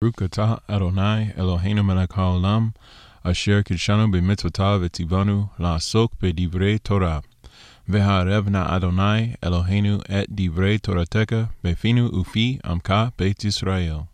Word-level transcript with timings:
Baruch 0.00 0.22
atah 0.22 0.60
Adonai 0.68 1.32
Eloheinu 1.36 1.84
melech 1.84 2.10
haolam 2.10 2.72
asher 3.24 3.64
kidshanu 3.64 4.04
b'mitzvotav 4.12 4.78
v'tzivanu 4.82 5.50
la'asok 5.58 6.10
b'divrei 6.20 6.80
Torah. 6.80 7.20
V'ha'arevna 7.90 8.70
Adonai 8.70 9.34
Eloheinu 9.42 10.00
et 10.08 10.30
divrei 10.36 10.78
Torateka 10.78 11.50
befinu 11.64 12.12
ufi 12.12 12.60
amka 12.62 13.12
beit 13.16 13.38
Yisrael. 13.38 14.06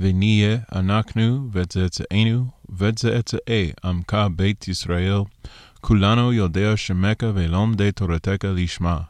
V'niyeh 0.00 0.66
anaknu 0.72 1.52
v'tzetzeenu 1.52 2.52
v'tzetzee 2.68 3.74
amka 3.84 4.28
beit 4.36 4.58
Yisrael. 4.66 5.28
Kulano 5.84 6.32
yodea 6.34 6.74
shemeka 6.74 7.32
ve'lom 7.32 7.76
de 7.76 7.92
Torateka 7.92 8.50
lishma. 8.58 9.06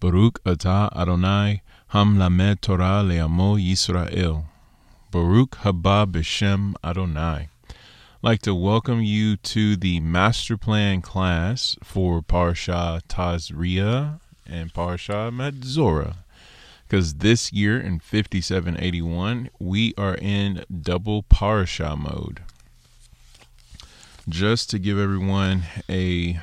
Baruch 0.00 0.42
atah 0.42 0.90
Adonai 0.96 1.62
ham 1.90 2.18
lamed 2.18 2.60
Torah 2.60 3.04
le'amo 3.04 3.56
Yisrael. 3.56 4.49
Baruch 5.10 5.56
haba 5.62 6.06
b'shem 6.06 6.74
Adonai. 6.84 7.48
Like 8.22 8.42
to 8.42 8.54
welcome 8.54 9.02
you 9.02 9.36
to 9.38 9.74
the 9.74 9.98
master 9.98 10.56
plan 10.56 11.00
class 11.02 11.76
for 11.82 12.22
Parsha 12.22 13.00
Tazria 13.08 14.20
and 14.46 14.72
Parsha 14.72 15.32
Metzora. 15.34 16.18
Because 16.86 17.14
this 17.14 17.52
year 17.52 17.80
in 17.80 17.98
5781, 17.98 19.50
we 19.58 19.94
are 19.98 20.14
in 20.14 20.64
double 20.80 21.24
Parsha 21.24 21.98
mode. 21.98 22.42
Just 24.28 24.70
to 24.70 24.78
give 24.78 24.96
everyone 24.96 25.64
a 25.88 26.38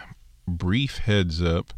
brief 0.46 0.98
heads 0.98 1.42
up, 1.42 1.74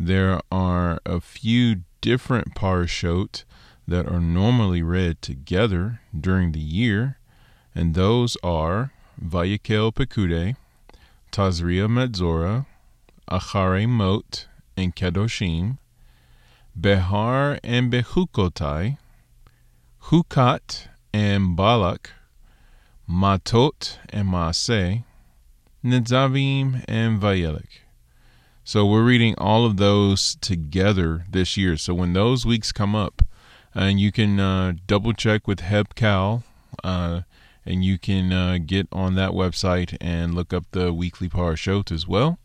there 0.00 0.40
are 0.50 0.98
a 1.06 1.20
few 1.20 1.82
different 2.00 2.56
Parashot 2.56 3.44
that 3.86 4.06
are 4.06 4.20
normally 4.20 4.82
read 4.82 5.20
together 5.20 6.00
during 6.18 6.52
the 6.52 6.60
year, 6.60 7.18
and 7.74 7.94
those 7.94 8.36
are 8.42 8.92
Vayakel 9.22 9.92
Pekude, 9.92 10.56
Tazria 11.30 11.88
Medzora, 11.88 12.66
Achare 13.30 13.88
Mot, 13.88 14.46
and 14.76 14.94
Kedoshim, 14.94 15.78
Behar 16.78 17.58
and 17.62 17.92
Behukotai, 17.92 18.98
Hukat 20.04 20.88
and 21.12 21.56
Balak, 21.56 22.10
Matot 23.08 23.98
and 24.10 24.28
Masei, 24.28 25.04
Nitzavim 25.84 26.84
and 26.88 27.20
Vayelech. 27.20 27.80
So 28.64 28.86
we're 28.86 29.04
reading 29.04 29.34
all 29.36 29.66
of 29.66 29.76
those 29.76 30.36
together 30.40 31.26
this 31.30 31.56
year. 31.56 31.76
So 31.76 31.92
when 31.92 32.14
those 32.14 32.46
weeks 32.46 32.72
come 32.72 32.94
up, 32.94 33.22
and 33.74 33.98
you 33.98 34.12
can 34.12 34.38
uh, 34.38 34.74
double 34.86 35.12
check 35.12 35.46
with 35.46 35.60
HebCal, 35.60 36.42
uh, 36.82 37.22
and 37.66 37.84
you 37.84 37.98
can 37.98 38.32
uh, 38.32 38.58
get 38.64 38.86
on 38.92 39.14
that 39.16 39.30
website 39.30 39.96
and 40.00 40.34
look 40.34 40.52
up 40.52 40.64
the 40.70 40.92
weekly 40.92 41.28
parashot 41.28 41.90
as 41.90 42.06
well. 42.06 42.38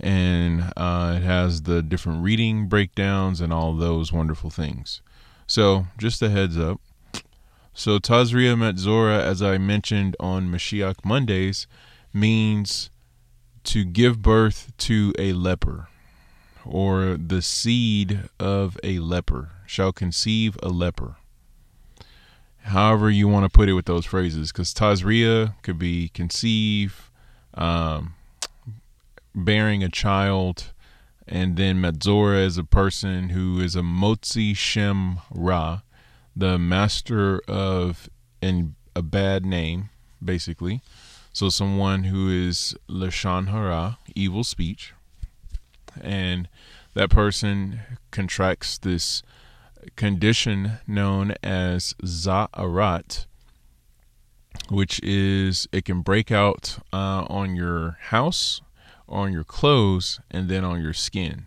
And 0.00 0.72
uh, 0.76 1.14
it 1.16 1.22
has 1.22 1.62
the 1.62 1.82
different 1.82 2.22
reading 2.24 2.68
breakdowns 2.68 3.40
and 3.40 3.52
all 3.52 3.74
those 3.74 4.12
wonderful 4.12 4.50
things. 4.50 5.02
So 5.46 5.86
just 5.98 6.22
a 6.22 6.30
heads 6.30 6.58
up. 6.58 6.80
So 7.74 7.98
Tazria 7.98 8.56
Metzora, 8.56 9.20
as 9.20 9.42
I 9.42 9.58
mentioned 9.58 10.16
on 10.20 10.48
Mashiach 10.48 11.04
Mondays, 11.04 11.66
means 12.12 12.90
to 13.64 13.84
give 13.84 14.22
birth 14.22 14.72
to 14.78 15.12
a 15.18 15.32
leper 15.32 15.88
or 16.64 17.16
the 17.16 17.42
seed 17.42 18.28
of 18.38 18.78
a 18.82 18.98
leper 18.98 19.50
shall 19.72 19.90
conceive 19.90 20.58
a 20.62 20.68
leper. 20.68 21.16
However, 22.64 23.10
you 23.10 23.26
want 23.26 23.44
to 23.44 23.48
put 23.48 23.70
it 23.70 23.72
with 23.72 23.86
those 23.86 24.04
phrases, 24.04 24.52
because 24.52 24.74
Tazria 24.74 25.54
could 25.62 25.78
be 25.78 26.10
conceive, 26.10 27.10
um, 27.54 28.14
bearing 29.34 29.82
a 29.82 29.88
child, 29.88 30.72
and 31.26 31.56
then 31.56 31.80
Metzora 31.80 32.44
is 32.44 32.58
a 32.58 32.64
person 32.64 33.30
who 33.30 33.60
is 33.60 33.74
a 33.74 33.80
Motzi 33.80 34.54
Shem 34.54 35.20
Ra, 35.30 35.80
the 36.36 36.58
master 36.58 37.40
of 37.48 38.10
in 38.42 38.74
a 38.94 39.02
bad 39.02 39.46
name, 39.46 39.88
basically. 40.22 40.82
So 41.32 41.48
someone 41.48 42.04
who 42.04 42.28
is 42.28 42.76
Lashon 42.90 43.48
Hara, 43.48 43.96
evil 44.14 44.44
speech, 44.44 44.92
and 45.98 46.46
that 46.92 47.08
person 47.08 47.80
contracts 48.10 48.76
this 48.76 49.22
condition 49.96 50.78
known 50.86 51.34
as 51.42 51.94
Tzara'at, 52.02 53.26
which 54.68 55.00
is 55.02 55.68
it 55.72 55.84
can 55.84 56.02
break 56.02 56.30
out 56.30 56.78
uh, 56.92 57.24
on 57.28 57.56
your 57.56 57.98
house, 58.00 58.60
on 59.08 59.32
your 59.32 59.44
clothes, 59.44 60.20
and 60.30 60.48
then 60.48 60.64
on 60.64 60.82
your 60.82 60.92
skin. 60.92 61.46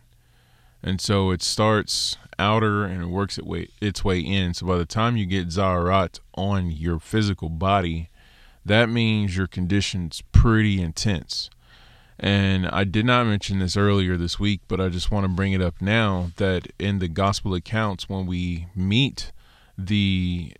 And 0.84 1.01
so 1.01 1.31
it 1.31 1.41
starts 1.41 2.18
outer 2.38 2.84
and 2.84 3.01
it 3.01 3.07
works 3.07 3.38
its 3.38 3.47
way, 3.47 3.69
its 3.81 4.03
way 4.03 4.19
in. 4.19 4.53
So 4.53 4.68
by 4.68 4.78
the 4.78 4.85
time 4.85 5.18
you 5.18 5.25
get 5.25 5.47
Tzara'at 5.47 6.19
on 6.35 6.69
your 6.72 7.00
physical 7.00 7.50
body, 7.50 8.09
that 8.63 8.90
means 8.90 9.38
your 9.38 9.47
condition's 9.47 10.22
pretty 10.31 10.81
intense. 10.81 11.50
And 12.19 12.67
I 12.67 12.85
did 12.85 13.05
not 13.05 13.27
mention 13.27 13.59
this 13.59 13.75
earlier 13.75 14.15
this 14.15 14.39
week, 14.39 14.61
but 14.67 14.79
I 14.79 14.89
just 14.89 15.11
want 15.11 15.25
to 15.25 15.29
bring 15.29 15.51
it 15.51 15.61
up 15.61 15.81
now 15.81 16.31
that 16.37 16.67
in 16.79 16.99
the 16.99 17.09
gospel 17.09 17.53
accounts, 17.53 18.07
when 18.07 18.25
we 18.25 18.67
meet 18.75 19.31
the 19.77 20.53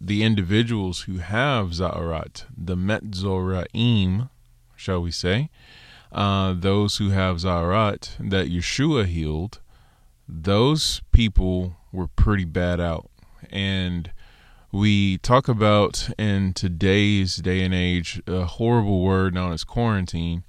the 0.00 0.24
individuals 0.24 1.02
who 1.02 1.18
have 1.18 1.70
Tzara'at, 1.70 2.46
the 2.56 2.74
Metzoraim, 2.74 4.30
shall 4.74 5.00
we 5.00 5.12
say, 5.12 5.48
uh, 6.10 6.54
those 6.56 6.96
who 6.96 7.10
have 7.10 7.36
Tzara'at 7.36 8.16
that 8.18 8.48
Yeshua 8.48 9.06
healed, 9.06 9.60
those 10.26 11.02
people 11.12 11.76
were 11.92 12.08
pretty 12.08 12.44
bad 12.44 12.80
out. 12.80 13.10
And 13.50 14.10
we 14.72 15.18
talk 15.18 15.46
about 15.46 16.08
in 16.18 16.52
today's 16.54 17.36
day 17.36 17.62
and 17.62 17.74
age 17.74 18.20
a 18.26 18.44
horrible 18.44 19.02
word 19.02 19.34
known 19.34 19.52
as 19.52 19.62
quarantine 19.62 20.42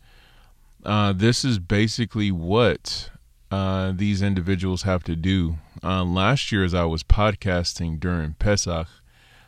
uh, 0.86 1.14
this 1.14 1.46
is 1.46 1.60
basically 1.60 2.32
what 2.32 3.10
uh, 3.52 3.94
these 3.96 4.22
individuals 4.22 4.84
have 4.84 5.04
to 5.04 5.16
do. 5.16 5.58
Uh, 5.84 6.04
last 6.04 6.52
year, 6.52 6.64
as 6.64 6.74
I 6.74 6.86
was 6.86 7.04
podcasting 7.04 8.00
during 8.00 8.34
Pesach, 8.34 8.88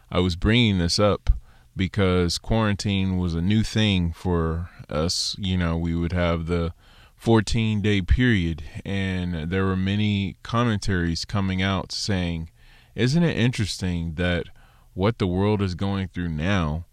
I 0.09 0.19
was 0.19 0.35
bringing 0.35 0.77
this 0.77 0.99
up 0.99 1.29
because 1.75 2.37
quarantine 2.37 3.17
was 3.17 3.33
a 3.33 3.41
new 3.41 3.63
thing 3.63 4.13
for 4.13 4.69
us. 4.89 5.35
You 5.39 5.57
know, 5.57 5.77
we 5.77 5.95
would 5.95 6.13
have 6.13 6.45
the 6.45 6.73
14 7.15 7.81
day 7.81 8.01
period, 8.01 8.63
and 8.85 9.49
there 9.49 9.65
were 9.65 9.75
many 9.75 10.37
commentaries 10.43 11.25
coming 11.25 11.61
out 11.61 11.91
saying, 11.91 12.49
Isn't 12.93 13.23
it 13.23 13.37
interesting 13.37 14.13
that 14.15 14.45
what 14.93 15.17
the 15.17 15.27
world 15.27 15.61
is 15.61 15.75
going 15.75 16.07
through 16.07 16.29
now 16.29 16.85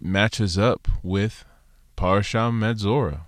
matches 0.00 0.58
up 0.58 0.88
with 1.02 1.44
Parashah 1.96 2.52
Metzora? 2.52 3.20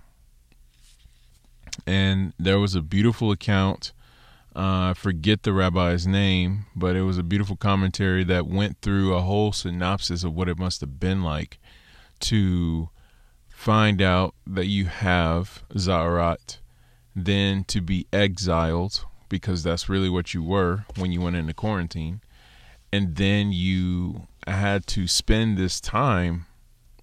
And 1.85 2.33
there 2.39 2.59
was 2.59 2.75
a 2.75 2.81
beautiful 2.81 3.31
account. 3.31 3.93
Uh, 4.55 4.91
I 4.91 4.93
forget 4.95 5.43
the 5.43 5.51
rabbi's 5.51 6.07
name, 6.07 6.65
but 6.75 6.95
it 6.95 7.01
was 7.01 7.17
a 7.17 7.23
beautiful 7.23 7.57
commentary 7.57 8.23
that 8.23 8.47
went 8.47 8.81
through 8.81 9.13
a 9.13 9.21
whole 9.21 9.51
synopsis 9.51 10.23
of 10.23 10.33
what 10.33 10.47
it 10.47 10.57
must 10.57 10.79
have 10.81 10.99
been 10.99 11.23
like 11.23 11.59
to 12.21 12.89
find 13.49 14.01
out 14.01 14.33
that 14.47 14.67
you 14.67 14.85
have 14.85 15.63
Tzara'at, 15.73 16.59
then 17.15 17.65
to 17.65 17.81
be 17.81 18.07
exiled, 18.13 19.05
because 19.27 19.63
that's 19.63 19.89
really 19.89 20.09
what 20.09 20.33
you 20.33 20.41
were 20.41 20.85
when 20.97 21.11
you 21.11 21.19
went 21.19 21.35
into 21.35 21.53
quarantine, 21.53 22.21
and 22.93 23.15
then 23.17 23.51
you 23.51 24.27
had 24.47 24.87
to 24.87 25.07
spend 25.07 25.57
this 25.57 25.81
time 25.81 26.45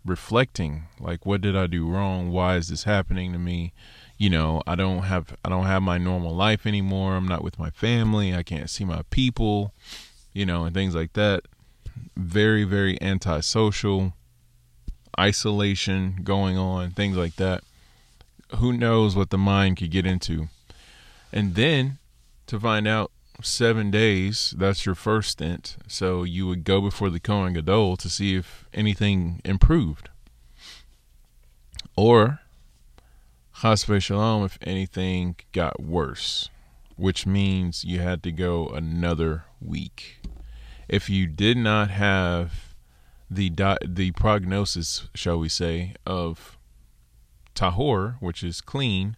reflecting 0.04 0.84
like 0.98 1.24
what 1.24 1.40
did 1.40 1.56
I 1.56 1.66
do 1.66 1.88
wrong? 1.88 2.30
Why 2.30 2.56
is 2.56 2.68
this 2.68 2.84
happening 2.84 3.32
to 3.32 3.38
me? 3.38 3.72
You 4.22 4.30
know 4.30 4.62
i 4.68 4.76
don't 4.76 5.02
have 5.02 5.36
i 5.44 5.48
don't 5.48 5.66
have 5.66 5.82
my 5.82 5.98
normal 5.98 6.32
life 6.32 6.64
anymore. 6.64 7.16
I'm 7.16 7.26
not 7.26 7.42
with 7.42 7.58
my 7.58 7.70
family. 7.70 8.32
I 8.32 8.44
can't 8.44 8.70
see 8.70 8.84
my 8.84 9.02
people 9.10 9.74
you 10.32 10.46
know 10.46 10.64
and 10.64 10.72
things 10.72 10.94
like 10.94 11.14
that. 11.14 11.42
Very 12.16 12.62
very 12.62 13.02
antisocial 13.02 14.12
isolation 15.18 16.20
going 16.22 16.56
on 16.56 16.92
things 16.92 17.16
like 17.16 17.34
that. 17.34 17.64
Who 18.58 18.72
knows 18.72 19.16
what 19.16 19.30
the 19.30 19.38
mind 19.38 19.78
could 19.78 19.90
get 19.90 20.06
into? 20.06 20.46
And 21.32 21.56
then 21.56 21.98
to 22.46 22.60
find 22.60 22.86
out 22.86 23.10
seven 23.42 23.90
days 23.90 24.54
that's 24.56 24.86
your 24.86 24.94
first 24.94 25.30
stint. 25.30 25.78
So 25.88 26.22
you 26.22 26.46
would 26.46 26.62
go 26.62 26.80
before 26.80 27.10
the 27.10 27.18
Kohen 27.18 27.54
Gadol 27.54 27.96
to 27.96 28.08
see 28.08 28.36
if 28.36 28.68
anything 28.72 29.40
improved. 29.44 30.10
Or 31.96 32.41
chas 33.62 33.86
shalom, 34.00 34.42
if 34.42 34.58
anything 34.62 35.36
got 35.52 35.80
worse, 35.80 36.50
which 36.96 37.26
means 37.26 37.84
you 37.84 38.00
had 38.00 38.20
to 38.20 38.32
go 38.32 38.66
another 38.66 39.44
week. 39.60 40.20
If 40.88 41.08
you 41.08 41.28
did 41.28 41.56
not 41.56 41.88
have 41.88 42.74
the 43.30 43.50
di- 43.50 43.78
the 43.86 44.10
prognosis, 44.10 45.08
shall 45.14 45.38
we 45.38 45.48
say, 45.48 45.94
of 46.04 46.58
tahor, 47.54 48.16
which 48.18 48.42
is 48.42 48.60
clean 48.60 49.16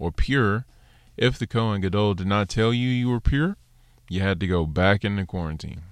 or 0.00 0.10
pure. 0.10 0.66
If 1.16 1.38
the 1.38 1.46
Kohen 1.46 1.80
Gadol 1.80 2.14
did 2.14 2.26
not 2.26 2.48
tell 2.48 2.74
you 2.74 2.88
you 2.88 3.08
were 3.08 3.20
pure, 3.20 3.56
you 4.08 4.20
had 4.20 4.40
to 4.40 4.48
go 4.48 4.66
back 4.66 5.04
into 5.04 5.24
quarantine. 5.24 5.82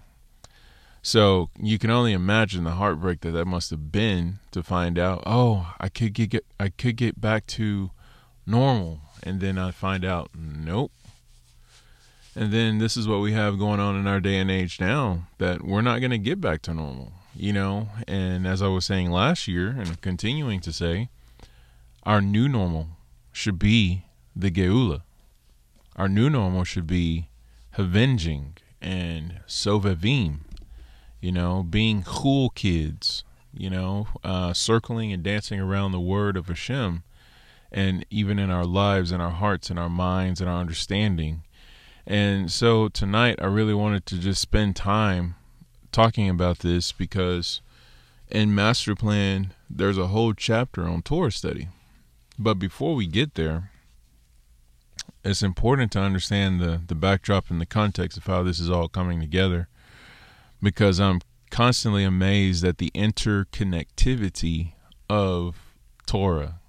So 1.03 1.51
you 1.61 1.79
can 1.79 1.91
only 1.91 2.13
imagine 2.13 2.63
the 2.63 2.73
heartbreak 2.73 3.21
that 3.23 3.33
that 3.33 3.45
must 3.45 3.71
have 3.71 3.91
been 3.91 4.39
to 4.53 4.63
find 4.63 4.99
out. 4.99 5.25
Oh, 5.27 5.75
I 5.81 5.89
could 5.89 6.13
get, 6.15 6.31
get 6.31 6.47
I 6.61 6.69
could 6.69 6.97
get 6.97 7.21
back 7.21 7.47
to 7.49 7.91
normal, 8.47 9.01
and 9.23 9.41
then 9.41 9.59
I 9.59 9.73
find 9.73 10.05
out, 10.05 10.31
nope. 10.35 10.93
And 12.35 12.53
then 12.53 12.79
this 12.79 12.97
is 12.97 13.07
what 13.09 13.21
we 13.21 13.33
have 13.33 13.59
going 13.59 13.81
on 13.81 13.97
in 13.97 14.07
our 14.07 14.21
day 14.21 14.39
and 14.39 14.51
age 14.51 14.81
now 14.81 15.27
that 15.39 15.63
we're 15.63 15.83
not 15.83 15.99
going 15.99 16.13
to 16.13 16.19
get 16.19 16.41
back 16.41 16.63
to 16.63 16.73
normal, 16.73 17.13
you 17.35 17.53
know. 17.53 17.89
And 18.07 18.47
as 18.47 18.63
I 18.63 18.69
was 18.69 18.87
saying 18.87 19.11
last 19.11 19.49
year, 19.49 19.69
and 19.71 20.01
continuing 20.01 20.61
to 20.61 20.73
say, 20.73 21.09
our 22.05 22.21
new 22.21 22.49
normal 22.49 22.87
should 23.33 23.59
be 23.59 24.05
the 24.35 24.51
Geula. 24.51 25.03
Our 25.97 26.09
new 26.09 26.31
normal 26.31 26.65
should 26.65 26.87
be 26.87 27.29
avenging 27.77 28.55
and 28.81 29.41
sovevim, 29.47 30.39
you 31.23 31.31
know, 31.31 31.63
being 31.63 32.03
cool 32.03 32.51
kids, 32.51 33.25
you 33.55 33.71
know, 33.71 34.09
uh, 34.25 34.53
circling 34.53 35.13
and 35.13 35.23
dancing 35.23 35.61
around 35.61 35.93
the 35.93 36.01
word 36.01 36.37
of 36.37 36.49
Hashem, 36.49 37.05
and 37.71 38.05
even 38.11 38.39
in 38.41 38.51
our 38.51 38.67
lives 38.67 39.13
and 39.13 39.23
our 39.23 39.31
hearts 39.31 39.71
and 39.71 39.79
our 39.79 39.89
minds 39.89 40.41
and 40.41 40.51
our 40.51 40.59
understanding. 40.59 41.45
And 42.05 42.51
so 42.51 42.89
tonight, 42.89 43.39
I 43.41 43.47
really 43.47 43.73
wanted 43.73 44.05
to 44.07 44.19
just 44.19 44.43
spend 44.43 44.75
time 44.75 45.37
talking 45.93 46.29
about 46.29 46.59
this 46.59 46.91
because 46.91 47.61
in 48.29 48.53
Master 48.53 48.97
Plan, 48.97 49.55
there's 49.71 49.99
a 49.99 50.09
whole 50.09 50.35
chapter 50.35 50.83
on 50.83 51.03
Torah 51.03 51.31
study. 51.31 51.69
But 52.37 52.55
before 52.55 52.97
we 52.97 53.07
get 53.07 53.37
there, 53.37 53.71
it's 55.25 55.43
important 55.43 55.93
to 55.93 56.01
understand 56.01 56.61
the, 56.61 56.81
the 56.85 56.97
backdrop 56.97 57.49
and 57.49 57.61
the 57.61 57.67
context 57.67 58.19
of 58.19 58.27
how 58.27 58.43
this 58.43 58.59
is 58.59 58.69
all 58.69 58.89
coming 58.89 59.21
together 59.21 59.69
because 60.63 61.01
I'm 61.01 61.21
constantly 61.51 62.05
amazed 62.05 62.65
at 62.65 62.79
the 62.79 62.91
interconnectivity 62.95 64.73
of 65.11 65.75
Torah 66.07 66.61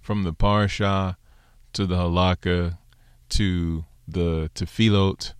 from 0.00 0.24
the 0.24 0.32
Parsha 0.32 1.16
to 1.72 1.86
the 1.86 1.96
Halakha 1.96 2.78
to 3.30 3.84
the 4.06 4.50
Tefillot 4.54 5.34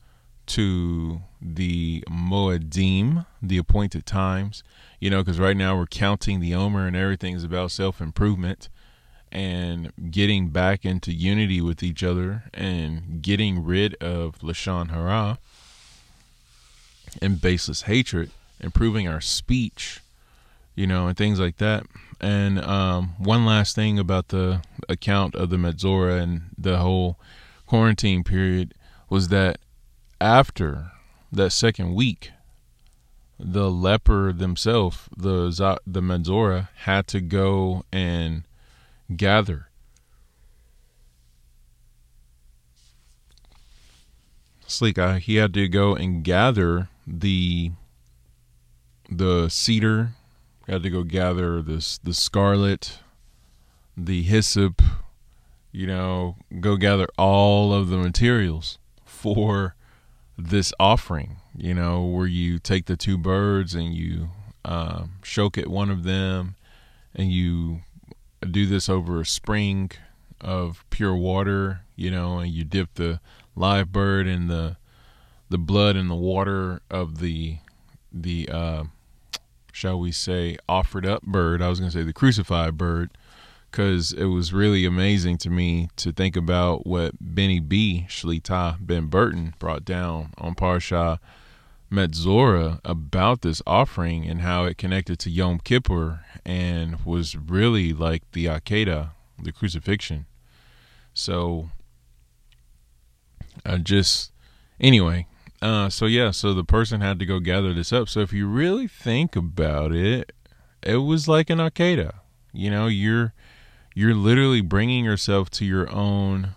to 0.46 1.20
the 1.40 2.02
Moedim, 2.10 3.24
the 3.40 3.58
appointed 3.58 4.04
times, 4.04 4.64
you 5.00 5.08
know, 5.08 5.22
because 5.22 5.38
right 5.38 5.56
now 5.56 5.76
we're 5.76 5.86
counting 5.86 6.40
the 6.40 6.54
Omer 6.54 6.86
and 6.86 6.96
everything 6.96 7.34
is 7.34 7.44
about 7.44 7.70
self 7.70 8.00
improvement 8.00 8.68
and 9.32 9.92
getting 10.10 10.48
back 10.48 10.84
into 10.84 11.12
unity 11.12 11.60
with 11.60 11.82
each 11.82 12.02
other 12.02 12.44
and 12.52 13.22
getting 13.22 13.64
rid 13.64 13.94
of 13.96 14.38
Lashon 14.40 14.90
Hara 14.90 15.38
and 17.20 17.40
baseless 17.40 17.82
hatred, 17.82 18.30
improving 18.60 19.08
our 19.08 19.20
speech, 19.20 20.00
you 20.74 20.86
know, 20.86 21.06
and 21.06 21.16
things 21.16 21.40
like 21.40 21.58
that. 21.58 21.86
And 22.20 22.60
um, 22.60 23.14
one 23.18 23.46
last 23.46 23.74
thing 23.74 23.98
about 23.98 24.28
the 24.28 24.62
account 24.88 25.34
of 25.34 25.50
the 25.50 25.56
Metzora 25.56 26.20
and 26.20 26.42
the 26.56 26.78
whole 26.78 27.18
quarantine 27.66 28.22
period 28.22 28.74
was 29.08 29.28
that 29.28 29.58
after 30.20 30.92
that 31.32 31.50
second 31.50 31.94
week, 31.94 32.30
the 33.38 33.70
leper 33.70 34.34
themselves, 34.34 35.08
the 35.16 35.80
the 35.86 36.02
Metzora, 36.02 36.68
had 36.80 37.06
to 37.08 37.22
go 37.22 37.84
and 37.90 38.42
gather. 39.16 39.68
Sleek, 44.66 44.98
he 45.22 45.36
had 45.36 45.54
to 45.54 45.68
go 45.68 45.94
and 45.94 46.22
gather 46.22 46.89
the 47.06 47.72
the 49.10 49.48
cedar, 49.48 50.12
had 50.68 50.82
to 50.82 50.90
go 50.90 51.02
gather 51.02 51.60
this 51.62 51.98
the 51.98 52.14
scarlet, 52.14 52.98
the 53.96 54.22
hyssop, 54.22 54.82
you 55.72 55.86
know, 55.86 56.36
go 56.60 56.76
gather 56.76 57.08
all 57.18 57.72
of 57.72 57.88
the 57.88 57.98
materials 57.98 58.78
for 59.04 59.74
this 60.38 60.72
offering. 60.78 61.36
You 61.56 61.74
know, 61.74 62.04
where 62.04 62.26
you 62.26 62.58
take 62.58 62.86
the 62.86 62.96
two 62.96 63.18
birds 63.18 63.74
and 63.74 63.92
you 63.92 64.30
um, 64.64 65.12
choke 65.22 65.58
at 65.58 65.68
one 65.68 65.90
of 65.90 66.04
them, 66.04 66.54
and 67.14 67.30
you 67.30 67.80
do 68.48 68.66
this 68.66 68.88
over 68.88 69.20
a 69.20 69.26
spring 69.26 69.90
of 70.40 70.84
pure 70.90 71.14
water, 71.14 71.80
you 71.96 72.10
know, 72.10 72.38
and 72.38 72.50
you 72.52 72.64
dip 72.64 72.94
the 72.94 73.20
live 73.54 73.92
bird 73.92 74.26
in 74.26 74.46
the 74.46 74.76
the 75.50 75.58
blood 75.58 75.96
and 75.96 76.08
the 76.08 76.14
water 76.14 76.80
of 76.90 77.18
the 77.18 77.58
the 78.12 78.48
uh, 78.48 78.84
shall 79.72 80.00
we 80.00 80.12
say 80.12 80.56
offered 80.68 81.04
up 81.04 81.22
bird. 81.22 81.60
I 81.60 81.68
was 81.68 81.78
going 81.78 81.90
to 81.90 81.98
say 81.98 82.04
the 82.04 82.12
crucified 82.12 82.78
bird 82.78 83.10
because 83.70 84.12
it 84.12 84.24
was 84.26 84.52
really 84.52 84.84
amazing 84.84 85.38
to 85.38 85.50
me 85.50 85.88
to 85.96 86.12
think 86.12 86.36
about 86.36 86.86
what 86.86 87.14
Benny 87.20 87.60
B. 87.60 88.06
Shlita 88.08 88.78
Ben 88.80 89.06
Burton 89.06 89.54
brought 89.58 89.84
down 89.84 90.32
on 90.38 90.54
Parsha 90.54 91.18
Metzora 91.90 92.80
about 92.84 93.42
this 93.42 93.62
offering 93.66 94.26
and 94.26 94.40
how 94.40 94.64
it 94.64 94.78
connected 94.78 95.18
to 95.20 95.30
Yom 95.30 95.58
Kippur 95.58 96.24
and 96.44 97.04
was 97.04 97.36
really 97.36 97.92
like 97.92 98.22
the 98.32 98.46
Akedah, 98.46 99.10
the 99.40 99.52
crucifixion. 99.52 100.26
So 101.14 101.70
I 103.64 103.76
just 103.78 104.32
anyway, 104.80 105.26
uh 105.62 105.88
so 105.90 106.06
yeah, 106.06 106.30
so 106.30 106.54
the 106.54 106.64
person 106.64 107.00
had 107.00 107.18
to 107.18 107.26
go 107.26 107.40
gather 107.40 107.72
this 107.74 107.92
up. 107.92 108.08
So 108.08 108.20
if 108.20 108.32
you 108.32 108.46
really 108.46 108.88
think 108.88 109.36
about 109.36 109.92
it, 109.92 110.32
it 110.82 110.96
was 110.96 111.28
like 111.28 111.50
an 111.50 111.58
Akedah. 111.58 112.14
You 112.52 112.70
know, 112.70 112.86
you're 112.86 113.34
you're 113.94 114.14
literally 114.14 114.60
bringing 114.60 115.04
yourself 115.04 115.50
to 115.50 115.64
your 115.64 115.90
own 115.90 116.54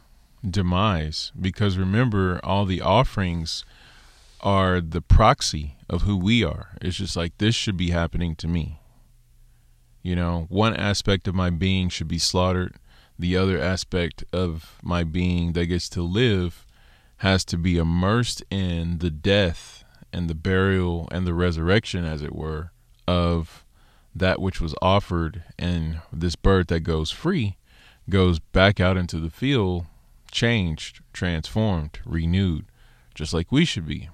demise 0.47 1.31
because 1.39 1.77
remember 1.77 2.39
all 2.43 2.65
the 2.65 2.81
offerings 2.81 3.63
are 4.41 4.81
the 4.81 5.01
proxy 5.01 5.77
of 5.89 6.03
who 6.03 6.17
we 6.17 6.43
are. 6.43 6.77
It's 6.81 6.97
just 6.97 7.15
like 7.15 7.37
this 7.37 7.55
should 7.55 7.77
be 7.77 7.91
happening 7.91 8.35
to 8.37 8.47
me. 8.47 8.79
You 10.01 10.15
know, 10.17 10.47
one 10.49 10.75
aspect 10.75 11.27
of 11.27 11.35
my 11.35 11.49
being 11.49 11.87
should 11.89 12.09
be 12.09 12.19
slaughtered. 12.19 12.75
The 13.17 13.37
other 13.37 13.59
aspect 13.59 14.25
of 14.33 14.77
my 14.83 15.03
being 15.03 15.53
that 15.53 15.67
gets 15.67 15.87
to 15.89 16.01
live 16.01 16.62
has 17.23 17.45
to 17.45 17.57
be 17.57 17.77
immersed 17.77 18.43
in 18.51 18.97
the 18.97 19.09
death 19.09 19.85
and 20.11 20.29
the 20.29 20.35
burial 20.35 21.07
and 21.09 21.25
the 21.25 21.33
resurrection, 21.33 22.03
as 22.03 22.21
it 22.21 22.35
were, 22.35 22.73
of 23.07 23.63
that 24.13 24.41
which 24.41 24.59
was 24.59 24.75
offered. 24.81 25.41
And 25.57 26.01
this 26.11 26.35
bird 26.35 26.67
that 26.67 26.81
goes 26.81 27.11
free 27.11 27.55
goes 28.09 28.39
back 28.39 28.81
out 28.81 28.97
into 28.97 29.21
the 29.21 29.29
field, 29.29 29.85
changed, 30.31 30.99
transformed, 31.13 31.97
renewed, 32.05 32.65
just 33.15 33.33
like 33.33 33.53
we 33.53 33.63
should 33.63 33.87
be. 33.87 34.09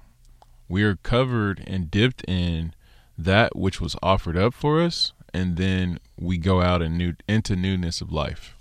We 0.68 0.84
are 0.84 0.94
covered 0.94 1.64
and 1.66 1.90
dipped 1.90 2.24
in 2.28 2.74
that 3.18 3.56
which 3.56 3.80
was 3.80 3.96
offered 4.04 4.36
up 4.36 4.54
for 4.54 4.80
us 4.80 5.12
and 5.34 5.56
then 5.56 5.98
we 6.16 6.38
go 6.38 6.62
out 6.62 6.80
new 6.80 7.14
into 7.26 7.56
newness 7.56 8.00
of 8.00 8.12
life. 8.12 8.56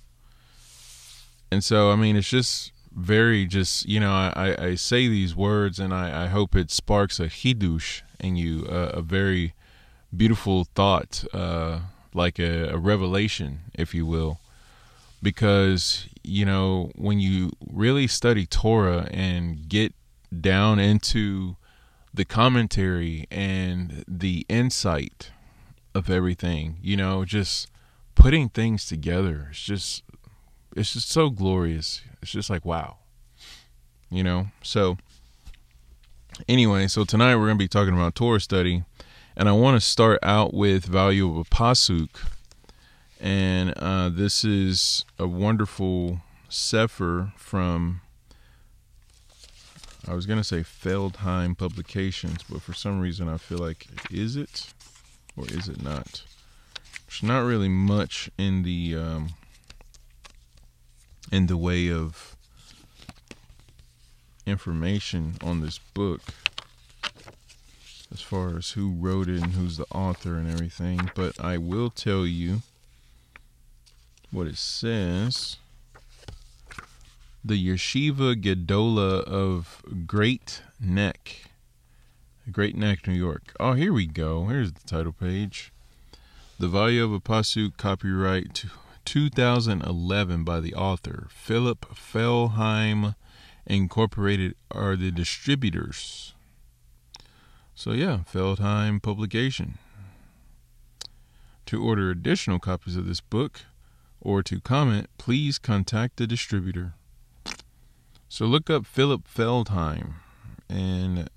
And 1.52 1.64
so, 1.64 1.92
I 1.92 1.96
mean, 1.96 2.16
it's 2.16 2.30
just 2.30 2.72
very 2.96 3.46
just 3.46 3.88
you 3.88 4.00
know 4.00 4.12
I, 4.12 4.56
I 4.60 4.76
say 4.76 5.08
these 5.08 5.36
words 5.36 5.80
and 5.80 5.94
I, 5.94 6.26
I 6.26 6.28
hope 6.28 6.56
it 6.56 6.72
sparks 6.72 7.20
a 7.20 7.28
hidush 7.28 8.02
in 8.20 8.36
you 8.36 8.66
a, 8.68 8.98
a 8.98 9.02
very 9.02 9.54
beautiful 10.16 10.66
thought 10.76 11.24
uh, 11.34 11.80
like 12.14 12.40
a, 12.40 12.70
a, 12.70 12.78
revelation 12.78 13.60
if 13.76 13.94
you 13.94 14.06
will 14.06 14.40
because 15.22 16.08
you 16.24 16.46
know 16.46 16.92
when 16.96 17.20
you 17.20 17.52
really 17.72 18.08
study 18.08 18.46
Torah 18.46 19.08
and 19.12 19.70
get 19.70 19.94
down 20.42 20.80
into 20.80 21.56
the 22.14 22.26
commentary 22.26 23.28
and 23.30 24.04
the 24.08 24.46
insight 24.50 25.32
of 25.94 26.10
everything. 26.10 26.78
You 26.82 26.98
know, 26.98 27.26
just 27.26 27.70
putting 28.16 28.50
things 28.50 28.86
together. 28.86 29.48
It's 29.52 29.62
just 29.62 30.04
it's 30.76 30.94
just 30.94 31.10
so 31.10 31.30
glorious. 31.30 32.02
It's 32.22 32.32
just 32.32 32.50
like 32.50 32.66
wow. 32.66 32.98
You 34.10 34.24
know? 34.24 34.48
So 34.64 34.98
anyway, 36.48 36.88
so 36.88 37.04
tonight 37.06 37.36
we're 37.36 37.46
going 37.46 37.58
to 37.58 37.64
be 37.64 37.68
talking 37.68 37.94
about 37.94 38.16
Torah 38.16 38.42
study 38.42 38.84
and 39.36 39.48
I 39.48 39.54
want 39.54 39.80
to 39.80 39.86
start 39.86 40.20
out 40.22 40.54
with 40.54 40.86
value 40.86 41.30
of 41.30 41.38
a 41.38 41.44
pasuk. 41.44 42.10
And 43.22 43.74
uh, 43.78 44.10
this 44.10 44.44
is 44.44 45.06
a 45.18 45.28
wonderful 45.28 46.22
sefer 46.50 47.32
from 47.38 48.02
I 50.08 50.14
was 50.14 50.26
gonna 50.26 50.44
say 50.44 50.62
Feldheim 50.62 51.58
Publications, 51.58 52.44
but 52.50 52.62
for 52.62 52.74
some 52.74 53.00
reason 53.00 53.30
I 53.30 53.38
feel 53.38 53.60
like 53.60 53.88
is 54.10 54.36
it? 54.36 54.74
or 55.40 55.46
is 55.48 55.70
it 55.70 55.82
not? 55.82 56.24
There's 57.08 57.24
not 57.24 57.46
really 57.46 57.70
much 57.70 58.30
in 58.38 58.64
the 58.64 58.96
um, 58.96 59.30
in 61.32 61.48
the 61.48 61.58
way 61.58 61.92
of 61.92 62.36
information 64.46 65.36
on 65.42 65.62
this 65.62 65.78
book 65.94 66.22
as 68.12 68.22
far 68.22 68.58
as 68.58 68.72
who 68.72 68.92
wrote 68.92 69.28
it 69.28 69.42
and 69.42 69.54
who's 69.54 69.78
the 69.78 69.86
author 69.92 70.36
and 70.36 70.50
everything, 70.50 71.12
but 71.16 71.40
I 71.40 71.58
will 71.58 71.90
tell 71.90 72.26
you 72.26 72.62
what 74.32 74.48
it 74.48 74.58
says. 74.58 75.58
The 77.46 77.70
Yeshiva 77.70 78.42
Gedola 78.42 79.24
of 79.24 79.84
Great 80.06 80.62
Neck, 80.80 81.44
Great 82.52 82.76
Neck, 82.76 83.08
New 83.08 83.14
York. 83.14 83.54
Oh, 83.60 83.74
here 83.74 83.94
we 83.94 84.08
go. 84.08 84.48
Here's 84.48 84.74
the 84.74 84.88
title 84.88 85.14
page. 85.14 85.72
The 86.60 86.68
value 86.68 87.04
of 87.04 87.14
a 87.14 87.20
pasuk, 87.20 87.78
copyright 87.78 88.66
2011 89.10 90.44
by 90.44 90.60
the 90.60 90.76
author 90.76 91.26
Philip 91.32 91.84
Feldheim 91.96 93.16
Incorporated 93.66 94.54
are 94.70 94.96
the 94.96 95.10
distributors. 95.10 96.36
So 97.74 97.94
yeah, 97.94 98.20
Feldheim 98.32 99.02
Publication. 99.02 99.80
To 101.66 101.82
order 101.82 102.12
additional 102.12 102.60
copies 102.60 102.96
of 102.96 103.08
this 103.08 103.20
book 103.20 103.62
or 104.22 104.44
to 104.44 104.62
comment, 104.62 105.08
please 105.18 105.58
contact 105.58 106.18
the 106.18 106.28
distributor. 106.28 106.94
So 108.28 108.46
look 108.46 108.70
up 108.70 108.86
Philip 108.86 109.28
Feldheim 109.28 110.18
and 110.70 111.32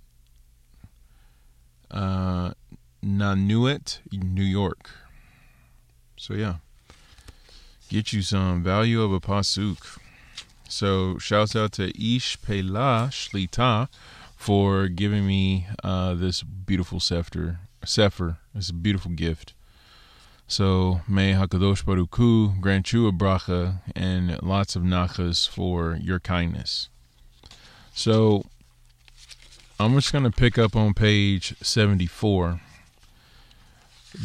uh, 1.91 2.53
Nanuet, 3.03 4.01
New 4.13 4.43
York. 4.43 4.91
So 6.19 6.35
yeah, 6.35 6.57
get 7.93 8.11
you 8.11 8.23
some 8.23 8.63
value 8.63 9.03
of 9.03 9.13
a 9.13 9.21
pasuk. 9.21 9.99
So 10.67 11.19
shouts 11.19 11.55
out 11.55 11.73
to 11.73 11.93
Ish 11.95 12.41
Pela 12.41 13.11
Shlita 13.11 13.89
for 14.35 14.89
giving 14.89 15.27
me 15.27 15.67
uh, 15.85 16.15
this 16.15 16.43
beautiful 16.43 17.01
sefer. 17.01 17.59
Sefer, 17.85 18.39
it's 18.55 18.71
a 18.71 18.73
beautiful 18.73 19.11
gift. 19.11 19.53
So 20.49 21.03
may 21.07 21.35
Hakadosh 21.35 21.85
Baruch 21.85 22.17
Hu 22.17 22.55
grant 22.63 22.95
you 22.95 23.07
a 23.09 23.13
bracha 23.13 23.83
and 23.95 24.43
lots 24.43 24.75
of 24.75 24.83
nachas 24.83 25.47
for 25.47 25.99
your 26.01 26.19
kindness. 26.19 26.89
So 27.93 28.47
I'm 29.79 29.93
just 29.97 30.13
going 30.13 30.25
to 30.25 30.31
pick 30.31 30.57
up 30.57 30.75
on 30.75 30.95
page 30.95 31.55
74 31.61 32.59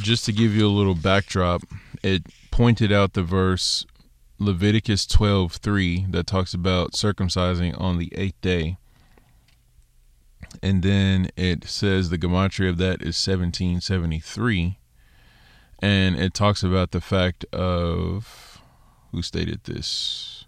just 0.01 0.23
to 0.23 0.31
give 0.31 0.55
you 0.55 0.65
a 0.65 0.69
little 0.69 0.95
backdrop. 0.95 1.63
It 2.01 2.23
pointed 2.57 2.91
out 2.91 3.13
the 3.13 3.21
verse 3.21 3.85
Leviticus 4.39 5.05
12:3 5.05 6.11
that 6.11 6.25
talks 6.25 6.55
about 6.55 6.93
circumcising 6.93 7.79
on 7.79 7.99
the 7.99 8.11
8th 8.15 8.41
day. 8.41 8.77
And 10.63 10.81
then 10.81 11.29
it 11.35 11.65
says 11.65 12.09
the 12.09 12.17
gematria 12.17 12.69
of 12.69 12.77
that 12.79 13.03
is 13.03 13.15
1773 13.15 14.79
and 15.83 16.15
it 16.15 16.33
talks 16.33 16.63
about 16.63 16.89
the 16.89 16.99
fact 16.99 17.45
of 17.53 18.59
who 19.11 19.21
stated 19.21 19.65
this. 19.65 20.45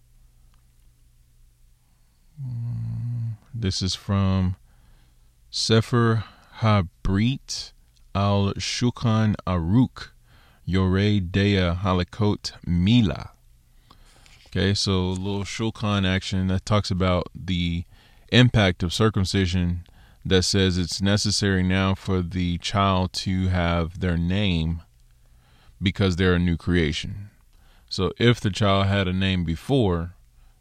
Hmm, 2.42 3.34
this 3.54 3.84
is 3.84 3.94
from 3.94 4.56
Sefer 5.52 6.24
Habrit 6.56 7.72
al 8.16 8.56
Shulchan 8.56 9.36
Aruch 9.46 10.10
Yoreh 10.70 11.32
Dea 11.32 11.74
Halakot 11.74 12.52
Mila. 12.64 13.32
Okay, 14.48 14.76
so 14.76 14.92
a 14.92 15.18
little 15.18 15.44
Shulchan 15.44 16.08
action 16.08 16.46
that 16.48 16.66
talks 16.66 16.92
about 16.92 17.28
the 17.34 17.86
impact 18.32 18.84
of 18.84 18.94
circumcision 18.94 19.86
that 20.24 20.44
says 20.44 20.78
it's 20.78 21.02
necessary 21.02 21.64
now 21.64 21.96
for 21.96 22.22
the 22.22 22.60
child 22.60 23.14
to 23.14 23.48
have 23.48 24.00
their 24.00 24.18
name 24.18 24.84
because 25.82 26.18
they're 26.18 26.36
a 26.36 26.40
new 26.40 26.58
creation. 26.58 27.32
So 27.90 28.12
if 28.20 28.40
the 28.40 28.52
child 28.52 28.86
had 28.86 29.08
a 29.08 29.14
name 29.14 29.44
before, 29.44 30.14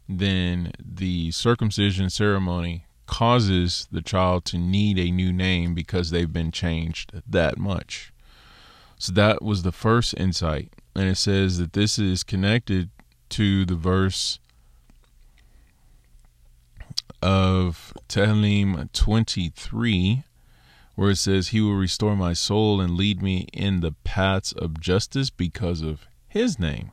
then 0.07 0.71
the 0.83 1.29
circumcision 1.31 2.09
ceremony 2.09 2.85
causes 3.05 3.87
the 3.91 4.01
child 4.01 4.45
to 4.45 4.57
need 4.57 4.97
a 4.97 5.11
new 5.11 5.31
name 5.31 5.75
because 5.75 6.09
they've 6.09 6.33
been 6.33 6.51
changed 6.51 7.11
that 7.27 7.59
much. 7.59 8.11
So 8.99 9.11
that 9.13 9.41
was 9.41 9.63
the 9.63 9.71
first 9.71 10.13
insight. 10.17 10.71
And 10.95 11.09
it 11.09 11.15
says 11.15 11.57
that 11.57 11.73
this 11.73 11.97
is 11.97 12.23
connected 12.23 12.89
to 13.29 13.65
the 13.65 13.75
verse 13.75 14.39
of 17.21 17.93
Tehillim 18.07 18.91
23 18.93 20.23
where 20.99 21.11
it 21.11 21.15
says, 21.15 21.47
He 21.47 21.61
will 21.61 21.75
restore 21.75 22.17
my 22.17 22.33
soul 22.33 22.81
and 22.81 22.97
lead 22.97 23.21
me 23.21 23.47
in 23.53 23.79
the 23.79 23.93
paths 24.03 24.51
of 24.51 24.81
justice 24.81 25.29
because 25.29 25.81
of 25.81 26.05
His 26.27 26.59
name. 26.59 26.91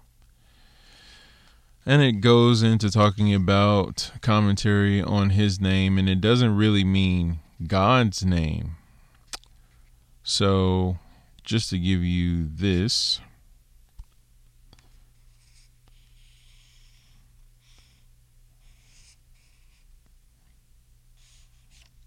And 1.84 2.02
it 2.02 2.20
goes 2.20 2.62
into 2.62 2.88
talking 2.88 3.34
about 3.34 4.12
commentary 4.20 5.02
on 5.02 5.30
His 5.30 5.60
name, 5.60 5.98
and 5.98 6.08
it 6.08 6.20
doesn't 6.20 6.56
really 6.56 6.84
mean 6.84 7.40
God's 7.66 8.24
name. 8.24 8.76
So, 10.22 10.98
just 11.46 11.70
to 11.70 11.78
give 11.78 12.02
you 12.02 12.48
this. 12.52 13.20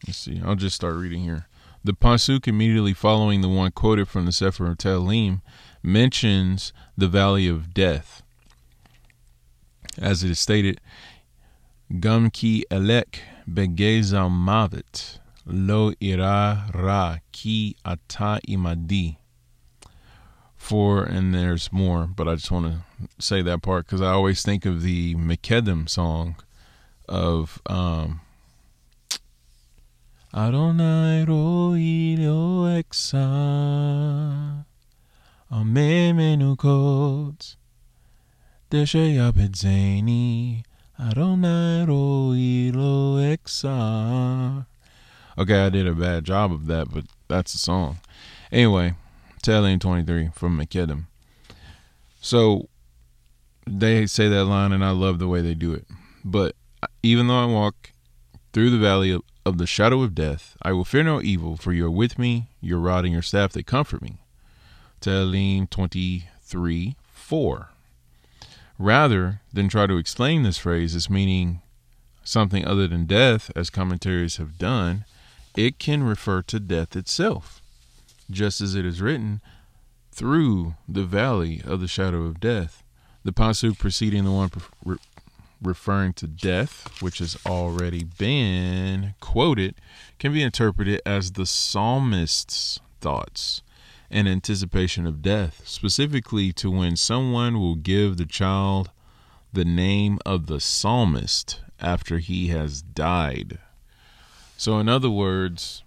Let's 0.05 0.17
see. 0.17 0.41
I'll 0.46 0.55
just 0.55 0.75
start 0.75 0.96
reading 0.96 1.22
here. 1.24 1.48
The 1.84 1.93
pasuk 1.93 2.48
immediately 2.48 2.93
following 2.93 3.39
the 3.39 3.48
one 3.48 3.72
quoted 3.72 4.10
from 4.10 4.25
the 4.25 4.34
Sefer 4.34 4.75
Tehillim 4.75 5.41
mentions 5.81 6.74
the 6.98 7.08
valley 7.08 7.48
of 7.48 7.74
death. 7.74 8.22
As 9.98 10.24
it 10.24 10.31
is 10.31 10.39
stated, 10.39 10.81
Gam 12.00 12.29
ki 12.29 12.65
elek 12.69 13.19
begezal 13.50 14.29
mavet 14.29 15.19
lo 15.46 15.93
ira 16.01 16.69
ra 16.74 17.19
ki 17.31 17.77
ata 17.86 18.41
imadi. 18.48 19.17
For, 20.69 21.01
and 21.03 21.33
there's 21.33 21.73
more, 21.73 22.05
but 22.05 22.27
I 22.27 22.35
just 22.35 22.51
want 22.51 22.67
to 22.67 22.81
say 23.17 23.41
that 23.41 23.63
part 23.63 23.88
because 23.88 24.03
I 24.03 24.11
always 24.11 24.43
think 24.43 24.67
of 24.67 24.83
the 24.83 25.15
Miqedem 25.15 25.89
song 25.89 26.35
of 27.07 27.59
um, 27.65 28.21
Adonai 30.31 31.25
roi 31.27 32.15
Adonai 40.99 41.85
roi 41.88 43.35
Okay, 45.35 45.65
I 45.65 45.69
did 45.69 45.88
a 45.88 45.95
bad 45.95 46.25
job 46.25 46.51
of 46.51 46.67
that, 46.67 46.93
but 46.93 47.05
that's 47.27 47.53
the 47.53 47.57
song. 47.57 48.01
Anyway, 48.51 48.93
Tehillim 49.41 49.79
23 49.79 50.29
from 50.34 50.58
Miqedem. 50.60 51.05
So 52.22 52.67
they 53.65 54.05
say 54.05 54.27
that 54.27 54.46
line, 54.46 54.72
and 54.72 54.84
I 54.84 54.91
love 54.91 55.19
the 55.19 55.27
way 55.27 55.41
they 55.41 55.53
do 55.53 55.74
it. 55.74 55.86
But 56.24 56.55
even 57.03 57.27
though 57.27 57.41
I 57.41 57.46
walk 57.46 57.91
through 58.53 58.72
the 58.72 58.77
valley 58.77 59.12
of, 59.12 59.22
of 59.46 59.58
the 59.58 59.67
shadow 59.67 60.01
of 60.01 60.15
death, 60.15 60.58
I 60.62 60.74
will 60.74 60.86
fear 60.86 61.03
no 61.03 61.22
evil, 61.22 61.55
for 61.55 61.72
you 61.72 61.86
are 61.86 61.91
with 61.91 62.19
me, 62.19 62.50
your 62.62 62.79
rod 62.79 63.05
and 63.05 63.13
your 63.13 63.22
staff, 63.22 63.53
they 63.53 63.63
comfort 63.63 64.01
me. 64.01 64.17
Tehillim 65.01 65.69
23 65.69 66.96
4. 67.12 67.69
Rather 68.77 69.41
than 69.51 69.69
try 69.69 69.86
to 69.86 69.98
explain 69.98 70.43
this 70.43 70.58
phrase 70.58 70.96
as 70.96 71.10
meaning 71.10 71.62
something 72.24 72.65
other 72.65 72.88
than 72.88 73.05
death, 73.05 73.51
as 73.55 73.69
commentaries 73.69 74.38
have 74.38 74.58
done, 74.58 75.05
it 75.55 75.79
can 75.79 76.03
refer 76.03 76.41
to 76.43 76.60
death 76.60 76.96
itself, 76.96 77.62
just 78.29 78.62
as 78.62 78.75
it 78.75 78.86
is 78.86 79.01
written, 79.01 79.41
through 80.12 80.75
the 80.88 81.03
valley 81.03 81.62
of 81.65 81.79
the 81.79 81.88
shadow 81.88 82.24
of 82.24 82.39
death. 82.39 82.83
The 83.24 83.31
pasuk 83.31 83.77
preceding 83.77 84.25
the 84.25 84.31
one 84.31 84.50
referring 85.62 86.13
to 86.13 86.27
death, 86.27 87.01
which 87.01 87.19
has 87.19 87.38
already 87.45 88.03
been 88.03 89.13
quoted, 89.19 89.75
can 90.17 90.33
be 90.33 90.41
interpreted 90.41 91.01
as 91.05 91.33
the 91.33 91.45
psalmist's 91.45 92.79
thoughts 93.01 93.62
and 94.09 94.27
anticipation 94.27 95.05
of 95.05 95.21
death, 95.21 95.62
specifically 95.65 96.51
to 96.53 96.71
when 96.71 96.95
someone 96.95 97.59
will 97.59 97.75
give 97.75 98.17
the 98.17 98.25
child 98.25 98.89
the 99.53 99.65
name 99.65 100.19
of 100.25 100.48
the 100.48 100.59
psalmist 100.59 101.62
after 101.79 102.19
he 102.19 102.48
has 102.48 102.81
died. 102.81 103.59
So, 104.57 104.79
in 104.79 104.89
other 104.89 105.09
words, 105.09 105.83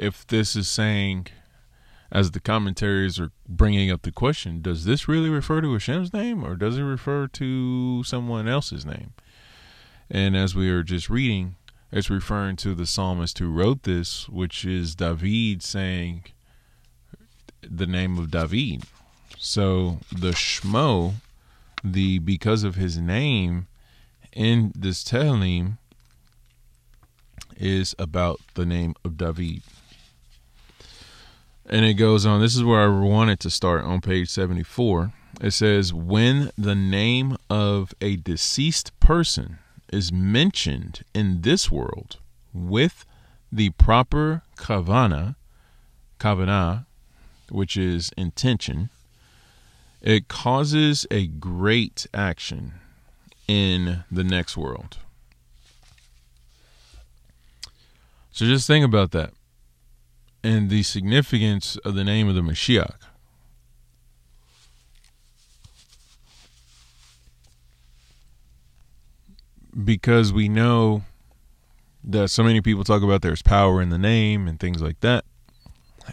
if 0.00 0.26
this 0.26 0.56
is 0.56 0.66
saying 0.66 1.26
as 2.10 2.30
the 2.30 2.40
commentaries 2.40 3.20
are 3.20 3.30
bringing 3.46 3.90
up 3.90 4.02
the 4.02 4.10
question, 4.10 4.62
does 4.62 4.86
this 4.86 5.06
really 5.06 5.28
refer 5.28 5.60
to 5.60 5.74
Hashem's 5.74 6.12
name 6.12 6.42
or 6.42 6.56
does 6.56 6.78
it 6.78 6.82
refer 6.82 7.26
to 7.28 8.02
someone 8.04 8.48
else's 8.48 8.86
name? 8.86 9.12
And 10.10 10.34
as 10.34 10.56
we 10.56 10.70
are 10.70 10.82
just 10.82 11.10
reading, 11.10 11.56
it's 11.92 12.08
referring 12.08 12.56
to 12.56 12.74
the 12.74 12.86
psalmist 12.86 13.38
who 13.38 13.52
wrote 13.52 13.82
this, 13.82 14.26
which 14.28 14.64
is 14.64 14.94
David 14.94 15.62
saying 15.62 16.24
the 17.62 17.86
name 17.86 18.18
of 18.18 18.30
David. 18.30 18.84
So 19.38 19.98
the 20.10 20.30
Shmo, 20.30 21.12
the 21.84 22.18
because 22.20 22.64
of 22.64 22.74
his 22.76 22.96
name 22.96 23.66
in 24.32 24.72
this 24.74 25.04
Tehillim 25.04 25.76
is 27.58 27.94
about 27.98 28.40
the 28.54 28.64
name 28.64 28.94
of 29.04 29.18
David. 29.18 29.62
And 31.72 31.84
it 31.84 31.94
goes 31.94 32.26
on. 32.26 32.40
This 32.40 32.56
is 32.56 32.64
where 32.64 32.80
I 32.80 32.88
wanted 32.88 33.38
to 33.40 33.50
start 33.50 33.84
on 33.84 34.00
page 34.00 34.28
74. 34.28 35.12
It 35.40 35.52
says, 35.52 35.94
When 35.94 36.50
the 36.58 36.74
name 36.74 37.36
of 37.48 37.94
a 38.00 38.16
deceased 38.16 38.98
person 38.98 39.58
is 39.92 40.12
mentioned 40.12 41.04
in 41.14 41.42
this 41.42 41.70
world 41.70 42.18
with 42.52 43.06
the 43.52 43.70
proper 43.70 44.42
kavana, 44.56 45.36
kavana, 46.18 46.86
which 47.50 47.76
is 47.76 48.10
intention, 48.16 48.90
it 50.02 50.26
causes 50.26 51.06
a 51.08 51.28
great 51.28 52.04
action 52.12 52.72
in 53.46 54.02
the 54.10 54.24
next 54.24 54.56
world. 54.56 54.98
So 58.32 58.44
just 58.44 58.66
think 58.66 58.84
about 58.84 59.12
that 59.12 59.34
and 60.42 60.70
the 60.70 60.82
significance 60.82 61.76
of 61.84 61.94
the 61.94 62.04
name 62.04 62.28
of 62.28 62.34
the 62.34 62.40
Mashiach. 62.40 62.94
Because 69.84 70.32
we 70.32 70.48
know 70.48 71.04
that 72.02 72.28
so 72.28 72.42
many 72.42 72.60
people 72.60 72.84
talk 72.84 73.02
about 73.02 73.22
there's 73.22 73.42
power 73.42 73.80
in 73.80 73.90
the 73.90 73.98
name 73.98 74.48
and 74.48 74.58
things 74.58 74.82
like 74.82 75.00
that. 75.00 75.24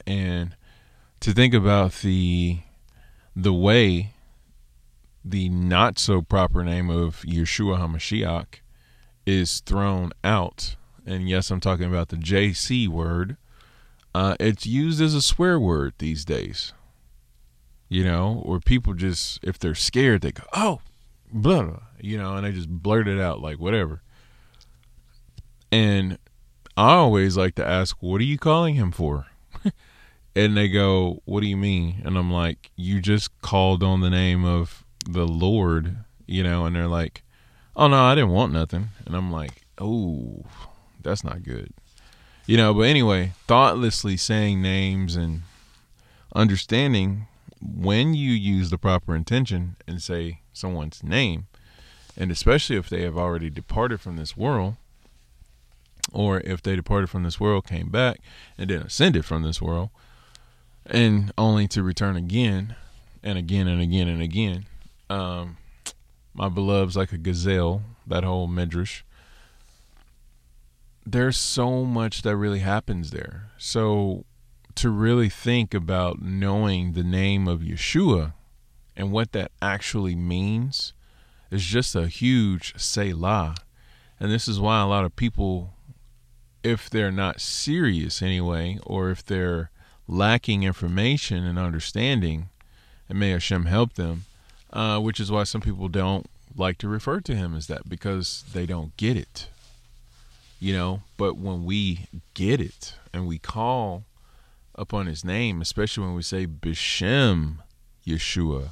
And 0.06 0.56
to 1.22 1.32
think 1.34 1.54
about 1.54 1.94
the 1.94 2.60
the 3.36 3.54
way 3.54 4.14
the 5.24 5.50
not 5.50 6.00
so 6.00 6.22
proper 6.22 6.64
name 6.64 6.90
of 6.90 7.22
Yeshua 7.22 7.80
HaMashiach 7.80 8.60
is 9.26 9.60
thrown 9.62 10.12
out. 10.24 10.76
And 11.06 11.30
yes, 11.30 11.52
I'm 11.52 11.60
talking 11.60 11.86
about 11.86 12.10
the 12.10 12.16
JC 12.16 12.88
word 12.88 13.38
uh, 14.14 14.36
it's 14.40 14.66
used 14.66 15.02
as 15.02 15.14
a 15.14 15.22
swear 15.22 15.60
word 15.60 15.94
these 15.98 16.26
days. 16.26 16.74
You 17.90 18.04
know, 18.04 18.42
or 18.46 18.60
people 18.60 18.94
just, 18.94 19.40
if 19.44 19.58
they're 19.58 19.76
scared, 19.76 20.22
they 20.22 20.34
go, 20.34 20.44
oh, 20.52 20.82
blah, 21.32 21.64
blah, 21.64 21.80
you 22.02 22.18
know, 22.18 22.36
and 22.36 22.46
they 22.46 22.52
just 22.52 22.68
blurt 22.68 23.08
it 23.08 23.20
out 23.20 23.42
like 23.42 23.60
whatever. 23.60 24.02
And 25.72 26.18
I 26.76 26.96
always 26.96 27.38
like 27.38 27.56
to 27.56 27.66
ask, 27.66 27.96
what 28.02 28.20
are 28.20 28.26
you 28.26 28.38
calling 28.38 28.76
him 28.76 28.92
for? 28.92 29.28
and 30.36 30.58
they 30.58 30.68
go, 30.68 31.22
what 31.24 31.40
do 31.40 31.48
you 31.48 31.56
mean? 31.56 32.02
And 32.04 32.18
I'm 32.18 32.32
like, 32.32 32.72
you 32.76 33.00
just 33.00 33.40
called 33.42 33.84
on 33.84 34.02
the 34.02 34.10
name 34.10 34.44
of 34.44 34.84
the 35.08 35.26
Lord, 35.26 35.98
you 36.26 36.44
know, 36.44 36.66
and 36.66 36.76
they're 36.76 36.88
like, 36.88 37.24
oh 37.74 37.88
no, 37.88 38.04
I 38.04 38.16
didn't 38.16 38.32
want 38.32 38.52
nothing. 38.52 38.90
And 39.06 39.16
I'm 39.16 39.32
like, 39.32 39.62
oh, 39.80 40.44
that's 41.02 41.24
not 41.24 41.44
good 41.44 41.74
you 42.48 42.58
know 42.58 42.74
but 42.74 42.82
anyway 42.82 43.32
thoughtlessly 43.46 44.18
saying 44.18 44.62
names 44.62 45.16
and 45.16 45.44
understanding 46.34 47.28
when 47.62 48.16
you 48.16 48.32
use 48.32 48.72
the 48.72 48.78
proper 48.78 49.16
intention 49.16 49.76
and 49.88 50.02
say 50.02 50.42
someone's 50.52 51.04
name 51.04 51.46
and 52.18 52.32
especially 52.32 52.76
if 52.76 52.90
they 52.90 53.04
have 53.04 53.18
already 53.18 53.50
departed 53.50 54.02
from 54.02 54.18
this 54.18 54.36
world 54.36 54.76
or 56.12 56.40
if 56.42 56.62
they 56.62 56.76
departed 56.76 57.10
from 57.10 57.24
this 57.24 57.40
world 57.40 57.66
came 57.68 57.90
back 57.90 58.20
and 58.58 58.70
then 58.70 58.82
ascended 58.82 59.26
from 59.26 59.44
this 59.44 59.62
world 59.62 59.90
and 60.86 61.32
only 61.38 61.68
to 61.68 61.84
return 61.84 62.16
again 62.16 62.76
and 63.24 63.38
again 63.38 63.68
and 63.68 63.82
again 63.82 64.08
and 64.08 64.22
again. 64.22 64.66
Um, 65.10 65.58
my 66.34 66.50
beloved's 66.50 66.96
like 66.96 67.12
a 67.12 67.18
gazelle 67.18 67.82
that 68.06 68.24
whole 68.24 68.48
medrash 68.48 69.02
there's 71.12 71.38
so 71.38 71.86
much 71.86 72.22
that 72.24 72.36
really 72.36 72.60
happens 72.60 73.12
there. 73.12 73.52
So 73.58 74.26
to 74.76 74.90
really 74.90 75.30
think 75.30 75.74
about 75.74 76.22
knowing 76.22 76.94
the 76.94 77.04
name 77.04 77.48
of 77.48 77.62
Yeshua 77.62 78.34
and 78.96 79.12
what 79.12 79.32
that 79.32 79.52
actually 79.62 80.16
means 80.16 80.94
is 81.50 81.64
just 81.64 81.96
a 81.96 82.08
huge 82.08 82.74
Selah. 82.78 83.56
And 84.20 84.32
this 84.32 84.48
is 84.48 84.60
why 84.60 84.82
a 84.82 84.88
lot 84.88 85.06
of 85.06 85.16
people, 85.16 85.74
if 86.62 86.90
they're 86.90 87.12
not 87.12 87.40
serious 87.40 88.22
anyway, 88.22 88.78
or 88.84 89.10
if 89.10 89.26
they're 89.26 89.72
lacking 90.08 90.64
information 90.64 91.46
and 91.46 91.58
understanding, 91.58 92.50
and 93.08 93.18
may 93.18 93.30
Hashem 93.30 93.66
help 93.66 93.94
them, 93.94 94.26
uh, 94.74 95.00
which 95.00 95.20
is 95.20 95.32
why 95.32 95.44
some 95.44 95.62
people 95.62 95.88
don't 95.88 96.26
like 96.56 96.78
to 96.80 96.90
refer 96.90 97.22
to 97.22 97.36
him 97.36 97.56
as 97.56 97.68
that 97.68 97.88
because 97.88 98.44
they 98.52 98.66
don't 98.66 98.96
get 98.98 99.16
it 99.16 99.48
you 100.60 100.74
know 100.74 101.02
but 101.18 101.38
when 101.38 101.64
we 101.64 102.08
get 102.34 102.60
it 102.60 102.94
and 103.14 103.28
we 103.28 103.38
call 103.38 104.04
upon 104.76 105.06
his 105.08 105.24
name 105.24 105.62
especially 105.62 106.06
when 106.06 106.16
we 106.16 106.22
say 106.22 106.46
bishem 106.46 107.58
yeshua 108.06 108.70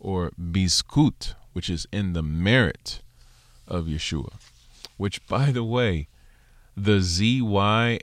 or 0.00 0.30
bizchut 0.40 1.34
which 1.52 1.68
is 1.68 1.86
in 1.92 2.12
the 2.12 2.22
merit 2.22 3.00
of 3.66 3.86
yeshua 3.86 4.34
which 4.96 5.26
by 5.26 5.50
the 5.50 5.64
way 5.64 6.08
the 6.76 6.98
zya 7.00 7.98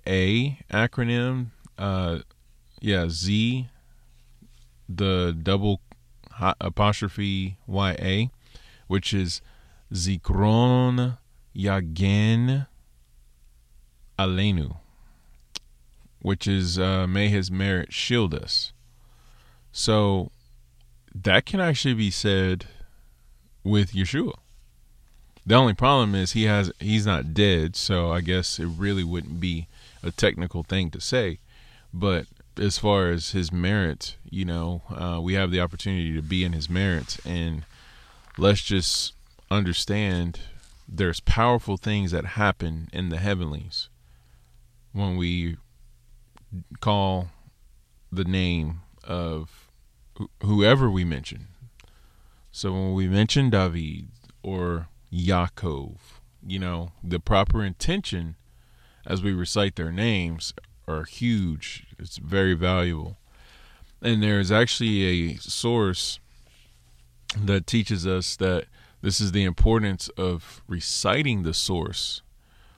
acronym 0.69 1.47
uh 1.77 2.19
yeah 2.81 3.07
z 3.09 3.67
the 4.87 5.35
double 5.41 5.81
apostrophe 6.61 7.57
ya 7.67 8.25
which 8.87 9.13
is 9.13 9.41
zikron 9.93 11.17
yagen 11.55 12.67
Alenu, 14.17 14.77
which 16.21 16.47
is 16.47 16.79
uh, 16.79 17.05
may 17.07 17.29
his 17.29 17.51
merit 17.51 17.93
shield 17.93 18.33
us. 18.33 18.71
So 19.71 20.31
that 21.13 21.45
can 21.45 21.59
actually 21.59 21.93
be 21.93 22.11
said 22.11 22.65
with 23.63 23.93
Yeshua. 23.93 24.33
The 25.45 25.55
only 25.55 25.73
problem 25.73 26.15
is 26.15 26.31
he 26.31 26.43
has 26.43 26.71
he's 26.79 27.05
not 27.05 27.33
dead, 27.33 27.75
so 27.75 28.11
I 28.11 28.21
guess 28.21 28.59
it 28.59 28.65
really 28.65 29.03
wouldn't 29.03 29.39
be 29.39 29.67
a 30.01 30.11
technical 30.11 30.63
thing 30.63 30.89
to 30.91 31.01
say. 31.01 31.39
But 31.93 32.25
as 32.57 32.77
far 32.77 33.09
as 33.09 33.31
his 33.31 33.51
merit, 33.51 34.15
you 34.29 34.45
know, 34.45 34.81
uh, 34.89 35.19
we 35.21 35.33
have 35.33 35.51
the 35.51 35.59
opportunity 35.59 36.13
to 36.15 36.21
be 36.21 36.43
in 36.43 36.53
his 36.53 36.69
merits, 36.69 37.19
and 37.25 37.65
let's 38.37 38.61
just 38.61 39.13
understand 39.51 40.39
there's 40.87 41.19
powerful 41.19 41.77
things 41.77 42.11
that 42.11 42.25
happen 42.25 42.89
in 42.91 43.09
the 43.09 43.17
heavenlies 43.17 43.89
when 44.95 45.17
we 45.17 45.57
call 46.79 47.27
the 48.09 48.23
name 48.23 48.79
of 49.03 49.69
whoever 50.41 50.89
we 50.89 51.03
mention. 51.03 51.47
So 52.49 52.71
when 52.71 52.93
we 52.93 53.09
mention 53.09 53.49
David 53.49 54.07
or 54.41 54.87
Yaakov, 55.11 55.97
you 56.47 56.59
know, 56.59 56.93
the 57.03 57.19
proper 57.19 57.61
intention 57.61 58.37
as 59.05 59.21
we 59.21 59.33
recite 59.33 59.75
their 59.75 59.91
names 59.91 60.53
are 60.87 61.03
huge. 61.03 61.87
It's 61.99 62.15
very 62.15 62.53
valuable. 62.53 63.17
And 64.01 64.23
there 64.23 64.39
is 64.39 64.49
actually 64.49 65.03
a 65.03 65.35
source 65.35 66.21
that 67.37 67.67
teaches 67.67 68.07
us 68.07 68.37
that 68.37 68.67
this 69.01 69.19
is 69.19 69.33
the 69.33 69.43
importance 69.43 70.07
of 70.17 70.63
reciting 70.69 71.43
the 71.43 71.53
source 71.53 72.21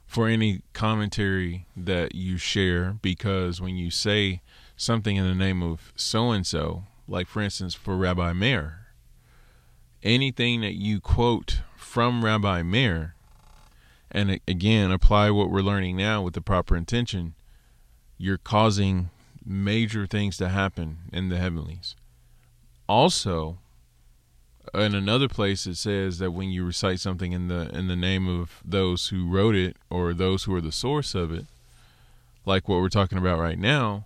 for 0.07 0.27
any 0.27 0.61
commentary 0.73 1.67
that 1.75 2.15
you 2.15 2.37
share 2.37 2.93
because 3.01 3.59
when 3.61 3.75
you 3.75 3.91
say 3.91 4.41
something 4.77 5.17
in 5.17 5.27
the 5.27 5.35
name 5.35 5.61
of 5.61 5.91
so 5.95 6.31
and 6.31 6.47
so, 6.47 6.83
like 7.07 7.27
for 7.27 7.41
instance 7.41 7.75
for 7.75 7.97
Rabbi 7.97 8.31
Meir, 8.33 8.87
anything 10.01 10.61
that 10.61 10.75
you 10.75 11.01
quote 11.01 11.59
from 11.75 12.23
Rabbi 12.23 12.63
Meir, 12.63 13.15
and 14.09 14.39
again 14.47 14.91
apply 14.91 15.29
what 15.29 15.51
we're 15.51 15.61
learning 15.61 15.97
now 15.97 16.21
with 16.21 16.33
the 16.33 16.41
proper 16.41 16.75
intention, 16.75 17.35
you're 18.17 18.37
causing 18.37 19.09
major 19.45 20.07
things 20.07 20.37
to 20.37 20.47
happen 20.47 20.99
in 21.11 21.27
the 21.27 21.37
heavenlies. 21.37 21.95
Also, 22.87 23.59
in 24.73 24.95
another 24.95 25.27
place 25.27 25.65
it 25.65 25.75
says 25.75 26.19
that 26.19 26.31
when 26.31 26.49
you 26.49 26.65
recite 26.65 26.99
something 26.99 27.31
in 27.31 27.47
the 27.47 27.69
in 27.75 27.87
the 27.87 27.95
name 27.95 28.27
of 28.27 28.61
those 28.65 29.07
who 29.07 29.27
wrote 29.27 29.55
it 29.55 29.75
or 29.89 30.13
those 30.13 30.43
who 30.43 30.53
are 30.53 30.61
the 30.61 30.71
source 30.71 31.15
of 31.15 31.31
it 31.31 31.45
like 32.45 32.67
what 32.67 32.81
we're 32.81 32.89
talking 32.89 33.17
about 33.17 33.39
right 33.39 33.59
now 33.59 34.05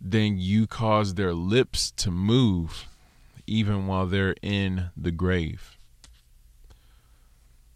then 0.00 0.36
you 0.38 0.66
cause 0.66 1.14
their 1.14 1.32
lips 1.32 1.90
to 1.90 2.10
move 2.10 2.86
even 3.46 3.86
while 3.86 4.06
they're 4.06 4.34
in 4.42 4.90
the 4.96 5.10
grave. 5.10 5.76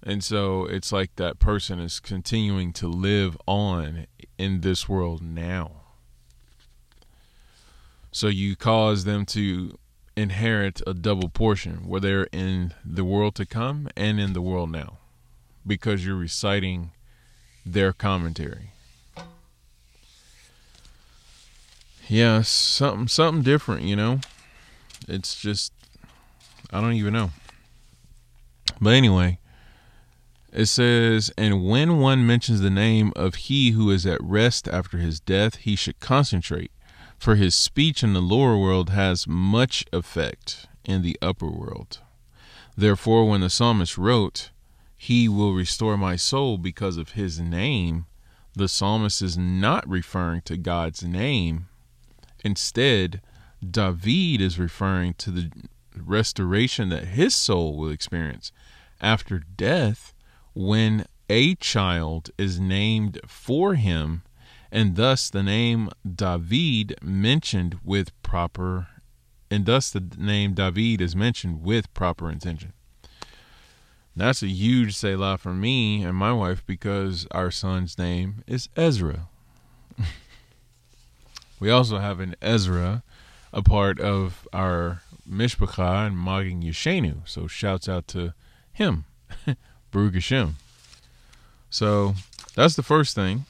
And 0.02 0.24
so 0.24 0.64
it's 0.64 0.92
like 0.92 1.14
that 1.16 1.38
person 1.38 1.78
is 1.78 2.00
continuing 2.00 2.72
to 2.74 2.88
live 2.88 3.36
on 3.46 4.06
in 4.38 4.62
this 4.62 4.88
world 4.88 5.22
now. 5.22 5.72
So 8.10 8.28
you 8.28 8.56
cause 8.56 9.04
them 9.04 9.26
to 9.26 9.78
inherit 10.20 10.82
a 10.86 10.94
double 10.94 11.28
portion 11.28 11.88
where 11.88 12.00
they're 12.00 12.28
in 12.32 12.74
the 12.84 13.04
world 13.04 13.34
to 13.36 13.46
come 13.46 13.88
and 13.96 14.20
in 14.20 14.32
the 14.32 14.42
world 14.42 14.70
now 14.70 14.98
because 15.66 16.04
you're 16.04 16.16
reciting 16.16 16.90
their 17.64 17.92
commentary. 17.92 18.72
Yeah, 22.08 22.42
something 22.42 23.08
something 23.08 23.42
different, 23.42 23.82
you 23.82 23.96
know. 23.96 24.20
It's 25.08 25.40
just 25.40 25.72
I 26.72 26.80
don't 26.80 26.94
even 26.94 27.12
know. 27.12 27.30
But 28.80 28.90
anyway, 28.90 29.38
it 30.52 30.66
says, 30.66 31.30
and 31.38 31.64
when 31.64 31.98
one 31.98 32.26
mentions 32.26 32.60
the 32.60 32.70
name 32.70 33.12
of 33.14 33.34
he 33.36 33.70
who 33.70 33.90
is 33.90 34.06
at 34.06 34.22
rest 34.22 34.66
after 34.68 34.98
his 34.98 35.20
death, 35.20 35.56
he 35.56 35.76
should 35.76 36.00
concentrate, 36.00 36.72
for 37.20 37.36
his 37.36 37.54
speech 37.54 38.02
in 38.02 38.14
the 38.14 38.20
lower 38.20 38.56
world 38.56 38.88
has 38.88 39.28
much 39.28 39.84
effect 39.92 40.66
in 40.84 41.02
the 41.02 41.18
upper 41.20 41.50
world. 41.50 42.00
Therefore, 42.74 43.28
when 43.28 43.42
the 43.42 43.50
psalmist 43.50 43.98
wrote, 43.98 44.50
He 44.96 45.28
will 45.28 45.52
restore 45.52 45.98
my 45.98 46.16
soul 46.16 46.56
because 46.56 46.96
of 46.96 47.10
his 47.10 47.38
name, 47.38 48.06
the 48.54 48.68
psalmist 48.68 49.20
is 49.20 49.36
not 49.36 49.86
referring 49.86 50.40
to 50.42 50.56
God's 50.56 51.04
name. 51.04 51.68
Instead, 52.42 53.20
David 53.62 54.40
is 54.40 54.58
referring 54.58 55.12
to 55.14 55.30
the 55.30 55.50
restoration 55.94 56.88
that 56.88 57.08
his 57.08 57.34
soul 57.34 57.76
will 57.76 57.90
experience 57.90 58.50
after 58.98 59.38
death 59.38 60.14
when 60.54 61.04
a 61.28 61.54
child 61.56 62.30
is 62.38 62.58
named 62.58 63.20
for 63.26 63.74
him 63.74 64.22
and 64.72 64.96
thus 64.96 65.30
the 65.30 65.42
name 65.42 65.90
David 66.04 66.96
mentioned 67.02 67.78
with 67.84 68.10
proper 68.22 68.88
and 69.50 69.66
thus 69.66 69.90
the 69.90 70.02
name 70.16 70.54
David 70.54 71.00
is 71.00 71.16
mentioned 71.16 71.62
with 71.62 71.92
proper 71.92 72.30
intention. 72.30 72.72
That's 74.14 74.42
a 74.42 74.48
huge 74.48 74.94
Selah 74.96 75.38
for 75.38 75.52
me 75.52 76.04
and 76.04 76.16
my 76.16 76.32
wife 76.32 76.64
because 76.66 77.26
our 77.30 77.50
son's 77.50 77.98
name 77.98 78.44
is 78.46 78.68
Ezra. 78.76 79.28
we 81.60 81.70
also 81.70 81.98
have 81.98 82.20
an 82.20 82.36
Ezra, 82.42 83.02
a 83.52 83.62
part 83.62 83.98
of 83.98 84.46
our 84.52 85.02
Mishpacha 85.28 86.06
and 86.06 86.18
Magin 86.18 86.62
Yeshenu. 86.62 87.26
So 87.28 87.46
shouts 87.46 87.88
out 87.88 88.06
to 88.08 88.34
him, 88.72 89.04
Baruch 89.90 90.14
Hashem. 90.14 90.56
So 91.70 92.14
that's 92.54 92.74
the 92.74 92.82
first 92.82 93.14
thing. 93.14 93.46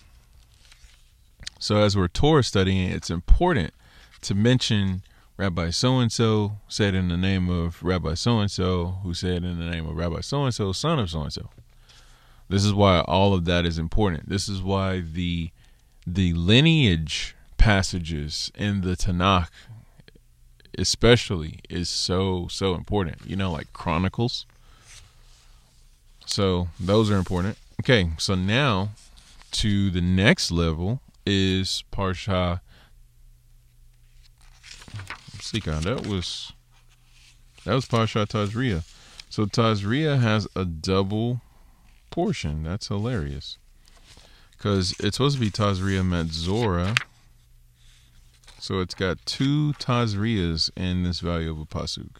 So 1.61 1.77
as 1.77 1.95
we're 1.95 2.09
Torah 2.09 2.43
studying, 2.43 2.91
it's 2.91 3.11
important 3.11 3.75
to 4.23 4.35
mention 4.35 5.03
Rabbi 5.37 5.69
so 5.69 5.99
and 5.99 6.11
so 6.11 6.57
said 6.69 6.95
in 6.95 7.09
the 7.09 7.19
name 7.19 7.51
of 7.51 7.83
Rabbi 7.83 8.15
so 8.15 8.41
and 8.41 8.51
so, 8.51 8.99
who 9.03 9.13
said 9.13 9.45
in 9.45 9.59
the 9.59 9.67
name 9.67 9.87
of 9.87 9.95
Rabbi 9.95 10.23
so 10.23 10.45
and 10.45 10.55
so, 10.55 10.73
son 10.73 10.99
of 10.99 11.11
so 11.11 11.21
and 11.21 11.33
so. 11.33 11.51
This 12.49 12.65
is 12.65 12.73
why 12.73 13.01
all 13.01 13.35
of 13.35 13.45
that 13.45 13.67
is 13.67 13.79
important. 13.79 14.31
This 14.31 14.49
is 14.49 14.63
why 14.63 15.01
the 15.01 15.51
the 16.07 16.33
lineage 16.33 17.37
passages 17.59 18.51
in 18.55 18.81
the 18.81 18.97
Tanakh 18.97 19.51
especially 20.79 21.61
is 21.69 21.91
so 21.91 22.49
so 22.51 22.75
important. 22.75 23.19
You 23.27 23.37
know, 23.37 23.53
like 23.53 23.71
Chronicles. 23.75 24.47
So 26.25 26.69
those 26.81 27.11
are 27.11 27.17
important. 27.17 27.59
Okay, 27.83 28.13
so 28.17 28.35
now 28.35 28.91
to 29.53 29.91
the 29.91 30.01
next 30.01 30.51
level 30.51 31.03
is 31.27 31.85
Parsha. 31.93 32.61
God, 35.65 35.83
that 35.83 36.07
was 36.07 36.53
that 37.65 37.75
was 37.75 37.87
Parsha 37.87 38.27
Tazria. 38.27 38.85
So 39.29 39.47
Tazria 39.47 40.21
has 40.21 40.47
a 40.55 40.65
double 40.65 41.41
portion. 42.11 42.63
That's 42.63 42.89
hilarious. 42.89 43.59
Because 44.53 44.95
it's 45.01 45.17
supposed 45.17 45.37
to 45.37 45.41
be 45.41 45.51
Tazria 45.51 46.03
Metzora. 46.03 46.97
So 48.59 48.81
it's 48.81 48.95
got 48.95 49.25
two 49.25 49.73
Tazrias 49.79 50.71
in 50.77 51.03
this 51.03 51.21
value 51.21 51.51
of 51.51 51.59
a 51.59 51.65
Pasuk. 51.65 52.17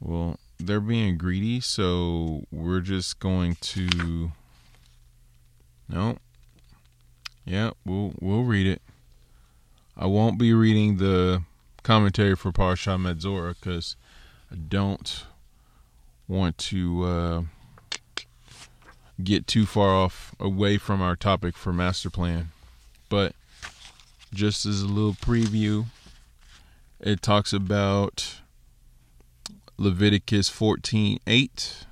Well, 0.00 0.38
they're 0.58 0.80
being 0.80 1.18
greedy, 1.18 1.60
so 1.60 2.44
we're 2.50 2.80
just 2.80 3.20
going 3.20 3.56
to 3.60 4.32
no. 5.88 6.18
Yeah, 7.48 7.70
we'll 7.86 8.12
we'll 8.20 8.42
read 8.42 8.66
it. 8.66 8.82
I 9.96 10.04
won't 10.04 10.38
be 10.38 10.52
reading 10.52 10.98
the 10.98 11.42
commentary 11.82 12.36
for 12.36 12.52
Parsha 12.52 13.00
Metzora 13.00 13.54
because 13.58 13.96
I 14.52 14.56
don't 14.56 15.24
want 16.28 16.58
to 16.58 17.04
uh, 17.04 17.42
get 19.24 19.46
too 19.46 19.64
far 19.64 19.94
off 19.94 20.34
away 20.38 20.76
from 20.76 21.00
our 21.00 21.16
topic 21.16 21.56
for 21.56 21.72
master 21.72 22.10
plan. 22.10 22.50
But 23.08 23.34
just 24.34 24.66
as 24.66 24.82
a 24.82 24.86
little 24.86 25.14
preview, 25.14 25.86
it 27.00 27.22
talks 27.22 27.54
about 27.54 28.42
Leviticus 29.78 30.50
14 30.50 31.18
8. 31.26 31.86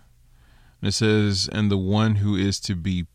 And 0.83 0.88
it 0.88 0.92
says, 0.92 1.49
And 1.51 1.71
the 1.71 1.79
one 1.79 2.16
who 2.16 2.37
is 2.37 2.61
to 2.61 2.75
be 2.75 3.07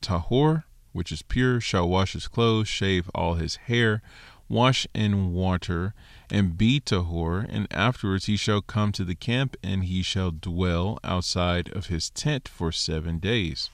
tahor, 0.00 0.64
which 0.92 1.12
is 1.12 1.22
pure, 1.22 1.60
shall 1.60 1.88
wash 1.88 2.12
his 2.12 2.28
clothes, 2.28 2.68
shave 2.68 3.10
all 3.14 3.34
his 3.34 3.56
hair, 3.56 4.02
wash 4.48 4.86
in 4.94 5.32
water, 5.32 5.94
and 6.30 6.58
be 6.58 6.80
tahor, 6.80 7.46
and 7.48 7.66
afterwards 7.70 8.26
he 8.26 8.36
shall 8.36 8.60
come 8.60 8.92
to 8.92 9.04
the 9.04 9.14
camp, 9.14 9.56
and 9.62 9.84
he 9.84 10.02
shall 10.02 10.30
dwell 10.30 10.98
outside 11.02 11.70
of 11.74 11.86
his 11.86 12.10
tent 12.10 12.48
for 12.48 12.70
seven 12.70 13.18
days. 13.18 13.70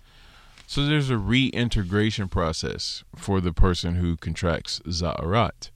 So 0.67 0.85
there's 0.85 1.09
a 1.11 1.17
reintegration 1.17 2.29
process 2.29 3.03
for 3.17 3.41
the 3.41 3.53
person 3.53 3.95
who 3.95 4.17
contracts 4.17 4.81
Tzara'at. 4.87 5.71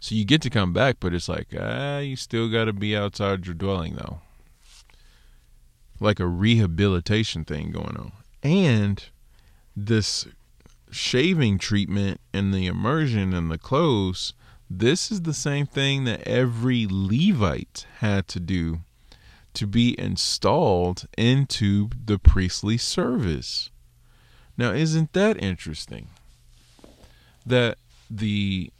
So 0.00 0.14
you 0.14 0.24
get 0.24 0.42
to 0.42 0.50
come 0.50 0.72
back, 0.72 0.96
but 0.98 1.14
it's 1.14 1.28
like, 1.28 1.48
ah, 1.58 1.98
you 1.98 2.16
still 2.16 2.48
got 2.48 2.64
to 2.64 2.72
be 2.72 2.96
outside 2.96 3.46
your 3.46 3.54
dwelling, 3.54 3.96
though. 3.96 4.20
Like 6.00 6.20
a 6.20 6.26
rehabilitation 6.26 7.44
thing 7.44 7.70
going 7.70 7.96
on. 7.96 8.12
And 8.42 9.04
this 9.76 10.26
shaving 10.94 11.58
treatment 11.58 12.20
and 12.32 12.54
the 12.54 12.66
immersion 12.66 13.34
and 13.34 13.50
the 13.50 13.58
clothes, 13.58 14.32
this 14.70 15.10
is 15.10 15.22
the 15.22 15.34
same 15.34 15.66
thing 15.66 16.04
that 16.04 16.26
every 16.26 16.86
Levite 16.88 17.86
had 17.98 18.28
to 18.28 18.40
do 18.40 18.80
to 19.54 19.66
be 19.66 19.98
installed 19.98 21.06
into 21.16 21.90
the 22.04 22.18
priestly 22.18 22.76
service. 22.76 23.70
Now, 24.56 24.72
isn't 24.72 25.12
that 25.12 25.42
interesting? 25.42 26.08
That 27.46 27.78
the 28.10 28.70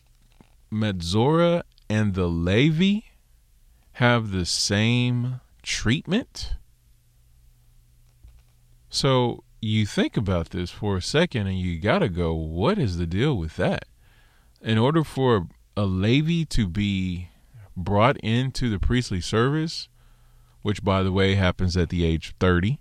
Metzora 0.73 1.63
and 1.89 2.15
the 2.15 2.29
Levi 2.29 3.01
have 3.95 4.31
the 4.31 4.47
same 4.47 5.41
treatment? 5.63 6.55
So 8.89 9.45
you 9.65 9.87
think 9.87 10.17
about 10.17 10.51
this 10.51 10.71
for 10.71 10.97
a 10.97 11.03
second 11.03 11.47
and 11.47 11.59
you 11.59 11.81
got 11.81 12.01
to 12.01 12.09
go, 12.09 12.35
what 12.35 12.79
is 12.79 12.99
the 12.99 13.07
deal 13.07 13.37
with 13.37 13.57
that? 13.57 13.87
In 14.61 14.79
order 14.79 15.05
for 15.05 15.47
a 15.77 15.85
Levi 15.85 16.45
to 16.51 16.67
be 16.67 17.29
brought 17.77 18.17
into 18.19 18.71
the 18.71 18.79
priestly 18.79 19.21
service, 19.21 19.89
which 20.63 20.83
by 20.85 21.03
the 21.03 21.13
way 21.13 21.35
happens 21.35 21.77
at 21.77 21.89
the 21.89 22.05
age 22.05 22.35
30, 22.41 22.79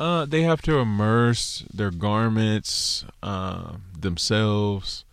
uh, 0.00 0.24
they 0.24 0.42
have 0.42 0.60
to 0.62 0.78
immerse 0.78 1.64
their 1.72 1.90
garments, 1.90 3.04
uh, 3.22 3.74
themselves, 3.98 5.04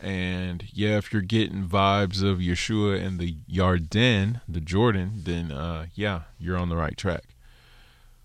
and 0.00 0.64
yeah, 0.72 0.96
if 0.96 1.12
you're 1.12 1.22
getting 1.22 1.68
vibes 1.68 2.22
of 2.22 2.38
Yeshua 2.38 3.00
and 3.00 3.20
the 3.20 3.36
Yarden, 3.48 4.40
the 4.48 4.60
Jordan, 4.60 5.22
then 5.24 5.52
uh, 5.52 5.86
yeah, 5.94 6.22
you're 6.40 6.58
on 6.58 6.70
the 6.70 6.76
right 6.76 6.96
track. 6.96 7.22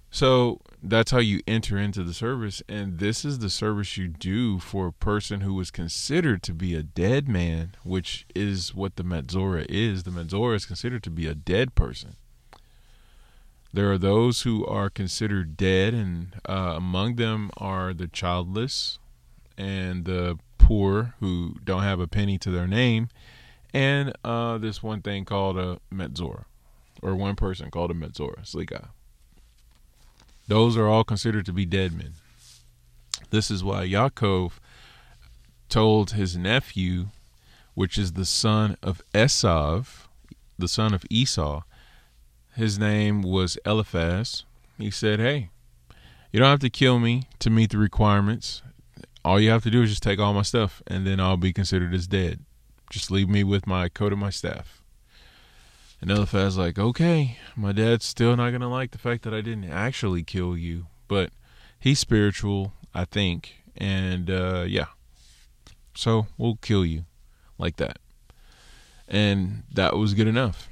So 0.10 0.62
that's 0.82 1.12
how 1.12 1.20
you 1.20 1.42
enter 1.48 1.78
into 1.78 2.04
the 2.04 2.14
service, 2.14 2.62
and 2.70 3.00
this 3.00 3.26
is 3.26 3.40
the 3.40 3.50
service 3.50 3.98
you 3.98 4.08
do 4.08 4.60
for 4.60 4.88
a 4.88 4.94
person 4.94 5.42
who 5.42 5.54
was 5.54 5.72
considered 5.72 6.44
to 6.44 6.54
be 6.54 6.76
a 6.76 6.84
dead 6.84 7.28
man, 7.28 7.76
which 7.84 8.26
is 8.36 8.76
what 8.76 8.96
the 8.96 9.04
Metzora 9.04 9.66
is. 9.70 10.04
The 10.04 10.12
Metzora 10.12 10.56
is 10.56 10.66
considered 10.66 11.04
to 11.04 11.10
be 11.10 11.26
a 11.26 11.34
dead 11.36 11.74
person. 11.74 12.16
There 13.74 13.92
are 13.92 13.98
those 13.98 14.44
who 14.44 14.66
are 14.66 14.90
considered 14.90 15.58
dead, 15.58 15.94
and 15.94 16.36
uh, 16.48 16.74
among 16.78 17.16
them 17.16 17.50
are 17.58 17.94
the 17.94 18.08
childless 18.08 19.00
and 19.58 20.06
the 20.06 20.38
poor 20.58 21.16
who 21.20 21.56
don't 21.64 21.84
have 21.84 22.00
a 22.00 22.08
penny 22.08 22.38
to 22.38 22.52
their 22.52 22.68
name, 22.68 23.10
and 23.74 24.14
uh, 24.24 24.58
this 24.58 24.84
one 24.84 25.02
thing 25.02 25.26
called 25.26 25.58
a 25.58 25.80
Metzora, 25.92 26.46
or 27.02 27.16
one 27.16 27.36
person 27.36 27.72
called 27.72 27.90
a 27.90 27.96
Metzora, 27.96 28.42
Slicha. 28.44 28.90
Those 30.48 30.78
are 30.78 30.88
all 30.88 31.04
considered 31.04 31.46
to 31.46 31.54
be 31.54 31.66
dead 31.66 31.94
men. 31.94 32.14
This 33.30 33.52
is 33.52 33.64
why 33.64 33.86
Yaakov 33.86 34.54
told 35.70 36.12
his 36.12 36.38
nephew, 36.38 37.08
which 37.74 37.98
is 37.98 38.14
the 38.14 38.26
son 38.26 38.78
of 38.82 39.02
Esav, 39.14 40.08
the 40.58 40.68
son 40.68 40.94
of 40.94 41.06
Esau, 41.10 41.64
his 42.56 42.80
name 42.80 43.22
was 43.22 43.58
Eliphaz. 43.66 44.44
He 44.80 44.90
said, 44.90 45.20
Hey, 45.20 45.50
you 46.32 46.40
don't 46.40 46.50
have 46.50 46.60
to 46.62 46.70
kill 46.70 46.98
me 46.98 47.24
to 47.40 47.50
meet 47.50 47.70
the 47.70 47.78
requirements. 47.78 48.64
All 49.24 49.40
you 49.40 49.52
have 49.52 49.64
to 49.64 49.70
do 49.70 49.84
is 49.84 49.90
just 49.90 50.02
take 50.02 50.20
all 50.20 50.34
my 50.34 50.42
stuff, 50.42 50.82
and 50.88 51.06
then 51.06 51.20
I'll 51.20 51.38
be 51.38 51.54
considered 51.54 51.94
as 51.94 52.08
dead. 52.08 52.40
Just 52.90 53.12
leave 53.12 53.30
me 53.30 53.44
with 53.44 53.68
my 53.68 53.90
coat 53.90 54.12
and 54.12 54.22
my 54.22 54.30
staff. 54.30 54.82
And 56.00 56.12
Eliphaz 56.12 56.58
like, 56.58 56.78
okay, 56.78 57.38
my 57.56 57.72
dad's 57.72 58.06
still 58.06 58.36
not 58.36 58.52
gonna 58.52 58.70
like 58.70 58.92
the 58.92 58.98
fact 58.98 59.24
that 59.24 59.34
I 59.34 59.42
didn't 59.42 59.70
actually 59.72 60.24
kill 60.24 60.56
you, 60.56 60.88
but 61.08 61.32
he's 61.80 62.00
spiritual, 62.00 62.74
I 62.94 63.06
think, 63.06 63.64
and 63.76 64.30
uh, 64.30 64.66
yeah, 64.68 64.88
so 65.96 66.28
we'll 66.38 66.58
kill 66.58 66.86
you 66.86 67.06
like 67.58 67.78
that, 67.78 67.98
and 69.08 69.64
that 69.74 69.98
was 69.98 70.14
good 70.14 70.28
enough. 70.28 70.70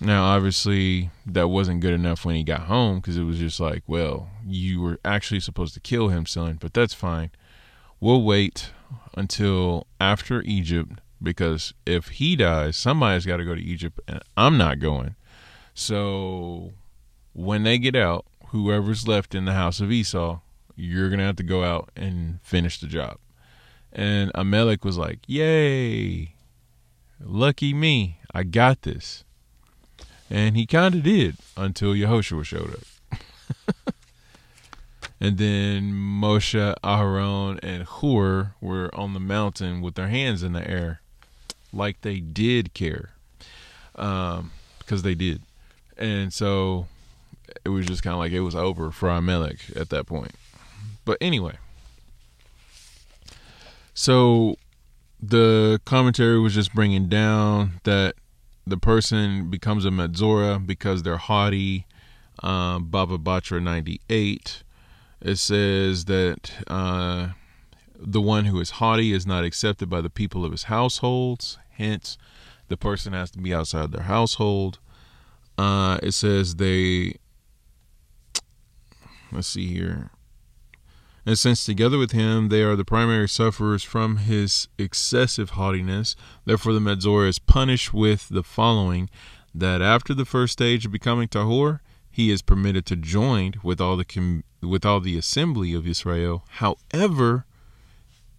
Now, 0.00 0.24
obviously, 0.24 1.10
that 1.24 1.48
wasn't 1.48 1.80
good 1.80 1.94
enough 1.94 2.24
when 2.24 2.36
he 2.36 2.44
got 2.44 2.62
home 2.62 2.96
because 2.96 3.16
it 3.16 3.22
was 3.22 3.38
just 3.38 3.58
like, 3.58 3.82
well, 3.86 4.28
you 4.46 4.80
were 4.80 5.00
actually 5.04 5.40
supposed 5.40 5.72
to 5.74 5.80
kill 5.80 6.08
him, 6.08 6.26
son, 6.26 6.58
but 6.60 6.74
that's 6.74 6.92
fine. 6.92 7.30
We'll 7.98 8.22
wait 8.22 8.70
until 9.16 9.86
after 9.98 10.42
Egypt 10.42 11.00
because 11.26 11.74
if 11.84 12.08
he 12.08 12.36
dies, 12.36 12.76
somebody's 12.76 13.26
got 13.26 13.38
to 13.38 13.44
go 13.44 13.54
to 13.54 13.60
Egypt, 13.60 14.00
and 14.06 14.22
I'm 14.36 14.56
not 14.56 14.78
going. 14.78 15.16
So 15.74 16.72
when 17.34 17.64
they 17.64 17.76
get 17.78 17.96
out, 17.96 18.24
whoever's 18.46 19.06
left 19.06 19.34
in 19.34 19.44
the 19.44 19.52
house 19.52 19.80
of 19.80 19.92
Esau, 19.92 20.38
you're 20.76 21.08
going 21.08 21.18
to 21.18 21.24
have 21.24 21.36
to 21.36 21.42
go 21.42 21.64
out 21.64 21.90
and 21.96 22.40
finish 22.42 22.78
the 22.80 22.86
job. 22.86 23.18
And 23.92 24.30
Amalek 24.34 24.84
was 24.84 24.96
like, 24.96 25.18
Yay, 25.26 26.34
lucky 27.20 27.74
me, 27.74 28.20
I 28.32 28.44
got 28.44 28.82
this. 28.82 29.24
And 30.30 30.56
he 30.56 30.64
kind 30.66 30.94
of 30.94 31.02
did 31.02 31.36
until 31.56 31.92
Yehoshua 31.92 32.44
showed 32.44 32.74
up. 32.74 33.20
and 35.20 35.38
then 35.38 35.92
Moshe, 35.92 36.74
Aharon, 36.82 37.58
and 37.62 37.84
Hur 37.84 38.54
were 38.60 38.94
on 38.94 39.12
the 39.12 39.20
mountain 39.20 39.80
with 39.80 39.94
their 39.94 40.08
hands 40.08 40.42
in 40.42 40.52
the 40.52 40.68
air, 40.68 41.00
like 41.72 42.00
they 42.02 42.20
did 42.20 42.74
care, 42.74 43.10
um, 43.96 44.52
because 44.78 45.02
they 45.02 45.14
did. 45.14 45.42
And 45.98 46.32
so 46.32 46.86
it 47.64 47.70
was 47.70 47.86
just 47.86 48.02
kind 48.02 48.14
of 48.14 48.18
like 48.18 48.32
it 48.32 48.40
was 48.40 48.54
over 48.54 48.90
for 48.90 49.08
Amalek 49.08 49.58
at 49.76 49.90
that 49.90 50.06
point. 50.06 50.32
But 51.04 51.18
anyway, 51.20 51.56
so 53.94 54.56
the 55.20 55.80
commentary 55.84 56.38
was 56.38 56.54
just 56.54 56.74
bringing 56.74 57.08
down 57.08 57.80
that 57.84 58.14
the 58.66 58.76
person 58.76 59.48
becomes 59.48 59.84
a 59.84 59.90
Metzora 59.90 60.64
because 60.64 61.02
they're 61.02 61.16
haughty. 61.16 61.86
Um, 62.42 62.84
Baba 62.88 63.16
Batra 63.16 63.62
98. 63.62 64.62
It 65.22 65.36
says 65.36 66.04
that 66.04 66.52
uh, 66.66 67.28
the 67.98 68.20
one 68.20 68.46
who 68.46 68.60
is 68.60 68.70
haughty 68.70 69.12
is 69.12 69.26
not 69.26 69.44
accepted 69.44 69.88
by 69.88 70.00
the 70.00 70.10
people 70.10 70.44
of 70.44 70.52
his 70.52 70.64
households. 70.64 71.58
Hence, 71.70 72.18
the 72.68 72.76
person 72.76 73.12
has 73.12 73.30
to 73.32 73.38
be 73.38 73.54
outside 73.54 73.92
their 73.92 74.04
household. 74.04 74.78
Uh, 75.58 75.98
it 76.02 76.12
says 76.12 76.56
they. 76.56 77.16
Let's 79.32 79.48
see 79.48 79.72
here. 79.72 80.10
And 81.24 81.36
since 81.36 81.64
together 81.64 81.98
with 81.98 82.12
him 82.12 82.50
they 82.50 82.62
are 82.62 82.76
the 82.76 82.84
primary 82.84 83.28
sufferers 83.28 83.82
from 83.82 84.18
his 84.18 84.68
excessive 84.78 85.50
haughtiness, 85.50 86.14
therefore 86.44 86.72
the 86.72 86.80
Metzora 86.80 87.28
is 87.28 87.40
punished 87.40 87.92
with 87.92 88.28
the 88.28 88.44
following 88.44 89.10
that 89.52 89.82
after 89.82 90.14
the 90.14 90.24
first 90.24 90.52
stage 90.52 90.86
of 90.86 90.92
becoming 90.92 91.26
Tahor, 91.26 91.80
he 92.08 92.30
is 92.30 92.42
permitted 92.42 92.86
to 92.86 92.96
join 92.96 93.54
with 93.64 93.80
all 93.80 93.96
the 93.96 94.04
com- 94.04 94.44
with 94.62 94.86
all 94.86 95.00
the 95.00 95.18
assembly 95.18 95.74
of 95.74 95.86
Israel. 95.86 96.44
However, 96.48 97.44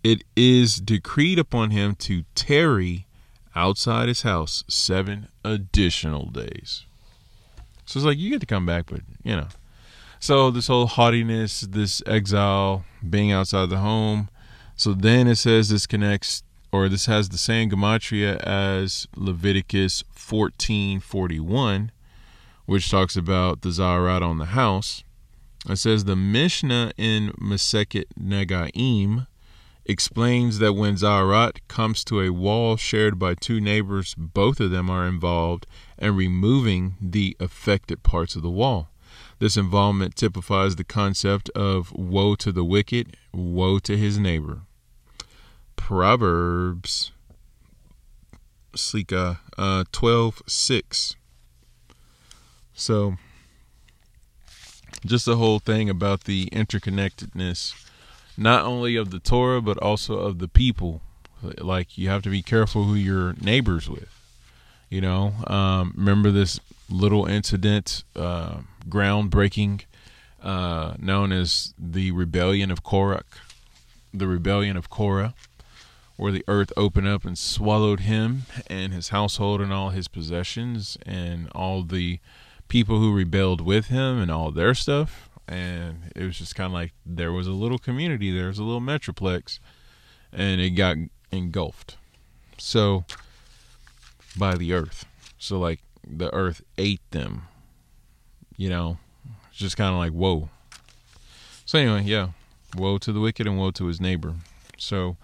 it 0.04 0.24
is 0.36 0.78
decreed 0.78 1.40
upon 1.40 1.72
him 1.72 1.96
to 1.96 2.24
tarry 2.36 3.08
outside 3.56 4.08
his 4.08 4.22
house 4.22 4.64
seven 4.68 5.28
additional 5.44 6.28
days. 6.28 6.86
So 7.86 8.00
it's 8.00 8.06
like 8.06 8.18
you 8.18 8.30
get 8.30 8.42
to 8.42 8.46
come 8.46 8.66
back, 8.66 8.86
but 8.88 9.02
you 9.24 9.36
know, 9.36 9.48
so 10.20 10.52
this 10.52 10.68
whole 10.68 10.88
haughtiness, 10.88 11.62
this 11.62 12.02
exile, 12.06 12.86
being 13.08 13.32
outside 13.32 13.70
the 13.70 13.78
home. 13.78 14.30
So 14.76 14.94
then 14.94 15.28
it 15.28 15.38
says 15.38 15.70
this 15.70 15.88
connects 15.88 16.44
or 16.72 16.90
this 16.90 17.06
has 17.06 17.30
the 17.30 17.38
same 17.38 17.72
gematria 17.72 18.38
as 18.38 19.08
Leviticus 19.16 20.04
14:41, 20.14 21.92
which 22.66 22.90
talks 22.90 23.16
about 23.16 23.62
the 23.62 23.70
tzara'at 23.70 24.22
on 24.22 24.38
the 24.38 24.48
house. 24.48 25.04
It 25.70 25.78
says 25.78 26.06
the 26.06 26.16
Mishnah 26.16 26.92
in 26.98 27.32
Maseket 27.40 28.06
Negaim 28.20 29.28
explains 29.88 30.60
that 30.60 30.74
when 30.74 30.96
tzara'at 30.96 31.60
comes 31.68 32.04
to 32.04 32.22
a 32.22 32.30
wall 32.30 32.76
shared 32.76 33.18
by 33.18 33.34
two 33.34 33.60
neighbors, 33.62 34.14
both 34.16 34.60
of 34.60 34.70
them 34.70 34.90
are 34.90 35.08
involved 35.08 35.66
in 35.98 36.16
removing 36.16 36.96
the 37.02 37.36
affected 37.40 38.04
parts 38.04 38.36
of 38.36 38.42
the 38.42 38.50
wall. 38.50 38.90
This 39.40 39.56
involvement 39.56 40.16
typifies 40.16 40.76
the 40.76 40.84
concept 40.84 41.50
of 41.52 41.94
woe 41.94 42.36
to 42.36 42.52
the 42.52 42.66
wicked, 42.66 43.16
woe 43.32 43.80
to 43.80 43.98
his 43.98 44.20
neighbor. 44.20 44.62
Proverbs 45.76 47.12
Slicha 48.74 49.40
uh, 49.58 49.84
12 49.92 50.42
6. 50.46 51.16
So, 52.74 53.16
just 55.06 55.26
the 55.26 55.38
whole 55.38 55.60
thing 55.60 55.90
about 55.90 56.26
the 56.26 56.48
interconnectedness, 56.48 57.87
not 58.38 58.66
only 58.66 58.96
of 58.96 59.10
the 59.10 59.20
Torah, 59.20 59.62
but 59.62 59.78
also 59.80 60.20
of 60.20 60.40
the 60.40 60.48
people. 60.48 61.02
Like, 61.42 61.98
you 61.98 62.10
have 62.10 62.22
to 62.24 62.30
be 62.30 62.42
careful 62.42 62.84
who 62.84 62.96
you're 62.96 63.34
neighbors 63.42 63.90
with. 63.90 64.10
You 64.90 65.02
know, 65.02 65.34
um, 65.48 65.94
remember 65.98 66.32
this 66.32 66.60
little 66.90 67.26
incident, 67.26 68.04
uh, 68.16 68.60
groundbreaking, 68.88 69.82
uh, 70.42 70.94
known 70.98 71.32
as 71.32 71.74
the 71.78 72.12
Rebellion 72.12 72.72
of 72.72 72.84
Korach, 72.84 73.26
the 74.14 74.28
Rebellion 74.28 74.78
of 74.78 74.90
Korah, 74.90 75.34
where 76.16 76.32
the 76.32 76.46
earth 76.48 76.72
opened 76.78 77.08
up 77.08 77.26
and 77.26 77.38
swallowed 77.38 78.02
him 78.02 78.44
and 78.68 78.94
his 78.94 79.10
household 79.10 79.62
and 79.62 79.74
all 79.74 79.90
his 79.90 80.08
possessions 80.08 80.98
and 81.06 81.50
all 81.54 81.84
the 81.84 82.20
people 82.68 83.00
who 83.00 83.14
rebelled 83.14 83.62
with 83.62 83.88
him 83.88 84.20
and 84.20 84.32
all 84.32 84.52
their 84.52 84.74
stuff. 84.74 85.27
And 85.48 86.12
it 86.16 86.24
was 86.24 86.38
just 86.38 86.56
kind 86.56 86.68
of 86.68 86.74
like 86.74 86.94
there 87.06 87.32
was 87.32 87.48
a 87.48 87.52
little 87.52 87.78
community, 87.78 88.32
there 88.36 88.48
was 88.48 88.60
a 88.60 88.64
little 88.64 88.82
metroplex, 88.82 89.60
and 90.34 90.60
it 90.60 90.72
got 90.72 90.98
engulfed. 91.32 91.98
So, 92.58 93.06
by 94.38 94.56
the 94.56 94.74
earth. 94.74 95.06
So, 95.38 95.60
like, 95.60 95.80
the 96.06 96.34
earth 96.34 96.62
ate 96.78 97.02
them. 97.12 97.44
You 98.56 98.70
know, 98.70 98.98
it's 99.50 99.60
just 99.60 99.78
kind 99.78 99.94
of 99.94 100.00
like, 100.00 100.12
whoa. 100.12 100.50
So, 101.66 101.80
anyway, 101.80 102.04
yeah. 102.04 102.30
Woe 102.76 102.98
to 102.98 103.14
the 103.14 103.20
wicked 103.20 103.48
and 103.48 103.58
woe 103.58 103.72
to 103.72 103.86
his 103.86 104.02
neighbor. 104.02 104.36
So, 104.78 105.18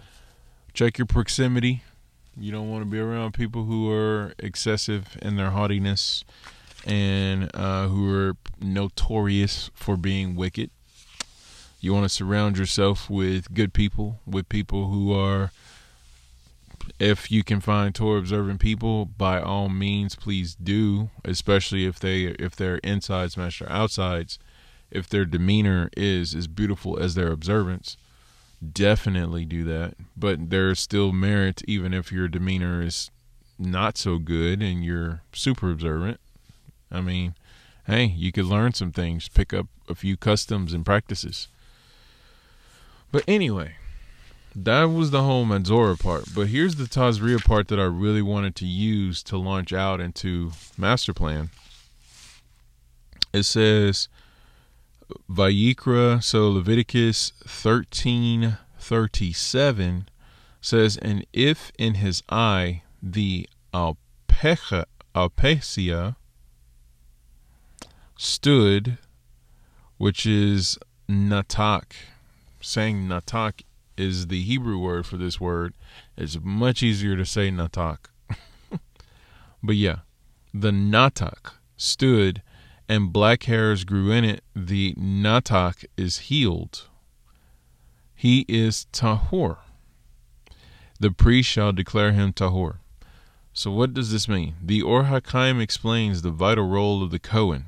check 0.73 0.97
your 0.97 1.07
proximity. 1.07 1.83
You 2.37 2.51
don't 2.51 2.69
want 2.69 2.83
to 2.83 2.89
be 2.89 2.99
around 2.99 3.33
people 3.33 3.65
who 3.65 3.91
are 3.91 4.33
excessive 4.39 5.17
in 5.21 5.35
their 5.35 5.51
haughtiness 5.51 6.23
and 6.85 7.49
uh, 7.53 7.87
who 7.87 8.13
are 8.13 8.35
notorious 8.59 9.69
for 9.73 9.97
being 9.97 10.35
wicked. 10.35 10.69
You 11.79 11.93
want 11.93 12.05
to 12.05 12.09
surround 12.09 12.57
yourself 12.57 13.09
with 13.09 13.53
good 13.53 13.73
people, 13.73 14.19
with 14.25 14.47
people 14.47 14.87
who 14.87 15.13
are 15.13 15.51
if 16.99 17.31
you 17.31 17.43
can 17.43 17.59
find 17.59 17.93
Torah 17.93 18.19
observant 18.19 18.59
people, 18.59 19.05
by 19.05 19.41
all 19.41 19.69
means, 19.69 20.15
please 20.15 20.55
do. 20.55 21.09
Especially 21.23 21.85
if 21.85 21.99
they 21.99 22.23
if 22.39 22.55
their 22.55 22.77
insides 22.77 23.37
match 23.37 23.59
their 23.59 23.71
outsides, 23.71 24.39
if 24.91 25.09
their 25.09 25.25
demeanor 25.25 25.89
is 25.97 26.35
as 26.35 26.47
beautiful 26.47 26.99
as 26.99 27.15
their 27.15 27.31
observance, 27.31 27.97
definitely 28.71 29.45
do 29.45 29.63
that. 29.63 29.95
But 30.15 30.49
there's 30.49 30.79
still 30.79 31.11
merit 31.11 31.61
even 31.67 31.93
if 31.93 32.11
your 32.11 32.27
demeanor 32.27 32.81
is 32.81 33.11
not 33.59 33.97
so 33.97 34.17
good 34.17 34.61
and 34.61 34.83
you're 34.83 35.21
super 35.33 35.71
observant. 35.71 36.19
I 36.93 37.01
mean, 37.01 37.33
hey, 37.87 38.05
you 38.05 38.31
could 38.31 38.45
learn 38.45 38.73
some 38.73 38.91
things, 38.91 39.27
pick 39.27 39.53
up 39.53 39.67
a 39.89 39.95
few 39.95 40.15
customs 40.15 40.71
and 40.71 40.85
practices. 40.85 41.47
But 43.11 43.23
anyway, 43.27 43.75
that 44.55 44.85
was 44.85 45.11
the 45.11 45.23
whole 45.23 45.45
Manzora 45.45 45.99
part. 45.99 46.25
But 46.35 46.47
here's 46.47 46.75
the 46.75 46.85
Tazria 46.85 47.43
part 47.43 47.67
that 47.69 47.79
I 47.79 47.85
really 47.85 48.21
wanted 48.21 48.55
to 48.57 48.65
use 48.65 49.23
to 49.23 49.37
launch 49.37 49.73
out 49.73 49.99
into 49.99 50.51
master 50.77 51.13
plan. 51.13 51.49
It 53.33 53.43
says 53.43 54.07
Vayikra, 55.29 56.23
so 56.23 56.49
Leviticus 56.49 57.33
thirteen 57.43 58.57
thirty 58.79 59.33
seven 59.33 60.07
says, 60.61 60.97
and 60.97 61.25
if 61.33 61.71
in 61.77 61.95
his 61.95 62.23
eye 62.29 62.83
the 63.01 63.49
alpecha, 63.73 64.85
alpecia 65.15 66.15
stood, 68.23 68.97
which 69.97 70.25
is 70.25 70.77
natak, 71.09 71.91
saying 72.61 73.07
natak 73.07 73.63
is 73.97 74.27
the 74.27 74.41
Hebrew 74.41 74.79
word 74.79 75.05
for 75.05 75.17
this 75.17 75.39
word. 75.39 75.73
It's 76.17 76.39
much 76.41 76.81
easier 76.81 77.17
to 77.17 77.25
say 77.25 77.49
natak. 77.49 77.97
but 79.61 79.75
yeah, 79.75 79.99
the 80.53 80.71
natak 80.71 81.51
stood 81.75 82.41
and 82.87 83.11
black 83.11 83.43
hairs 83.43 83.83
grew 83.83 84.11
in 84.11 84.23
it. 84.23 84.43
The 84.55 84.93
natak 84.93 85.85
is 85.97 86.29
healed. 86.29 86.87
He 88.15 88.45
is 88.47 88.87
tahor. 88.93 89.57
The 90.99 91.11
priest 91.11 91.49
shall 91.49 91.73
declare 91.73 92.13
him 92.13 92.31
tahor. 92.31 92.77
So 93.51 93.69
what 93.69 93.93
does 93.93 94.11
this 94.11 94.29
mean? 94.29 94.55
The 94.63 94.81
Or 94.81 95.03
HaChaim 95.03 95.61
explains 95.61 96.21
the 96.21 96.31
vital 96.31 96.67
role 96.67 97.03
of 97.03 97.11
the 97.11 97.19
Cohen. 97.19 97.65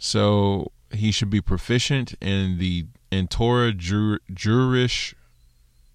So 0.00 0.72
he 0.90 1.12
should 1.12 1.30
be 1.30 1.40
proficient 1.40 2.14
in 2.20 2.58
the 2.58 2.86
in 3.12 3.28
Torah 3.28 3.72
jur, 3.72 4.18
jurish 4.32 5.14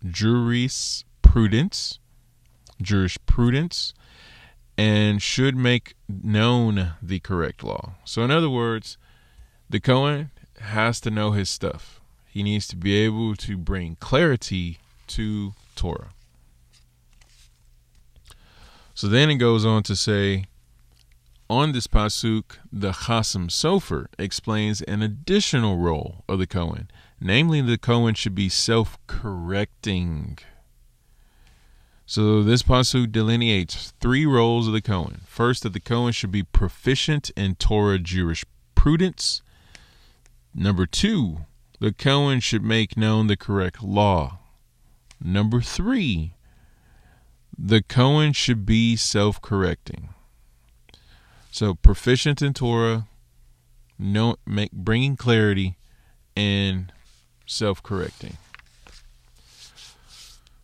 jurisprudence, 0.05 1.99
jurisprudence, 2.81 3.93
and 4.77 5.21
should 5.21 5.55
make 5.55 5.95
known 6.07 6.93
the 7.01 7.19
correct 7.19 7.63
law. 7.63 7.95
So, 8.05 8.23
in 8.23 8.29
other 8.29 8.49
words, 8.49 8.97
the 9.69 9.79
Cohen 9.79 10.29
has 10.61 11.01
to 11.01 11.09
know 11.09 11.31
his 11.31 11.49
stuff. 11.49 11.99
He 12.27 12.43
needs 12.43 12.67
to 12.67 12.75
be 12.75 12.93
able 12.95 13.35
to 13.37 13.57
bring 13.57 13.95
clarity 13.95 14.77
to 15.07 15.53
Torah. 15.75 16.11
So 18.93 19.07
then 19.07 19.29
it 19.29 19.35
goes 19.35 19.65
on 19.65 19.83
to 19.83 19.95
say, 19.95 20.45
on 21.49 21.71
this 21.71 21.87
pasuk, 21.87 22.57
the 22.71 22.91
Chasam 22.91 23.49
Sofer 23.49 24.07
explains 24.17 24.81
an 24.81 25.01
additional 25.01 25.77
role 25.77 26.23
of 26.27 26.39
the 26.39 26.47
Cohen, 26.47 26.89
namely, 27.19 27.61
the 27.61 27.77
Cohen 27.77 28.15
should 28.15 28.35
be 28.35 28.49
self-correcting. 28.49 30.39
So 32.07 32.43
this 32.43 32.63
pasuk 32.63 33.11
delineates 33.11 33.93
three 33.99 34.25
roles 34.25 34.67
of 34.67 34.73
the 34.73 34.81
Cohen. 34.81 35.21
First, 35.25 35.63
that 35.63 35.73
the 35.73 35.79
Cohen 35.79 36.13
should 36.13 36.31
be 36.31 36.43
proficient 36.43 37.31
in 37.35 37.55
Torah 37.55 37.99
jurisprudence. 37.99 39.41
Number 40.53 40.85
two, 40.85 41.45
the 41.79 41.91
Cohen 41.91 42.39
should 42.39 42.63
make 42.63 42.95
known 42.95 43.27
the 43.27 43.37
correct 43.37 43.83
law. 43.83 44.39
Number 45.19 45.61
three, 45.61 46.35
the 47.57 47.81
Cohen 47.81 48.33
should 48.33 48.65
be 48.65 48.95
self-correcting. 48.95 50.09
So 51.55 51.73
proficient 51.73 52.41
in 52.41 52.53
Torah, 52.53 53.07
no, 53.97 54.35
make, 54.45 54.73
bringing 54.73 55.15
clarity, 55.15 55.77
and 56.35 56.91
self-correcting. 57.45 58.35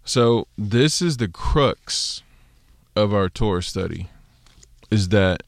So 0.03 0.47
this 0.57 1.01
is 1.01 1.15
the 1.15 1.29
crux 1.29 2.23
of 2.93 3.13
our 3.13 3.29
Torah 3.29 3.63
study, 3.63 4.09
is 4.89 5.07
that 5.07 5.43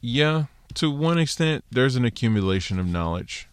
yeah, 0.00 0.44
to 0.76 0.90
one 0.90 1.18
extent, 1.18 1.66
there's 1.70 1.94
an 1.94 2.06
accumulation 2.06 2.78
of 2.78 2.86
knowledge. 2.86 3.48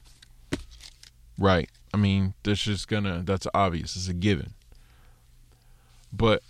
Right. 1.38 1.70
I 1.94 1.98
mean, 1.98 2.36
that's 2.44 2.62
just 2.62 2.88
gonna 2.88 3.22
that's 3.26 3.48
obvious, 3.54 3.98
it's 3.98 4.08
a 4.08 4.14
given. 4.14 4.54
But 6.14 6.42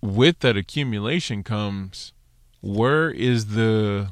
with 0.00 0.40
that 0.40 0.56
accumulation 0.56 1.44
comes 1.44 2.12
where 2.66 3.10
is 3.10 3.46
the 3.54 4.08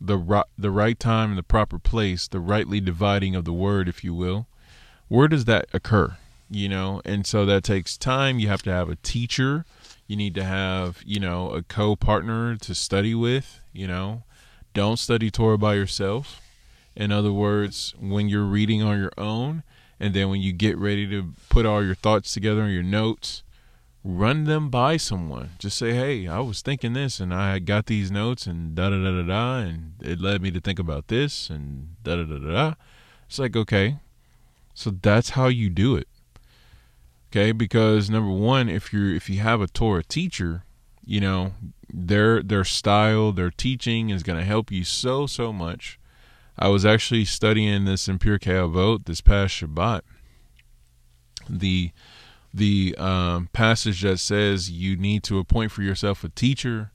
the 0.00 0.44
the 0.58 0.70
right 0.70 0.98
time 0.98 1.30
and 1.30 1.38
the 1.38 1.42
proper 1.42 1.78
place, 1.78 2.26
the 2.26 2.40
rightly 2.40 2.80
dividing 2.80 3.34
of 3.36 3.44
the 3.44 3.52
word, 3.52 3.88
if 3.88 4.02
you 4.02 4.12
will. 4.12 4.46
Where 5.08 5.28
does 5.28 5.44
that 5.44 5.66
occur? 5.72 6.16
You 6.50 6.68
know, 6.68 7.00
and 7.04 7.26
so 7.26 7.46
that 7.46 7.64
takes 7.64 7.96
time. 7.96 8.38
You 8.38 8.48
have 8.48 8.62
to 8.62 8.70
have 8.70 8.88
a 8.88 8.96
teacher. 8.96 9.64
You 10.06 10.16
need 10.16 10.34
to 10.34 10.44
have, 10.44 11.02
you 11.06 11.18
know, 11.20 11.50
a 11.50 11.62
co-partner 11.62 12.56
to 12.56 12.74
study 12.74 13.14
with, 13.14 13.60
you 13.72 13.86
know. 13.86 14.24
Don't 14.74 14.98
study 14.98 15.30
Torah 15.30 15.56
by 15.56 15.74
yourself. 15.74 16.42
In 16.96 17.12
other 17.12 17.32
words, 17.32 17.94
when 17.98 18.28
you're 18.28 18.44
reading 18.44 18.82
on 18.82 18.98
your 18.98 19.12
own, 19.16 19.62
and 19.98 20.12
then 20.12 20.28
when 20.28 20.42
you 20.42 20.52
get 20.52 20.76
ready 20.76 21.08
to 21.08 21.32
put 21.48 21.64
all 21.64 21.84
your 21.84 21.94
thoughts 21.94 22.34
together 22.34 22.64
in 22.64 22.72
your 22.72 22.82
notes, 22.82 23.43
run 24.04 24.44
them 24.44 24.68
by 24.68 24.98
someone. 24.98 25.50
Just 25.58 25.78
say, 25.78 25.94
"Hey, 25.94 26.28
I 26.28 26.38
was 26.40 26.60
thinking 26.60 26.92
this, 26.92 27.18
and 27.18 27.32
I 27.32 27.58
got 27.58 27.86
these 27.86 28.10
notes, 28.10 28.46
and 28.46 28.74
da 28.74 28.90
da 28.90 29.02
da 29.02 29.10
da 29.10 29.22
da, 29.22 29.56
and 29.66 29.94
it 30.00 30.20
led 30.20 30.42
me 30.42 30.50
to 30.50 30.60
think 30.60 30.78
about 30.78 31.08
this, 31.08 31.48
and 31.48 31.96
da 32.02 32.16
da 32.16 32.24
da 32.24 32.38
da 32.38 32.52
da." 32.52 32.74
It's 33.26 33.38
like, 33.38 33.56
okay, 33.56 33.98
so 34.74 34.90
that's 34.90 35.30
how 35.30 35.48
you 35.48 35.70
do 35.70 35.96
it. 35.96 36.08
Okay, 37.30 37.50
because 37.52 38.10
number 38.10 38.30
one, 38.30 38.68
if 38.68 38.92
you're 38.92 39.14
if 39.14 39.28
you 39.30 39.40
have 39.40 39.60
a 39.60 39.66
Torah 39.66 40.04
teacher, 40.04 40.64
you 41.04 41.20
know 41.20 41.54
their 41.92 42.42
their 42.42 42.64
style, 42.64 43.32
their 43.32 43.50
teaching 43.50 44.10
is 44.10 44.22
going 44.22 44.38
to 44.38 44.44
help 44.44 44.70
you 44.70 44.84
so 44.84 45.26
so 45.26 45.52
much. 45.52 45.98
I 46.56 46.68
was 46.68 46.86
actually 46.86 47.24
studying 47.24 47.84
this 47.84 48.06
in 48.06 48.18
Pirkei 48.18 48.68
Avot 48.68 49.06
this 49.06 49.20
past 49.20 49.54
Shabbat. 49.54 50.02
The 51.48 51.90
the 52.54 52.94
um, 52.98 53.48
passage 53.52 54.02
that 54.02 54.18
says 54.20 54.70
you 54.70 54.96
need 54.96 55.24
to 55.24 55.40
appoint 55.40 55.72
for 55.72 55.82
yourself 55.82 56.22
a 56.22 56.28
teacher 56.28 56.92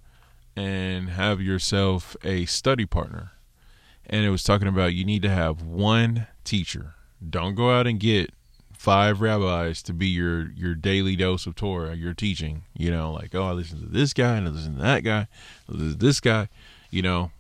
and 0.56 1.10
have 1.10 1.42
yourself 1.42 2.16
a 2.24 2.46
study 2.46 2.86
partner. 2.86 3.34
And 4.06 4.26
it 4.26 4.30
was 4.30 4.44
talking 4.44 4.70
about 4.70 4.94
you 4.94 5.04
need 5.04 5.22
to 5.24 5.30
have 5.30 5.62
one 5.62 6.28
teacher. 6.46 6.96
Don't 7.28 7.56
go 7.56 7.72
out 7.72 7.88
and 7.88 8.00
get 8.00 8.32
five 8.72 9.20
rabbis 9.20 9.84
to 9.84 9.94
be 9.94 10.08
your 10.08 10.50
your 10.52 10.74
daily 10.74 11.18
dose 11.18 11.46
of 11.46 11.56
Torah, 11.56 11.94
your 11.94 12.14
teaching. 12.14 12.64
You 12.74 12.92
know, 12.92 13.12
like 13.12 13.36
oh, 13.36 13.44
I 13.44 13.52
listen 13.52 13.82
to 13.82 13.86
this 13.86 14.14
guy 14.14 14.38
and 14.38 14.48
I 14.48 14.52
listen 14.52 14.78
to 14.78 14.82
that 14.82 15.04
guy, 15.04 15.28
listen 15.68 15.92
to 15.92 15.98
this 15.98 16.22
guy. 16.22 16.48
You 16.90 17.02
know, 17.02 17.32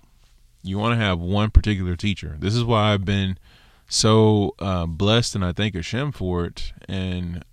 you 0.62 0.77
want 0.77 0.99
to 0.99 1.03
have 1.03 1.19
one 1.19 1.49
particular 1.49 1.95
teacher. 1.95 2.36
This 2.38 2.53
is 2.53 2.65
why 2.65 2.93
I've 2.93 3.05
been 3.05 3.39
so 3.88 4.53
uh, 4.60 4.86
blessed, 4.86 5.36
and 5.36 5.43
I 5.43 5.53
thank 5.53 5.73
Hashem 5.73 6.12
for 6.12 6.45
it. 6.45 6.73
And 6.88 7.43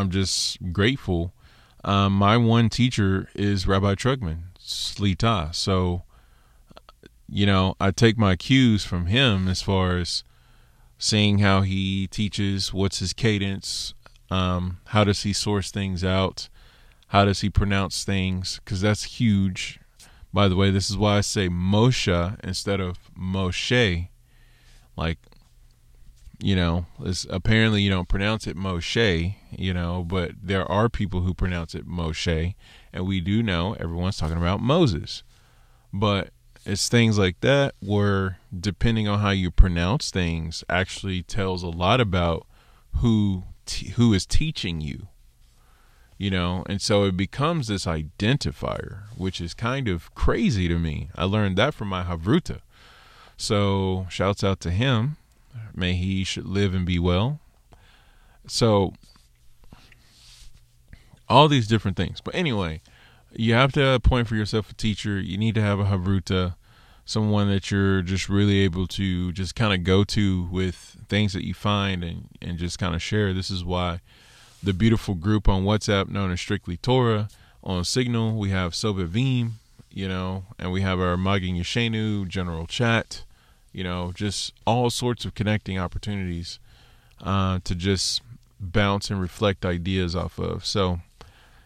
I'm 0.00 0.10
just 0.10 0.72
grateful. 0.72 1.34
Um, 1.84 2.14
my 2.14 2.38
one 2.38 2.70
teacher 2.70 3.28
is 3.34 3.66
Rabbi 3.66 3.94
Trugman 3.96 4.44
Shlita. 4.58 5.54
So, 5.54 6.04
you 7.28 7.44
know, 7.44 7.74
I 7.78 7.90
take 7.90 8.16
my 8.16 8.34
cues 8.34 8.82
from 8.82 9.06
him 9.06 9.46
as 9.46 9.60
far 9.60 9.98
as 9.98 10.24
seeing 10.96 11.40
how 11.40 11.60
he 11.60 12.06
teaches, 12.06 12.72
what's 12.72 13.00
his 13.00 13.12
cadence, 13.12 13.92
um, 14.30 14.78
how 14.86 15.04
does 15.04 15.22
he 15.22 15.34
source 15.34 15.70
things 15.70 16.02
out, 16.02 16.48
how 17.08 17.26
does 17.26 17.42
he 17.42 17.50
pronounce 17.50 18.02
things, 18.02 18.58
because 18.64 18.80
that's 18.80 19.18
huge. 19.18 19.80
By 20.32 20.48
the 20.48 20.56
way, 20.56 20.70
this 20.70 20.88
is 20.88 20.96
why 20.96 21.18
I 21.18 21.20
say 21.20 21.48
Moshe 21.50 22.40
instead 22.42 22.80
of 22.80 23.12
Moshe. 23.14 24.08
Like 24.96 25.18
you 26.42 26.56
know, 26.56 26.86
it's, 27.00 27.26
apparently 27.28 27.82
you 27.82 27.90
don't 27.90 28.08
pronounce 28.08 28.46
it 28.46 28.56
Moshe, 28.56 29.34
you 29.50 29.74
know, 29.74 30.02
but 30.02 30.32
there 30.42 30.70
are 30.70 30.88
people 30.88 31.20
who 31.20 31.34
pronounce 31.34 31.74
it 31.74 31.86
Moshe, 31.86 32.54
and 32.92 33.06
we 33.06 33.20
do 33.20 33.42
know 33.42 33.74
everyone's 33.74 34.16
talking 34.16 34.38
about 34.38 34.60
Moses. 34.60 35.22
But 35.92 36.30
it's 36.64 36.88
things 36.88 37.18
like 37.18 37.40
that 37.40 37.74
where 37.80 38.38
depending 38.58 39.06
on 39.06 39.20
how 39.20 39.30
you 39.30 39.50
pronounce 39.50 40.10
things 40.10 40.64
actually 40.68 41.22
tells 41.22 41.62
a 41.62 41.68
lot 41.68 42.00
about 42.00 42.46
who 42.96 43.44
t- 43.66 43.88
who 43.90 44.14
is 44.14 44.26
teaching 44.26 44.80
you. 44.80 45.08
You 46.16 46.30
know, 46.30 46.64
and 46.68 46.82
so 46.82 47.04
it 47.04 47.16
becomes 47.16 47.68
this 47.68 47.86
identifier, 47.86 49.04
which 49.16 49.40
is 49.40 49.54
kind 49.54 49.88
of 49.88 50.14
crazy 50.14 50.68
to 50.68 50.78
me. 50.78 51.08
I 51.16 51.24
learned 51.24 51.56
that 51.56 51.72
from 51.72 51.88
my 51.88 52.02
Havruta. 52.02 52.60
So, 53.38 54.06
shouts 54.10 54.44
out 54.44 54.60
to 54.60 54.70
him 54.70 55.16
May 55.74 55.94
he 55.94 56.24
should 56.24 56.46
live 56.46 56.74
and 56.74 56.84
be 56.84 56.98
well. 56.98 57.40
So, 58.46 58.94
all 61.28 61.48
these 61.48 61.66
different 61.66 61.96
things. 61.96 62.20
But 62.20 62.34
anyway, 62.34 62.80
you 63.32 63.54
have 63.54 63.72
to 63.72 63.90
appoint 63.90 64.28
for 64.28 64.34
yourself 64.34 64.70
a 64.70 64.74
teacher. 64.74 65.20
You 65.20 65.38
need 65.38 65.54
to 65.54 65.62
have 65.62 65.78
a 65.78 65.84
Havruta. 65.84 66.54
someone 67.04 67.48
that 67.48 67.70
you're 67.70 68.02
just 68.02 68.28
really 68.28 68.58
able 68.60 68.86
to 68.86 69.32
just 69.32 69.54
kind 69.54 69.72
of 69.72 69.84
go 69.84 70.04
to 70.04 70.44
with 70.50 70.96
things 71.08 71.32
that 71.32 71.44
you 71.44 71.54
find 71.54 72.04
and, 72.04 72.28
and 72.40 72.58
just 72.58 72.78
kind 72.78 72.94
of 72.94 73.02
share. 73.02 73.32
This 73.32 73.50
is 73.50 73.64
why 73.64 74.00
the 74.62 74.72
beautiful 74.72 75.14
group 75.14 75.48
on 75.48 75.64
WhatsApp 75.64 76.08
known 76.08 76.30
as 76.30 76.40
Strictly 76.40 76.76
Torah 76.76 77.28
on 77.62 77.84
Signal, 77.84 78.36
we 78.36 78.50
have 78.50 78.72
Sobevim, 78.72 79.52
you 79.90 80.08
know, 80.08 80.44
and 80.58 80.72
we 80.72 80.82
have 80.82 81.00
our 81.00 81.16
Magin 81.16 81.56
Yeshenu 81.56 82.26
general 82.28 82.66
chat, 82.66 83.24
you 83.72 83.84
know, 83.84 84.12
just 84.14 84.52
all 84.66 84.90
sorts 84.90 85.24
of 85.24 85.34
connecting 85.34 85.78
opportunities 85.78 86.58
uh, 87.22 87.60
to 87.64 87.74
just 87.74 88.22
bounce 88.58 89.10
and 89.10 89.20
reflect 89.20 89.64
ideas 89.64 90.14
off 90.14 90.38
of. 90.38 90.66
So, 90.66 91.00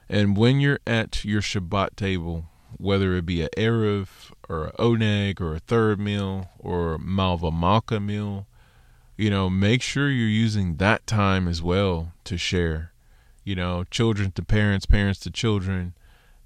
and 0.09 0.37
when 0.37 0.61
you're 0.61 0.81
at 0.87 1.25
your 1.25 1.41
Shabbat 1.41 1.97
table, 1.97 2.47
whether 2.79 3.15
it 3.15 3.27
be 3.27 3.43
an 3.43 3.49
Erev 3.57 4.09
or 4.49 4.67
an 4.67 4.73
Oneg 4.79 5.41
or 5.41 5.55
a 5.55 5.61
third 5.61 5.99
meal 5.99 6.51
or 6.59 6.99
Melave 6.99 7.53
Malka 7.53 8.01
meal, 8.01 8.47
you 9.17 9.31
know, 9.31 9.49
make 9.49 9.81
sure 9.81 10.11
you're 10.11 10.29
using 10.29 10.77
that 10.77 11.07
time 11.07 11.47
as 11.47 11.63
well 11.63 12.13
to 12.25 12.37
share. 12.37 12.91
You 13.45 13.55
know, 13.55 13.85
children 13.85 14.33
to 14.33 14.43
parents, 14.43 14.87
parents 14.87 15.21
to 15.21 15.31
children, 15.31 15.95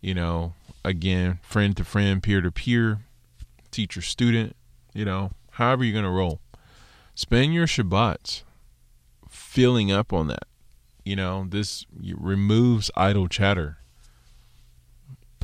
you 0.01 0.15
know, 0.15 0.55
again, 0.85 1.39
friend 1.43 1.77
to 1.77 1.85
friend, 1.85 2.23
peer 2.23 2.41
to 2.41 2.51
peer, 2.51 2.99
teacher 3.71 4.03
student, 4.03 4.57
you 4.93 5.05
know, 5.05 5.31
however 5.59 5.85
you're 5.85 5.93
going 5.93 6.05
to 6.05 6.11
roll. 6.11 6.41
Spend 7.15 7.53
your 7.53 7.67
Shabbats 7.67 8.43
filling 9.29 9.93
up 9.93 10.13
on 10.13 10.29
that. 10.29 10.45
You 11.05 11.17
know, 11.17 11.47
this 11.49 11.87
removes 11.93 12.91
idle 12.97 13.29
chatter 13.29 13.79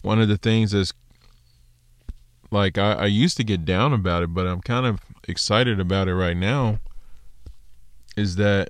one 0.04 0.20
of 0.20 0.28
the 0.28 0.36
things 0.36 0.72
that's 0.72 0.92
like 2.50 2.76
I, 2.76 2.92
I 2.92 3.06
used 3.06 3.38
to 3.38 3.44
get 3.44 3.64
down 3.64 3.92
about 3.92 4.22
it, 4.22 4.34
but 4.34 4.46
I'm 4.46 4.60
kind 4.60 4.84
of 4.84 5.00
excited 5.26 5.80
about 5.80 6.08
it 6.08 6.14
right 6.14 6.36
now. 6.36 6.78
Is 8.14 8.36
that 8.36 8.68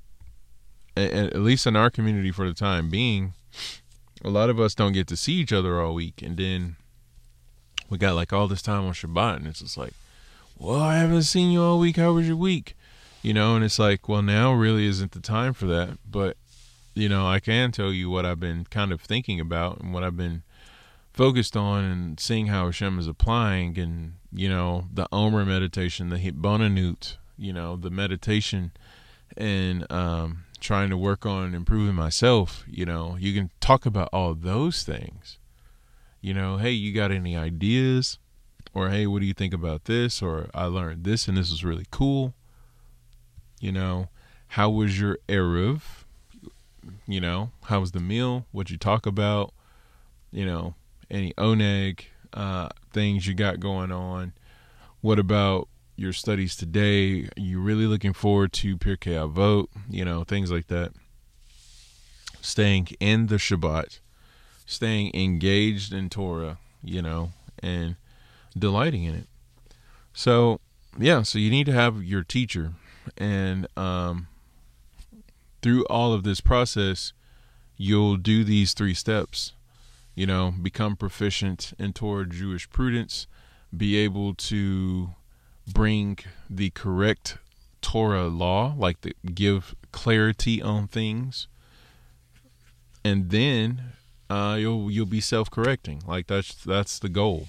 at 0.96 1.34
least 1.34 1.66
in 1.66 1.74
our 1.74 1.90
community 1.90 2.30
for 2.30 2.46
the 2.46 2.54
time 2.54 2.88
being, 2.88 3.34
a 4.24 4.30
lot 4.30 4.48
of 4.48 4.60
us 4.60 4.76
don't 4.76 4.92
get 4.92 5.08
to 5.08 5.16
see 5.16 5.34
each 5.34 5.52
other 5.52 5.80
all 5.80 5.92
week, 5.92 6.22
and 6.22 6.36
then 6.36 6.76
we 7.90 7.98
got 7.98 8.14
like 8.14 8.32
all 8.32 8.46
this 8.46 8.62
time 8.62 8.86
on 8.86 8.92
Shabbat, 8.92 9.36
and 9.36 9.46
it's 9.48 9.58
just 9.58 9.76
like, 9.76 9.92
well, 10.58 10.80
I 10.80 10.96
haven't 10.96 11.22
seen 11.22 11.50
you 11.50 11.62
all 11.62 11.78
week. 11.78 11.96
How 11.96 12.12
was 12.12 12.26
your 12.26 12.36
week? 12.36 12.76
You 13.22 13.32
know, 13.34 13.56
and 13.56 13.64
it's 13.64 13.78
like, 13.78 14.08
well, 14.08 14.22
now 14.22 14.52
really 14.52 14.86
isn't 14.86 15.12
the 15.12 15.20
time 15.20 15.54
for 15.54 15.66
that. 15.66 15.98
But 16.08 16.36
you 16.94 17.08
know, 17.08 17.26
I 17.26 17.40
can 17.40 17.72
tell 17.72 17.92
you 17.92 18.08
what 18.08 18.24
I've 18.24 18.40
been 18.40 18.66
kind 18.70 18.92
of 18.92 19.00
thinking 19.00 19.40
about 19.40 19.80
and 19.80 19.92
what 19.92 20.04
I've 20.04 20.16
been 20.16 20.42
focused 21.12 21.56
on 21.56 21.84
and 21.84 22.20
seeing 22.20 22.46
how 22.46 22.66
Hashem 22.66 22.98
is 22.98 23.08
applying 23.08 23.78
and, 23.78 24.14
you 24.32 24.48
know, 24.48 24.86
the 24.92 25.08
Omer 25.12 25.44
meditation, 25.44 26.08
the 26.08 26.18
Hitbonenut, 26.18 27.16
you 27.36 27.52
know, 27.52 27.76
the 27.76 27.90
meditation 27.90 28.72
and 29.36 29.90
um, 29.90 30.44
trying 30.60 30.90
to 30.90 30.96
work 30.96 31.26
on 31.26 31.54
improving 31.54 31.94
myself, 31.94 32.64
you 32.68 32.84
know, 32.84 33.16
you 33.18 33.34
can 33.34 33.50
talk 33.60 33.86
about 33.86 34.08
all 34.12 34.34
those 34.34 34.84
things. 34.84 35.38
You 36.20 36.32
know, 36.32 36.56
hey, 36.56 36.70
you 36.70 36.92
got 36.92 37.10
any 37.10 37.36
ideas? 37.36 38.18
Or 38.74 38.90
hey, 38.90 39.06
what 39.06 39.20
do 39.20 39.26
you 39.26 39.34
think 39.34 39.54
about 39.54 39.84
this? 39.84 40.20
Or 40.20 40.50
I 40.52 40.64
learned 40.64 41.04
this 41.04 41.28
and 41.28 41.36
this 41.36 41.50
is 41.50 41.64
really 41.64 41.86
cool. 41.90 42.34
You 43.60 43.72
know, 43.72 44.08
how 44.48 44.68
was 44.68 45.00
your 45.00 45.18
Erev? 45.28 45.82
You 47.06 47.20
know, 47.20 47.50
how 47.64 47.80
was 47.80 47.92
the 47.92 48.00
meal? 48.00 48.46
What'd 48.52 48.70
you 48.70 48.76
talk 48.76 49.06
about? 49.06 49.54
You 50.32 50.44
know, 50.44 50.74
any 51.10 51.32
oneg 51.34 52.00
uh, 52.32 52.68
things 52.92 53.26
you 53.26 53.34
got 53.34 53.60
going 53.60 53.92
on? 53.92 54.32
What 55.00 55.18
about 55.18 55.68
your 55.96 56.12
studies 56.12 56.56
today? 56.56 57.24
Are 57.24 57.40
you 57.40 57.60
really 57.60 57.86
looking 57.86 58.12
forward 58.12 58.52
to 58.54 58.76
Pirkei 58.76 59.14
Avot? 59.14 59.68
You 59.88 60.04
know, 60.04 60.24
things 60.24 60.50
like 60.50 60.66
that. 60.66 60.92
Staying 62.40 62.88
in 63.00 63.28
the 63.28 63.36
Shabbat, 63.36 64.00
staying 64.66 65.14
engaged 65.14 65.92
in 65.92 66.10
Torah, 66.10 66.58
you 66.82 67.00
know, 67.00 67.32
and 67.62 67.96
delighting 68.56 69.04
in 69.04 69.14
it. 69.14 69.26
So, 70.12 70.60
yeah, 70.98 71.22
so 71.22 71.38
you 71.38 71.50
need 71.50 71.66
to 71.66 71.72
have 71.72 72.02
your 72.02 72.22
teacher. 72.22 72.72
And 73.18 73.66
um, 73.76 74.28
through 75.62 75.84
all 75.86 76.12
of 76.12 76.22
this 76.22 76.40
process, 76.40 77.12
you'll 77.76 78.16
do 78.16 78.44
these 78.44 78.72
three 78.74 78.94
steps 78.94 79.52
you 80.14 80.26
know, 80.26 80.52
become 80.62 80.96
proficient 80.96 81.72
in 81.78 81.92
Torah 81.92 82.26
Jewish 82.26 82.70
prudence, 82.70 83.26
be 83.76 83.96
able 83.96 84.34
to 84.34 85.10
bring 85.66 86.18
the 86.48 86.70
correct 86.70 87.38
Torah 87.82 88.28
law, 88.28 88.74
like 88.78 89.00
the, 89.00 89.14
give 89.34 89.74
clarity 89.92 90.62
on 90.62 90.86
things, 90.86 91.48
and 93.04 93.30
then 93.30 93.82
uh, 94.30 94.56
you'll 94.58 94.90
you'll 94.90 95.06
be 95.06 95.20
self 95.20 95.50
correcting. 95.50 96.02
Like 96.06 96.28
that's 96.28 96.54
that's 96.54 96.98
the 96.98 97.08
goal. 97.08 97.48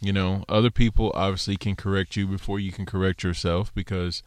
You 0.00 0.12
know, 0.12 0.44
other 0.48 0.70
people 0.70 1.10
obviously 1.14 1.56
can 1.56 1.74
correct 1.74 2.16
you 2.16 2.26
before 2.26 2.60
you 2.60 2.70
can 2.70 2.86
correct 2.86 3.22
yourself 3.24 3.74
because 3.74 4.22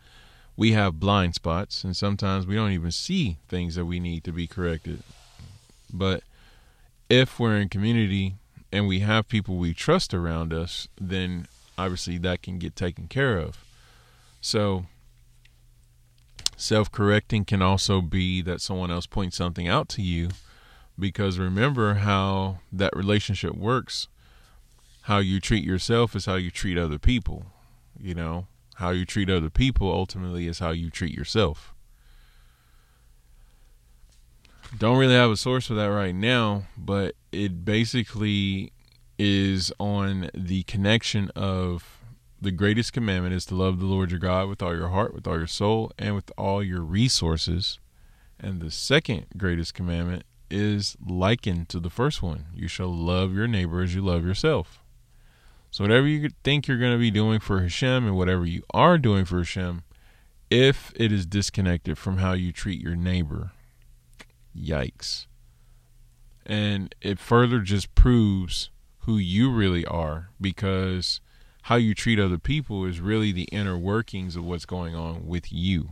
we 0.58 0.74
have 0.74 1.00
blind 1.00 1.34
spots, 1.36 1.84
and 1.84 1.96
sometimes 1.96 2.46
we 2.46 2.56
don't 2.56 2.72
even 2.72 2.92
see 2.92 3.38
things 3.48 3.76
that 3.76 3.86
we 3.86 4.00
need 4.00 4.24
to 4.26 4.32
be 4.32 4.48
corrected. 4.48 5.02
But 5.94 6.24
if 7.10 7.40
we're 7.40 7.58
in 7.58 7.70
community 7.70 8.36
and 8.72 8.88
we 8.88 9.00
have 9.00 9.28
people 9.28 9.56
we 9.58 9.74
trust 9.74 10.14
around 10.14 10.54
us, 10.54 10.88
then 11.00 11.48
obviously 11.78 12.18
that 12.20 12.42
can 12.42 12.60
get 12.60 12.76
taken 12.76 13.08
care 13.08 13.38
of. 13.38 13.64
So, 14.42 14.86
self 16.58 16.92
correcting 16.92 17.46
can 17.46 17.62
also 17.62 18.02
be 18.02 18.42
that 18.42 18.62
someone 18.62 18.92
else 18.92 19.06
points 19.06 19.38
something 19.38 19.68
out 19.68 19.90
to 19.90 20.02
you 20.02 20.30
because 20.98 21.40
remember 21.40 21.96
how 21.96 22.60
that 22.72 22.96
relationship 22.96 23.56
works. 23.56 24.08
How 25.02 25.18
you 25.18 25.40
treat 25.40 25.64
yourself 25.64 26.16
is 26.16 26.26
how 26.26 26.36
you 26.36 26.52
treat 26.52 26.78
other 26.78 27.00
people. 27.00 27.46
You 28.00 28.16
know, 28.16 28.48
how 28.76 28.92
you 28.92 29.06
treat 29.06 29.30
other 29.30 29.50
people 29.50 29.92
ultimately 29.92 30.48
is 30.48 30.60
how 30.60 30.72
you 30.72 30.90
treat 30.90 31.14
yourself. 31.14 31.74
Don't 34.78 34.98
really 34.98 35.16
have 35.16 35.32
a 35.32 35.38
source 35.38 35.68
for 35.68 35.74
that 35.74 35.88
right 35.88 36.16
now, 36.16 36.64
but 36.78 37.16
it 37.32 37.66
basically 37.66 38.72
is 39.20 39.72
on 39.80 40.30
the 40.34 40.64
connection 40.64 41.30
of 41.36 42.00
the 42.42 42.52
greatest 42.52 42.92
commandment 42.92 43.36
is 43.36 43.46
to 43.46 43.56
love 43.56 43.80
the 43.80 43.86
Lord 43.86 44.10
your 44.10 44.20
God 44.20 44.50
with 44.50 44.64
all 44.64 44.76
your 44.76 44.90
heart, 44.90 45.14
with 45.14 45.28
all 45.28 45.38
your 45.38 45.46
soul, 45.46 45.92
and 46.00 46.16
with 46.16 46.32
all 46.38 46.64
your 46.64 46.82
resources. 46.82 47.80
And 48.40 48.60
the 48.60 48.72
second 48.72 49.28
greatest 49.38 49.76
commandment 49.76 50.24
is 50.50 50.98
likened 51.06 51.70
to 51.70 51.80
the 51.80 51.92
first 51.92 52.24
one. 52.24 52.48
You 52.56 52.68
shall 52.68 52.92
love 52.92 53.34
your 53.34 53.48
neighbor 53.48 53.82
as 53.82 53.94
you 53.94 54.02
love 54.02 54.26
yourself. 54.26 54.81
So 55.72 55.86
whatever 55.86 56.06
you 56.06 56.30
think 56.44 56.68
you're 56.68 56.78
going 56.78 56.92
to 56.92 57.00
be 57.00 57.12
doing 57.12 57.40
for 57.40 57.62
Hashem 57.62 58.06
and 58.06 58.18
whatever 58.18 58.46
you 58.46 58.62
are 58.72 58.98
doing 58.98 59.24
for 59.24 59.38
Hashem, 59.38 59.84
if 60.50 60.92
it 60.98 61.14
is 61.14 61.26
disconnected 61.26 61.98
from 61.98 62.18
how 62.18 62.34
you 62.34 62.52
treat 62.52 62.82
your 62.82 62.96
neighbor, 62.98 63.52
Yikes. 64.56 65.28
And 66.46 66.94
it 67.02 67.20
further 67.20 67.60
just 67.60 67.96
proves 67.96 68.70
who 69.00 69.18
you 69.18 69.50
really 69.50 69.86
are 69.86 70.30
because 70.42 71.22
how 71.64 71.76
you 71.76 71.94
treat 71.94 72.20
other 72.20 72.38
people 72.38 72.86
is 72.86 73.00
really 73.00 73.32
the 73.32 73.44
inner 73.46 73.78
workings 73.78 74.36
of 74.36 74.44
what's 74.44 74.66
going 74.66 74.94
on 74.94 75.26
with 75.26 75.54
you. 75.54 75.92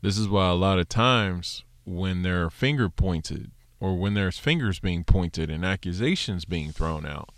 This 0.00 0.16
is 0.16 0.28
why 0.28 0.48
a 0.48 0.54
lot 0.54 0.78
of 0.78 0.88
times 0.88 1.64
when 1.84 2.22
there 2.22 2.44
are 2.44 2.50
finger 2.50 2.88
pointed 2.88 3.50
or 3.80 3.98
when 3.98 4.14
there's 4.14 4.38
fingers 4.38 4.78
being 4.78 5.02
pointed 5.02 5.50
and 5.50 5.64
accusations 5.64 6.44
being 6.44 6.70
thrown 6.70 7.04
out, 7.04 7.30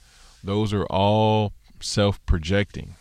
those 0.42 0.72
are 0.72 0.86
all 0.86 1.52
self 1.80 2.24
projecting 2.26 2.94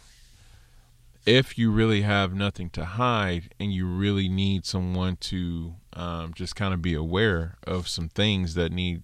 if 1.26 1.58
you 1.58 1.72
really 1.72 2.02
have 2.02 2.34
nothing 2.34 2.70
to 2.72 2.84
hide 2.84 3.54
and 3.60 3.72
you 3.72 3.86
really 3.86 4.28
need 4.28 4.66
someone 4.66 5.16
to 5.18 5.76
um, 5.94 6.34
just 6.34 6.56
kind 6.56 6.74
of 6.74 6.82
be 6.82 6.94
aware 6.94 7.58
of 7.66 7.88
some 7.88 8.10
things 8.10 8.56
that 8.56 8.72
need 8.72 9.04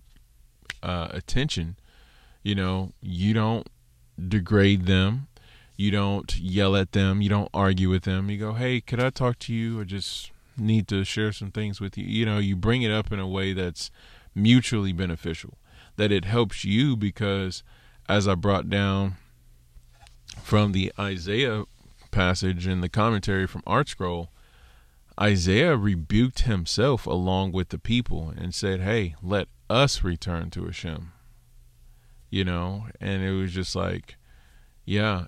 uh, 0.81 1.09
attention, 1.11 1.77
you 2.43 2.55
know, 2.55 2.91
you 3.01 3.33
don't 3.33 3.67
degrade 4.27 4.85
them. 4.85 5.27
You 5.75 5.91
don't 5.91 6.35
yell 6.39 6.75
at 6.75 6.93
them. 6.93 7.21
You 7.21 7.29
don't 7.29 7.49
argue 7.53 7.89
with 7.89 8.03
them. 8.03 8.31
You 8.31 8.37
go, 8.39 8.53
hey, 8.53 8.81
could 8.81 8.99
I 8.99 9.11
talk 9.11 9.37
to 9.39 9.53
you? 9.53 9.81
I 9.81 9.83
just 9.83 10.31
need 10.57 10.87
to 10.87 11.03
share 11.03 11.31
some 11.31 11.51
things 11.51 11.79
with 11.79 11.97
you. 11.99 12.05
You 12.05 12.25
know, 12.25 12.39
you 12.39 12.55
bring 12.55 12.81
it 12.81 12.91
up 12.91 13.11
in 13.11 13.19
a 13.19 13.27
way 13.27 13.53
that's 13.53 13.91
mutually 14.33 14.91
beneficial, 14.91 15.59
that 15.97 16.11
it 16.11 16.25
helps 16.25 16.65
you 16.65 16.97
because, 16.97 17.61
as 18.09 18.27
I 18.27 18.35
brought 18.35 18.69
down 18.69 19.17
from 20.41 20.71
the 20.71 20.91
Isaiah 20.99 21.65
passage 22.11 22.67
in 22.67 22.81
the 22.81 22.89
commentary 22.89 23.47
from 23.47 23.61
ArtScroll, 23.63 24.27
Isaiah 25.19 25.75
rebuked 25.75 26.41
himself 26.41 27.05
along 27.05 27.51
with 27.51 27.69
the 27.69 27.79
people 27.79 28.33
and 28.37 28.53
said, 28.53 28.81
Hey, 28.81 29.15
let 29.21 29.47
us 29.69 30.03
return 30.03 30.49
to 30.51 30.65
Hashem. 30.65 31.11
You 32.29 32.43
know, 32.43 32.87
and 32.99 33.23
it 33.23 33.31
was 33.31 33.53
just 33.53 33.75
like, 33.75 34.17
yeah, 34.85 35.25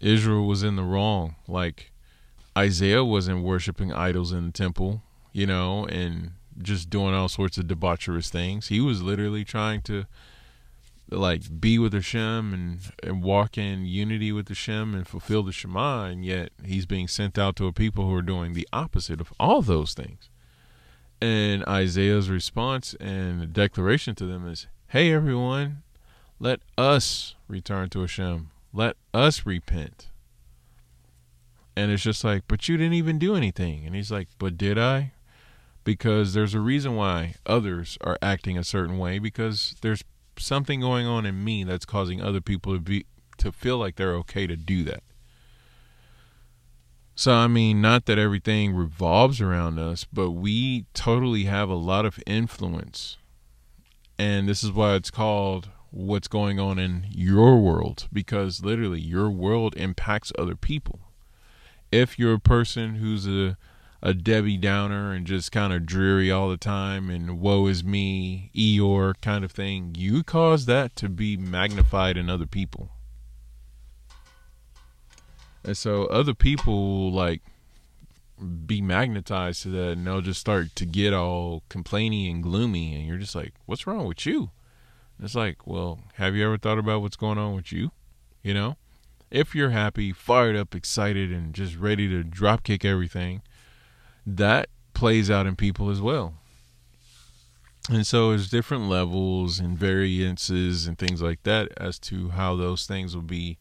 Israel 0.00 0.46
was 0.46 0.62
in 0.62 0.76
the 0.76 0.82
wrong. 0.82 1.36
Like 1.48 1.92
Isaiah 2.56 3.04
wasn't 3.04 3.44
worshiping 3.44 3.92
idols 3.92 4.32
in 4.32 4.46
the 4.46 4.52
temple, 4.52 5.02
you 5.32 5.46
know, 5.46 5.86
and 5.86 6.32
just 6.60 6.90
doing 6.90 7.14
all 7.14 7.28
sorts 7.28 7.56
of 7.56 7.66
debaucherous 7.66 8.28
things. 8.28 8.68
He 8.68 8.80
was 8.80 9.02
literally 9.02 9.44
trying 9.44 9.80
to 9.82 10.06
like 11.10 11.60
be 11.60 11.78
with 11.78 11.92
Hashem 11.92 12.54
and, 12.54 12.80
and 13.02 13.22
walk 13.22 13.58
in 13.58 13.84
unity 13.84 14.32
with 14.32 14.48
Hashem 14.48 14.94
and 14.94 15.06
fulfill 15.06 15.42
the 15.42 15.52
Shema, 15.52 16.04
and 16.04 16.24
yet 16.24 16.50
he's 16.64 16.86
being 16.86 17.08
sent 17.08 17.38
out 17.38 17.56
to 17.56 17.66
a 17.66 17.72
people 17.72 18.06
who 18.06 18.14
are 18.14 18.22
doing 18.22 18.52
the 18.52 18.68
opposite 18.72 19.20
of 19.20 19.32
all 19.38 19.62
those 19.62 19.94
things. 19.94 20.28
And 21.20 21.64
Isaiah's 21.66 22.28
response 22.28 22.94
and 23.00 23.52
declaration 23.52 24.14
to 24.16 24.26
them 24.26 24.46
is, 24.46 24.66
Hey 24.88 25.12
everyone, 25.12 25.82
let 26.38 26.60
us 26.76 27.34
return 27.48 27.88
to 27.90 28.00
Hashem. 28.00 28.50
Let 28.72 28.96
us 29.12 29.46
repent. 29.46 30.08
And 31.76 31.90
it's 31.90 32.02
just 32.02 32.24
like, 32.24 32.44
but 32.48 32.68
you 32.68 32.76
didn't 32.76 32.94
even 32.94 33.18
do 33.18 33.34
anything. 33.34 33.84
And 33.84 33.94
he's 33.94 34.12
like, 34.12 34.28
but 34.38 34.56
did 34.56 34.78
I? 34.78 35.12
Because 35.82 36.34
there's 36.34 36.54
a 36.54 36.60
reason 36.60 36.96
why 36.96 37.34
others 37.46 37.98
are 38.00 38.18
acting 38.22 38.56
a 38.56 38.64
certain 38.64 38.98
way 38.98 39.18
because 39.18 39.76
there's 39.80 40.04
something 40.38 40.80
going 40.80 41.06
on 41.06 41.26
in 41.26 41.44
me 41.44 41.64
that's 41.64 41.84
causing 41.84 42.20
other 42.20 42.40
people 42.40 42.74
to 42.74 42.80
be 42.80 43.06
to 43.38 43.50
feel 43.50 43.78
like 43.78 43.96
they're 43.96 44.14
okay 44.14 44.46
to 44.46 44.56
do 44.56 44.84
that. 44.84 45.02
So 47.16 47.32
I 47.32 47.46
mean, 47.46 47.80
not 47.80 48.06
that 48.06 48.18
everything 48.18 48.74
revolves 48.74 49.40
around 49.40 49.78
us, 49.78 50.04
but 50.12 50.32
we 50.32 50.86
totally 50.94 51.44
have 51.44 51.68
a 51.68 51.74
lot 51.74 52.04
of 52.04 52.18
influence. 52.26 53.16
And 54.18 54.48
this 54.48 54.62
is 54.62 54.72
why 54.72 54.94
it's 54.94 55.10
called 55.10 55.70
what's 55.90 56.26
going 56.26 56.58
on 56.58 56.78
in 56.78 57.06
your 57.10 57.60
world 57.60 58.08
because 58.12 58.64
literally 58.64 59.00
your 59.00 59.30
world 59.30 59.76
impacts 59.76 60.32
other 60.36 60.56
people. 60.56 60.98
If 61.92 62.18
you're 62.18 62.34
a 62.34 62.40
person 62.40 62.96
who's 62.96 63.28
a 63.28 63.56
a 64.04 64.12
Debbie 64.12 64.58
Downer 64.58 65.12
and 65.12 65.26
just 65.26 65.50
kind 65.50 65.72
of 65.72 65.86
dreary 65.86 66.30
all 66.30 66.50
the 66.50 66.58
time 66.58 67.08
and 67.08 67.40
woe 67.40 67.66
is 67.66 67.82
me, 67.82 68.50
Eeyore 68.54 69.14
kind 69.22 69.42
of 69.46 69.50
thing, 69.50 69.94
you 69.96 70.22
cause 70.22 70.66
that 70.66 70.94
to 70.96 71.08
be 71.08 71.38
magnified 71.38 72.18
in 72.18 72.28
other 72.28 72.44
people. 72.44 72.90
And 75.64 75.74
so 75.74 76.04
other 76.04 76.34
people 76.34 77.10
like 77.12 77.40
be 78.66 78.82
magnetized 78.82 79.62
to 79.62 79.68
that 79.68 79.92
and 79.92 80.06
they'll 80.06 80.20
just 80.20 80.40
start 80.40 80.76
to 80.76 80.84
get 80.84 81.14
all 81.14 81.62
complaining 81.70 82.30
and 82.30 82.42
gloomy 82.42 82.94
and 82.94 83.06
you're 83.06 83.16
just 83.16 83.34
like, 83.34 83.54
What's 83.64 83.86
wrong 83.86 84.06
with 84.06 84.26
you? 84.26 84.50
And 85.16 85.24
it's 85.24 85.34
like, 85.34 85.66
well, 85.66 86.00
have 86.16 86.36
you 86.36 86.44
ever 86.44 86.58
thought 86.58 86.78
about 86.78 87.00
what's 87.00 87.16
going 87.16 87.38
on 87.38 87.54
with 87.54 87.72
you? 87.72 87.92
You 88.42 88.52
know? 88.52 88.76
If 89.30 89.54
you're 89.54 89.70
happy, 89.70 90.12
fired 90.12 90.56
up, 90.56 90.74
excited, 90.74 91.32
and 91.32 91.54
just 91.54 91.76
ready 91.76 92.06
to 92.08 92.22
drop 92.22 92.62
kick 92.62 92.84
everything, 92.84 93.42
that 94.26 94.68
plays 94.94 95.30
out 95.30 95.46
in 95.46 95.56
people 95.56 95.90
as 95.90 96.00
well. 96.00 96.34
And 97.90 98.06
so 98.06 98.30
there's 98.30 98.48
different 98.48 98.88
levels 98.88 99.58
and 99.58 99.76
variances 99.76 100.86
and 100.86 100.98
things 100.98 101.20
like 101.20 101.42
that 101.42 101.68
as 101.76 101.98
to 102.00 102.30
how 102.30 102.56
those 102.56 102.86
things 102.86 103.14
will 103.14 103.22
be 103.22 103.58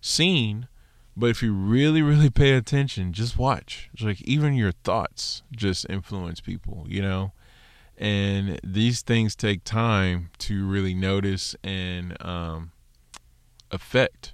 seen. 0.00 0.68
But 1.14 1.30
if 1.30 1.42
you 1.42 1.52
really, 1.52 2.00
really 2.00 2.30
pay 2.30 2.52
attention, 2.52 3.12
just 3.12 3.36
watch. 3.36 3.90
It's 3.92 4.02
like 4.02 4.22
even 4.22 4.54
your 4.54 4.72
thoughts 4.72 5.42
just 5.52 5.84
influence 5.90 6.40
people, 6.40 6.86
you 6.88 7.02
know? 7.02 7.32
And 7.98 8.58
these 8.64 9.02
things 9.02 9.34
take 9.34 9.64
time 9.64 10.30
to 10.38 10.66
really 10.66 10.94
notice 10.94 11.56
and 11.62 12.16
um, 12.24 12.70
affect. 13.70 14.32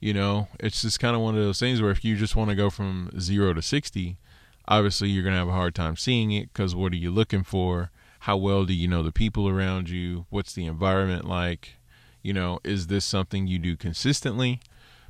You 0.00 0.12
know, 0.12 0.48
it's 0.60 0.82
just 0.82 1.00
kind 1.00 1.16
of 1.16 1.22
one 1.22 1.36
of 1.36 1.42
those 1.42 1.60
things 1.60 1.80
where 1.80 1.92
if 1.92 2.04
you 2.04 2.16
just 2.16 2.36
want 2.36 2.50
to 2.50 2.56
go 2.56 2.68
from 2.68 3.10
zero 3.18 3.54
to 3.54 3.62
60, 3.62 4.18
obviously 4.66 5.08
you're 5.08 5.22
going 5.22 5.34
to 5.34 5.38
have 5.38 5.48
a 5.48 5.52
hard 5.52 5.74
time 5.74 5.96
seeing 5.96 6.32
it 6.32 6.52
because 6.52 6.74
what 6.74 6.92
are 6.92 6.96
you 6.96 7.10
looking 7.10 7.42
for? 7.42 7.90
How 8.20 8.36
well 8.36 8.64
do 8.64 8.72
you 8.72 8.88
know 8.88 9.02
the 9.02 9.12
people 9.12 9.48
around 9.48 9.90
you? 9.90 10.26
What's 10.30 10.54
the 10.54 10.66
environment 10.66 11.26
like? 11.26 11.74
You 12.22 12.32
know, 12.32 12.60
is 12.64 12.86
this 12.86 13.04
something 13.04 13.46
you 13.46 13.58
do 13.58 13.76
consistently? 13.76 14.60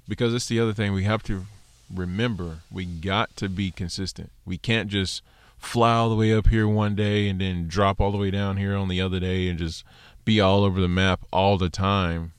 Because 0.09 0.35
it's 0.35 0.49
the 0.49 0.59
other 0.59 0.73
thing 0.73 0.93
we 0.93 1.05
have 1.05 1.23
to 1.25 1.47
remember. 1.95 2.59
We 2.73 2.85
got 2.85 3.37
to 3.37 3.49
be 3.49 3.71
consistent. 3.71 4.31
We 4.45 4.59
can't 4.59 4.89
just 4.89 5.23
fly 5.57 5.95
all 5.95 6.11
the 6.11 6.17
way 6.17 6.35
up 6.35 6.49
here 6.49 6.67
one 6.67 6.95
day 6.95 7.29
and 7.29 7.41
then 7.41 7.69
drop 7.69 8.01
all 8.01 8.11
the 8.11 8.19
way 8.19 8.31
down 8.31 8.57
here 8.57 8.77
on 8.77 8.89
the 8.89 9.01
other 9.01 9.21
day 9.21 9.49
and 9.49 9.59
just 9.59 9.85
be 10.25 10.41
all 10.41 10.65
over 10.65 10.81
the 10.81 10.89
map 10.89 11.21
all 11.33 11.57
the 11.57 11.71
time. 11.71 12.33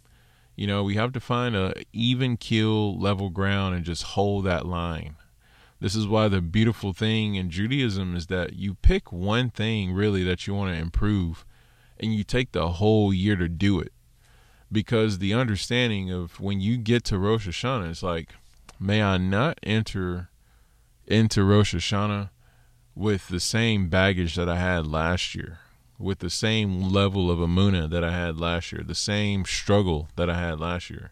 You 0.56 0.68
know, 0.68 0.84
we 0.84 0.96
have 0.96 1.12
to 1.14 1.20
find 1.20 1.56
a 1.56 1.74
even 1.92 2.38
keel 2.38 2.98
level 2.98 3.30
ground 3.30 3.76
and 3.76 3.84
just 3.84 4.04
hold 4.04 4.46
that 4.46 4.66
line. 4.66 5.16
This 5.80 5.96
is 5.96 6.08
why 6.08 6.30
the 6.30 6.42
beautiful 6.42 6.94
thing 6.94 7.36
in 7.36 7.50
Judaism 7.50 8.16
is 8.16 8.28
that 8.28 8.54
you 8.54 8.76
pick 8.76 9.12
one 9.12 9.50
thing 9.50 9.94
really 9.94 10.24
that 10.24 10.48
you 10.48 10.54
want 10.54 10.74
to 10.74 10.80
improve 10.82 11.46
and 12.00 12.14
you 12.14 12.24
take 12.24 12.52
the 12.52 12.70
whole 12.70 13.14
year 13.14 13.36
to 13.36 13.50
do 13.50 13.80
it. 13.80 13.92
Because 14.72 15.20
the 15.20 15.34
understanding 15.34 16.12
of 16.12 16.40
when 16.40 16.60
you 16.60 16.78
get 16.78 17.04
to 17.06 17.20
Rosh 17.20 17.48
Hashanah, 17.48 17.92
it's 17.92 18.04
like, 18.04 18.30
may 18.80 19.02
I 19.02 19.18
not 19.18 19.60
enter 19.64 20.30
into 21.06 21.44
Rosh 21.44 21.76
Hashanah 21.76 22.30
with 22.96 23.28
the 23.28 23.40
same 23.40 23.90
baggage 23.90 24.36
that 24.36 24.50
I 24.50 24.58
had 24.58 24.88
last 24.88 25.36
year, 25.36 25.60
with 26.00 26.20
the 26.20 26.30
same 26.30 26.82
level 26.82 27.30
of 27.30 27.40
amuna 27.40 27.90
that 27.90 28.04
I 28.04 28.12
had 28.12 28.40
last 28.40 28.72
year, 28.72 28.82
the 28.84 28.96
same 28.96 29.46
struggle 29.46 30.10
that 30.16 30.30
I 30.30 30.40
had 30.40 30.60
last 30.60 30.90
year. 30.90 31.12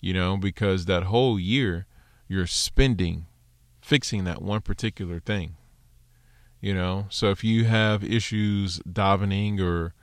You 0.00 0.12
know, 0.14 0.36
because 0.36 0.84
that 0.84 1.04
whole 1.04 1.38
year 1.40 1.86
you're 2.28 2.46
spending 2.46 3.26
fixing 3.88 4.24
that 4.24 4.42
one 4.42 4.60
particular 4.60 5.18
thing. 5.18 5.56
You 6.60 6.74
know, 6.74 7.06
so 7.08 7.30
if 7.30 7.42
you 7.42 7.64
have 7.64 8.04
issues 8.04 8.80
davening 8.80 9.60
or 9.60 9.94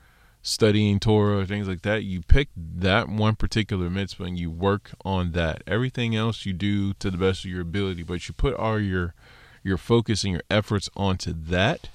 studying 0.42 0.98
Torah 0.98 1.38
or 1.38 1.46
things 1.46 1.68
like 1.68 1.82
that, 1.82 2.02
you 2.02 2.20
pick 2.22 2.48
that 2.56 3.08
one 3.08 3.36
particular 3.36 3.88
mitzvah 3.88 4.24
and 4.24 4.38
you 4.38 4.50
work 4.50 4.90
on 5.04 5.32
that. 5.32 5.62
Everything 5.68 6.16
else 6.16 6.44
you 6.44 6.52
do 6.52 6.94
to 6.94 7.12
the 7.12 7.16
best 7.16 7.44
of 7.44 7.50
your 7.52 7.60
ability, 7.60 8.02
but 8.02 8.26
you 8.26 8.34
put 8.34 8.54
all 8.54 8.80
your 8.80 9.14
your 9.62 9.78
focus 9.78 10.24
and 10.24 10.32
your 10.32 10.42
efforts 10.50 10.90
onto 10.96 11.32
that 11.32 11.88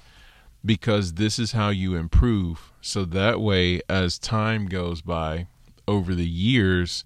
because 0.64 1.14
this 1.14 1.38
is 1.38 1.52
how 1.52 1.68
you 1.68 1.94
improve. 1.94 2.72
So 2.80 3.04
that 3.04 3.38
way, 3.38 3.82
as 3.90 4.18
time 4.18 4.66
goes 4.66 5.02
by 5.02 5.46
over 5.86 6.14
the 6.14 6.28
years, 6.28 7.04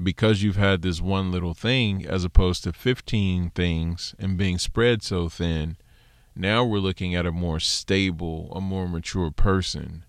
because 0.00 0.42
you've 0.42 0.56
had 0.56 0.82
this 0.82 1.00
one 1.00 1.32
little 1.32 1.54
thing 1.54 2.06
as 2.06 2.24
opposed 2.24 2.62
to 2.64 2.72
15 2.72 3.50
things 3.50 4.14
and 4.18 4.36
being 4.36 4.58
spread 4.58 5.02
so 5.02 5.28
thin, 5.28 5.76
now 6.36 6.64
we're 6.64 6.78
looking 6.78 7.14
at 7.14 7.26
a 7.26 7.32
more 7.32 7.58
stable, 7.58 8.52
a 8.54 8.60
more 8.60 8.88
mature 8.88 9.30
person 9.30 10.04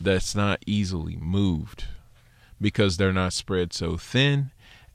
that's 0.00 0.34
not 0.34 0.62
easily 0.66 1.16
moved 1.16 1.84
because 2.60 2.96
they're 2.96 3.12
not 3.12 3.34
spread 3.34 3.72
so 3.72 3.96
thin 3.96 4.50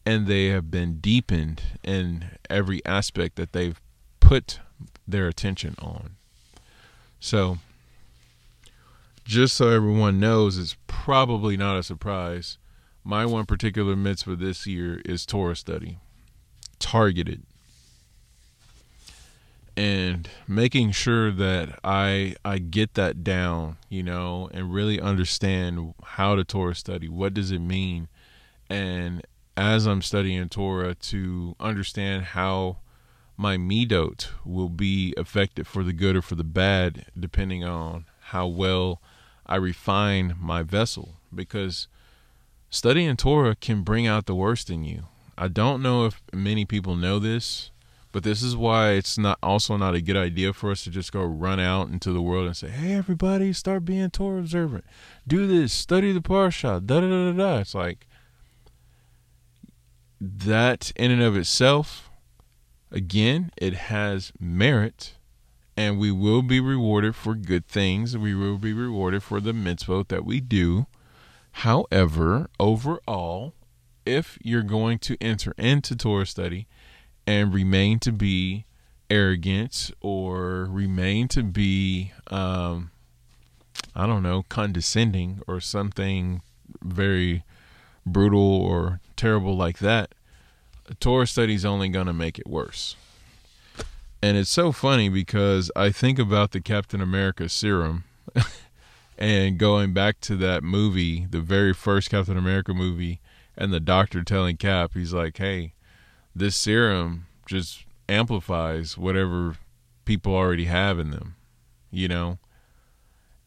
and 0.05 0.25
they 0.25 0.47
have 0.47 0.71
been 0.71 0.97
deepened 0.97 1.61
in 1.83 2.25
every 2.49 2.83
aspect 2.85 3.35
that 3.35 3.53
they've 3.53 3.79
put 4.19 4.59
their 5.07 5.27
attention 5.27 5.75
on. 5.79 6.15
So, 7.19 7.59
just 9.23 9.55
so 9.55 9.69
everyone 9.69 10.19
knows, 10.19 10.57
it's 10.57 10.77
probably 10.87 11.57
not 11.57 11.77
a 11.77 11.83
surprise 11.83 12.57
my 13.05 13.23
one 13.23 13.45
particular 13.45 13.95
mitzvah 13.95 14.35
this 14.35 14.65
year 14.65 14.99
is 15.05 15.27
Torah 15.27 15.55
study, 15.55 15.99
targeted, 16.79 17.43
and 19.77 20.27
making 20.47 20.91
sure 20.91 21.31
that 21.31 21.79
I 21.83 22.35
I 22.43 22.57
get 22.57 22.95
that 22.95 23.23
down, 23.23 23.77
you 23.89 24.01
know, 24.01 24.49
and 24.51 24.73
really 24.73 24.99
understand 24.99 25.93
how 26.03 26.35
to 26.35 26.43
Torah 26.43 26.73
study. 26.73 27.07
What 27.07 27.35
does 27.35 27.51
it 27.51 27.59
mean? 27.59 28.07
And 28.71 29.21
as 29.55 29.85
I'm 29.85 30.01
studying 30.01 30.49
Torah, 30.49 30.95
to 30.95 31.55
understand 31.59 32.25
how 32.25 32.77
my 33.37 33.55
midot 33.55 34.29
will 34.43 34.69
be 34.69 35.13
affected 35.15 35.67
for 35.67 35.83
the 35.83 35.93
good 35.93 36.15
or 36.15 36.21
for 36.23 36.35
the 36.35 36.43
bad, 36.43 37.05
depending 37.17 37.63
on 37.63 38.05
how 38.31 38.47
well 38.47 38.99
I 39.45 39.57
refine 39.57 40.35
my 40.39 40.63
vessel. 40.63 41.17
Because 41.33 41.87
studying 42.75 43.15
Torah 43.15 43.55
can 43.55 43.81
bring 43.81 44.05
out 44.05 44.25
the 44.25 44.35
worst 44.35 44.69
in 44.69 44.83
you. 44.83 45.05
I 45.37 45.47
don't 45.47 45.81
know 45.81 46.05
if 46.05 46.21
many 46.33 46.65
people 46.65 46.95
know 46.95 47.19
this, 47.19 47.71
but 48.11 48.23
this 48.23 48.43
is 48.43 48.55
why 48.55 48.91
it's 48.91 49.17
not 49.17 49.37
also 49.41 49.77
not 49.77 49.95
a 49.95 50.01
good 50.01 50.17
idea 50.17 50.53
for 50.53 50.71
us 50.71 50.83
to 50.83 50.89
just 50.89 51.11
go 51.11 51.23
run 51.23 51.59
out 51.59 51.87
into 51.89 52.11
the 52.11 52.21
world 52.21 52.47
and 52.47 52.55
say, 52.55 52.69
"Hey, 52.69 52.93
everybody, 52.93 53.53
start 53.53 53.85
being 53.85 54.09
Torah 54.09 54.39
observant. 54.39 54.85
Do 55.27 55.47
this. 55.47 55.73
Study 55.73 56.11
the 56.11 56.21
parsha." 56.21 56.85
Da 56.85 56.99
da 56.99 57.09
da 57.09 57.31
da 57.31 57.37
da. 57.37 57.59
It's 57.59 57.75
like 57.75 58.07
that 60.19 60.91
in 60.95 61.11
and 61.11 61.21
of 61.21 61.35
itself. 61.35 62.09
Again, 62.91 63.51
it 63.57 63.73
has 63.73 64.31
merit, 64.39 65.15
and 65.75 65.97
we 65.97 66.11
will 66.11 66.41
be 66.41 66.59
rewarded 66.59 67.15
for 67.15 67.35
good 67.35 67.67
things. 67.67 68.17
We 68.17 68.33
will 68.33 68.57
be 68.57 68.73
rewarded 68.73 69.23
for 69.23 69.41
the 69.41 69.53
mitzvot 69.53 70.07
that 70.09 70.23
we 70.23 70.39
do. 70.39 70.87
However, 71.59 72.49
overall, 72.59 73.53
if 74.05 74.37
you're 74.41 74.61
going 74.61 74.99
to 74.99 75.17
enter 75.21 75.53
into 75.57 75.95
Torah 75.95 76.25
study 76.25 76.67
and 77.25 77.53
remain 77.53 77.97
to 77.99 78.11
be 78.11 78.65
arrogant 79.09 79.89
or 80.01 80.65
remain 80.65 81.29
to 81.29 81.43
be, 81.43 82.11
um, 82.29 82.91
I 83.95 84.05
don't 84.05 84.21
know, 84.21 84.43
condescending 84.49 85.41
or 85.47 85.61
something 85.61 86.41
very 86.83 87.45
brutal 88.05 88.41
or 88.41 88.99
terrible 89.15 89.55
like 89.55 89.79
that, 89.79 90.13
Torah 90.99 91.25
study 91.25 91.53
is 91.53 91.63
only 91.63 91.87
going 91.87 92.07
to 92.07 92.13
make 92.13 92.37
it 92.37 92.47
worse. 92.47 92.97
And 94.21 94.35
it's 94.35 94.51
so 94.51 94.73
funny 94.73 95.07
because 95.07 95.71
I 95.73 95.91
think 95.91 96.19
about 96.19 96.51
the 96.51 96.59
Captain 96.59 96.99
America 96.99 97.47
serum 97.47 98.03
and 99.17 99.57
going 99.57 99.93
back 99.93 100.19
to 100.21 100.35
that 100.37 100.63
movie, 100.63 101.25
the 101.29 101.39
very 101.39 101.73
first 101.73 102.09
Captain 102.09 102.37
America 102.37 102.73
movie, 102.73 103.21
and 103.57 103.71
the 103.71 103.79
doctor 103.79 104.23
telling 104.23 104.57
Cap, 104.57 104.91
he's 104.93 105.13
like, 105.13 105.37
hey, 105.37 105.73
this 106.35 106.55
serum 106.55 107.27
just 107.45 107.85
amplifies 108.09 108.97
whatever 108.97 109.55
people 110.03 110.33
already 110.35 110.65
have 110.65 110.99
in 110.99 111.11
them, 111.11 111.35
you 111.91 112.07
know? 112.07 112.39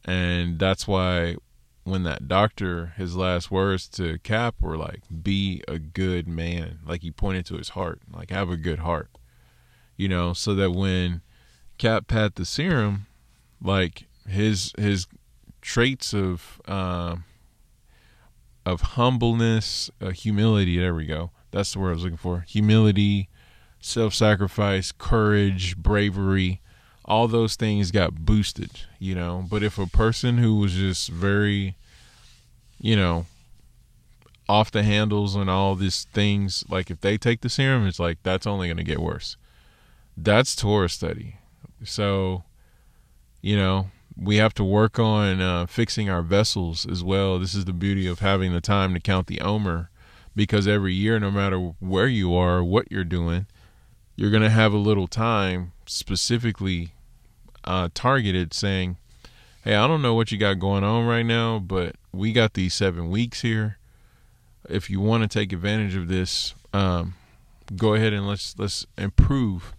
And 0.04 0.58
that's 0.58 0.88
why 0.88 1.36
when 1.84 2.02
that 2.04 2.28
doctor, 2.28 2.94
his 2.96 3.16
last 3.16 3.50
words 3.50 3.88
to 3.88 4.18
Cap 4.20 4.56
were 4.60 4.76
like, 4.76 5.02
be 5.22 5.62
a 5.68 5.78
good 5.78 6.26
man. 6.26 6.78
Like 6.86 7.02
he 7.02 7.10
pointed 7.10 7.46
to 7.46 7.56
his 7.56 7.70
heart, 7.70 8.00
like, 8.12 8.30
have 8.30 8.50
a 8.50 8.56
good 8.56 8.80
heart, 8.80 9.10
you 9.96 10.08
know? 10.08 10.32
So 10.32 10.54
that 10.54 10.72
when 10.72 11.20
Cap 11.76 12.10
had 12.10 12.34
the 12.34 12.44
serum, 12.44 13.06
like 13.62 14.06
his, 14.26 14.72
his, 14.78 15.06
traits 15.68 16.14
of 16.14 16.62
uh, 16.66 17.16
of 18.64 18.80
humbleness, 18.80 19.90
uh, 20.00 20.08
humility. 20.08 20.78
There 20.78 20.94
we 20.94 21.04
go. 21.04 21.30
That's 21.50 21.74
the 21.74 21.78
word 21.78 21.90
I 21.90 21.94
was 21.94 22.04
looking 22.04 22.16
for. 22.16 22.46
Humility, 22.48 23.28
self 23.78 24.14
sacrifice, 24.14 24.92
courage, 24.92 25.76
bravery, 25.76 26.62
all 27.04 27.28
those 27.28 27.54
things 27.54 27.90
got 27.90 28.14
boosted, 28.14 28.70
you 28.98 29.14
know. 29.14 29.44
But 29.48 29.62
if 29.62 29.78
a 29.78 29.86
person 29.86 30.38
who 30.38 30.56
was 30.56 30.72
just 30.72 31.10
very, 31.10 31.76
you 32.80 32.96
know, 32.96 33.26
off 34.48 34.70
the 34.70 34.82
handles 34.82 35.36
and 35.36 35.50
all 35.50 35.74
these 35.74 36.04
things, 36.14 36.64
like 36.70 36.90
if 36.90 37.02
they 37.02 37.18
take 37.18 37.42
the 37.42 37.50
serum, 37.50 37.86
it's 37.86 38.00
like 38.00 38.22
that's 38.22 38.46
only 38.46 38.68
going 38.68 38.78
to 38.78 38.84
get 38.84 39.00
worse. 39.00 39.36
That's 40.16 40.56
Torah 40.56 40.88
study. 40.88 41.36
So, 41.84 42.44
you 43.42 43.56
know, 43.56 43.90
we 44.20 44.36
have 44.36 44.54
to 44.54 44.64
work 44.64 44.98
on 44.98 45.40
uh, 45.40 45.66
fixing 45.66 46.10
our 46.10 46.22
vessels 46.22 46.84
as 46.86 47.04
well. 47.04 47.38
This 47.38 47.54
is 47.54 47.64
the 47.64 47.72
beauty 47.72 48.06
of 48.06 48.18
having 48.18 48.52
the 48.52 48.60
time 48.60 48.92
to 48.94 49.00
count 49.00 49.28
the 49.28 49.40
Omer 49.40 49.90
because 50.34 50.66
every 50.66 50.92
year, 50.92 51.20
no 51.20 51.30
matter 51.30 51.58
where 51.78 52.08
you 52.08 52.34
are, 52.34 52.62
what 52.62 52.90
you're 52.90 53.04
doing, 53.04 53.46
you're 54.16 54.30
going 54.30 54.42
to 54.42 54.50
have 54.50 54.72
a 54.72 54.78
little 54.78 55.06
time 55.06 55.72
specifically 55.86 56.92
uh, 57.64 57.88
targeted 57.94 58.52
saying, 58.52 58.96
Hey, 59.62 59.74
I 59.74 59.86
don't 59.86 60.02
know 60.02 60.14
what 60.14 60.32
you 60.32 60.38
got 60.38 60.58
going 60.58 60.84
on 60.84 61.06
right 61.06 61.24
now, 61.24 61.58
but 61.58 61.96
we 62.12 62.32
got 62.32 62.54
these 62.54 62.74
seven 62.74 63.10
weeks 63.10 63.42
here. 63.42 63.78
If 64.68 64.90
you 64.90 65.00
want 65.00 65.22
to 65.22 65.28
take 65.28 65.52
advantage 65.52 65.94
of 65.94 66.08
this, 66.08 66.54
um, 66.72 67.14
go 67.76 67.94
ahead 67.94 68.12
and 68.12 68.26
let's 68.26 68.58
let's 68.58 68.86
improve 68.96 69.74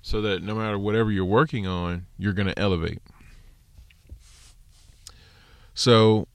so 0.00 0.20
that 0.22 0.42
no 0.42 0.54
matter 0.54 0.78
whatever 0.78 1.10
you're 1.10 1.24
working 1.24 1.66
on, 1.66 2.06
you're 2.18 2.32
going 2.32 2.48
to 2.48 2.58
elevate. 2.58 3.00
So 5.74 6.28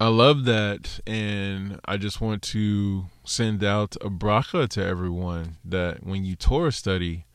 I 0.00 0.08
love 0.08 0.44
that, 0.46 0.98
and 1.06 1.78
I 1.84 1.96
just 1.96 2.20
want 2.20 2.42
to 2.42 3.04
send 3.24 3.62
out 3.62 3.94
a 4.00 4.10
bracha 4.10 4.68
to 4.70 4.84
everyone 4.84 5.58
that 5.64 6.04
when 6.04 6.24
you 6.24 6.34
Torah 6.34 6.72
study, 6.72 7.26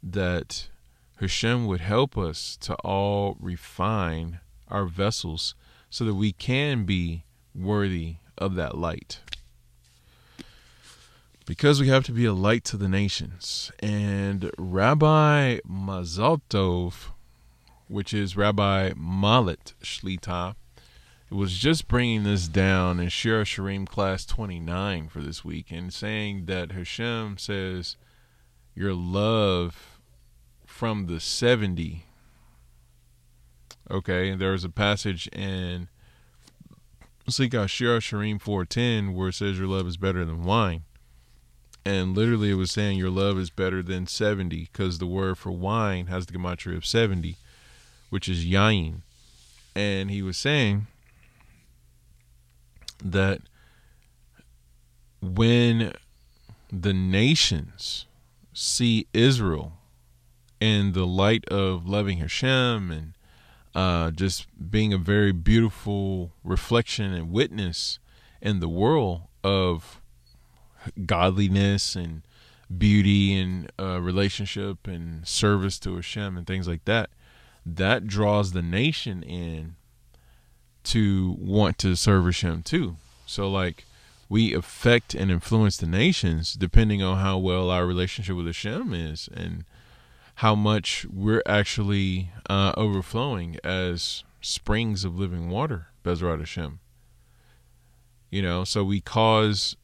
that 0.00 0.68
Hashem 1.18 1.66
would 1.66 1.80
help 1.80 2.16
us 2.16 2.56
to 2.60 2.74
all 2.76 3.36
refine 3.40 4.38
our 4.68 4.86
vessels 4.86 5.56
so 5.90 6.04
that 6.04 6.14
we 6.14 6.32
can 6.32 6.84
be 6.84 7.24
worthy 7.52 8.16
of 8.36 8.54
that 8.54 8.78
light. 8.78 9.18
Because 11.46 11.80
we 11.80 11.88
have 11.88 12.04
to 12.04 12.12
be 12.12 12.26
a 12.26 12.32
light 12.32 12.62
to 12.64 12.76
the 12.76 12.88
nations. 12.88 13.72
And 13.80 14.52
Rabbi 14.56 15.58
Mazal 15.68 16.42
Tov 16.48 17.06
which 17.88 18.12
is 18.12 18.36
Rabbi 18.36 18.90
Malit 18.90 19.72
Shlita, 19.82 20.54
It 21.30 21.34
was 21.34 21.58
just 21.58 21.88
bringing 21.88 22.22
this 22.22 22.46
down 22.46 23.00
in 23.00 23.08
Shir 23.08 23.44
Shirim 23.44 23.86
class 23.86 24.24
29 24.26 25.08
for 25.08 25.20
this 25.20 25.44
week 25.44 25.70
and 25.70 25.92
saying 25.92 26.44
that 26.46 26.72
Hashem 26.72 27.38
says, 27.38 27.96
Your 28.74 28.94
love 28.94 29.98
from 30.66 31.06
the 31.06 31.18
70. 31.18 32.04
Okay, 33.90 34.28
and 34.30 34.40
there 34.40 34.52
was 34.52 34.64
a 34.64 34.70
passage 34.70 35.26
in 35.28 35.88
Sika 37.28 37.66
Shir 37.66 38.00
Shirim 38.00 38.40
410 38.40 39.14
where 39.14 39.28
it 39.28 39.34
says, 39.34 39.58
Your 39.58 39.68
love 39.68 39.86
is 39.86 39.96
better 39.96 40.24
than 40.24 40.44
wine. 40.44 40.84
And 41.86 42.14
literally 42.14 42.50
it 42.50 42.54
was 42.54 42.70
saying 42.70 42.98
your 42.98 43.08
love 43.08 43.38
is 43.38 43.48
better 43.48 43.82
than 43.82 44.06
70 44.06 44.68
because 44.70 44.98
the 44.98 45.06
word 45.06 45.38
for 45.38 45.50
wine 45.50 46.08
has 46.08 46.26
the 46.26 46.34
gematria 46.34 46.76
of 46.76 46.84
70 46.84 47.38
which 48.10 48.28
is 48.28 48.44
yain. 48.44 49.02
And 49.74 50.10
he 50.10 50.22
was 50.22 50.36
saying 50.36 50.86
that 53.02 53.40
when 55.20 55.92
the 56.72 56.92
nations 56.92 58.06
see 58.52 59.06
Israel 59.12 59.74
in 60.60 60.92
the 60.92 61.06
light 61.06 61.44
of 61.48 61.88
loving 61.88 62.18
Hashem 62.18 62.90
and 62.90 63.12
uh, 63.74 64.10
just 64.10 64.46
being 64.70 64.92
a 64.92 64.98
very 64.98 65.32
beautiful 65.32 66.32
reflection 66.42 67.12
and 67.12 67.30
witness 67.30 67.98
in 68.40 68.60
the 68.60 68.68
world 68.68 69.22
of 69.44 70.00
godliness 71.06 71.94
and 71.94 72.22
beauty 72.76 73.38
and 73.38 73.70
uh, 73.78 74.00
relationship 74.00 74.86
and 74.86 75.26
service 75.26 75.78
to 75.80 75.94
Hashem 75.94 76.36
and 76.36 76.46
things 76.46 76.66
like 76.66 76.84
that, 76.86 77.10
that 77.76 78.06
draws 78.06 78.52
the 78.52 78.62
nation 78.62 79.22
in 79.22 79.76
to 80.84 81.36
want 81.38 81.78
to 81.78 81.94
service 81.94 82.40
him 82.40 82.62
too. 82.62 82.96
So 83.26 83.50
like 83.50 83.84
we 84.28 84.54
affect 84.54 85.14
and 85.14 85.30
influence 85.30 85.76
the 85.76 85.86
nations 85.86 86.54
depending 86.54 87.02
on 87.02 87.18
how 87.18 87.38
well 87.38 87.70
our 87.70 87.86
relationship 87.86 88.36
with 88.36 88.46
Hashem 88.46 88.92
is 88.94 89.28
and 89.32 89.64
how 90.36 90.54
much 90.54 91.06
we're 91.10 91.42
actually 91.46 92.30
uh, 92.48 92.72
overflowing 92.76 93.58
as 93.64 94.24
springs 94.40 95.04
of 95.04 95.18
living 95.18 95.50
water, 95.50 95.88
Bezrat 96.04 96.38
Hashem. 96.38 96.78
You 98.30 98.42
know, 98.42 98.64
so 98.64 98.84
we 98.84 99.00
cause 99.00 99.76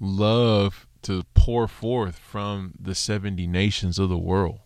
love 0.00 0.86
to 1.02 1.24
pour 1.34 1.68
forth 1.68 2.18
from 2.18 2.72
the 2.80 2.94
70 2.94 3.46
nations 3.46 3.98
of 3.98 4.08
the 4.08 4.18
world 4.18 4.60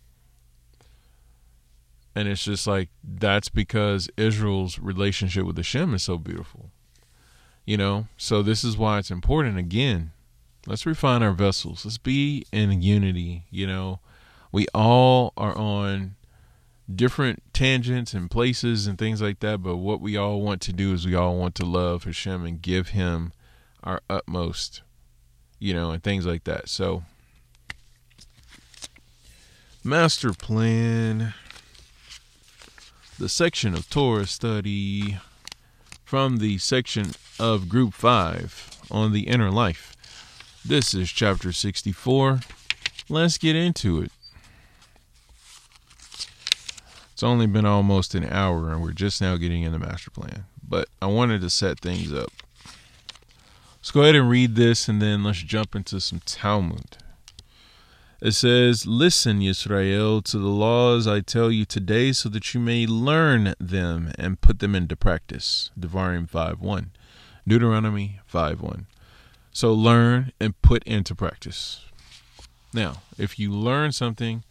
and 2.17 2.27
it's 2.27 2.43
just 2.43 2.67
like 2.67 2.89
that's 3.05 3.51
because 3.51 4.09
Israel's 4.17 4.79
relationship 4.79 5.45
with 5.45 5.59
Hashem 5.59 5.93
is 5.95 6.03
so 6.03 6.17
beautiful. 6.17 6.71
You 7.67 7.77
know, 7.77 8.07
so 8.17 8.43
this 8.43 8.65
is 8.65 8.79
why 8.79 8.99
it's 8.99 9.11
important 9.11 9.59
again. 9.59 10.13
Let's 10.67 10.87
refine 10.87 11.23
our 11.23 11.33
vessels. 11.33 11.85
Let's 11.85 11.99
be 11.99 12.47
in 12.53 12.81
unity, 12.81 13.45
you 13.51 13.67
know. 13.67 14.01
We 14.51 14.67
all 14.75 15.35
are 15.37 15.57
on 15.59 16.17
different 16.93 17.43
tangents 17.53 18.15
and 18.15 18.31
places 18.31 18.87
and 18.87 18.97
things 18.97 19.21
like 19.21 19.41
that, 19.41 19.63
but 19.63 19.77
what 19.77 20.01
we 20.01 20.17
all 20.17 20.41
want 20.41 20.63
to 20.63 20.73
do 20.73 20.95
is 20.95 21.05
we 21.05 21.15
all 21.15 21.37
want 21.37 21.55
to 21.57 21.67
love 21.67 22.05
Hashem 22.05 22.47
and 22.47 22.63
give 22.63 22.91
him 22.91 23.33
our 23.85 24.01
utmost, 24.09 24.81
you 25.59 25.75
know, 25.75 25.91
and 25.91 26.03
things 26.03 26.25
like 26.25 26.45
that. 26.45 26.71
So 26.71 27.03
master 29.85 30.33
plan 30.33 31.35
the 33.19 33.29
section 33.31 33.73
of 33.73 33.89
Torah 33.89 34.27
study 34.27 35.17
from 36.05 36.37
the 36.37 36.59
section 36.59 37.13
of 37.41 37.69
Group 37.69 37.95
5 37.95 38.83
on 38.91 39.13
the 39.13 39.27
inner 39.27 39.51
life. 39.51 39.97
This 40.63 40.93
is 40.93 41.11
chapter 41.11 41.51
64. 41.51 42.41
Let's 43.09 43.39
get 43.39 43.57
into 43.57 44.03
it. 44.03 44.13
It's 47.13 47.23
only 47.23 47.47
been 47.47 47.65
almost 47.65 48.15
an 48.15 48.25
hour 48.25 48.71
and 48.71 48.83
we're 48.83 48.93
just 48.93 49.23
now 49.23 49.37
getting 49.37 49.63
in 49.63 49.73
the 49.73 49.79
master 49.79 50.11
plan, 50.11 50.45
but 50.67 50.89
I 51.01 51.07
wanted 51.07 51.41
to 51.41 51.49
set 51.49 51.81
things 51.81 52.13
up. 52.13 52.31
Let's 53.79 53.93
go 53.93 54.03
ahead 54.03 54.17
and 54.17 54.29
read 54.29 54.57
this 54.57 54.89
and 54.89 55.01
then 55.01 55.25
let's 55.25 55.43
jump 55.43 55.75
into 55.75 56.01
some 56.01 56.21
Talmud. 56.27 56.99
It 58.21 58.33
says, 58.33 58.87
Listen, 58.87 59.41
Yisrael, 59.41 60.25
to 60.25 60.39
the 60.39 60.49
laws 60.49 61.07
I 61.07 61.21
tell 61.21 61.51
you 61.51 61.67
today, 61.67 62.13
so 62.13 62.31
that 62.31 62.55
you 62.55 62.61
may 62.61 62.87
learn 62.87 63.55
them 63.61 64.13
and 64.19 64.41
put 64.41 64.61
them 64.61 64.75
into 64.75 64.97
practice. 64.97 65.71
Devarim 65.79 66.29
5 66.29 66.61
1. 66.61 66.91
Deuteronomy 67.47 68.21
5 68.25 68.61
1. 68.63 68.87
So 69.53 69.73
learn 69.73 70.33
and 70.41 70.61
put 70.63 70.83
into 70.85 71.15
practice. 71.15 71.85
Now, 72.73 73.03
if 73.19 73.39
you 73.39 73.53
learn 73.53 73.93
something 73.93 74.45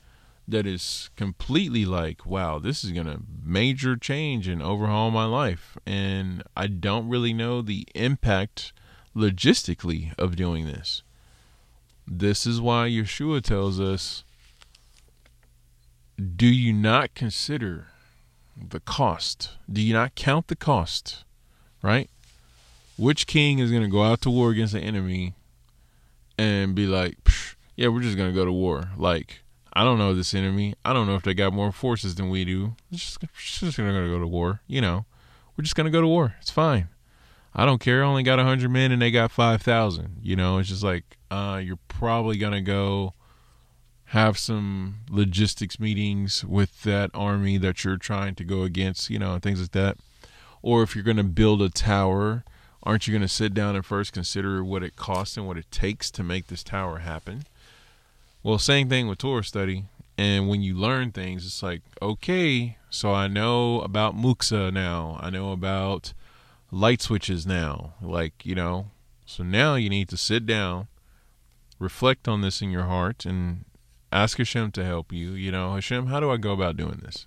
that 0.47 0.67
is 0.67 1.09
completely 1.15 1.85
like, 1.85 2.25
wow, 2.25 2.59
this 2.59 2.83
is 2.83 2.91
going 2.91 3.07
to 3.07 3.21
major 3.43 3.95
change 3.95 4.47
and 4.47 4.61
overhaul 4.61 5.09
my 5.09 5.25
life, 5.25 5.75
and 5.87 6.43
I 6.55 6.67
don't 6.67 7.09
really 7.09 7.33
know 7.33 7.63
the 7.63 7.87
impact 7.95 8.73
logistically 9.15 10.13
of 10.19 10.35
doing 10.35 10.67
this. 10.67 11.01
This 12.07 12.45
is 12.45 12.61
why 12.61 12.87
Yeshua 12.87 13.41
tells 13.41 13.79
us 13.79 14.23
do 16.17 16.47
you 16.47 16.71
not 16.71 17.13
consider 17.13 17.87
the 18.55 18.79
cost? 18.79 19.51
Do 19.71 19.81
you 19.81 19.93
not 19.93 20.15
count 20.15 20.47
the 20.47 20.55
cost? 20.55 21.23
Right? 21.81 22.09
Which 22.97 23.27
king 23.27 23.59
is 23.59 23.69
going 23.69 23.83
to 23.83 23.89
go 23.89 24.03
out 24.03 24.21
to 24.21 24.29
war 24.29 24.51
against 24.51 24.73
the 24.73 24.79
enemy 24.79 25.33
and 26.37 26.73
be 26.73 26.87
like, 26.87 27.17
yeah, 27.75 27.89
we're 27.89 28.01
just 28.01 28.15
going 28.15 28.29
to 28.29 28.35
go 28.35 28.45
to 28.45 28.51
war? 28.51 28.91
Like, 28.97 29.41
I 29.73 29.83
don't 29.83 29.97
know 29.97 30.13
this 30.13 30.33
enemy. 30.33 30.75
I 30.85 30.93
don't 30.93 31.05
know 31.05 31.15
if 31.15 31.23
they 31.23 31.33
got 31.33 31.51
more 31.51 31.73
forces 31.73 32.15
than 32.15 32.29
we 32.29 32.45
do. 32.45 32.75
We're 32.89 32.97
just, 32.97 33.19
just 33.37 33.77
going 33.77 33.89
to 33.89 34.09
go 34.09 34.19
to 34.19 34.27
war. 34.27 34.61
You 34.67 34.79
know, 34.79 35.05
we're 35.57 35.63
just 35.63 35.75
going 35.75 35.85
to 35.85 35.91
go 35.91 36.01
to 36.01 36.07
war. 36.07 36.35
It's 36.39 36.51
fine. 36.51 36.87
I 37.55 37.65
don't 37.65 37.79
care. 37.79 38.03
I 38.03 38.07
only 38.07 38.23
got 38.23 38.37
100 38.37 38.69
men 38.69 38.91
and 38.91 39.01
they 39.01 39.11
got 39.11 39.31
5,000. 39.31 40.17
You 40.21 40.35
know, 40.35 40.57
it's 40.57 40.69
just 40.69 40.83
like, 40.83 41.17
uh, 41.31 41.61
you're 41.63 41.79
probably 41.87 42.37
going 42.37 42.53
to 42.53 42.61
go 42.61 43.13
have 44.09 44.37
some 44.37 44.97
logistics 45.09 45.79
meetings 45.79 46.43
with 46.43 46.83
that 46.83 47.11
army 47.13 47.57
that 47.57 47.83
you're 47.83 47.97
trying 47.97 48.35
to 48.35 48.43
go 48.43 48.63
against, 48.63 49.09
you 49.09 49.17
know, 49.17 49.33
and 49.33 49.41
things 49.41 49.61
like 49.61 49.71
that. 49.71 49.97
Or 50.61 50.83
if 50.83 50.95
you're 50.95 51.03
going 51.03 51.17
to 51.17 51.23
build 51.23 51.61
a 51.61 51.69
tower, 51.69 52.43
aren't 52.83 53.07
you 53.07 53.13
going 53.13 53.21
to 53.21 53.27
sit 53.27 53.53
down 53.53 53.75
and 53.75 53.85
first 53.85 54.11
consider 54.11 54.63
what 54.63 54.83
it 54.83 54.97
costs 54.97 55.37
and 55.37 55.47
what 55.47 55.57
it 55.57 55.71
takes 55.71 56.11
to 56.11 56.23
make 56.23 56.47
this 56.47 56.63
tower 56.63 56.99
happen? 56.99 57.43
Well, 58.43 58.59
same 58.59 58.89
thing 58.89 59.07
with 59.07 59.19
Torah 59.19 59.43
study. 59.43 59.85
And 60.17 60.47
when 60.47 60.61
you 60.61 60.75
learn 60.75 61.11
things, 61.11 61.45
it's 61.45 61.63
like, 61.63 61.81
okay, 62.01 62.77
so 62.89 63.13
I 63.13 63.27
know 63.27 63.81
about 63.81 64.15
Muktzeh 64.15 64.73
now. 64.73 65.17
I 65.21 65.29
know 65.29 65.51
about 65.51 66.13
light 66.71 67.01
switches 67.01 67.45
now. 67.45 67.93
Like, 68.01 68.45
you 68.45 68.55
know, 68.55 68.87
so 69.25 69.43
now 69.43 69.75
you 69.75 69.89
need 69.89 70.09
to 70.09 70.17
sit 70.17 70.45
down, 70.45 70.87
reflect 71.79 72.27
on 72.27 72.41
this 72.41 72.61
in 72.61 72.69
your 72.69 72.83
heart, 72.83 73.25
and 73.25 73.65
ask 74.11 74.37
Hashem 74.37 74.71
to 74.73 74.85
help 74.85 75.11
you. 75.11 75.31
You 75.31 75.51
know, 75.51 75.73
Hashem, 75.73 76.07
how 76.07 76.19
do 76.19 76.29
I 76.31 76.37
go 76.37 76.53
about 76.53 76.77
doing 76.77 77.01
this? 77.03 77.25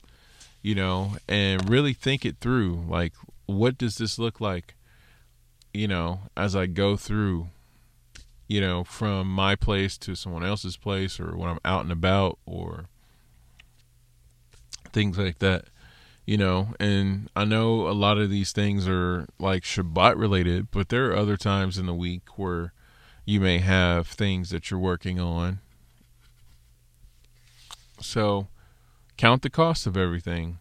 You 0.62 0.74
know, 0.74 1.16
and 1.28 1.68
really 1.68 1.92
think 1.92 2.24
it 2.24 2.38
through. 2.40 2.84
Like, 2.88 3.14
what 3.46 3.78
does 3.78 3.96
this 3.96 4.18
look 4.18 4.40
like? 4.40 4.74
You 5.72 5.88
know, 5.88 6.20
as 6.36 6.56
I 6.56 6.66
go 6.66 6.96
through, 6.96 7.48
you 8.48 8.60
know, 8.60 8.84
from 8.84 9.30
my 9.30 9.54
place 9.54 9.98
to 9.98 10.14
someone 10.14 10.44
else's 10.44 10.76
place, 10.76 11.20
or 11.20 11.36
when 11.36 11.50
I'm 11.50 11.60
out 11.64 11.82
and 11.82 11.92
about, 11.92 12.38
or 12.46 12.86
things 14.92 15.18
like 15.18 15.38
that. 15.38 15.66
You 16.28 16.36
know, 16.36 16.74
and 16.78 17.30
I 17.34 17.46
know 17.46 17.88
a 17.88 17.96
lot 17.96 18.18
of 18.18 18.28
these 18.28 18.52
things 18.52 18.86
are 18.86 19.26
like 19.38 19.62
Shabbat 19.62 20.18
related, 20.18 20.70
but 20.70 20.90
there 20.90 21.06
are 21.06 21.16
other 21.16 21.38
times 21.38 21.78
in 21.78 21.86
the 21.86 21.94
week 21.94 22.36
where 22.36 22.74
you 23.24 23.40
may 23.40 23.60
have 23.60 24.06
things 24.06 24.50
that 24.50 24.70
you're 24.70 24.78
working 24.78 25.18
on 25.18 25.60
so 27.98 28.48
count 29.16 29.40
the 29.40 29.48
cost 29.48 29.86
of 29.86 29.96
everything. 29.96 30.58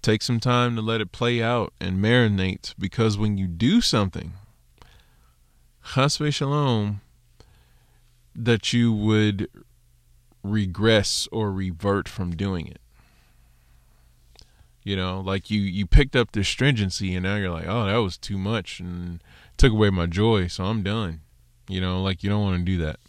Take 0.00 0.22
some 0.22 0.40
time 0.40 0.76
to 0.76 0.80
let 0.80 1.02
it 1.02 1.12
play 1.12 1.42
out 1.42 1.74
and 1.78 2.02
marinate 2.02 2.72
because 2.78 3.18
when 3.18 3.36
you 3.36 3.46
do 3.48 3.82
something, 3.82 4.32
shalom, 5.84 7.02
that 8.34 8.72
you 8.72 8.94
would 8.94 9.50
regress 10.42 11.28
or 11.30 11.52
revert 11.52 12.08
from 12.08 12.34
doing 12.34 12.66
it. 12.66 12.80
You 14.86 14.94
know, 14.94 15.18
like 15.18 15.50
you 15.50 15.60
you 15.60 15.84
picked 15.84 16.14
up 16.14 16.30
this 16.30 16.46
stringency 16.46 17.16
and 17.16 17.24
now 17.24 17.34
you're 17.34 17.50
like, 17.50 17.66
oh, 17.66 17.86
that 17.86 17.96
was 17.96 18.16
too 18.16 18.38
much 18.38 18.78
and 18.78 19.20
took 19.56 19.72
away 19.72 19.90
my 19.90 20.06
joy, 20.06 20.46
so 20.46 20.62
I'm 20.62 20.84
done. 20.84 21.22
You 21.68 21.80
know, 21.80 22.00
like 22.00 22.22
you 22.22 22.30
don't 22.30 22.44
want 22.44 22.58
to 22.60 22.64
do 22.64 22.78
that. 22.84 23.00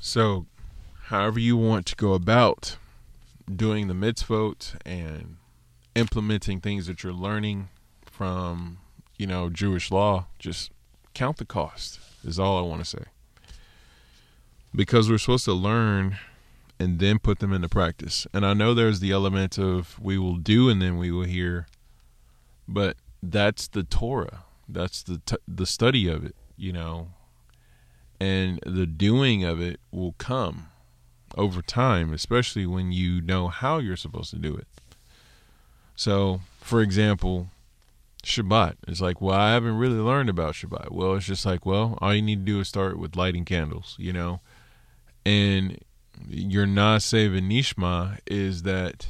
So, 0.00 0.46
however 1.04 1.38
you 1.38 1.56
want 1.56 1.86
to 1.86 1.94
go 1.94 2.14
about 2.14 2.76
doing 3.48 3.86
the 3.86 3.94
mitzvot 3.94 4.74
and 4.84 5.36
implementing 5.94 6.60
things 6.60 6.88
that 6.88 7.04
you're 7.04 7.12
learning 7.12 7.68
from, 8.04 8.78
you 9.16 9.28
know, 9.28 9.50
Jewish 9.50 9.92
law, 9.92 10.26
just 10.36 10.72
count 11.14 11.36
the 11.36 11.44
cost, 11.44 12.00
is 12.24 12.40
all 12.40 12.58
I 12.58 12.62
want 12.62 12.80
to 12.80 12.90
say. 12.90 13.04
Because 14.74 15.08
we're 15.08 15.18
supposed 15.18 15.44
to 15.44 15.52
learn 15.52 16.18
and 16.80 16.98
then 16.98 17.18
put 17.18 17.38
them 17.38 17.52
into 17.52 17.68
practice. 17.68 18.26
And 18.34 18.44
I 18.44 18.54
know 18.54 18.74
there's 18.74 19.00
the 19.00 19.12
element 19.12 19.58
of 19.58 19.98
we 20.00 20.18
will 20.18 20.36
do 20.36 20.68
and 20.68 20.82
then 20.82 20.96
we 20.98 21.10
will 21.10 21.24
hear, 21.24 21.66
but 22.66 22.96
that's 23.22 23.68
the 23.68 23.84
Torah. 23.84 24.44
That's 24.68 25.02
the 25.02 25.20
t- 25.24 25.36
the 25.46 25.66
study 25.66 26.08
of 26.08 26.24
it, 26.24 26.34
you 26.56 26.72
know 26.72 27.08
and 28.20 28.58
the 28.64 28.86
doing 28.86 29.44
of 29.44 29.60
it 29.60 29.80
will 29.90 30.14
come 30.18 30.68
over 31.36 31.60
time, 31.60 32.12
especially 32.12 32.66
when 32.66 32.92
you 32.92 33.20
know 33.20 33.48
how 33.48 33.78
you're 33.78 33.96
supposed 33.96 34.30
to 34.30 34.36
do 34.36 34.54
it. 34.54 34.66
So, 35.96 36.40
for 36.60 36.80
example, 36.80 37.48
Shabbat 38.24 38.76
is 38.86 39.02
like, 39.02 39.20
well, 39.20 39.36
I 39.38 39.52
haven't 39.52 39.76
really 39.76 39.98
learned 39.98 40.30
about 40.30 40.54
Shabbat. 40.54 40.90
Well, 40.90 41.14
it's 41.14 41.26
just 41.26 41.44
like, 41.44 41.66
well, 41.66 41.98
all 42.00 42.14
you 42.14 42.22
need 42.22 42.46
to 42.46 42.52
do 42.52 42.60
is 42.60 42.68
start 42.68 42.98
with 42.98 43.16
lighting 43.16 43.44
candles, 43.44 43.96
you 43.98 44.12
know, 44.12 44.40
and 45.24 45.78
your 46.28 46.66
Naaseh 46.66 47.30
V'Nishma 47.30 48.18
is 48.26 48.62
that 48.62 49.08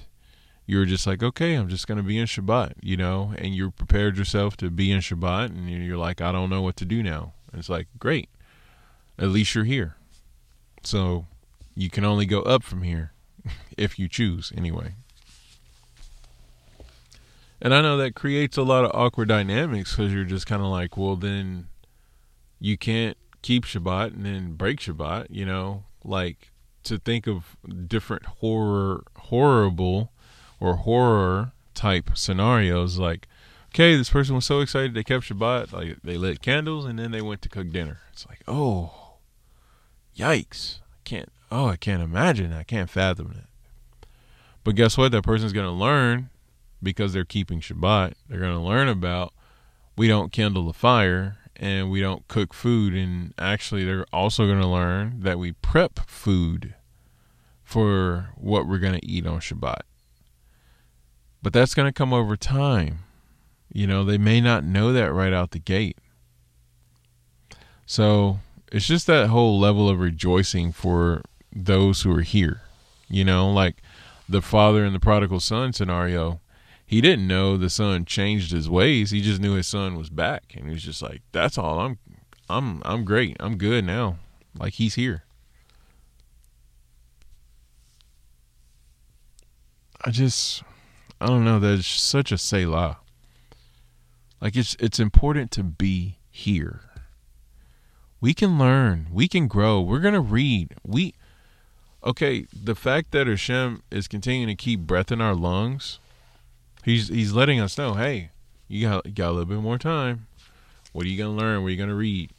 you're 0.67 0.87
just 0.87 1.07
like, 1.07 1.23
okay, 1.23 1.55
I'm 1.55 1.69
just 1.69 1.87
going 1.87 1.99
to 1.99 2.05
be 2.05 2.19
in 2.19 2.27
Shabbat, 2.27 2.75
you 2.81 2.97
know, 2.97 3.35
and 3.37 3.55
you 3.55 3.71
prepared 3.71 4.17
yourself 4.17 4.57
to 4.59 4.71
be 4.71 4.91
in 4.91 5.01
Shabbat, 5.01 5.47
and 5.47 5.69
you're 5.69 5.99
like, 5.99 6.21
I 6.21 6.33
don't 6.33 6.51
know 6.51 6.63
what 6.63 6.77
to 6.79 6.85
do 6.85 7.03
now. 7.03 7.35
And 7.53 7.59
it's 7.59 7.69
like, 7.69 7.89
great 7.99 8.29
at 9.19 9.29
least 9.29 9.55
you're 9.55 9.65
here. 9.65 9.97
So 10.83 11.27
you 11.75 11.91
can 11.91 12.05
only 12.05 12.27
go 12.27 12.43
up 12.43 12.63
from 12.63 12.83
here 12.83 13.13
if 13.77 13.99
you 13.99 14.09
choose, 14.09 14.53
anyway. 14.57 14.95
And 17.61 17.75
I 17.75 17.81
know 17.81 17.97
that 17.97 18.15
creates 18.15 18.57
a 18.57 18.63
lot 18.63 18.85
of 18.85 18.91
awkward 18.93 19.29
dynamics 19.29 19.97
because 19.97 20.13
you're 20.13 20.25
just 20.25 20.47
kind 20.47 20.61
of 20.61 20.69
like, 20.69 20.97
well, 20.97 21.17
then 21.17 21.69
you 22.61 22.77
can't 22.77 23.17
keep 23.43 23.65
Shabbat 23.65 24.15
and 24.15 24.27
then 24.27 24.53
break 24.53 24.81
Shabbat, 24.81 25.29
you 25.31 25.47
know, 25.47 25.85
like 26.05 26.53
to 26.85 26.99
think 26.99 27.27
of 27.27 27.57
different 27.87 28.27
horror, 28.27 29.05
horrible 29.17 30.13
or 30.61 30.77
horror 30.77 31.53
type 31.75 32.11
scenarios 32.15 32.99
like, 32.99 33.27
okay, 33.69 33.97
this 33.97 34.11
person 34.11 34.35
was 34.35 34.45
so 34.45 34.61
excited 34.61 34.95
they 34.95 35.05
kept 35.05 35.25
Shabbat, 35.25 35.73
like 35.73 35.97
they 36.03 36.17
lit 36.17 36.43
candles 36.43 36.85
and 36.85 36.99
then 36.99 37.11
they 37.11 37.23
went 37.23 37.43
to 37.43 37.49
cook 37.49 37.71
dinner. 37.71 38.01
It's 38.13 38.27
like, 38.27 38.41
oh, 38.47 39.17
yikes. 40.17 40.81
I 40.81 41.01
can't, 41.05 41.33
oh, 41.51 41.67
I 41.67 41.77
can't 41.77 42.03
imagine. 42.03 42.53
I 42.53 42.63
can't 42.63 42.91
fathom 42.91 43.35
it. 43.37 44.07
But 44.63 44.77
guess 44.77 44.97
what? 44.97 45.13
That 45.13 45.23
person's 45.23 45.53
going 45.53 45.67
to 45.67 45.73
learn 45.73 46.31
because 46.83 47.13
they're 47.13 47.25
keeping 47.25 47.61
Shabbat. 47.61 48.15
They're 48.29 48.41
going 48.41 48.57
to 48.57 48.61
learn 48.61 48.89
about 48.89 49.35
we 49.97 50.09
don't 50.09 50.33
kindle 50.33 50.67
the 50.67 50.73
fire 50.73 51.39
and 51.57 51.91
we 51.91 52.01
don't 52.01 52.27
cook 52.29 52.53
food. 52.55 52.95
And 52.95 53.35
actually, 53.39 53.85
they're 53.85 54.07
also 54.13 54.47
going 54.47 54.61
to 54.61 54.67
learn 54.67 55.21
that 55.21 55.39
we 55.39 55.53
prep 55.53 56.01
food 56.07 56.75
for 57.63 58.31
what 58.37 58.67
we're 58.67 58.79
going 58.79 58.99
to 58.99 59.07
eat 59.07 59.27
on 59.27 59.41
Shabbat. 59.41 59.81
But 61.43 61.53
that's 61.53 61.75
going 61.75 61.89
to 61.89 61.93
come 61.93 62.13
over 62.13 62.37
time. 62.37 63.01
You 63.73 63.87
know, 63.87 64.05
they 64.05 64.19
may 64.19 64.41
not 64.41 64.65
know 64.65 64.93
that 64.93 65.13
right 65.13 65.33
out 65.33 65.51
the 65.51 65.59
gate. 65.59 65.99
So 67.87 68.39
it's 68.73 68.87
just 68.87 69.07
that 69.07 69.29
whole 69.29 69.59
level 69.59 69.89
of 69.89 69.99
rejoicing 69.99 70.73
for 70.73 71.23
those 71.55 72.03
who 72.03 72.17
are 72.17 72.23
here. 72.23 72.63
You 73.09 73.25
know, 73.25 73.51
like 73.51 73.83
the 74.29 74.43
father 74.43 74.85
in 74.85 74.93
the 74.93 75.01
prodigal 75.01 75.41
son 75.41 75.73
scenario, 75.73 76.41
he 76.95 77.01
didn't 77.01 77.27
know 77.27 77.57
the 77.57 77.71
son 77.71 78.05
changed 78.05 78.53
his 78.53 78.71
ways. 78.71 79.11
He 79.11 79.21
just 79.21 79.41
knew 79.41 79.55
his 79.55 79.67
son 79.67 79.97
was 79.97 80.11
back, 80.11 80.55
and 80.57 80.67
he 80.67 80.73
was 80.73 80.83
just 80.83 81.03
like, 81.03 81.23
"That's 81.33 81.59
all. 81.59 81.81
I'm, 81.81 81.99
I'm, 82.49 82.83
I'm 82.85 83.05
great. 83.05 83.37
I'm 83.41 83.57
good 83.57 83.85
now. 83.85 84.19
Like 84.59 84.75
he's 84.75 84.95
here." 84.95 85.25
I 90.05 90.11
just, 90.11 90.63
I 91.21 91.27
don't 91.27 91.45
know. 91.45 91.59
There's 91.59 91.87
such 91.87 92.31
a 92.31 92.39
selah. 92.39 92.99
Like 94.41 94.55
it's, 94.55 94.77
it's 94.79 95.01
important 95.01 95.51
to 95.53 95.63
be 95.63 96.19
here 96.31 96.83
we 98.21 98.35
can 98.35 98.59
learn 98.59 99.07
we 99.13 99.29
can 99.29 99.47
grow 99.47 99.81
we're 99.81 100.01
to 100.01 100.21
read 100.21 100.75
we 100.83 101.15
okay, 102.05 102.47
the 102.53 102.75
fact 102.75 103.11
that 103.13 103.27
Hashem 103.27 103.83
is 103.91 104.07
continuing 104.09 104.49
to 104.49 104.55
keep 104.55 104.81
breath 104.81 105.11
in 105.11 105.21
our 105.21 105.35
lungs, 105.35 105.99
he's 106.85 107.09
he's 107.09 107.33
letting 107.33 107.61
us 107.61 107.79
know, 107.79 107.95
hey, 107.95 108.31
you 108.69 108.89
got 108.89 109.07
you 109.07 109.13
got 109.13 109.31
a 109.31 109.33
little 109.33 109.47
bit 109.47 109.59
more 109.59 109.79
time. 109.79 110.27
What 110.93 111.05
are 111.05 111.09
you 111.09 111.19
gonna 111.19 111.37
learn? 111.37 111.63
What 111.63 111.69
are 111.69 111.71
you 111.71 111.77
gonna 111.77 111.95
read? 111.95 112.31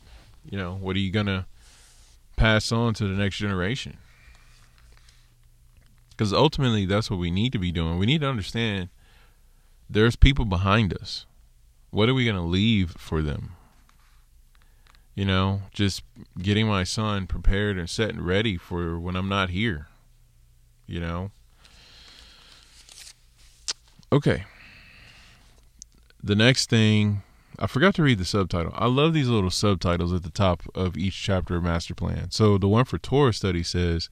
You 0.49 0.57
know, 0.57 0.75
what 0.75 0.95
are 0.95 0.99
you 0.99 1.11
gonna 1.11 1.47
pass 2.35 2.71
on 2.71 2.93
to 2.95 3.07
the 3.07 3.15
next 3.15 3.37
generation? 3.37 3.97
Because 6.09 6.31
ultimately, 6.31 6.85
that's 6.85 7.11
what 7.11 7.19
we 7.19 7.31
need 7.31 7.51
to 7.51 7.59
be 7.59 7.71
doing. 7.71 7.97
We 7.97 8.05
need 8.05 8.21
to 8.21 8.27
understand 8.27 8.89
there's 9.89 10.15
people 10.15 10.45
behind 10.45 10.93
us. 10.93 11.25
What 11.91 12.07
are 12.09 12.13
we 12.13 12.25
gonna 12.25 12.45
leave 12.45 12.91
for 12.91 13.21
them? 13.21 13.55
you 15.15 15.23
know, 15.23 15.61
just 15.71 16.03
getting 16.37 16.67
my 16.67 16.83
son 16.83 17.25
prepared 17.25 17.77
and 17.77 17.89
set 17.89 18.09
and 18.09 18.25
ready 18.25 18.57
for 18.57 18.99
when 18.99 19.15
I'm 19.15 19.29
not 19.29 19.49
here, 19.49 19.87
you 20.85 20.99
know. 20.99 21.31
Okay. 24.11 24.43
The 26.23 26.35
next 26.35 26.69
thing, 26.69 27.21
I 27.59 27.67
forgot 27.67 27.95
to 27.95 28.03
read 28.03 28.17
the 28.17 28.25
subtitle. 28.25 28.73
I 28.75 28.87
love 28.87 29.13
these 29.13 29.27
little 29.27 29.51
subtitles 29.51 30.13
at 30.13 30.23
the 30.23 30.31
top 30.31 30.63
of 30.73 30.97
each 30.97 31.21
chapter 31.21 31.57
of 31.57 31.63
Master 31.63 31.93
Plan. 31.93 32.31
So 32.31 32.57
the 32.57 32.67
one 32.67 32.85
for 32.85 32.97
Torah 32.97 33.33
study 33.33 33.63
says, 33.63 34.09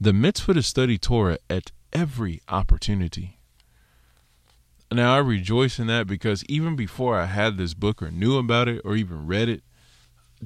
The 0.00 0.12
mitzvah 0.12 0.54
to 0.54 0.62
study 0.62 0.98
Torah 0.98 1.38
at 1.50 1.72
every 1.92 2.40
opportunity. 2.48 3.38
Now 4.90 5.14
I 5.14 5.18
rejoice 5.18 5.78
in 5.78 5.86
that 5.88 6.06
because 6.06 6.44
even 6.44 6.74
before 6.74 7.18
I 7.18 7.26
had 7.26 7.58
this 7.58 7.74
book 7.74 8.02
or 8.02 8.10
knew 8.10 8.38
about 8.38 8.68
it 8.68 8.80
or 8.84 8.96
even 8.96 9.26
read 9.26 9.48
it, 9.48 9.62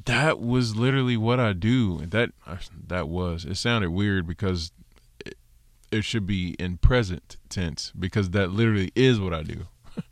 that 0.05 0.40
was 0.40 0.74
literally 0.74 1.16
what 1.16 1.38
I 1.38 1.53
do. 1.53 1.99
That 2.07 2.30
that 2.88 3.09
was. 3.09 3.45
It 3.45 3.57
sounded 3.57 3.90
weird 3.90 4.26
because 4.26 4.72
it 5.93 6.05
should 6.05 6.26
be 6.26 6.55
in 6.59 6.78
present 6.78 7.36
tense 7.49 7.93
because 7.99 8.30
that 8.30 8.51
literally 8.51 8.90
is 8.95 9.20
what 9.20 9.34
I 9.34 9.43
do. 9.43 9.66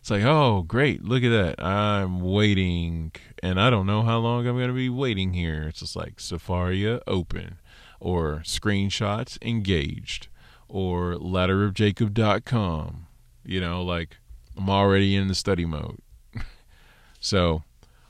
it's 0.00 0.10
like, 0.10 0.24
oh, 0.24 0.62
great, 0.62 1.04
look 1.04 1.22
at 1.22 1.28
that. 1.28 1.62
I'm 1.62 2.20
waiting, 2.20 3.12
and 3.42 3.60
I 3.60 3.70
don't 3.70 3.86
know 3.86 4.02
how 4.02 4.18
long 4.18 4.46
I'm 4.46 4.56
going 4.56 4.68
to 4.68 4.74
be 4.74 4.88
waiting 4.88 5.34
here. 5.34 5.64
It's 5.68 5.80
just 5.80 5.94
like 5.94 6.16
Sefaria 6.16 7.00
open, 7.06 7.58
or 8.00 8.42
screenshots 8.44 9.38
engaged, 9.42 10.28
or 10.68 11.14
ladderofjacob.com. 11.14 13.06
You 13.44 13.60
know, 13.60 13.82
like 13.82 14.16
I'm 14.56 14.70
already 14.70 15.14
in 15.14 15.28
the 15.28 15.34
study 15.34 15.66
mode. 15.66 15.98
so 17.20 17.62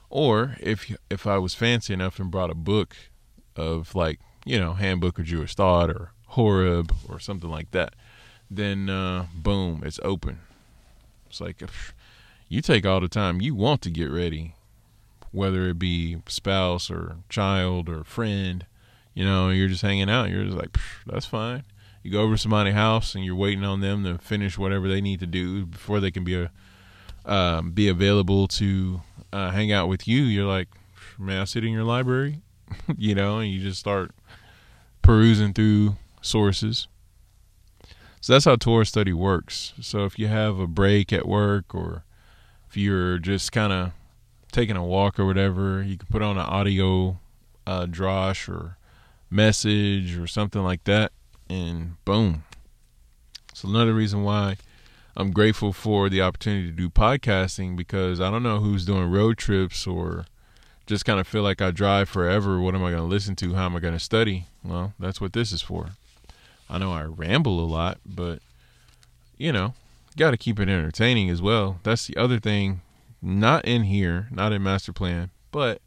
or 0.08 0.56
if 0.60 0.94
if 1.10 1.26
I 1.26 1.38
was 1.38 1.54
fancy 1.54 1.92
enough 1.92 2.18
and 2.18 2.30
brought 2.30 2.50
a 2.50 2.54
book 2.54 2.96
of 3.54 3.94
like 3.94 4.20
you 4.44 4.58
know 4.58 4.74
Handbook 4.74 5.18
of 5.18 5.24
Jewish 5.24 5.54
Thought 5.54 5.90
or 5.90 6.12
Horeb 6.28 6.94
or 7.08 7.18
something 7.18 7.50
like 7.50 7.70
that, 7.72 7.94
then 8.50 8.88
uh, 8.90 9.26
boom, 9.34 9.82
it's 9.84 10.00
open. 10.02 10.40
It's 11.28 11.40
like 11.40 11.62
you 12.48 12.60
take 12.60 12.86
all 12.86 13.00
the 13.00 13.08
time 13.08 13.40
you 13.40 13.54
want 13.54 13.82
to 13.82 13.90
get 13.90 14.10
ready, 14.10 14.54
whether 15.32 15.68
it 15.68 15.78
be 15.78 16.18
spouse 16.28 16.90
or 16.90 17.16
child 17.28 17.88
or 17.88 18.04
friend. 18.04 18.66
You 19.14 19.24
know, 19.24 19.48
you're 19.48 19.68
just 19.68 19.82
hanging 19.82 20.10
out. 20.10 20.28
You're 20.28 20.44
just 20.44 20.56
like, 20.58 20.76
that's 21.06 21.26
fine. 21.26 21.64
You 22.02 22.12
go 22.12 22.22
over 22.22 22.34
to 22.34 22.40
somebody's 22.40 22.74
house 22.74 23.14
and 23.14 23.24
you're 23.24 23.34
waiting 23.34 23.64
on 23.64 23.80
them 23.80 24.04
to 24.04 24.18
finish 24.18 24.58
whatever 24.58 24.88
they 24.88 25.00
need 25.00 25.20
to 25.20 25.26
do 25.26 25.66
before 25.66 25.98
they 26.00 26.10
can 26.10 26.22
be 26.22 26.40
a 26.40 26.50
um, 27.26 27.72
be 27.72 27.88
available 27.88 28.46
to 28.46 29.00
uh, 29.32 29.50
hang 29.50 29.72
out 29.72 29.88
with 29.88 30.06
you, 30.06 30.22
you're 30.22 30.46
like, 30.46 30.68
may 31.18 31.38
I 31.38 31.44
sit 31.44 31.64
in 31.64 31.72
your 31.72 31.84
library? 31.84 32.40
you 32.96 33.14
know, 33.14 33.38
and 33.38 33.50
you 33.50 33.60
just 33.60 33.80
start 33.80 34.12
perusing 35.02 35.52
through 35.52 35.96
sources. 36.26 36.88
So 38.20 38.32
that's 38.32 38.44
how 38.44 38.56
Torah 38.56 38.86
study 38.86 39.12
works. 39.12 39.72
So 39.80 40.04
if 40.04 40.18
you 40.18 40.26
have 40.26 40.58
a 40.58 40.66
break 40.66 41.12
at 41.12 41.28
work 41.28 41.74
or 41.74 42.04
if 42.68 42.76
you're 42.76 43.18
just 43.18 43.52
kind 43.52 43.72
of 43.72 43.92
taking 44.52 44.76
a 44.76 44.84
walk 44.84 45.18
or 45.18 45.26
whatever, 45.26 45.82
you 45.82 45.96
can 45.96 46.08
put 46.10 46.22
on 46.22 46.36
an 46.36 46.46
audio 46.46 47.18
uh, 47.66 47.86
drosh 47.86 48.48
or 48.48 48.76
message 49.30 50.16
or 50.16 50.26
something 50.26 50.62
like 50.62 50.84
that, 50.84 51.12
and 51.48 52.02
boom. 52.04 52.44
So 53.54 53.68
another 53.68 53.94
reason 53.94 54.22
why 54.22 54.56
I'm 55.16 55.30
grateful 55.30 55.72
for 55.72 56.08
the 56.08 56.22
opportunity 56.22 56.66
to 56.68 56.76
do 56.76 56.90
podcasting 56.90 57.76
because 57.76 58.20
I 58.20 58.30
don't 58.30 58.42
know 58.42 58.58
who's 58.58 58.84
doing 58.84 59.10
road 59.10 59.38
trips 59.38 59.86
or 59.86 60.26
just 60.86 61.04
kind 61.04 61.18
of 61.18 61.26
feel 61.26 61.42
like 61.42 61.60
I 61.60 61.70
drive 61.70 62.08
forever. 62.08 62.60
What 62.60 62.74
am 62.74 62.84
I 62.84 62.90
going 62.90 63.02
to 63.02 63.08
listen 63.08 63.34
to? 63.36 63.54
How 63.54 63.66
am 63.66 63.76
I 63.76 63.80
going 63.80 63.94
to 63.94 64.00
study? 64.00 64.46
Well, 64.62 64.92
that's 64.98 65.20
what 65.20 65.32
this 65.32 65.52
is 65.52 65.62
for. 65.62 65.90
I 66.68 66.78
know 66.78 66.92
I 66.92 67.02
ramble 67.02 67.60
a 67.60 67.66
lot, 67.66 67.98
but 68.04 68.40
you 69.36 69.52
know, 69.52 69.74
got 70.16 70.30
to 70.32 70.36
keep 70.36 70.58
it 70.58 70.68
entertaining 70.68 71.30
as 71.30 71.42
well. 71.42 71.78
That's 71.82 72.06
the 72.06 72.16
other 72.16 72.40
thing. 72.40 72.80
Not 73.22 73.64
in 73.64 73.84
here, 73.84 74.28
not 74.30 74.52
in 74.52 74.62
master 74.62 74.92
plan, 74.92 75.30
but 75.50 75.80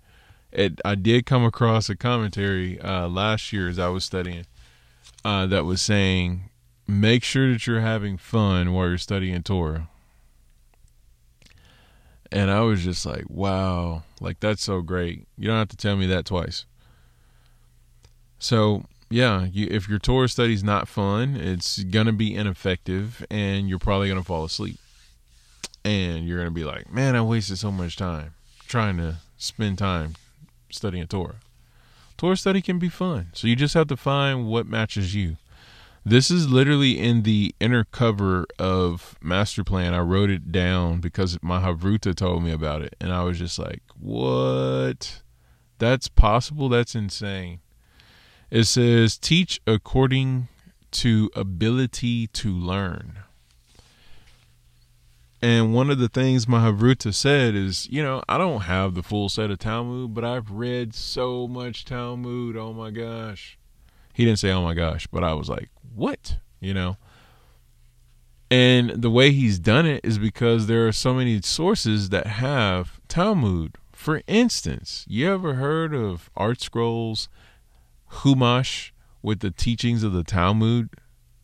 it. 0.52 0.82
I 0.84 0.96
did 0.96 1.26
come 1.26 1.46
across 1.46 1.90
a 1.90 1.96
commentary 1.96 2.80
uh, 2.82 3.08
last 3.08 3.54
year 3.54 3.70
as 3.70 3.80
I 3.80 3.88
was 3.90 4.04
studying 4.04 4.46
uh, 5.24 5.46
that 5.48 5.66
was 5.66 5.82
saying 5.82 6.50
make 6.90 7.24
sure 7.24 7.52
that 7.52 7.68
you're 7.68 7.82
having 7.82 8.18
fun 8.18 8.74
while 8.74 8.88
you're 8.88 8.98
studying 8.98 9.44
Torah. 9.44 9.88
And 12.32 12.52
I 12.52 12.62
was 12.62 12.84
just 12.84 13.06
like, 13.06 13.26
wow, 13.30 14.04
like 14.20 14.40
that's 14.40 14.64
so 14.64 14.82
great. 14.82 15.28
You 15.38 15.48
don't 15.48 15.58
have 15.58 15.70
to 15.70 15.78
tell 15.78 15.96
me 15.96 16.08
that 16.08 16.26
twice. 16.26 16.66
So, 18.40 18.86
yeah, 19.10 19.46
you, 19.46 19.68
if 19.70 19.90
your 19.90 20.00
Torah 20.00 20.30
study's 20.30 20.64
not 20.64 20.88
fun, 20.88 21.36
it's 21.36 21.84
to 22.06 22.14
be 22.14 22.36
ineffective 22.36 23.26
and 23.30 23.68
you're 23.68 23.80
probably 23.80 24.08
to 24.20 24.26
fall 24.26 24.44
asleep. 24.44 24.78
And 25.84 26.28
you're 26.28 26.38
to 26.48 26.54
be 26.54 26.66
like, 26.66 26.92
man, 26.92 27.16
I 27.16 27.22
wasted 27.22 27.58
so 27.58 27.72
much 27.72 27.96
time 27.96 28.34
trying 28.68 28.98
to 28.98 29.18
spend 29.38 29.78
time 29.78 30.14
studying 30.70 31.08
Torah. 31.08 31.38
Torah 32.18 32.38
study 32.38 32.62
can 32.62 32.80
be 32.80 32.90
fun. 32.90 33.30
So 33.34 33.48
you 33.48 33.56
just 33.56 33.74
have 33.74 33.88
to 33.88 33.98
find 33.98 34.48
what 34.48 34.68
matches 34.68 35.16
you. 35.16 35.38
This 36.06 36.30
is 36.30 36.50
literally 36.50 37.00
in 37.00 37.24
the 37.24 37.54
inner 37.60 37.84
cover 37.84 38.46
of 38.58 39.18
Master 39.22 39.64
Plan. 39.64 39.94
I 39.94 40.00
wrote 40.00 40.30
it 40.30 40.52
down 40.52 41.02
because 41.02 41.38
my 41.42 41.62
Havruta 41.62 42.16
told 42.16 42.44
me 42.44 42.52
about 42.52 42.82
it, 42.82 42.96
and 43.02 43.12
I 43.12 43.24
was 43.24 43.38
just 43.38 43.60
like, 43.60 43.82
"What? 44.00 45.22
That's 45.78 46.08
possible? 46.08 46.70
That's 46.70 46.96
insane." 46.96 47.60
It 48.52 48.64
says, 48.66 49.18
"Teach 49.18 49.62
according 49.68 50.48
to 50.92 51.30
ability 51.36 52.28
to 52.28 52.52
learn." 52.52 53.20
And 55.42 55.74
one 55.74 55.90
of 55.90 56.00
the 56.00 56.10
things 56.10 56.48
my 56.48 56.70
Havruta 56.70 57.14
said 57.14 57.56
is, 57.56 57.88
you 57.90 58.04
know, 58.04 58.22
I 58.28 58.38
don't 58.38 58.62
have 58.62 58.94
the 58.94 59.04
full 59.04 59.30
set 59.30 59.50
of 59.50 59.60
Talmud, 59.60 60.14
but 60.14 60.26
I've 60.26 60.52
read 60.52 60.94
so 60.94 61.48
much 61.48 61.86
Talmud. 61.86 62.58
Oh 62.58 62.74
my 62.74 62.92
gosh. 62.92 63.58
He 64.14 64.26
didn't 64.26 64.40
say, 64.40 64.52
oh 64.52 64.64
my 64.64 64.74
gosh, 64.74 65.08
but 65.08 65.24
I 65.24 65.34
was 65.34 65.48
like, 65.48 65.70
what? 65.96 66.40
You 66.60 66.74
know? 66.74 66.98
And 68.52 68.90
the 68.90 69.10
way 69.10 69.32
he's 69.32 69.60
done 69.60 69.86
it 69.86 70.02
is 70.04 70.18
because 70.18 70.68
there 70.68 70.86
are 70.88 70.92
so 70.92 71.14
many 71.14 71.42
sources 71.42 72.10
that 72.10 72.28
have 72.28 73.00
Talmud. 73.08 73.78
For 73.94 74.22
instance, 74.28 75.06
you 75.08 75.32
ever 75.32 75.54
heard 75.54 75.94
of 75.94 76.30
ArtScrolls 76.36 77.30
Humash 78.12 78.92
with 79.22 79.40
the 79.40 79.52
teachings 79.52 80.04
of 80.04 80.14
the 80.14 80.24
Talmud? 80.24 80.90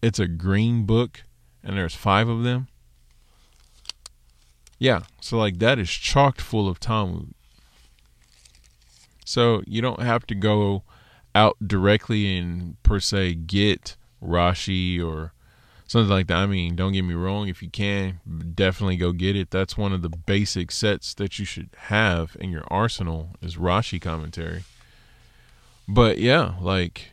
It's 0.01 0.19
a 0.19 0.27
green 0.27 0.85
book 0.85 1.23
and 1.63 1.77
there's 1.77 1.95
five 1.95 2.27
of 2.27 2.43
them. 2.43 2.67
Yeah, 4.77 5.03
so 5.21 5.37
like 5.37 5.59
that 5.59 5.79
is 5.79 5.89
chocked 5.89 6.41
full 6.41 6.67
of 6.67 6.79
Talmud. 6.79 7.33
So 9.25 9.63
you 9.65 9.81
don't 9.81 10.01
have 10.01 10.27
to 10.27 10.35
go 10.35 10.83
out 11.33 11.57
directly 11.65 12.37
and 12.37 12.81
per 12.83 12.99
se 12.99 13.33
get 13.35 13.97
Rashi 14.21 15.03
or 15.03 15.33
something 15.87 16.09
like 16.09 16.27
that. 16.27 16.37
I 16.37 16.45
mean, 16.45 16.75
don't 16.75 16.93
get 16.93 17.03
me 17.03 17.13
wrong. 17.13 17.47
If 17.47 17.63
you 17.63 17.69
can, 17.69 18.19
definitely 18.53 18.97
go 18.97 19.11
get 19.11 19.35
it. 19.35 19.49
That's 19.49 19.77
one 19.77 19.93
of 19.93 20.01
the 20.01 20.09
basic 20.09 20.71
sets 20.71 21.13
that 21.15 21.39
you 21.39 21.45
should 21.45 21.69
have 21.77 22.37
in 22.39 22.51
your 22.51 22.63
arsenal 22.67 23.31
is 23.41 23.55
Rashi 23.55 24.01
commentary. 24.01 24.63
But 25.87 26.17
yeah, 26.17 26.55
like 26.59 27.11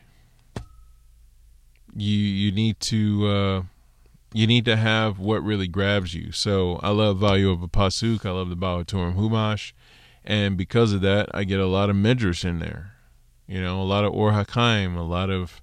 you 1.95 2.17
you 2.17 2.51
need 2.51 2.79
to 2.81 3.27
uh, 3.27 3.63
you 4.33 4.47
need 4.47 4.65
to 4.65 4.75
have 4.75 5.19
what 5.19 5.43
really 5.43 5.67
grabs 5.67 6.13
you. 6.13 6.31
So 6.31 6.79
I 6.81 6.89
love 6.89 7.19
value 7.19 7.51
of 7.51 7.61
a 7.61 7.67
pasuk. 7.67 8.25
I 8.25 8.31
love 8.31 8.49
the 8.49 8.55
HaTurim 8.55 9.15
Humash, 9.15 9.73
and 10.23 10.57
because 10.57 10.91
of 10.93 11.01
that, 11.01 11.29
I 11.33 11.43
get 11.43 11.59
a 11.59 11.67
lot 11.67 11.89
of 11.89 11.95
midrash 11.95 12.43
in 12.43 12.59
there. 12.59 12.93
You 13.47 13.61
know, 13.61 13.81
a 13.81 13.83
lot 13.83 14.05
of 14.05 14.13
Or 14.13 14.31
HaChaim, 14.31 14.97
a 14.97 15.01
lot 15.01 15.29
of 15.29 15.61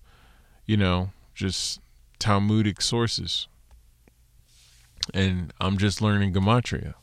you 0.66 0.76
know 0.76 1.10
just 1.34 1.80
Talmudic 2.20 2.82
sources. 2.82 3.48
And 5.12 5.52
I'm 5.60 5.78
just 5.78 6.00
learning 6.00 6.34
Gematria. 6.34 6.94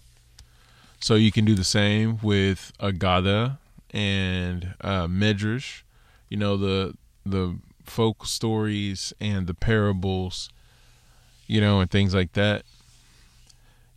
So 0.99 1.15
you 1.15 1.31
can 1.31 1.43
do 1.43 1.55
the 1.55 1.63
same 1.63 2.19
with 2.21 2.71
Agada 2.79 3.57
and 3.91 4.75
uh, 4.79 5.07
Medrash. 5.07 5.81
You 6.29 6.37
know, 6.37 6.57
the 6.57 6.95
the 7.25 7.57
folk 7.83 8.25
stories 8.25 9.13
and 9.19 9.47
the 9.47 9.53
parables, 9.53 10.49
you 11.47 11.61
know, 11.61 11.79
and 11.79 11.89
things 11.89 12.13
like 12.13 12.33
that. 12.33 12.63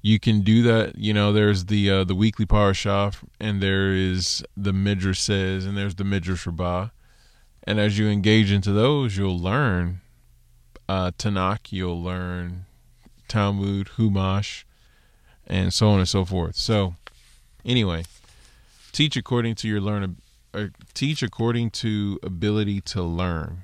You 0.03 0.19
can 0.19 0.41
do 0.41 0.63
that. 0.63 0.97
You 0.97 1.13
know, 1.13 1.33
there's 1.33 1.67
the 1.67 1.91
uh, 1.91 2.05
the 2.05 2.15
weekly 2.15 2.47
parashah, 2.47 3.17
and 3.39 3.63
there 3.63 3.93
is 3.93 4.43
the 4.57 4.73
midrash 4.73 5.21
says, 5.21 5.67
and 5.67 5.77
there's 5.77 5.97
the 5.97 6.05
midrash 6.05 6.47
rabbah. 6.47 6.89
And 7.65 7.79
as 7.79 7.99
you 7.99 8.09
engage 8.09 8.51
into 8.51 8.73
those, 8.73 9.17
you'll 9.17 9.39
learn 9.39 10.01
uh, 10.91 11.13
Tanakh, 11.17 11.71
you'll 11.71 12.03
learn 12.03 12.65
Talmud, 13.29 13.91
Humash, 13.97 14.65
and 15.47 15.73
so 15.73 15.89
on 15.91 16.01
and 16.01 16.09
so 16.09 16.25
forth. 16.25 16.57
So, 16.57 16.95
anyway, 17.65 18.05
teach 18.91 19.17
according 19.17 19.55
to 19.57 19.69
your 19.69 19.81
learn, 19.81 20.03
uh, 20.03 20.09
teach 20.95 21.23
according 21.23 21.71
to 21.71 22.19
ability 22.23 22.81
to 22.83 23.03
learn. 23.03 23.63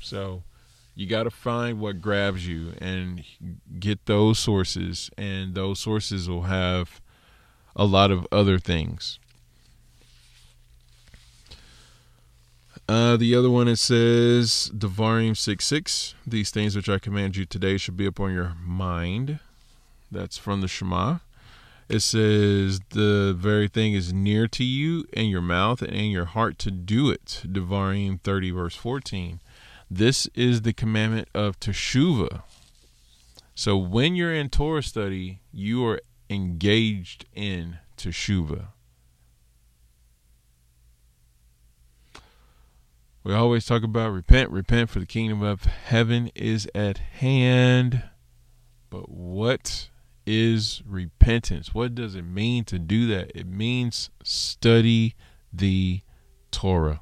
So, 0.00 0.42
you 0.94 1.06
got 1.06 1.24
to 1.24 1.30
find 1.30 1.80
what 1.80 2.00
grabs 2.00 2.46
you 2.46 2.74
and 2.78 3.24
get 3.78 4.06
those 4.06 4.38
sources, 4.38 5.10
and 5.16 5.54
those 5.54 5.80
sources 5.80 6.28
will 6.28 6.42
have 6.42 7.00
a 7.74 7.84
lot 7.84 8.10
of 8.10 8.26
other 8.30 8.58
things. 8.58 9.18
Uh, 12.86 13.16
the 13.16 13.34
other 13.34 13.48
one 13.48 13.66
it 13.66 13.76
says 13.76 14.70
Devarim 14.76 15.36
six 15.36 15.64
six. 15.64 16.14
These 16.26 16.50
things 16.50 16.76
which 16.76 16.88
I 16.88 16.98
command 16.98 17.34
you 17.36 17.46
today 17.46 17.78
should 17.78 17.96
be 17.96 18.04
upon 18.04 18.34
your 18.34 18.54
mind. 18.62 19.38
That's 20.12 20.36
from 20.36 20.60
the 20.60 20.68
Shema. 20.68 21.18
It 21.88 22.00
says 22.00 22.80
the 22.90 23.34
very 23.36 23.68
thing 23.68 23.92
is 23.92 24.12
near 24.12 24.48
to 24.48 24.64
you 24.64 25.04
in 25.12 25.26
your 25.26 25.42
mouth 25.42 25.82
and 25.82 25.92
in 25.92 26.10
your 26.10 26.24
heart 26.24 26.58
to 26.60 26.70
do 26.70 27.10
it. 27.10 27.42
Devarim 27.44 28.20
thirty 28.20 28.50
verse 28.50 28.74
fourteen. 28.74 29.40
This 29.90 30.26
is 30.34 30.62
the 30.62 30.72
commandment 30.72 31.28
of 31.34 31.60
Teshuvah. 31.60 32.42
So 33.54 33.76
when 33.76 34.16
you're 34.16 34.34
in 34.34 34.48
Torah 34.48 34.82
study, 34.82 35.40
you 35.52 35.86
are 35.86 36.00
engaged 36.30 37.26
in 37.34 37.78
Teshuvah. 37.96 38.68
We 43.22 43.32
always 43.32 43.64
talk 43.64 43.82
about 43.82 44.12
repent, 44.12 44.50
repent, 44.50 44.90
for 44.90 45.00
the 45.00 45.06
kingdom 45.06 45.42
of 45.42 45.64
heaven 45.64 46.30
is 46.34 46.68
at 46.74 46.98
hand. 46.98 48.02
But 48.90 49.08
what 49.08 49.88
is 50.26 50.82
repentance? 50.86 51.74
What 51.74 51.94
does 51.94 52.14
it 52.14 52.22
mean 52.22 52.64
to 52.64 52.78
do 52.78 53.06
that? 53.08 53.32
It 53.34 53.46
means 53.46 54.10
study 54.22 55.14
the 55.52 56.00
Torah. 56.50 57.00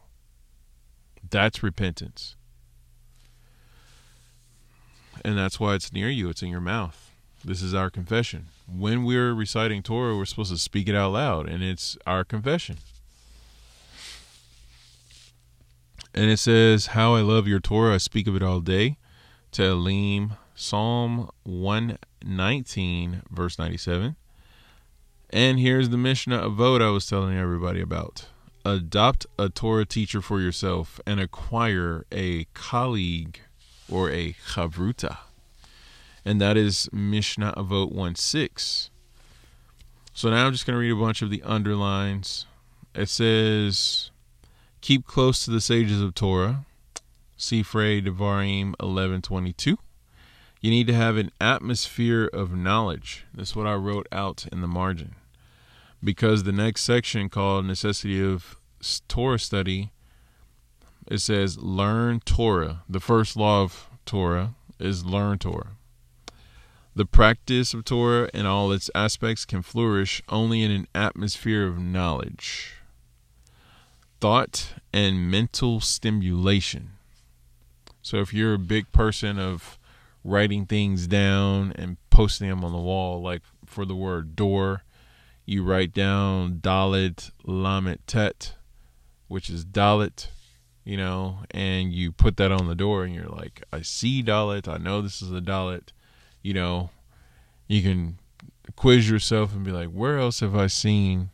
That's 1.29 1.63
repentance. 1.63 2.37
And 5.25 5.39
that's 5.39 5.61
why 5.61 5.75
it's 5.75 5.93
near 5.93 6.09
you, 6.09 6.29
it's 6.29 6.43
in 6.43 6.49
your 6.49 6.61
mouth. 6.61 7.11
This 7.45 7.63
is 7.63 7.75
our 7.75 7.91
confession. 7.91 8.47
When 8.67 9.05
we're 9.05 9.35
reciting 9.35 9.83
Torah, 9.83 10.17
we're 10.17 10.25
supposed 10.25 10.53
to 10.53 10.59
speak 10.59 10.89
it 10.89 10.95
out 10.95 11.13
loud, 11.13 11.49
and 11.49 11.63
it's 11.63 11.97
our 12.07 12.25
confession. 12.25 12.79
And 16.15 16.31
it 16.31 16.39
says, 16.39 16.89
How 16.89 17.15
I 17.15 17.21
love 17.21 17.49
your 17.49 17.61
Torah, 17.61 17.95
I 17.95 17.99
speak 17.99 18.27
of 18.27 18.37
it 18.37 18.43
all 18.43 18.61
day. 18.61 18.97
Tehillim, 19.51 20.37
Psalm 20.63 21.29
119, 21.43 23.23
verse 23.29 23.59
97. 23.59 24.15
And 25.31 25.59
here's 25.59 25.89
the 25.89 25.97
Mishnah 25.97 26.49
Avot 26.49 26.81
I 26.81 26.91
was 26.91 27.05
telling 27.05 27.37
everybody 27.37 27.81
about. 27.81 28.27
Adopt 28.65 29.27
a 29.37 29.49
Torah 29.49 29.85
teacher 29.85 30.23
for 30.23 30.41
yourself 30.41 31.01
and 31.05 31.19
acquire 31.19 32.07
a 32.13 32.45
colleague 32.55 33.41
or 33.91 34.09
a 34.11 34.35
chavruta. 34.35 35.17
And 36.25 36.41
that 36.41 36.57
is 36.57 36.89
Mishnah 36.93 37.55
Avot 37.57 37.91
1 37.91 38.15
6. 38.15 38.91
So 40.15 40.31
now 40.31 40.47
I'm 40.47 40.53
just 40.53 40.65
going 40.65 40.77
to 40.77 40.81
read 40.81 40.93
a 40.93 40.97
bunch 40.97 41.23
of 41.23 41.31
the 41.31 41.43
underlines. 41.43 42.47
It 42.95 43.09
says, 43.09 44.13
Keep 44.81 45.07
close 45.07 45.45
to 45.45 45.51
the 45.51 45.61
sages 45.61 46.01
of 46.01 46.15
Torah. 46.15 46.65
Sifrei 47.37 48.01
Devarim 48.01 48.77
11:22. 48.77 49.77
You 50.63 50.71
need 50.71 50.87
to 50.87 50.95
have 50.95 51.19
an 51.19 51.33
atmosphere 51.41 52.31
of 52.33 52.57
knowledge. 52.57 53.27
That's 53.35 53.55
what 53.55 53.67
I 53.67 53.75
wrote 53.75 54.07
out 54.11 54.47
in 54.51 54.63
the 54.63 54.69
margin. 54.69 55.17
Because 56.03 56.45
the 56.45 56.53
next 56.53 56.83
section 56.83 57.29
called 57.29 57.67
necessity 57.67 58.25
of 58.25 58.57
Torah 59.09 59.39
study 59.39 59.91
it 61.09 61.19
says 61.19 61.59
learn 61.59 62.21
Torah. 62.21 62.85
The 62.89 63.01
first 63.01 63.37
law 63.37 63.63
of 63.63 63.89
Torah 64.07 64.55
is 64.79 65.05
learn 65.05 65.39
Torah. 65.39 65.73
The 66.95 67.07
practice 67.07 67.75
of 67.75 67.85
Torah 67.85 68.31
and 68.33 68.47
all 68.47 68.71
its 68.71 68.91
aspects 68.95 69.45
can 69.45 69.63
flourish 69.63 70.23
only 70.29 70.63
in 70.63 70.71
an 70.71 70.87
atmosphere 70.95 71.67
of 71.67 71.79
knowledge 71.79 72.75
thought 74.21 74.75
and 74.93 75.29
mental 75.29 75.81
stimulation. 75.81 76.93
So 78.03 78.19
if 78.19 78.33
you're 78.33 78.55
a 78.55 78.59
big 78.59 78.93
person 78.93 79.37
of 79.37 79.77
writing 80.25 80.67
things 80.67 81.07
down 81.07 81.73
and 81.77 81.97
posting 82.11 82.49
them 82.49 82.65
on 82.65 82.73
the 82.73 82.79
wall, 82.79 83.23
like 83.23 83.43
for 83.65 83.85
the 83.85 83.95
word 83.95 84.37
door, 84.37 84.83
you 85.45 85.65
write 85.65 85.93
down 85.93 86.61
Dalit 86.61 87.31
Lamet 87.47 87.99
Tet, 88.07 88.55
which 89.29 89.51
is 89.51 89.65
Dalit, 89.65 90.29
you 90.85 90.97
know, 90.97 91.39
and 91.51 91.93
you 91.93 92.13
put 92.13 92.37
that 92.37 92.53
on 92.53 92.69
the 92.69 92.75
door 92.75 93.05
and 93.05 93.15
you're 93.15 93.25
like, 93.27 93.63
I 93.73 93.83
see 93.83 94.23
Dalit, 94.23 94.69
I 94.69 94.77
know 94.77 95.03
this 95.03 95.23
is 95.23 95.33
a 95.33 95.41
Dalit, 95.41 95.89
you 96.43 96.55
know, 96.55 96.91
you 97.67 97.83
can 97.83 98.19
quiz 98.77 99.11
yourself 99.11 99.55
and 99.55 99.65
be 99.65 99.73
like, 99.73 99.89
where 99.89 100.19
else 100.19 100.41
have 100.41 100.55
I 100.55 100.69
seen, 100.69 101.31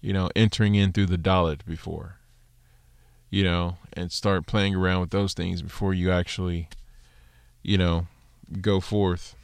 you 0.00 0.12
know, 0.12 0.30
entering 0.34 0.74
in 0.74 0.92
through 0.92 1.06
the 1.06 1.18
Dalit 1.18 1.64
before? 1.66 2.18
you 3.32 3.42
know, 3.42 3.78
and 3.94 4.12
start 4.12 4.46
playing 4.46 4.74
around 4.74 5.00
with 5.00 5.10
those 5.10 5.32
things 5.32 5.62
before 5.62 5.94
you 5.94 6.12
actually, 6.12 6.68
you 7.62 7.78
know, 7.78 8.06
go 8.60 8.80
forth 8.80 9.34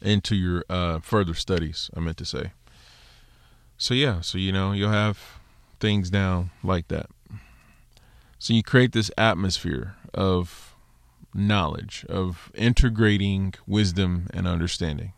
into 0.00 0.36
your 0.36 0.64
uh, 0.68 1.00
further 1.00 1.34
studies. 1.34 1.90
I 1.96 2.00
meant 2.00 2.16
to 2.18 2.24
say. 2.24 2.52
So 3.78 3.94
yeah, 3.94 4.20
so 4.20 4.38
you 4.38 4.52
know, 4.52 4.72
you'll 4.72 4.90
have 4.90 5.18
things 5.80 6.10
down 6.10 6.50
like 6.62 6.88
that. 6.88 7.06
So 8.38 8.54
you 8.54 8.62
create 8.62 8.92
this 8.92 9.10
atmosphere 9.18 9.96
of 10.14 10.74
knowledge, 11.34 12.04
of 12.08 12.50
integrating 12.54 13.54
wisdom 13.66 14.28
and 14.32 14.46
understanding. 14.46 15.12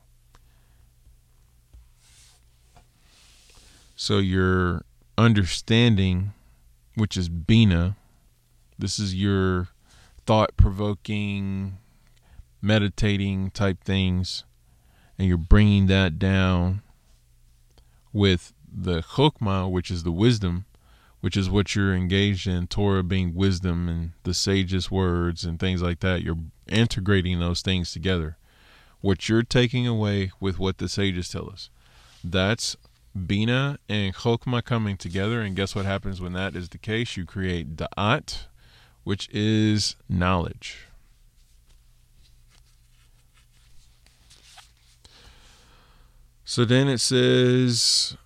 So 3.95 4.19
you're 4.19 4.83
understanding, 5.16 6.33
which 6.95 7.16
is 7.16 7.29
Bina. 7.29 7.97
This 8.79 8.99
is 8.99 9.14
your 9.14 9.69
thought 10.29 10.59
provoking, 10.59 11.79
meditating 12.61 13.51
type 13.51 13.83
things, 13.83 14.45
and 15.18 15.26
you're 15.26 15.39
bringing 15.39 15.87
that 15.87 16.18
down 16.18 16.83
with 18.12 18.53
the 18.70 19.01
Chokmah, 19.01 19.70
which 19.70 19.91
is 19.91 20.03
the 20.03 20.12
wisdom, 20.12 20.66
which 21.22 21.35
is 21.35 21.49
what 21.49 21.74
you're 21.74 21.95
engaged 21.95 22.47
in, 22.47 22.66
Torah 22.66 23.03
being 23.03 23.35
wisdom 23.35 23.89
and 23.89 24.11
the 24.24 24.35
sage's 24.35 24.91
words 24.91 25.45
and 25.47 25.59
things 25.59 25.81
like 25.81 26.01
that. 26.01 26.20
You're 26.20 26.37
integrating 26.66 27.41
those 27.41 27.62
things 27.62 27.91
together. 27.91 28.37
What 29.01 29.31
you're 29.31 29.43
taking 29.43 29.87
away 29.87 30.33
with 30.41 30.59
what 30.59 30.76
the 30.76 30.91
sages 30.91 31.31
tell 31.31 31.49
us. 31.49 31.70
That's 32.22 32.76
Bina 33.16 33.79
and 33.89 34.14
Chokmah 34.14 34.64
coming 34.64 34.99
together, 34.99 35.41
and 35.41 35.57
guess 35.57 35.74
what 35.74 35.87
happens 35.87 36.20
when 36.20 36.35
that 36.35 36.55
is 36.55 36.68
the 36.68 36.76
case? 36.76 37.16
You 37.16 37.24
create 37.24 37.76
Da'at, 37.76 38.41
which 39.09 39.27
is 39.31 39.97
knowledge. 40.07 40.81
So 46.45 46.67
then 46.67 46.89
it 46.89 46.99
says 46.99 48.19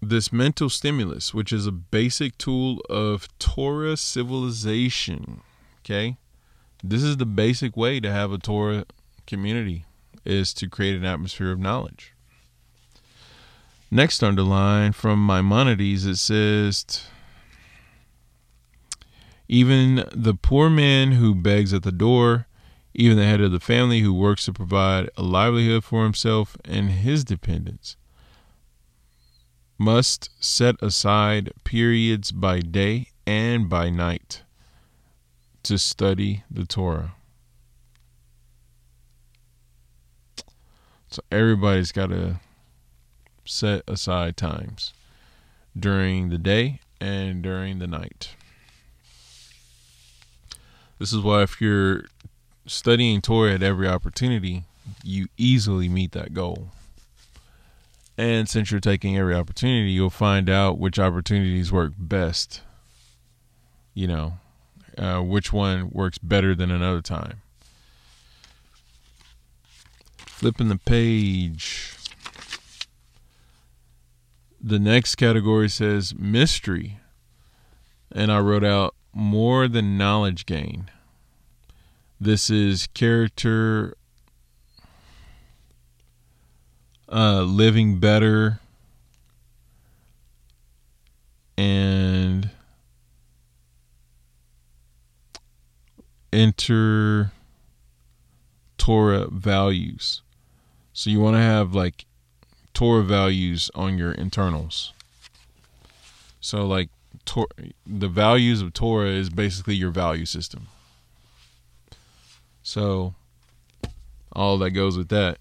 this 0.00 0.32
mental 0.32 0.70
stimulus, 0.70 1.34
which 1.34 1.52
is 1.52 1.66
a 1.66 1.70
basic 1.70 2.38
tool 2.38 2.80
of 2.88 3.28
Torah 3.38 3.98
civilization. 3.98 5.42
Okay? 5.84 6.16
This 6.82 7.02
is 7.02 7.18
the 7.18 7.26
basic 7.26 7.76
way 7.76 8.00
to 8.00 8.10
have 8.10 8.32
a 8.32 8.38
Torah 8.38 8.86
community 9.26 9.84
is 10.24 10.54
to 10.54 10.66
create 10.66 10.96
an 10.96 11.04
atmosphere 11.04 11.52
of 11.52 11.58
knowledge. 11.58 12.14
Next 13.90 14.22
underline 14.22 14.92
from 14.92 15.26
Maimonides, 15.26 16.06
it 16.06 16.16
says, 16.16 17.04
Even 19.48 20.04
the 20.12 20.34
poor 20.34 20.68
man 20.68 21.12
who 21.12 21.34
begs 21.34 21.72
at 21.72 21.82
the 21.82 21.92
door, 21.92 22.46
even 22.92 23.16
the 23.16 23.24
head 23.24 23.40
of 23.40 23.50
the 23.50 23.60
family 23.60 24.00
who 24.00 24.12
works 24.12 24.44
to 24.44 24.52
provide 24.52 25.08
a 25.16 25.22
livelihood 25.22 25.84
for 25.84 26.04
himself 26.04 26.56
and 26.64 26.90
his 26.90 27.24
dependents, 27.24 27.96
must 29.78 30.30
set 30.38 30.76
aside 30.82 31.52
periods 31.64 32.30
by 32.30 32.60
day 32.60 33.08
and 33.26 33.68
by 33.70 33.88
night 33.88 34.42
to 35.62 35.78
study 35.78 36.44
the 36.50 36.66
Torah. 36.66 37.14
So 41.10 41.22
everybody's 41.32 41.92
got 41.92 42.08
to 42.08 42.40
set 43.44 43.82
aside 43.88 44.36
times 44.36 44.92
during 45.78 46.28
the 46.28 46.38
day 46.38 46.80
and 47.00 47.42
during 47.42 47.78
the 47.78 47.86
night. 47.86 48.34
This 50.98 51.12
is 51.12 51.20
why, 51.20 51.42
if 51.42 51.60
you're 51.60 52.04
studying 52.66 53.20
Torah 53.20 53.54
at 53.54 53.62
every 53.62 53.86
opportunity, 53.86 54.64
you 55.04 55.28
easily 55.36 55.88
meet 55.88 56.12
that 56.12 56.34
goal. 56.34 56.68
And 58.16 58.48
since 58.48 58.70
you're 58.70 58.80
taking 58.80 59.16
every 59.16 59.34
opportunity, 59.34 59.92
you'll 59.92 60.10
find 60.10 60.50
out 60.50 60.78
which 60.78 60.98
opportunities 60.98 61.70
work 61.70 61.92
best. 61.96 62.62
You 63.94 64.08
know, 64.08 64.32
uh, 64.96 65.20
which 65.20 65.52
one 65.52 65.90
works 65.90 66.18
better 66.18 66.54
than 66.54 66.70
another 66.70 67.00
time. 67.00 67.42
Flipping 70.16 70.68
the 70.68 70.78
page. 70.78 71.94
The 74.60 74.78
next 74.80 75.14
category 75.14 75.68
says 75.68 76.14
mystery. 76.14 76.98
And 78.10 78.32
I 78.32 78.40
wrote 78.40 78.64
out 78.64 78.94
more 79.12 79.68
than 79.68 79.98
knowledge 79.98 80.46
gain. 80.46 80.90
This 82.20 82.50
is 82.50 82.88
character 82.94 83.96
uh, 87.10 87.42
living 87.42 87.98
better 88.00 88.60
and 91.56 92.50
enter 96.32 97.32
Torah 98.76 99.28
values. 99.30 100.22
So 100.92 101.10
you 101.10 101.20
want 101.20 101.36
to 101.36 101.40
have 101.40 101.74
like 101.74 102.04
Torah 102.74 103.02
values 103.02 103.70
on 103.74 103.98
your 103.98 104.12
internals. 104.12 104.92
So 106.40 106.66
like 106.66 106.90
Tor- 107.28 107.48
the 107.86 108.08
values 108.08 108.62
of 108.62 108.72
Torah 108.72 109.10
is 109.10 109.28
basically 109.28 109.74
your 109.74 109.90
value 109.90 110.24
system. 110.24 110.68
So 112.62 113.14
all 114.32 114.56
that 114.56 114.70
goes 114.70 114.96
with 114.96 115.10
that. 115.10 115.36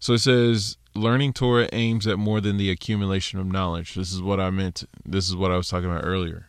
So 0.00 0.14
it 0.14 0.18
says 0.18 0.78
learning 0.96 1.34
Torah 1.34 1.68
aims 1.72 2.08
at 2.08 2.18
more 2.18 2.40
than 2.40 2.56
the 2.56 2.70
accumulation 2.70 3.38
of 3.38 3.46
knowledge. 3.46 3.94
This 3.94 4.12
is 4.12 4.20
what 4.20 4.40
I 4.40 4.50
meant. 4.50 4.82
This 5.06 5.28
is 5.28 5.36
what 5.36 5.52
I 5.52 5.56
was 5.56 5.68
talking 5.68 5.88
about 5.88 6.04
earlier. 6.04 6.48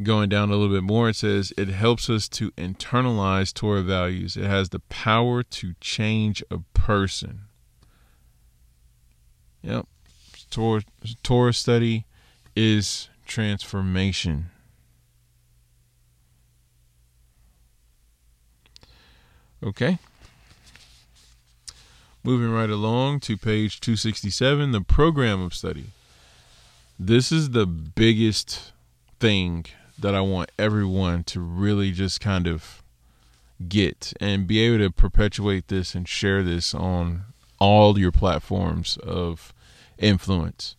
Going 0.00 0.28
down 0.28 0.50
a 0.50 0.56
little 0.56 0.72
bit 0.72 0.84
more, 0.84 1.08
it 1.08 1.16
says 1.16 1.52
it 1.58 1.66
helps 1.68 2.08
us 2.08 2.28
to 2.28 2.52
internalize 2.52 3.52
Torah 3.52 3.82
values. 3.82 4.36
It 4.36 4.44
has 4.44 4.68
the 4.68 4.80
power 4.80 5.42
to 5.42 5.74
change 5.80 6.44
a 6.48 6.58
person. 6.74 7.40
Yep. 9.62 9.88
Torah, 10.48 10.82
Torah 11.24 11.52
study 11.52 12.06
is 12.54 13.08
transformation. 13.26 14.50
Okay. 19.62 19.98
Moving 22.22 22.50
right 22.50 22.70
along 22.70 23.20
to 23.20 23.36
page 23.36 23.80
267, 23.80 24.72
the 24.72 24.80
program 24.80 25.40
of 25.40 25.54
study. 25.54 25.86
This 26.98 27.30
is 27.30 27.50
the 27.50 27.66
biggest 27.66 28.72
thing 29.20 29.66
that 29.98 30.14
I 30.14 30.20
want 30.20 30.50
everyone 30.58 31.24
to 31.24 31.40
really 31.40 31.92
just 31.92 32.20
kind 32.20 32.46
of 32.46 32.82
get 33.68 34.12
and 34.20 34.46
be 34.46 34.60
able 34.60 34.78
to 34.78 34.90
perpetuate 34.90 35.68
this 35.68 35.94
and 35.94 36.08
share 36.08 36.42
this 36.42 36.74
on 36.74 37.24
all 37.58 37.98
your 37.98 38.12
platforms 38.12 38.96
of 38.98 39.54
influence. 39.98 40.76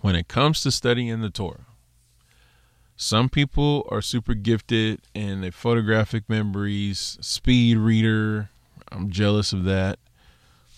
When 0.00 0.16
it 0.16 0.28
comes 0.28 0.62
to 0.62 0.70
studying 0.70 1.20
the 1.20 1.30
Torah, 1.30 1.66
some 2.96 3.28
people 3.28 3.86
are 3.90 4.02
super 4.02 4.34
gifted 4.34 5.00
and 5.14 5.42
they 5.42 5.50
photographic 5.50 6.28
memories, 6.28 7.18
speed 7.20 7.76
reader. 7.78 8.50
I'm 8.90 9.10
jealous 9.10 9.52
of 9.52 9.64
that. 9.64 9.98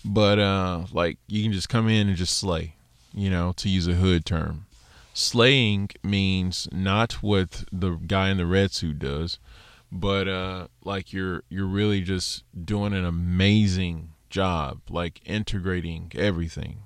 But 0.03 0.39
uh 0.39 0.85
like 0.91 1.17
you 1.27 1.43
can 1.43 1.53
just 1.53 1.69
come 1.69 1.87
in 1.87 2.07
and 2.07 2.17
just 2.17 2.37
slay, 2.37 2.75
you 3.13 3.29
know, 3.29 3.53
to 3.57 3.69
use 3.69 3.87
a 3.87 3.93
hood 3.93 4.25
term. 4.25 4.65
Slaying 5.13 5.89
means 6.03 6.67
not 6.71 7.23
what 7.23 7.63
the 7.71 7.91
guy 7.91 8.29
in 8.29 8.37
the 8.37 8.45
red 8.45 8.71
suit 8.71 8.99
does, 8.99 9.39
but 9.91 10.27
uh 10.27 10.67
like 10.83 11.13
you're 11.13 11.43
you're 11.49 11.67
really 11.67 12.01
just 12.01 12.43
doing 12.65 12.93
an 12.93 13.05
amazing 13.05 14.09
job 14.29 14.81
like 14.89 15.21
integrating 15.25 16.11
everything 16.15 16.84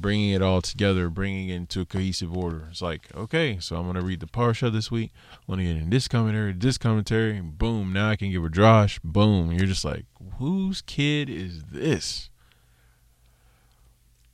bringing 0.00 0.30
it 0.30 0.42
all 0.42 0.60
together 0.62 1.08
bringing 1.08 1.48
it 1.48 1.54
into 1.54 1.80
a 1.80 1.86
cohesive 1.86 2.36
order. 2.36 2.68
It's 2.70 2.82
like 2.82 3.14
okay 3.14 3.58
so 3.60 3.76
i'm 3.76 3.84
going 3.84 3.96
to 3.96 4.02
read 4.02 4.20
the 4.20 4.26
parsha 4.26 4.72
this 4.72 4.90
week. 4.90 5.12
I'm 5.32 5.56
going 5.56 5.66
to 5.66 5.74
get 5.74 5.82
in 5.82 5.90
this 5.90 6.08
commentary 6.08 6.52
this 6.52 6.78
commentary. 6.78 7.40
Boom 7.40 7.92
now 7.92 8.10
i 8.10 8.16
can 8.16 8.30
give 8.30 8.44
a 8.44 8.48
drosh 8.48 8.98
boom. 9.02 9.52
You're 9.52 9.66
just 9.66 9.84
like 9.84 10.06
whose 10.38 10.82
kid 10.82 11.28
is 11.28 11.62
this? 11.70 12.30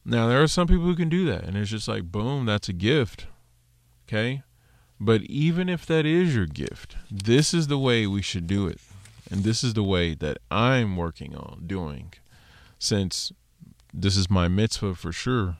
Now 0.05 0.29
there 0.29 0.43
are 0.43 0.49
some 0.49 0.69
people 0.69 0.85
who 0.85 0.97
can 0.97 1.09
do 1.09 1.27
that 1.27 1.45
and 1.45 1.57
it's 1.57 1.71
just 1.71 1.89
like 1.89 2.05
boom 2.05 2.47
that's 2.47 2.69
a 2.69 2.73
gift 2.73 3.27
okay? 4.09 4.43
But 4.99 5.23
even 5.23 5.69
if 5.69 5.85
that 5.87 6.07
is 6.07 6.35
your 6.35 6.47
gift 6.47 6.97
this 7.11 7.53
is 7.53 7.67
the 7.67 7.79
way 7.79 8.07
we 8.07 8.23
should 8.23 8.47
do 8.47 8.67
it. 8.67 8.81
And 9.31 9.43
this 9.43 9.64
is 9.64 9.75
the 9.75 9.83
way 9.83 10.14
that 10.14 10.39
I'm 10.51 10.97
working 10.97 11.35
on 11.35 11.64
doing 11.67 12.12
since 12.79 13.33
this 13.97 14.16
is 14.16 14.30
my 14.30 14.47
mitzvah 14.47 14.94
for 14.94 15.11
sure. 15.11 15.57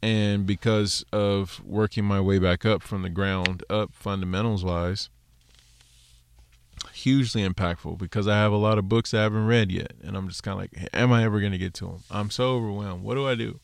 And 0.00 0.46
because 0.46 1.04
of 1.12 1.60
working 1.64 2.04
my 2.04 2.20
way 2.20 2.38
back 2.38 2.64
up 2.64 2.82
from 2.82 3.02
the 3.02 3.10
ground 3.10 3.62
up, 3.68 3.92
fundamentals 3.92 4.64
wise, 4.64 5.10
hugely 6.92 7.46
impactful 7.46 7.98
because 7.98 8.26
I 8.26 8.36
have 8.36 8.52
a 8.52 8.56
lot 8.56 8.78
of 8.78 8.88
books 8.88 9.12
I 9.12 9.22
haven't 9.22 9.46
read 9.46 9.70
yet. 9.70 9.92
And 10.02 10.16
I'm 10.16 10.28
just 10.28 10.42
kind 10.42 10.54
of 10.54 10.60
like, 10.60 10.88
am 10.94 11.12
I 11.12 11.24
ever 11.24 11.40
going 11.40 11.52
to 11.52 11.58
get 11.58 11.74
to 11.74 11.86
them? 11.86 12.02
I'm 12.10 12.30
so 12.30 12.54
overwhelmed. 12.56 13.02
What 13.02 13.14
do 13.14 13.26
I 13.26 13.34
do? 13.34 13.60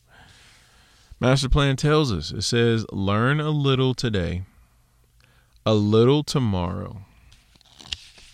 Master 1.20 1.48
Plan 1.48 1.76
tells 1.76 2.12
us 2.12 2.32
it 2.32 2.42
says, 2.42 2.84
learn 2.92 3.40
a 3.40 3.50
little 3.50 3.94
today, 3.94 4.42
a 5.64 5.74
little 5.74 6.22
tomorrow, 6.22 7.02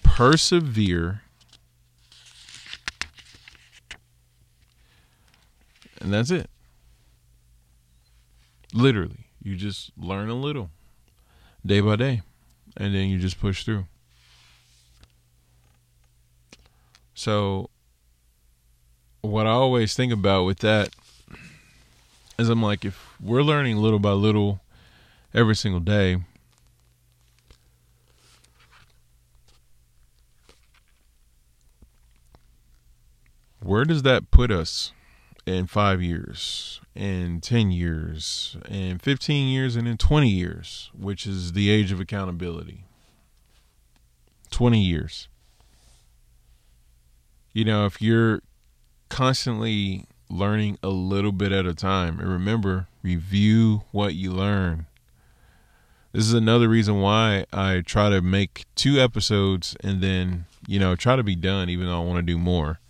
persevere, 0.02 1.22
and 6.00 6.12
that's 6.12 6.30
it. 6.30 6.48
Literally, 8.72 9.26
you 9.42 9.56
just 9.56 9.92
learn 9.96 10.28
a 10.28 10.34
little 10.34 10.70
day 11.64 11.80
by 11.80 11.96
day, 11.96 12.22
and 12.76 12.94
then 12.94 13.08
you 13.08 13.18
just 13.18 13.40
push 13.40 13.64
through. 13.64 13.86
So, 17.14 17.68
what 19.20 19.46
I 19.46 19.50
always 19.50 19.94
think 19.94 20.12
about 20.12 20.44
with 20.44 20.60
that 20.60 20.90
is 22.38 22.48
I'm 22.48 22.62
like, 22.62 22.84
if 22.84 23.20
we're 23.20 23.42
learning 23.42 23.76
little 23.76 23.98
by 23.98 24.12
little 24.12 24.60
every 25.34 25.54
single 25.54 25.80
day, 25.80 26.18
where 33.62 33.84
does 33.84 34.02
that 34.02 34.30
put 34.30 34.50
us 34.50 34.92
in 35.46 35.66
five 35.66 36.02
years, 36.02 36.80
in 36.94 37.40
10 37.40 37.70
years, 37.70 38.56
in 38.68 38.98
15 38.98 39.48
years, 39.48 39.76
and 39.76 39.88
in 39.88 39.96
20 39.96 40.28
years, 40.28 40.90
which 40.98 41.26
is 41.26 41.52
the 41.52 41.70
age 41.70 41.92
of 41.92 42.00
accountability? 42.00 42.84
20 44.50 44.80
years. 44.80 45.28
You 47.52 47.64
know, 47.64 47.86
if 47.86 48.00
you're 48.00 48.40
constantly 49.08 50.06
learning 50.28 50.78
a 50.82 50.88
little 50.88 51.32
bit 51.32 51.52
at 51.52 51.66
a 51.66 51.74
time, 51.74 52.20
and 52.20 52.28
remember, 52.28 52.86
review 53.02 53.82
what 53.90 54.14
you 54.14 54.32
learn. 54.32 54.86
This 56.12 56.24
is 56.24 56.32
another 56.32 56.68
reason 56.68 57.00
why 57.00 57.46
I 57.52 57.82
try 57.84 58.10
to 58.10 58.20
make 58.20 58.64
two 58.74 59.00
episodes 59.00 59.76
and 59.82 60.00
then, 60.00 60.46
you 60.66 60.78
know, 60.78 60.96
try 60.96 61.16
to 61.16 61.22
be 61.22 61.36
done, 61.36 61.68
even 61.68 61.86
though 61.86 62.00
I 62.00 62.04
want 62.04 62.18
to 62.18 62.22
do 62.22 62.38
more 62.38 62.80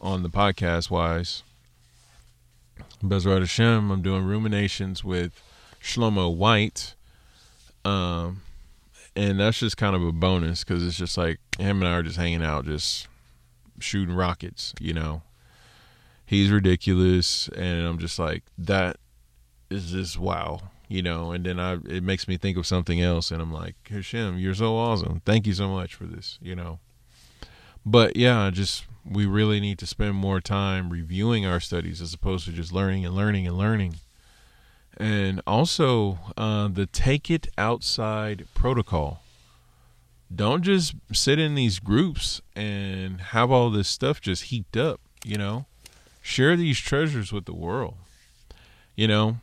on 0.00 0.22
the 0.22 0.28
podcast 0.28 0.90
wise. 0.90 1.42
Bezrat 3.02 3.40
Hashem, 3.40 3.90
I'm 3.90 4.02
doing 4.02 4.24
ruminations 4.24 5.04
with 5.04 5.40
Shlomo 5.82 6.34
White. 6.34 6.94
Um, 7.84 8.42
and 9.16 9.40
that's 9.40 9.58
just 9.58 9.76
kind 9.76 9.96
of 9.96 10.02
a 10.02 10.12
bonus 10.12 10.64
because 10.64 10.86
it's 10.86 10.96
just 10.96 11.16
like 11.16 11.38
him 11.58 11.78
and 11.82 11.88
I 11.88 11.92
are 11.94 12.02
just 12.02 12.16
hanging 12.16 12.42
out, 12.42 12.66
just 12.66 13.08
shooting 13.80 14.14
rockets, 14.14 14.74
you 14.80 14.92
know. 14.92 15.22
he's 16.28 16.50
ridiculous, 16.50 17.48
and 17.48 17.86
I'm 17.86 17.98
just 17.98 18.18
like 18.18 18.44
that 18.58 18.98
is 19.70 19.92
just 19.92 20.18
wow, 20.18 20.60
you 20.86 21.02
know. 21.02 21.32
And 21.32 21.44
then 21.44 21.58
I 21.58 21.74
it 21.88 22.02
makes 22.02 22.28
me 22.28 22.36
think 22.36 22.56
of 22.58 22.66
something 22.66 23.00
else, 23.00 23.30
and 23.30 23.40
I'm 23.40 23.52
like 23.52 23.76
Hashem, 23.90 24.38
you're 24.38 24.54
so 24.54 24.76
awesome. 24.76 25.22
Thank 25.24 25.46
you 25.46 25.54
so 25.54 25.68
much 25.68 25.94
for 25.94 26.04
this, 26.04 26.38
you 26.42 26.54
know. 26.54 26.78
But 27.84 28.16
yeah, 28.16 28.40
I 28.42 28.50
just 28.50 28.84
we 29.10 29.26
really 29.26 29.60
need 29.60 29.78
to 29.78 29.86
spend 29.86 30.14
more 30.14 30.40
time 30.40 30.90
reviewing 30.90 31.46
our 31.46 31.60
studies 31.60 32.02
as 32.02 32.12
opposed 32.12 32.44
to 32.44 32.52
just 32.52 32.72
learning 32.72 33.06
and 33.06 33.14
learning 33.14 33.46
and 33.46 33.56
learning. 33.56 33.96
And 34.96 35.40
also 35.46 36.18
uh, 36.36 36.68
the 36.68 36.86
take 36.86 37.30
it 37.30 37.48
outside 37.56 38.46
protocol. 38.54 39.22
Don't 40.34 40.62
just 40.62 40.94
sit 41.12 41.38
in 41.38 41.54
these 41.54 41.78
groups 41.78 42.42
and 42.54 43.20
have 43.20 43.50
all 43.50 43.70
this 43.70 43.88
stuff 43.88 44.20
just 44.20 44.44
heaped 44.44 44.76
up, 44.76 45.00
you 45.24 45.38
know. 45.38 45.66
Share 46.20 46.56
these 46.56 46.78
treasures 46.78 47.32
with 47.32 47.46
the 47.46 47.54
world. 47.54 47.94
You 48.94 49.08
know, 49.08 49.36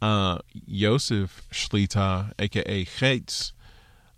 uh, 0.00 0.38
Yosef 0.52 1.42
Shlita, 1.50 2.32
aka 2.38 2.84
Chaitz, 2.84 3.52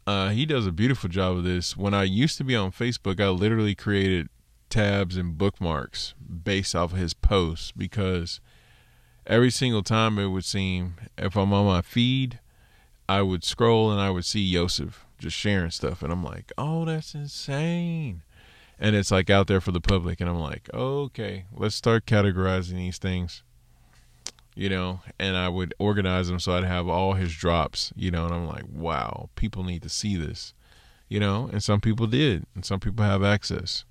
uh, 0.07 0.31
he 0.31 0.45
does 0.45 0.67
a 0.67 0.73
beautiful 0.73 1.09
job 1.09 1.39
of 1.39 1.45
this. 1.45 1.77
When 1.77 1.95
I 1.95 2.03
used 2.03 2.37
to 2.39 2.45
be 2.45 2.55
on 2.55 2.73
Facebook, 2.73 3.21
I 3.21 3.29
literally 3.29 3.75
created 3.75 4.29
tabs 4.75 5.17
and 5.17 5.39
bookmarks 5.39 6.15
based 6.43 6.75
off 6.75 6.93
of 6.93 6.99
his 6.99 7.15
posts 7.15 7.71
because 7.71 8.41
every 9.25 9.51
single 9.51 9.85
time 9.85 10.19
it 10.19 10.27
would 10.27 10.45
seem 10.45 10.97
if 11.17 11.37
I'm 11.37 11.53
on 11.53 11.67
my 11.67 11.81
feed, 11.81 12.41
I 13.09 13.23
would 13.23 13.45
scroll 13.45 13.93
and 13.93 14.01
I 14.01 14.11
would 14.11 14.25
see 14.25 14.41
Yosef 14.41 15.07
just 15.17 15.37
sharing 15.37 15.71
stuff, 15.71 16.03
and 16.03 16.13
I'm 16.13 16.25
like, 16.25 16.51
oh, 16.59 16.85
that's 16.85 17.15
insane. 17.15 18.23
And 18.81 18.97
it's 18.97 19.13
like 19.13 19.31
out 19.31 19.47
there 19.47 19.61
for 19.61 19.71
the 19.71 19.81
public, 19.81 20.21
and 20.21 20.29
I'm 20.29 20.41
like, 20.41 20.69
okay, 20.75 21.45
let's 21.53 21.77
start 21.77 22.05
categorizing 22.05 22.75
these 22.75 22.99
things 22.99 23.45
you 24.57 24.69
know, 24.69 25.01
and 25.19 25.37
I 25.37 25.49
would 25.49 25.75
organize 25.79 26.29
them 26.29 26.39
so 26.39 26.53
I'd 26.53 26.63
have 26.63 26.89
all 26.89 27.15
his 27.15 27.35
drops, 27.35 27.93
you 27.97 28.13
know, 28.13 28.25
and 28.25 28.33
I'm 28.33 28.47
like, 28.47 28.65
wow, 28.73 29.29
people 29.35 29.65
need 29.65 29.83
to 29.83 29.89
see 29.89 30.17
this, 30.17 30.55
you 31.09 31.19
know, 31.19 31.51
and 31.53 31.61
some 31.61 31.81
people 31.81 32.07
did, 32.07 32.47
and 32.55 32.65
some 32.65 32.79
people 32.79 33.05
have 33.05 33.25
access. 33.25 33.85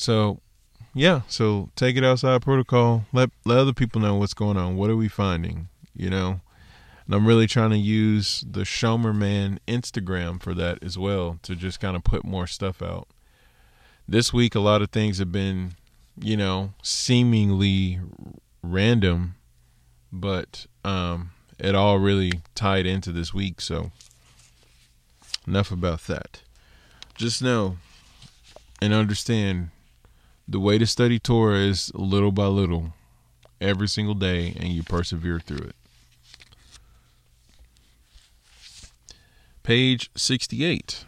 So, 0.00 0.40
yeah, 0.94 1.20
so 1.28 1.68
take 1.76 1.98
it 1.98 2.04
outside 2.04 2.40
protocol. 2.40 3.04
Let 3.12 3.28
let 3.44 3.58
other 3.58 3.74
people 3.74 4.00
know 4.00 4.14
what's 4.14 4.32
going 4.32 4.56
on. 4.56 4.78
What 4.78 4.88
are 4.88 4.96
we 4.96 5.08
finding, 5.08 5.68
you 5.94 6.08
know? 6.08 6.40
And 7.04 7.14
I'm 7.14 7.26
really 7.26 7.46
trying 7.46 7.68
to 7.72 7.76
use 7.76 8.42
the 8.50 8.62
Shomer 8.62 9.14
Man 9.14 9.60
Instagram 9.68 10.40
for 10.40 10.54
that 10.54 10.82
as 10.82 10.96
well 10.96 11.38
to 11.42 11.54
just 11.54 11.80
kind 11.80 11.96
of 11.96 12.02
put 12.02 12.24
more 12.24 12.46
stuff 12.46 12.80
out. 12.80 13.08
This 14.08 14.32
week, 14.32 14.54
a 14.54 14.60
lot 14.60 14.80
of 14.80 14.90
things 14.90 15.18
have 15.18 15.32
been 15.32 15.74
you 16.18 16.34
know, 16.34 16.72
seemingly 16.82 18.00
random, 18.62 19.34
but 20.10 20.64
um, 20.82 21.32
it 21.58 21.74
all 21.74 21.98
really 21.98 22.40
tied 22.54 22.86
into 22.86 23.12
this 23.12 23.34
week. 23.34 23.60
So, 23.60 23.90
enough 25.46 25.70
about 25.70 26.06
that. 26.06 26.40
Just 27.16 27.42
know 27.42 27.76
and 28.80 28.94
understand 28.94 29.68
the 30.48 30.60
way 30.60 30.78
to 30.78 30.86
study 30.86 31.18
Torah 31.18 31.58
is 31.58 31.92
little 31.94 32.32
by 32.32 32.46
little, 32.46 32.92
every 33.60 33.88
single 33.88 34.14
day, 34.14 34.54
and 34.58 34.68
you 34.68 34.82
persevere 34.82 35.40
through 35.40 35.68
it. 35.68 35.76
Page 39.62 40.10
68. 40.16 41.04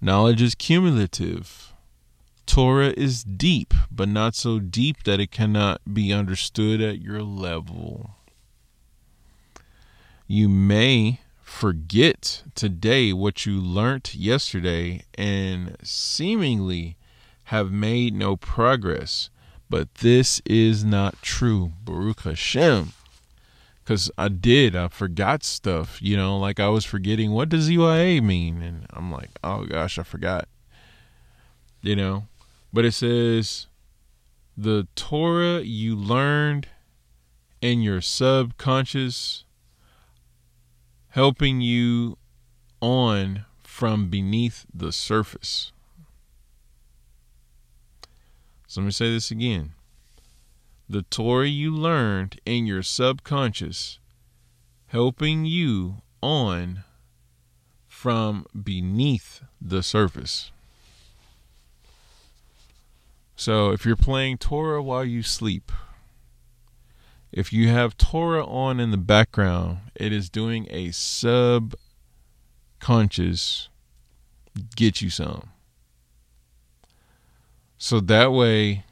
Knowledge 0.00 0.42
is 0.42 0.54
cumulative. 0.54 1.72
Torah 2.46 2.92
is 2.96 3.24
deep, 3.24 3.72
but 3.90 4.08
not 4.08 4.34
so 4.34 4.58
deep 4.58 5.04
that 5.04 5.20
it 5.20 5.30
cannot 5.30 5.80
be 5.92 6.12
understood 6.12 6.80
at 6.80 7.00
your 7.00 7.22
level. 7.22 8.10
You 10.26 10.48
may 10.48 11.20
forget 11.42 12.42
today 12.54 13.12
what 13.12 13.46
you 13.46 13.60
learnt 13.60 14.14
yesterday 14.14 15.02
and 15.16 15.76
seemingly 15.82 16.96
have 17.44 17.72
made 17.72 18.14
no 18.14 18.36
progress, 18.36 19.30
but 19.68 19.94
this 19.96 20.40
is 20.44 20.84
not 20.84 21.20
true. 21.22 21.72
Baruch 21.84 22.22
Hashem. 22.22 22.92
Because 23.82 24.10
I 24.16 24.28
did, 24.28 24.76
I 24.76 24.88
forgot 24.88 25.42
stuff, 25.42 26.00
you 26.00 26.16
know, 26.16 26.38
like 26.38 26.60
I 26.60 26.68
was 26.68 26.84
forgetting 26.84 27.32
what 27.32 27.48
does 27.48 27.68
EYA 27.68 28.22
mean? 28.22 28.62
And 28.62 28.86
I'm 28.90 29.10
like, 29.10 29.30
oh 29.42 29.64
gosh, 29.64 29.98
I 29.98 30.04
forgot. 30.04 30.48
You 31.80 31.96
know, 31.96 32.24
but 32.72 32.84
it 32.84 32.92
says 32.92 33.66
the 34.56 34.86
Torah 34.94 35.62
you 35.62 35.96
learned 35.96 36.68
in 37.60 37.82
your 37.82 38.00
subconscious 38.00 39.44
helping 41.10 41.60
you 41.60 42.16
on 42.80 43.44
from 43.62 44.08
beneath 44.08 44.64
the 44.72 44.92
surface. 44.92 45.72
So 48.72 48.80
let 48.80 48.86
me 48.86 48.92
say 48.92 49.12
this 49.12 49.30
again. 49.30 49.72
The 50.88 51.02
Torah 51.02 51.46
you 51.46 51.76
learned 51.76 52.40
in 52.46 52.64
your 52.64 52.82
subconscious 52.82 53.98
helping 54.86 55.44
you 55.44 55.96
on 56.22 56.82
from 57.86 58.46
beneath 58.58 59.42
the 59.60 59.82
surface. 59.82 60.50
So 63.36 63.72
if 63.72 63.84
you're 63.84 63.94
playing 63.94 64.38
Torah 64.38 64.82
while 64.82 65.04
you 65.04 65.22
sleep, 65.22 65.70
if 67.30 67.52
you 67.52 67.68
have 67.68 67.98
Torah 67.98 68.46
on 68.46 68.80
in 68.80 68.90
the 68.90 68.96
background, 68.96 69.80
it 69.94 70.14
is 70.14 70.30
doing 70.30 70.66
a 70.70 70.92
subconscious 70.92 71.76
get 74.74 75.02
you 75.02 75.10
some. 75.10 75.50
So 77.82 77.98
that 77.98 78.30
way, 78.30 78.84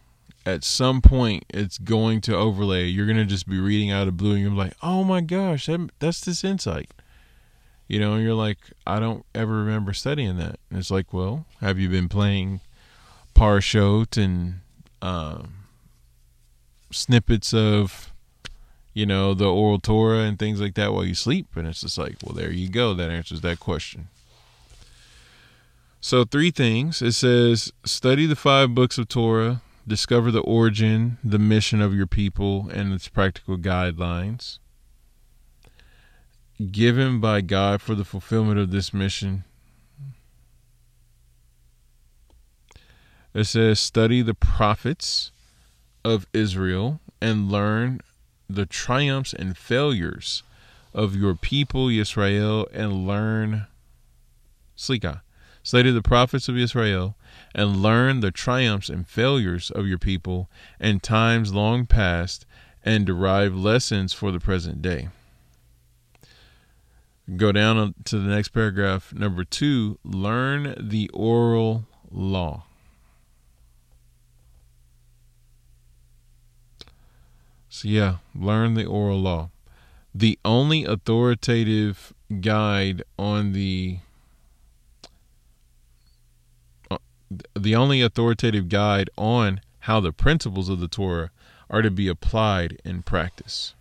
at 0.45 0.65
some 0.65 1.01
point, 1.01 1.45
it's 1.49 1.79
going 1.79 2.21
to 2.23 2.35
overlay. 2.35 2.87
You're 2.87 3.07
going 3.07 3.19
to 3.19 3.25
just 3.25 3.49
be 3.49 3.61
reading 3.61 3.93
out 3.93 4.09
of 4.09 4.17
blue 4.17 4.33
and 4.33 4.41
you're 4.41 4.51
like, 4.51 4.75
oh 4.83 5.05
my 5.05 5.21
gosh, 5.21 5.67
that, 5.67 5.91
that's 6.01 6.21
this 6.23 6.43
insight. 6.43 6.91
You 7.87 8.01
know, 8.01 8.15
and 8.15 8.25
you're 8.25 8.35
like, 8.35 8.59
I 8.89 8.99
don't 8.99 9.25
ever 9.33 9.59
remember 9.59 9.93
studying 9.93 10.39
that. 10.39 10.59
And 10.69 10.81
it's 10.81 10.91
like, 10.91 11.13
well, 11.13 11.47
have 11.61 11.79
you 11.79 11.89
been 11.89 12.09
playing 12.09 12.63
Parashot 13.33 14.21
and 14.21 14.59
um, 15.01 15.55
snippets 16.91 17.55
of, 17.55 18.13
you 18.93 19.07
know, 19.07 19.35
the 19.35 19.47
oral 19.47 19.79
Torah 19.79 20.25
and 20.25 20.37
things 20.37 20.61
like 20.61 20.75
that 20.75 20.93
while 20.93 21.05
you 21.05 21.15
sleep. 21.15 21.47
And 21.55 21.69
it's 21.69 21.83
just 21.83 21.97
like, 21.97 22.17
well, 22.25 22.35
there 22.35 22.51
you 22.51 22.69
go. 22.69 22.93
That 22.95 23.09
answers 23.09 23.43
that 23.43 23.61
question. 23.61 24.09
So, 26.01 26.25
three 26.25 26.51
things. 26.51 27.03
It 27.03 27.13
says, 27.13 27.73
study 27.85 28.27
the 28.27 28.37
five 28.37 28.75
books 28.75 28.97
of 28.97 29.09
Torah, 29.09 29.63
discover 29.87 30.31
the 30.31 30.41
origin, 30.41 31.19
the 31.23 31.39
mission 31.39 31.81
of 31.83 31.95
your 31.95 32.07
people, 32.07 32.69
and 32.73 32.93
its 32.93 33.09
practical 33.09 33.57
guidelines. 33.59 34.59
Given 36.71 37.21
by 37.21 37.41
God 37.43 37.81
for 37.83 37.95
the 37.95 38.05
fulfillment 38.05 38.59
of 38.59 38.71
this 38.71 38.93
mission, 38.93 39.45
It 43.33 43.45
says, 43.45 43.79
study 43.79 44.23
the 44.23 44.35
prophets 44.35 45.31
of 46.05 46.27
Israel 46.33 47.01
and 47.21 47.51
learn 47.51 48.01
the 48.49 48.67
triumphs 48.67 49.33
and 49.33 49.57
failures 49.57 50.43
of 50.93 51.15
your 51.15 51.37
people, 51.37 51.89
Israel, 51.89 52.67
and 52.73 53.07
learn. 53.07 53.67
Slicha. 54.77 55.21
Study 55.63 55.91
the 55.91 56.03
prophets 56.03 56.49
of 56.49 56.57
Israel 56.57 57.17
and 57.55 57.83
learn 57.83 58.21
the 58.21 58.31
triumphs 58.31 58.89
and 58.89 59.07
failures 59.07 59.71
of 59.71 59.87
your 59.87 59.99
people 59.99 60.51
and 60.79 61.03
times 61.03 61.53
long 61.53 61.87
past 61.87 62.47
and 62.85 63.05
derive 63.05 63.55
lessons 63.55 64.13
for 64.13 64.33
the 64.33 64.41
present 64.41 64.81
day. 64.81 65.09
Go 67.37 67.53
down 67.53 67.95
to 68.05 68.19
the 68.19 68.29
next 68.29 68.49
paragraph. 68.49 69.13
Number 69.13 69.45
two, 69.45 69.99
learn 70.03 70.75
the 70.81 71.09
oral 71.13 71.85
law. 72.11 72.65
So, 77.69 77.87
yeah, 77.87 78.17
learn 78.35 78.75
the 78.75 78.85
oral 78.85 79.21
law. 79.21 79.51
The 80.13 80.41
only 80.45 80.85
authoritative 80.85 82.13
guide 82.41 83.05
on 83.17 83.53
the 83.53 83.99
uh, 86.91 86.99
the 87.55 87.77
only 87.77 88.01
authoritative 88.01 88.69
guide 88.69 89.11
on 89.17 89.61
how 89.81 90.01
the 90.01 90.13
principles 90.13 90.69
of 90.69 90.81
the 90.81 90.89
Torah 90.89 91.31
are 91.69 91.83
to 91.83 91.91
be 91.91 92.09
applied 92.09 92.81
in 92.85 93.03
practice. 93.03 93.75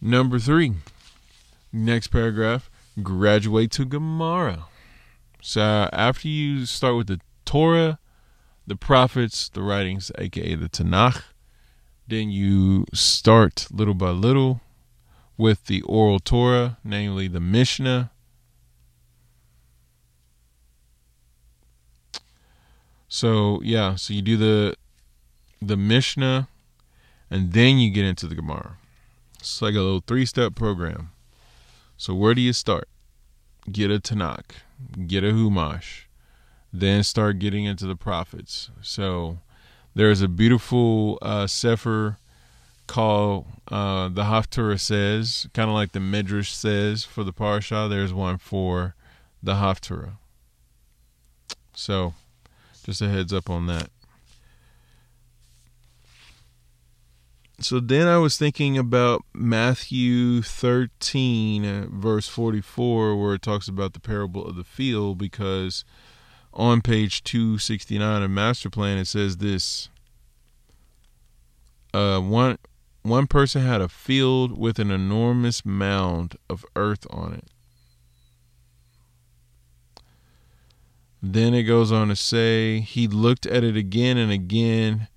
Number 0.00 0.38
three, 0.38 0.74
next 1.72 2.08
paragraph, 2.08 2.70
graduate 3.02 3.70
to 3.72 3.84
Gemara. 3.84 4.66
So 5.40 5.88
after 5.92 6.28
you 6.28 6.66
start 6.66 6.96
with 6.96 7.06
the 7.06 7.20
Torah, 7.44 7.98
the 8.66 8.76
prophets, 8.76 9.48
the 9.48 9.62
writings, 9.62 10.12
aka 10.18 10.54
the 10.54 10.68
Tanakh, 10.68 11.22
then 12.06 12.30
you 12.30 12.86
start 12.92 13.68
little 13.70 13.94
by 13.94 14.10
little 14.10 14.60
with 15.36 15.66
the 15.66 15.82
oral 15.82 16.18
Torah, 16.18 16.78
namely 16.82 17.28
the 17.28 17.40
Mishnah. 17.40 18.10
So 23.08 23.60
yeah, 23.62 23.94
so 23.96 24.12
you 24.12 24.22
do 24.22 24.36
the 24.36 24.76
the 25.60 25.76
Mishnah, 25.76 26.48
and 27.30 27.52
then 27.52 27.78
you 27.78 27.90
get 27.90 28.04
into 28.04 28.26
the 28.26 28.34
Gemara. 28.34 28.76
It's 29.38 29.62
like 29.62 29.74
a 29.74 29.80
little 29.80 30.02
three 30.06 30.26
step 30.26 30.54
program. 30.54 31.10
So 31.96 32.14
where 32.14 32.34
do 32.34 32.40
you 32.40 32.52
start? 32.52 32.88
Get 33.70 33.90
a 33.90 33.98
Tanakh, 33.98 34.62
get 35.06 35.24
a 35.24 35.28
Humash, 35.28 36.04
then 36.72 37.02
start 37.02 37.38
getting 37.38 37.64
into 37.64 37.86
the 37.86 37.96
prophets. 37.96 38.70
So 38.82 39.38
there's 39.94 40.22
a 40.22 40.28
beautiful 40.28 41.18
uh, 41.22 41.46
Sefer 41.46 42.18
called 42.86 43.46
uh, 43.68 44.08
the 44.08 44.24
Haftarah 44.24 44.80
says, 44.80 45.48
kind 45.52 45.68
of 45.68 45.74
like 45.74 45.92
the 45.92 46.00
Midrash 46.00 46.52
says 46.52 47.04
for 47.04 47.24
the 47.24 47.32
Parsha. 47.32 47.88
There's 47.88 48.14
one 48.14 48.38
for 48.38 48.94
the 49.42 49.54
Haftarah. 49.54 50.12
So 51.74 52.14
just 52.88 53.02
a 53.02 53.08
heads 53.08 53.34
up 53.34 53.50
on 53.50 53.66
that. 53.66 53.90
So 57.60 57.80
then 57.80 58.06
I 58.06 58.16
was 58.16 58.38
thinking 58.38 58.78
about 58.78 59.26
Matthew 59.34 60.40
13, 60.40 61.64
uh, 61.66 61.86
verse 61.90 62.28
44, 62.28 63.14
where 63.14 63.34
it 63.34 63.42
talks 63.42 63.68
about 63.68 63.92
the 63.92 64.00
parable 64.00 64.46
of 64.46 64.56
the 64.56 64.64
field, 64.64 65.18
because 65.18 65.84
on 66.54 66.80
page 66.80 67.22
269 67.24 68.22
of 68.22 68.30
Master 68.30 68.70
Plan, 68.70 68.96
it 68.96 69.06
says 69.06 69.36
this. 69.36 69.90
Uh, 71.92 72.20
one 72.20 72.58
one 73.02 73.26
person 73.26 73.62
had 73.62 73.82
a 73.82 73.88
field 73.88 74.56
with 74.56 74.78
an 74.78 74.90
enormous 74.90 75.64
mound 75.64 76.36
of 76.48 76.64
earth 76.74 77.06
on 77.10 77.34
it. 77.34 77.48
Then 81.22 81.54
it 81.54 81.64
goes 81.64 81.90
on 81.90 82.08
to 82.08 82.16
say 82.16 82.80
he 82.80 83.08
looked 83.08 83.46
at 83.46 83.64
it 83.64 83.76
again 83.76 84.16
and 84.16 84.30
again, 84.30 85.08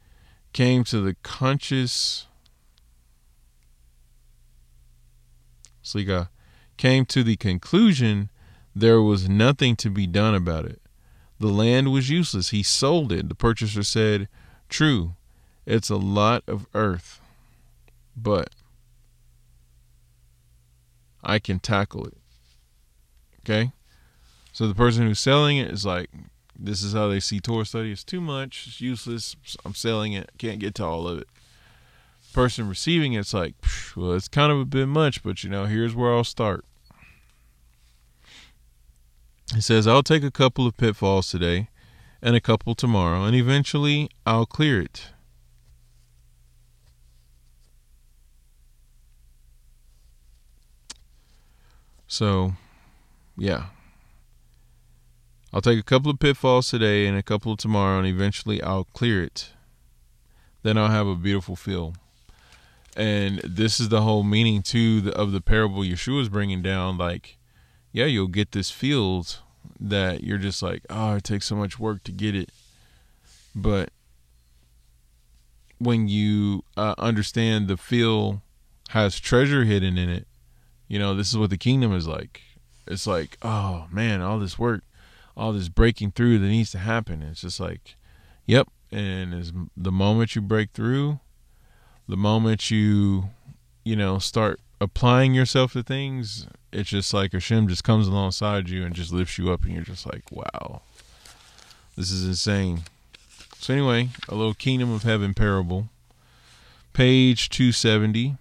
came 0.54 0.84
to 0.86 1.00
the 1.00 1.16
conscious 1.24 2.28
Slicha 5.84 6.30
came 6.78 7.06
to 7.06 7.24
the 7.24 7.36
conclusion 7.36 8.30
there 8.76 9.02
was 9.02 9.28
nothing 9.28 9.76
to 9.78 9.90
be 9.90 10.08
done 10.08 10.34
about 10.34 10.66
it. 10.66 10.82
The 11.40 11.48
land 11.48 11.92
was 11.92 12.10
useless. 12.10 12.50
He 12.50 12.64
sold 12.64 13.12
it. 13.12 13.28
The 13.28 13.36
purchaser 13.36 13.84
said, 13.84 14.30
True, 14.70 15.16
it's 15.66 15.90
a 15.90 15.98
lot 15.98 16.44
of 16.48 16.66
earth, 16.74 17.20
but 18.16 18.50
I 21.24 21.40
can 21.40 21.60
tackle 21.60 22.06
it. 22.06 22.18
Okay? 23.40 23.74
So 24.52 24.68
the 24.68 24.76
person 24.76 25.08
who's 25.08 25.20
selling 25.20 25.58
it 25.58 25.72
is 25.72 25.86
like, 25.86 26.10
this 26.58 26.84
is 26.84 26.94
how 26.94 27.08
they 27.08 27.20
see 27.20 27.40
Torah 27.40 27.66
study. 27.66 27.92
It's 27.92 28.04
too 28.04 28.22
much. 28.22 28.66
It's 28.68 28.82
useless. 28.82 29.36
I'm 29.66 29.74
selling 29.74 30.14
it. 30.14 30.32
Can't 30.38 30.60
get 30.60 30.76
to 30.76 30.86
all 30.86 31.08
of 31.08 31.20
it 31.20 31.28
person 32.32 32.70
receiving 32.70 33.14
it's 33.14 33.34
like, 33.34 33.54
well, 33.96 34.14
it's 34.14 34.28
kind 34.28 34.52
of 34.52 34.60
a 34.60 34.66
bit 34.66 34.88
much, 34.88 35.24
but 35.24 35.44
you 35.44 35.50
know, 35.50 35.66
here's 35.66 35.96
where 35.96 36.14
I'll 36.14 36.24
start. 36.24 36.66
He 39.54 39.62
says, 39.62 39.86
I'll 39.86 40.04
take 40.04 40.24
a 40.24 40.32
couple 40.32 40.66
of 40.66 40.78
pitfalls 40.78 41.30
today 41.30 41.70
and 42.22 42.36
a 42.36 42.42
couple 42.42 42.74
tomorrow, 42.74 43.24
and 43.24 43.36
eventually 43.36 44.10
I'll 44.26 44.46
clear 44.46 44.82
it. 44.82 45.10
So, 52.08 52.54
yeah. 53.38 53.66
I'll 55.54 55.62
take 55.62 55.80
a 55.80 55.84
couple 55.84 56.12
of 56.12 56.20
pitfalls 56.20 56.70
today 56.70 57.06
and 57.06 57.18
a 57.18 57.24
couple 57.24 57.58
tomorrow, 57.58 57.98
and 57.98 58.08
eventually 58.08 58.62
I'll 58.62 58.86
clear 58.86 59.24
it. 59.24 59.50
Then 60.64 60.78
I'll 60.78 60.90
have 60.90 61.08
a 61.08 61.16
beautiful 61.16 61.56
field 61.56 61.98
and 62.96 63.40
this 63.40 63.80
is 63.80 63.90
the 63.90 64.02
whole 64.02 64.24
meaning 64.24 64.62
too 64.62 65.12
of 65.16 65.32
the 65.32 65.42
parable 65.42 65.82
Yeshua 65.82 66.22
is 66.22 66.30
bringing 66.30 66.62
down. 66.62 66.98
Like, 66.98 67.38
yeah, 67.92 68.06
you'll 68.06 68.28
get 68.28 68.52
this 68.52 68.70
field 68.70 69.40
that 69.80 70.24
you're 70.24 70.38
just 70.38 70.62
like, 70.62 70.84
oh, 70.90 71.16
it 71.16 71.24
takes 71.24 71.46
so 71.46 71.56
much 71.56 71.80
work 71.80 72.04
to 72.04 72.12
get 72.12 72.36
it, 72.36 72.50
but 73.56 73.92
when 75.78 76.08
you 76.08 76.64
uh, 76.78 76.94
understand 76.98 77.68
the 77.68 77.78
field 77.78 78.40
has 78.90 79.20
treasure 79.20 79.64
hidden 79.64 79.98
in 79.98 80.10
it, 80.10 80.28
you 80.88 81.00
know, 81.00 81.16
this 81.16 81.30
is 81.30 81.38
what 81.38 81.50
the 81.50 81.58
kingdom 81.58 81.94
is 81.94 82.08
like. 82.08 82.42
It's 82.88 83.08
like, 83.08 83.38
oh 83.42 83.88
man, 83.92 84.22
all 84.22 84.38
this 84.38 84.60
work, 84.60 84.84
all 85.36 85.54
this 85.54 85.70
breaking 85.70 86.12
through 86.12 86.40
that 86.40 86.48
needs 86.48 86.72
to 86.72 86.80
happen. 86.80 87.22
It's 87.22 87.42
just 87.42 87.60
like, 87.60 87.96
yep. 88.46 88.68
And 88.92 89.70
the 89.78 89.92
moment 89.92 90.36
you 90.36 90.42
break 90.42 90.72
through, 90.72 91.20
the 92.08 92.18
moment 92.18 92.70
you 92.70 93.30
you 93.84 93.96
know 93.96 94.20
start 94.20 94.60
applying 94.80 95.34
yourself 95.34 95.74
to 95.74 95.82
things 95.82 96.48
it's 96.72 96.90
just 96.90 97.14
like 97.14 97.34
Hashem 97.34 97.68
just 97.68 97.84
comes 97.84 98.08
alongside 98.08 98.70
you 98.70 98.84
and 98.84 98.94
just 98.94 99.14
lifts 99.14 99.38
you 99.38 99.52
up 99.52 99.64
and 99.64 99.74
you're 99.74 99.84
just 99.84 100.06
like 100.06 100.24
wow 100.32 100.82
this 101.96 102.12
is 102.12 102.26
insane 102.26 102.82
so 103.60 103.74
anyway 103.74 104.10
a 104.28 104.36
little 104.36 104.54
kingdom 104.54 104.92
of 104.92 105.04
heaven 105.04 105.34
parable 105.34 105.90
page 106.94 107.50
270 107.50 108.36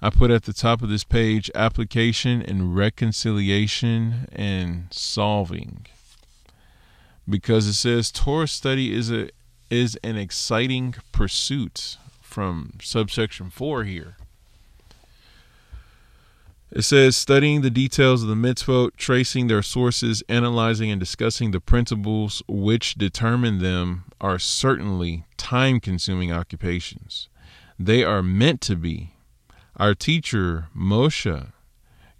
I 0.00 0.10
put 0.10 0.30
at 0.30 0.44
the 0.44 0.52
top 0.52 0.82
of 0.82 0.88
this 0.88 1.04
page 1.04 1.50
application 1.54 2.42
and 2.42 2.76
reconciliation 2.76 4.28
and 4.32 4.86
solving 4.90 5.86
because 7.28 7.66
it 7.66 7.74
says 7.74 8.10
Torah 8.10 8.48
study 8.48 8.94
is 8.94 9.10
a 9.10 9.28
is 9.70 9.98
an 10.02 10.16
exciting 10.16 10.94
pursuit 11.12 11.98
from 12.22 12.72
subsection 12.82 13.50
4 13.50 13.84
here. 13.84 14.16
It 16.70 16.82
says 16.82 17.16
studying 17.16 17.60
the 17.60 17.70
details 17.70 18.22
of 18.22 18.28
the 18.28 18.34
mitzvot, 18.34 18.96
tracing 18.96 19.46
their 19.46 19.62
sources, 19.62 20.22
analyzing 20.28 20.90
and 20.90 21.00
discussing 21.00 21.50
the 21.50 21.60
principles 21.60 22.42
which 22.46 22.94
determine 22.94 23.58
them 23.58 24.04
are 24.20 24.38
certainly 24.38 25.24
time 25.36 25.80
consuming 25.80 26.32
occupations. 26.32 27.28
They 27.78 28.04
are 28.04 28.22
meant 28.22 28.60
to 28.62 28.76
be. 28.76 29.14
Our 29.76 29.94
teacher, 29.94 30.68
Moshe, 30.76 31.52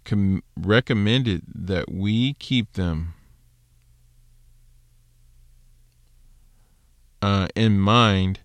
com- 0.05 0.43
recommended 0.55 1.43
that 1.53 1.91
we 1.91 2.33
keep 2.33 2.73
them 2.73 3.13
uh, 7.21 7.47
in 7.55 7.79
mind 7.79 8.39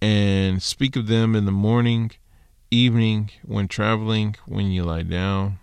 and 0.00 0.62
speak 0.62 0.96
of 0.96 1.06
them 1.06 1.36
in 1.36 1.44
the 1.44 1.52
morning, 1.52 2.10
evening, 2.70 3.30
when 3.44 3.68
traveling, 3.68 4.36
when 4.46 4.66
you 4.70 4.84
lie 4.84 5.02
down. 5.02 5.58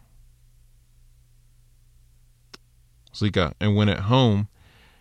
Zika. 3.14 3.54
And 3.60 3.76
when 3.76 3.90
at 3.90 4.02
home, 4.02 4.48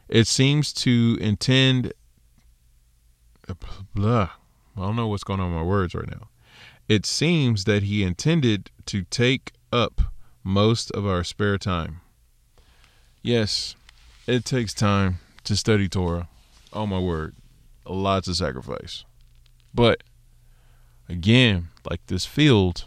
it 0.08 0.26
seems 0.26 0.72
to 0.74 1.16
intend. 1.20 1.92
Blah. 3.94 4.30
I 4.76 4.80
don't 4.80 4.96
know 4.96 5.08
what's 5.08 5.24
going 5.24 5.40
on 5.40 5.52
with 5.52 5.56
my 5.56 5.66
words 5.66 5.94
right 5.94 6.10
now. 6.10 6.28
It 6.88 7.06
seems 7.06 7.64
that 7.64 7.82
he 7.82 8.02
intended 8.02 8.70
to 8.86 9.02
take 9.04 9.52
up 9.72 10.00
most 10.42 10.90
of 10.92 11.06
our 11.06 11.24
spare 11.24 11.58
time. 11.58 12.00
Yes, 13.22 13.74
it 14.26 14.44
takes 14.44 14.72
time 14.72 15.18
to 15.44 15.56
study 15.56 15.88
Torah. 15.88 16.28
Oh 16.72 16.86
my 16.86 16.98
word. 16.98 17.34
Lots 17.88 18.28
of 18.28 18.36
sacrifice. 18.36 19.04
But 19.72 20.02
again, 21.08 21.68
like 21.88 22.06
this 22.06 22.26
field, 22.26 22.84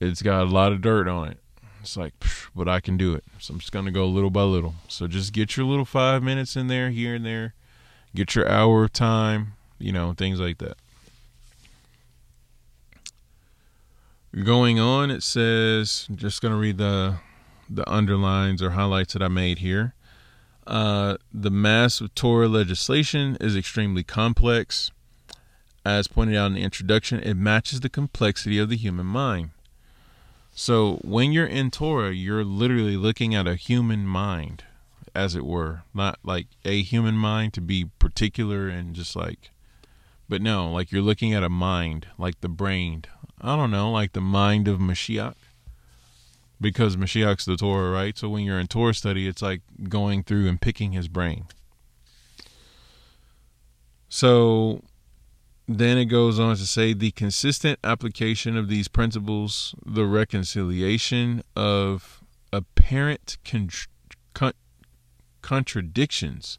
it's 0.00 0.22
got 0.22 0.42
a 0.42 0.50
lot 0.50 0.72
of 0.72 0.80
dirt 0.80 1.08
on 1.08 1.28
it. 1.28 1.38
It's 1.80 1.96
like, 1.96 2.12
but 2.54 2.68
I 2.68 2.80
can 2.80 2.96
do 2.96 3.14
it. 3.14 3.24
So 3.38 3.54
I'm 3.54 3.60
just 3.60 3.72
going 3.72 3.86
to 3.86 3.90
go 3.90 4.06
little 4.06 4.30
by 4.30 4.42
little. 4.42 4.74
So 4.88 5.06
just 5.06 5.32
get 5.32 5.56
your 5.56 5.66
little 5.66 5.84
five 5.84 6.22
minutes 6.22 6.56
in 6.56 6.68
there, 6.68 6.90
here 6.90 7.14
and 7.14 7.26
there. 7.26 7.54
Get 8.14 8.34
your 8.34 8.48
hour 8.48 8.84
of 8.84 8.92
time, 8.92 9.54
you 9.78 9.90
know, 9.92 10.12
things 10.12 10.38
like 10.38 10.58
that. 10.58 10.76
Going 14.44 14.78
on, 14.78 15.10
it 15.10 15.22
says, 15.22 16.06
just 16.14 16.40
going 16.40 16.52
to 16.52 16.58
read 16.58 16.78
the 16.78 17.16
the 17.68 17.88
underlines 17.90 18.62
or 18.62 18.70
highlights 18.70 19.14
that 19.14 19.22
I 19.22 19.28
made 19.28 19.58
here. 19.58 19.94
Uh, 20.66 21.16
the 21.32 21.50
mass 21.50 22.00
of 22.00 22.14
Torah 22.14 22.48
legislation 22.48 23.36
is 23.40 23.56
extremely 23.56 24.02
complex 24.04 24.90
as 25.84 26.06
pointed 26.06 26.36
out 26.36 26.46
in 26.46 26.54
the 26.54 26.62
introduction, 26.62 27.20
it 27.20 27.34
matches 27.34 27.80
the 27.80 27.88
complexity 27.88 28.58
of 28.58 28.68
the 28.68 28.76
human 28.76 29.06
mind. 29.06 29.50
So 30.54 31.00
when 31.02 31.32
you're 31.32 31.46
in 31.46 31.70
Torah, 31.70 32.12
you're 32.12 32.44
literally 32.44 32.96
looking 32.96 33.34
at 33.34 33.46
a 33.46 33.56
human 33.56 34.06
mind. 34.06 34.64
as 35.14 35.34
it 35.34 35.44
were. 35.44 35.82
Not 35.92 36.18
like 36.22 36.46
a 36.64 36.80
human 36.82 37.16
mind 37.16 37.52
to 37.54 37.60
be 37.60 37.90
particular 37.98 38.68
and 38.68 38.94
just 38.94 39.14
like, 39.14 39.50
but 40.26 40.40
no, 40.40 40.70
like 40.70 40.90
you're 40.90 41.02
looking 41.02 41.34
at 41.34 41.42
a 41.42 41.50
mind, 41.50 42.06
like 42.16 42.40
the 42.40 42.48
brain. 42.48 43.04
I 43.38 43.56
don't 43.56 43.70
know, 43.70 43.90
like 43.90 44.12
the 44.14 44.22
mind 44.22 44.68
of 44.68 44.78
Mashiach. 44.78 45.34
Because 46.62 46.96
Mashiach's 46.96 47.44
the 47.44 47.56
Torah, 47.56 47.90
right? 47.90 48.16
So 48.16 48.30
when 48.30 48.44
you're 48.44 48.58
in 48.58 48.68
Torah 48.68 48.94
study, 48.94 49.28
it's 49.28 49.42
like 49.42 49.60
going 49.88 50.22
through 50.22 50.48
and 50.48 50.60
picking 50.60 50.92
his 50.92 51.08
brain. 51.08 51.44
So 54.08 54.82
then 55.66 55.98
it 55.98 56.06
goes 56.06 56.38
on 56.38 56.56
to 56.56 56.64
say 56.64 56.92
the 56.92 57.10
consistent 57.10 57.78
application 57.82 58.56
of 58.56 58.68
these 58.68 58.88
principles, 58.88 59.74
the 59.84 60.06
reconciliation 60.06 61.42
of 61.56 62.22
apparent 62.52 63.38
con- 63.44 63.70
con- 64.32 64.52
contradictions 65.42 66.58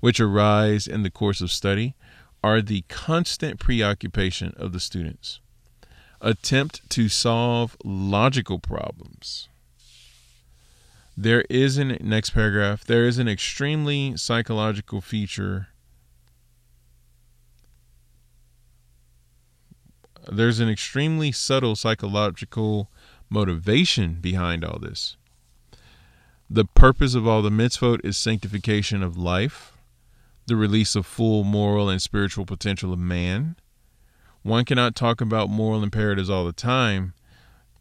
which 0.00 0.18
arise 0.18 0.86
in 0.86 1.02
the 1.02 1.10
course 1.10 1.40
of 1.40 1.52
study, 1.52 1.94
are 2.42 2.60
the 2.60 2.82
constant 2.88 3.60
preoccupation 3.60 4.52
of 4.56 4.72
the 4.72 4.80
students. 4.80 5.40
Attempt 6.22 6.88
to 6.90 7.08
solve 7.08 7.76
logical 7.84 8.58
problems. 8.58 9.48
There 11.16 11.42
is 11.50 11.76
an 11.76 11.98
next 12.00 12.30
paragraph. 12.30 12.84
There 12.84 13.06
is 13.06 13.18
an 13.18 13.28
extremely 13.28 14.16
psychological 14.16 15.00
feature 15.00 15.68
there's 20.30 20.60
an 20.60 20.68
extremely 20.68 21.32
subtle 21.32 21.76
psychological 21.76 22.90
motivation 23.28 24.14
behind 24.14 24.64
all 24.64 24.78
this. 24.78 25.16
The 26.48 26.64
purpose 26.64 27.14
of 27.14 27.26
all 27.26 27.42
the 27.42 27.50
mitzvot 27.50 28.04
is 28.04 28.16
sanctification 28.16 29.02
of 29.02 29.16
life, 29.16 29.72
the 30.46 30.56
release 30.56 30.94
of 30.94 31.06
full 31.06 31.44
moral 31.44 31.88
and 31.88 32.00
spiritual 32.00 32.44
potential 32.44 32.92
of 32.92 32.98
man. 32.98 33.56
One 34.42 34.64
cannot 34.64 34.96
talk 34.96 35.20
about 35.20 35.50
moral 35.50 35.82
imperatives 35.82 36.28
all 36.28 36.44
the 36.44 36.52
time. 36.52 37.14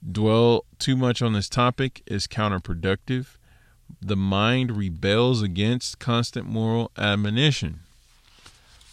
Dwell 0.10 0.66
too 0.78 0.96
much 0.96 1.22
on 1.22 1.34
this 1.34 1.50
topic 1.50 2.04
is 2.06 2.28
counterproductive. 2.28 3.38
The 4.00 4.16
mind 4.16 4.78
rebels 4.78 5.42
against 5.42 6.00
constant 6.00 6.48
moral 6.48 6.92
admonition. 6.98 7.80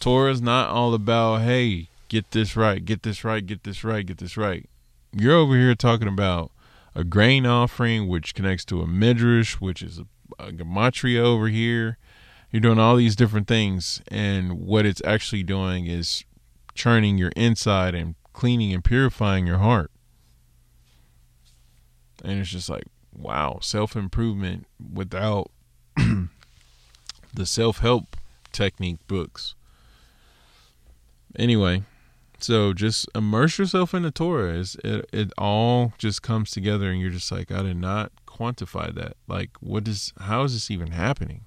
Torah 0.01 0.33
is 0.33 0.41
not 0.41 0.71
all 0.71 0.95
about, 0.95 1.43
hey, 1.43 1.89
get 2.09 2.31
this 2.31 2.57
right, 2.57 2.85
get 2.85 3.03
this 3.03 3.23
right, 3.23 3.45
get 3.45 3.65
this 3.65 3.85
right, 3.85 4.07
get 4.07 4.19
this 4.19 4.37
right. 4.37 4.69
You're 5.13 5.35
over 5.35 5.55
here 5.55 5.75
talking 5.75 6.09
about 6.09 6.51
a 6.95 7.05
grain 7.05 7.47
offering, 7.47 8.09
which 8.09 8.35
connects 8.35 8.65
to 8.67 8.81
a 8.81 8.87
midrash, 8.87 9.55
which 9.55 9.83
is 9.83 9.99
a, 9.99 10.07
a 10.39 10.53
gematria 10.53 11.21
over 11.21 11.49
here. 11.49 11.99
You're 12.51 12.61
doing 12.61 12.79
all 12.79 12.97
these 12.97 13.17
different 13.17 13.47
things, 13.47 14.01
and 14.09 14.59
what 14.59 14.87
it's 14.87 15.03
actually 15.05 15.43
doing 15.43 15.87
is 15.87 16.25
churning 16.79 17.19
your 17.19 17.33
inside 17.35 17.95
and 17.95 18.15
cleaning 18.33 18.73
and 18.73 18.85
purifying 18.85 19.47
your 19.47 19.59
heart. 19.59 19.91
And 22.25 22.39
it's 22.39 22.51
just 22.51 22.71
like, 22.71 22.85
wow, 23.13 23.59
self 23.61 23.97
improvement 23.97 24.67
without 24.93 25.51
the 27.35 27.47
self 27.47 27.79
help 27.79 28.17
technique 28.53 29.05
books. 29.09 29.57
Anyway, 31.37 31.83
so 32.39 32.73
just 32.73 33.09
immerse 33.15 33.59
yourself 33.59 33.93
in 33.93 34.05
the 34.05 34.13
Torah. 34.13 34.59
It's, 34.61 34.77
it 34.77 35.09
it 35.13 35.33
all 35.37 35.93
just 35.99 36.23
comes 36.23 36.53
together, 36.53 36.91
and 36.91 37.01
you're 37.01 37.11
just 37.11 37.31
like, 37.33 37.51
I 37.51 37.63
did 37.63 37.77
not 37.77 38.13
quantify 38.27 38.95
that. 38.95 39.17
Like, 39.27 39.51
what 39.61 39.87
is? 39.89 40.13
How 40.21 40.45
is 40.45 40.55
this 40.55 40.71
even 40.71 40.93
happening? 40.93 41.43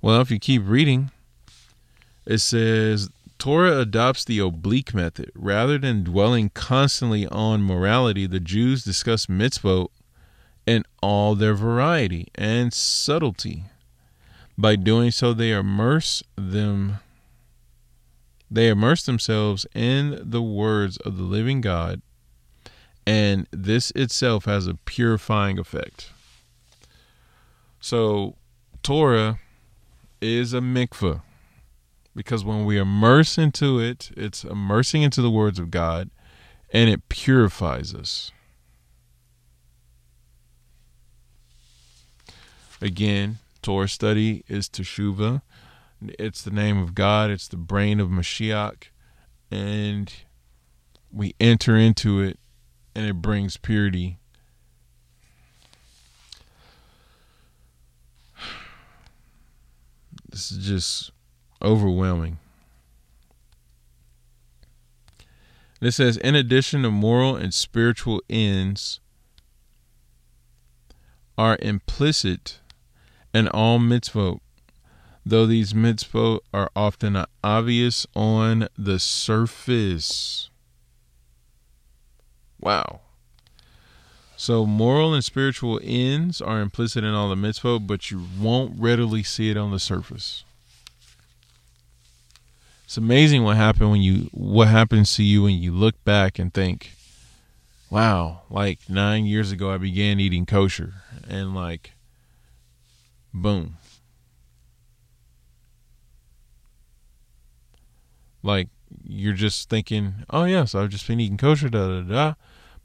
Well, 0.00 0.22
if 0.22 0.30
you 0.30 0.38
keep 0.38 0.62
reading, 0.64 1.10
it 2.24 2.38
says 2.38 3.10
Torah 3.40 3.78
adopts 3.78 4.22
the 4.22 4.38
oblique 4.38 4.92
method 4.92 5.32
rather 5.34 5.78
than 5.78 6.04
dwelling 6.04 6.50
constantly 6.50 7.26
on 7.28 7.62
morality. 7.62 8.26
The 8.26 8.38
Jews 8.38 8.84
discuss 8.84 9.26
mitzvot 9.26 9.88
in 10.66 10.84
all 11.02 11.34
their 11.34 11.54
variety 11.54 12.28
and 12.34 12.70
subtlety. 12.70 13.64
By 14.58 14.76
doing 14.76 15.10
so, 15.10 15.32
they 15.32 15.52
immerse 15.52 16.22
them 16.36 16.98
they 18.50 18.68
immerse 18.68 19.04
themselves 19.04 19.64
in 19.74 20.20
the 20.22 20.42
words 20.42 20.96
of 20.98 21.16
the 21.16 21.22
living 21.22 21.60
God, 21.60 22.02
and 23.06 23.46
this 23.52 23.92
itself 23.92 24.44
has 24.46 24.66
a 24.66 24.74
purifying 24.74 25.56
effect. 25.56 26.10
So, 27.80 28.34
Torah 28.82 29.38
is 30.20 30.52
a 30.52 30.58
mikveh 30.58 31.22
because 32.14 32.44
when 32.44 32.64
we 32.64 32.78
immerse 32.78 33.38
into 33.38 33.78
it, 33.78 34.10
it's 34.16 34.44
immersing 34.44 35.02
into 35.02 35.22
the 35.22 35.30
words 35.30 35.58
of 35.58 35.70
God 35.70 36.10
and 36.72 36.90
it 36.90 37.08
purifies 37.08 37.94
us. 37.94 38.32
Again, 42.80 43.38
Torah 43.62 43.88
study 43.88 44.44
is 44.48 44.68
teshuvah. 44.68 45.42
It's 46.18 46.42
the 46.42 46.50
name 46.50 46.78
of 46.78 46.94
God, 46.94 47.30
it's 47.30 47.46
the 47.46 47.58
brain 47.58 48.00
of 48.00 48.08
Mashiach, 48.08 48.84
and 49.50 50.10
we 51.12 51.34
enter 51.38 51.76
into 51.76 52.20
it 52.20 52.38
and 52.94 53.06
it 53.06 53.20
brings 53.20 53.56
purity. 53.56 54.18
This 60.30 60.52
is 60.52 60.64
just 60.64 61.10
overwhelming. 61.62 62.38
This 65.80 65.96
says, 65.96 66.16
in 66.18 66.34
addition 66.34 66.82
to 66.82 66.90
moral 66.90 67.36
and 67.36 67.54
spiritual 67.54 68.22
ends, 68.28 69.00
are 71.38 71.56
implicit 71.62 72.60
in 73.32 73.48
all 73.48 73.78
mitzvot 73.78 74.40
though 75.24 75.46
these 75.46 75.72
mitzvot 75.72 76.40
are 76.52 76.70
often 76.74 77.24
obvious 77.42 78.06
on 78.14 78.68
the 78.76 78.98
surface. 78.98 80.50
Wow. 82.60 83.00
So, 84.36 84.64
moral 84.64 85.12
and 85.12 85.24
spiritual 85.24 85.80
ends 85.82 86.40
are 86.40 86.60
implicit 86.60 87.04
in 87.04 87.12
all 87.12 87.28
the 87.28 87.34
mitzvot, 87.34 87.86
but 87.86 88.10
you 88.10 88.24
won't 88.38 88.78
readily 88.78 89.22
see 89.22 89.50
it 89.50 89.56
on 89.56 89.70
the 89.70 89.78
surface. 89.78 90.44
It's 92.90 92.96
amazing 92.96 93.44
what 93.44 93.56
happened 93.56 93.92
when 93.92 94.02
you 94.02 94.30
what 94.32 94.66
happens 94.66 95.14
to 95.14 95.22
you 95.22 95.44
when 95.44 95.54
you 95.54 95.70
look 95.70 96.02
back 96.02 96.40
and 96.40 96.52
think, 96.52 96.90
"Wow, 97.88 98.42
like 98.50 98.80
9 98.88 99.26
years 99.26 99.52
ago 99.52 99.72
I 99.72 99.76
began 99.78 100.18
eating 100.18 100.44
kosher." 100.44 100.94
And 101.28 101.54
like 101.54 101.92
boom, 103.32 103.76
Like 108.42 108.70
you're 109.04 109.34
just 109.34 109.68
thinking, 109.70 110.24
oh 110.28 110.42
yes, 110.42 110.74
I've 110.74 110.88
just 110.88 111.06
been 111.06 111.20
eating 111.20 111.36
kosher, 111.36 111.68
da 111.68 111.86
da 111.86 112.00
da, 112.00 112.34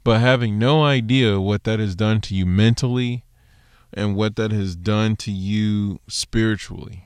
but 0.04 0.20
having 0.20 0.56
no 0.56 0.84
idea 0.84 1.40
what 1.40 1.64
that 1.64 1.80
has 1.80 1.96
done 1.96 2.20
to 2.20 2.34
you 2.36 2.46
mentally 2.46 3.24
and 3.92 4.14
what 4.14 4.36
that 4.36 4.52
has 4.52 4.76
done 4.76 5.16
to 5.16 5.32
you 5.32 5.98
spiritually. 6.06 7.05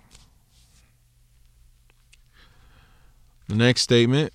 The 3.50 3.56
next 3.56 3.80
statement 3.80 4.32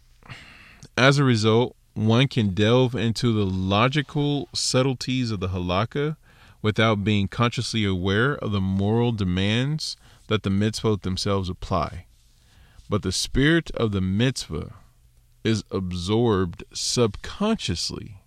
as 0.98 1.18
a 1.18 1.24
result, 1.24 1.78
one 1.94 2.28
can 2.28 2.54
delve 2.54 2.96
into 2.96 3.32
the 3.32 3.46
logical 3.46 4.50
subtleties 4.54 5.32
of 5.32 5.40
the 5.40 5.48
halakha 5.48 6.18
without 6.62 7.06
being 7.06 7.30
consciously 7.30 7.86
aware 7.86 8.36
of 8.36 8.52
the 8.52 8.60
moral 8.60 9.14
demands 9.14 9.96
that 10.28 10.44
the 10.44 10.50
mitzvot 10.50 11.04
themselves 11.04 11.48
apply. 11.48 12.08
But 12.90 13.04
the 13.04 13.14
spirit 13.14 13.72
of 13.72 13.94
the 13.94 14.02
mitzvah 14.02 14.74
is 15.46 15.64
absorbed 15.72 16.66
subconsciously 16.74 18.18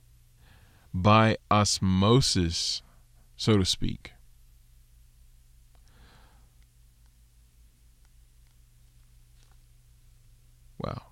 by 0.95 1.37
osmosis, 1.51 2.81
so 3.37 3.59
to 3.59 3.67
speak. 3.67 4.13
Wow. 10.79 11.03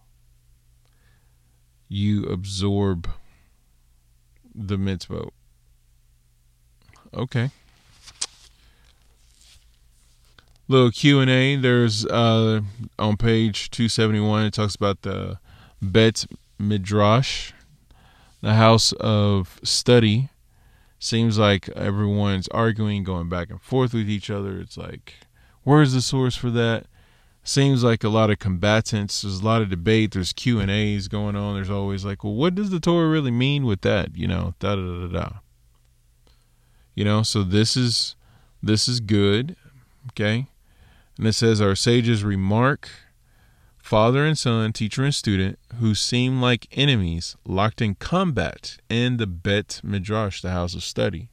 You 1.89 2.25
absorb 2.25 3.09
the 4.55 4.79
mitzvah. 4.79 5.29
Okay 7.15 7.51
little 10.69 10.91
Q 10.91 11.21
and 11.21 11.31
A. 11.31 11.57
There's 11.57 12.07
uh, 12.07 12.61
on 12.99 13.17
page 13.17 13.71
271. 13.71 14.47
It 14.47 14.55
talks 14.55 14.75
about 14.75 15.03
the 15.03 15.39
Bet 15.81 16.27
Midrash, 16.59 17.53
the 18.41 18.55
house 18.55 18.93
of 18.93 19.61
study, 19.63 20.31
seems 20.99 21.39
like 21.39 21.69
everyone's 21.71 22.49
arguing, 22.49 23.05
going 23.05 23.29
back 23.29 23.51
and 23.51 23.61
forth 23.61 23.95
with 23.95 24.09
each 24.09 24.31
other. 24.31 24.59
It's 24.59 24.77
like, 24.77 25.15
where's 25.63 25.93
the 25.93 26.03
source 26.03 26.37
for 26.37 26.51
that? 26.51 26.87
Seems 27.49 27.85
like 27.85 28.03
a 28.03 28.09
lot 28.09 28.29
of 28.29 28.41
combatants. 28.41 29.23
There's 29.23 29.39
a 29.39 29.45
lot 29.45 29.63
of 29.63 29.71
debate. 29.71 30.11
There's 30.11 30.33
Q 30.33 30.59
and 30.59 30.69
A's 30.69 31.07
going 31.07 31.37
on. 31.37 31.55
There's 31.55 31.71
always 31.71 32.05
like, 32.05 32.25
well, 32.25 32.35
what 32.35 32.57
does 32.57 32.71
the 32.71 32.81
Torah 32.81 33.09
really 33.09 33.31
mean 33.31 33.65
with 33.65 33.83
that? 33.83 34.17
You 34.17 34.27
know, 34.27 34.55
da 34.59 34.75
da 34.75 34.83
da 34.83 35.07
da. 35.07 35.29
You 36.97 37.05
know, 37.05 37.23
so 37.23 37.45
this 37.45 37.77
is 37.77 38.17
this 38.61 38.89
is 38.89 38.99
good. 38.99 39.55
Okay, 40.11 40.49
and 41.17 41.27
it 41.29 41.35
says 41.35 41.61
our 41.61 41.77
sages 41.77 42.25
remark 42.25 42.91
father 43.79 44.25
and 44.25 44.37
son, 44.37 44.73
teacher 44.73 45.05
and 45.05 45.15
student, 45.15 45.57
who 45.79 45.95
seem 45.95 46.41
like 46.41 46.67
enemies 46.73 47.37
locked 47.47 47.81
in 47.81 47.95
combat 47.95 48.79
in 48.91 49.19
the 49.19 49.27
Bet 49.29 49.81
Midrash, 49.85 50.43
the 50.43 50.51
house 50.51 50.75
of 50.75 50.83
study. 50.83 51.29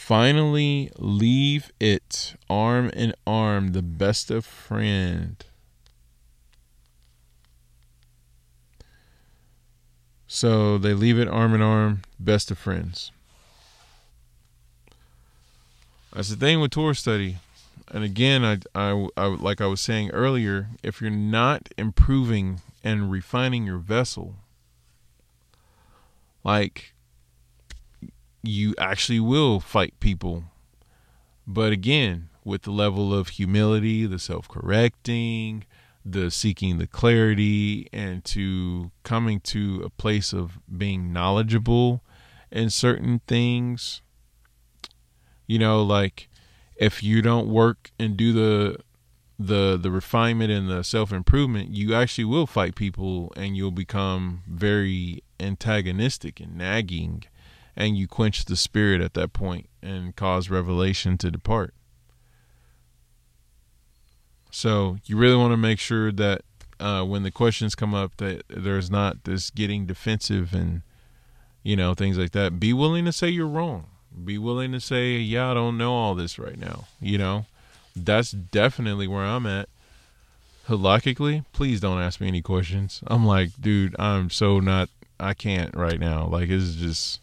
Finally, 0.00 0.90
leave 0.98 1.72
it 1.78 2.34
arm 2.48 2.88
in 2.90 3.14
arm, 3.26 3.72
the 3.72 3.82
best 3.82 4.30
of 4.30 4.44
friend. 4.44 5.44
So 10.26 10.78
they 10.78 10.94
leave 10.94 11.18
it 11.18 11.28
arm 11.28 11.54
in 11.54 11.62
arm, 11.62 12.02
best 12.18 12.50
of 12.50 12.58
friends. 12.58 13.12
That's 16.12 16.30
the 16.30 16.36
thing 16.36 16.60
with 16.60 16.72
Torah 16.72 16.94
study 16.94 17.36
and 17.92 18.04
again, 18.04 18.44
I, 18.44 18.58
I, 18.74 19.08
I, 19.16 19.26
like 19.26 19.60
I 19.60 19.66
was 19.66 19.80
saying 19.80 20.10
earlier, 20.10 20.68
if 20.82 21.00
you're 21.00 21.10
not 21.10 21.68
improving 21.76 22.60
and 22.84 23.10
refining 23.10 23.66
your 23.66 23.78
vessel, 23.78 24.36
like 26.44 26.92
you 28.42 28.74
actually 28.78 29.20
will 29.20 29.60
fight 29.60 29.98
people. 30.00 30.44
But 31.46 31.72
again, 31.72 32.28
with 32.44 32.62
the 32.62 32.70
level 32.70 33.12
of 33.14 33.28
humility, 33.28 34.06
the 34.06 34.18
self 34.18 34.48
correcting, 34.48 35.64
the 36.04 36.30
seeking 36.30 36.78
the 36.78 36.86
clarity, 36.86 37.88
and 37.92 38.24
to 38.26 38.90
coming 39.02 39.40
to 39.40 39.82
a 39.84 39.90
place 39.90 40.32
of 40.32 40.58
being 40.76 41.12
knowledgeable 41.12 42.02
in 42.50 42.70
certain 42.70 43.20
things, 43.26 44.02
you 45.46 45.58
know, 45.58 45.82
like 45.82 46.28
if 46.76 47.02
you 47.02 47.20
don't 47.22 47.48
work 47.48 47.90
and 47.98 48.16
do 48.16 48.32
the 48.32 48.78
the 49.38 49.78
the 49.80 49.90
refinement 49.90 50.50
and 50.50 50.68
the 50.68 50.82
self 50.82 51.12
improvement, 51.12 51.74
you 51.74 51.94
actually 51.94 52.24
will 52.24 52.46
fight 52.46 52.74
people 52.74 53.32
and 53.36 53.56
you'll 53.56 53.70
become 53.70 54.42
very 54.46 55.22
antagonistic 55.38 56.40
and 56.40 56.56
nagging 56.56 57.24
and 57.80 57.96
you 57.96 58.06
quench 58.06 58.44
the 58.44 58.56
spirit 58.56 59.00
at 59.00 59.14
that 59.14 59.32
point 59.32 59.68
and 59.82 60.14
cause 60.14 60.50
revelation 60.50 61.18
to 61.18 61.30
depart. 61.30 61.74
So 64.50 64.98
you 65.04 65.16
really 65.16 65.36
want 65.36 65.52
to 65.52 65.56
make 65.56 65.78
sure 65.78 66.12
that 66.12 66.42
uh, 66.78 67.04
when 67.04 67.22
the 67.22 67.30
questions 67.30 67.74
come 67.74 67.94
up 67.94 68.16
that 68.18 68.42
there's 68.48 68.90
not 68.90 69.24
this 69.24 69.50
getting 69.50 69.86
defensive 69.86 70.54
and 70.54 70.82
you 71.62 71.76
know 71.76 71.94
things 71.94 72.16
like 72.16 72.32
that. 72.32 72.58
Be 72.58 72.72
willing 72.72 73.04
to 73.04 73.12
say 73.12 73.28
you're 73.28 73.46
wrong 73.46 73.86
be 74.24 74.38
willing 74.38 74.72
to 74.72 74.80
say, 74.80 75.16
yeah, 75.16 75.50
I 75.50 75.54
don't 75.54 75.78
know 75.78 75.92
all 75.92 76.14
this 76.14 76.38
right 76.38 76.58
now. 76.58 76.84
You 77.00 77.18
know, 77.18 77.46
that's 77.94 78.30
definitely 78.30 79.06
where 79.06 79.24
I'm 79.24 79.46
at. 79.46 79.68
Halakhically, 80.68 81.44
please 81.52 81.80
don't 81.80 82.00
ask 82.00 82.20
me 82.20 82.28
any 82.28 82.42
questions. 82.42 83.02
I'm 83.06 83.26
like, 83.26 83.50
dude, 83.60 83.96
I'm 83.98 84.30
so 84.30 84.60
not, 84.60 84.88
I 85.18 85.34
can't 85.34 85.74
right 85.74 85.98
now. 85.98 86.26
Like, 86.26 86.48
it's 86.48 86.74
just, 86.74 87.20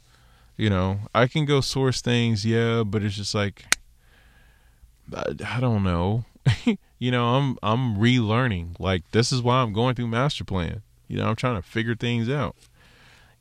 you 0.58 0.70
know, 0.72 1.00
I 1.14 1.28
can 1.28 1.46
go 1.46 1.62
source 1.62 2.02
things, 2.02 2.44
yeah, 2.46 2.84
but 2.84 3.04
it's 3.04 3.16
just 3.16 3.36
like, 3.36 3.66
I, 5.16 5.36
I 5.46 5.60
don't 5.60 5.84
know. 5.84 6.26
you 7.00 7.12
know, 7.12 7.36
I'm 7.36 7.58
I'm 7.62 7.96
relearning. 7.98 8.80
Like, 8.80 9.10
this 9.12 9.32
is 9.32 9.44
why 9.44 9.62
I'm 9.62 9.72
going 9.72 9.94
through 9.96 10.08
master 10.08 10.44
plan. 10.44 10.82
You 11.08 11.18
know, 11.18 11.30
I'm 11.30 11.36
trying 11.36 11.56
to 11.56 11.62
figure 11.62 11.96
things 11.96 12.28
out, 12.30 12.56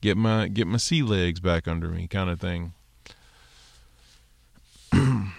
get 0.02 0.16
my 0.18 0.48
get 0.48 0.66
my 0.66 0.76
sea 0.76 1.02
legs 1.02 1.40
back 1.40 1.66
under 1.66 1.88
me, 1.88 2.06
kind 2.06 2.28
of 2.28 2.38
thing. 2.38 2.74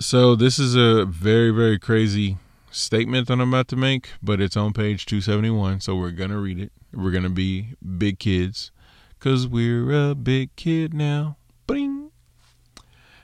so 0.00 0.34
this 0.34 0.58
is 0.58 0.74
a 0.74 1.04
very 1.04 1.50
very 1.50 1.78
crazy 1.78 2.36
statement 2.72 3.28
that 3.28 3.34
I'm 3.34 3.48
about 3.54 3.68
to 3.68 3.76
make, 3.76 4.08
but 4.22 4.40
it's 4.40 4.56
on 4.56 4.72
page 4.72 5.06
271, 5.06 5.80
so 5.80 5.94
we're 5.94 6.10
going 6.10 6.30
to 6.30 6.38
read 6.38 6.58
it. 6.58 6.72
We're 6.92 7.10
going 7.10 7.22
to 7.22 7.30
be 7.30 7.74
big 7.98 8.18
kids 8.18 8.70
cuz 9.18 9.46
we're 9.46 10.10
a 10.10 10.14
big 10.14 10.54
kid 10.56 10.92
now. 10.92 11.36
Bing. 11.66 12.10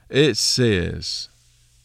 It 0.09 0.37
says 0.37 1.29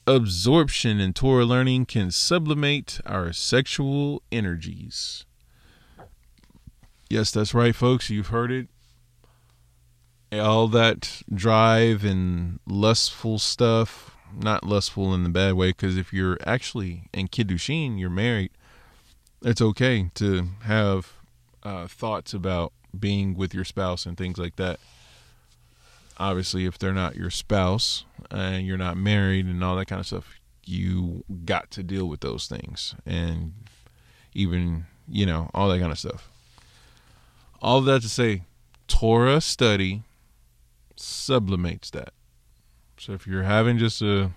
absorption 0.05 0.99
in 0.99 1.13
Torah 1.13 1.45
learning 1.45 1.85
can 1.85 2.11
sublimate 2.11 2.99
our 3.05 3.33
sexual 3.33 4.21
energies. 4.31 5.25
Yes, 7.09 7.31
that's 7.31 7.53
right 7.53 7.75
folks, 7.75 8.09
you've 8.09 8.27
heard 8.27 8.51
it 8.51 8.67
all 10.39 10.67
that 10.67 11.21
drive 11.33 12.03
and 12.03 12.59
lustful 12.65 13.39
stuff 13.39 14.15
not 14.35 14.63
lustful 14.63 15.13
in 15.13 15.23
the 15.23 15.29
bad 15.29 15.53
way 15.53 15.69
because 15.69 15.97
if 15.97 16.11
you're 16.11 16.37
actually 16.45 17.03
in 17.13 17.27
kiddushin 17.27 17.99
you're 17.99 18.09
married 18.09 18.51
it's 19.43 19.61
okay 19.61 20.09
to 20.15 20.47
have 20.63 21.13
uh, 21.63 21.87
thoughts 21.87 22.33
about 22.33 22.73
being 22.97 23.35
with 23.35 23.53
your 23.53 23.65
spouse 23.65 24.05
and 24.05 24.17
things 24.17 24.37
like 24.37 24.55
that 24.57 24.79
obviously 26.17 26.65
if 26.65 26.77
they're 26.77 26.93
not 26.93 27.15
your 27.15 27.31
spouse 27.31 28.05
and 28.29 28.67
you're 28.67 28.77
not 28.77 28.95
married 28.95 29.45
and 29.45 29.63
all 29.63 29.75
that 29.75 29.87
kind 29.87 29.99
of 29.99 30.05
stuff 30.05 30.39
you 30.65 31.23
got 31.45 31.71
to 31.71 31.81
deal 31.81 32.07
with 32.07 32.21
those 32.21 32.47
things 32.47 32.93
and 33.05 33.53
even 34.33 34.85
you 35.07 35.25
know 35.25 35.49
all 35.53 35.67
that 35.69 35.79
kind 35.79 35.91
of 35.91 35.97
stuff 35.97 36.29
all 37.61 37.79
of 37.79 37.85
that 37.85 38.01
to 38.01 38.09
say 38.09 38.43
torah 38.87 39.41
study 39.41 40.03
sublimates 40.95 41.91
that. 41.91 42.13
So 42.97 43.13
if 43.13 43.27
you're 43.27 43.43
having 43.43 43.77
just 43.77 44.01
a 44.01 44.31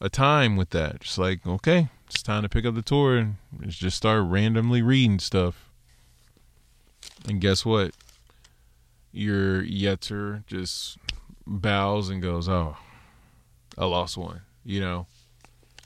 a 0.00 0.08
time 0.10 0.56
with 0.56 0.70
that, 0.70 1.00
just 1.00 1.18
like 1.18 1.46
okay, 1.46 1.88
it's 2.06 2.22
time 2.22 2.42
to 2.42 2.48
pick 2.48 2.64
up 2.64 2.74
the 2.74 2.82
Torah 2.82 3.18
and 3.18 3.36
just 3.68 3.96
start 3.96 4.24
randomly 4.24 4.82
reading 4.82 5.18
stuff. 5.18 5.65
And 7.26 7.40
guess 7.40 7.64
what? 7.64 7.92
Your 9.12 9.62
Yetzer 9.62 10.46
just 10.46 10.98
bows 11.46 12.08
and 12.08 12.22
goes, 12.22 12.48
"Oh, 12.48 12.76
I 13.76 13.86
lost 13.86 14.16
one," 14.16 14.42
you 14.64 14.80
know. 14.80 15.06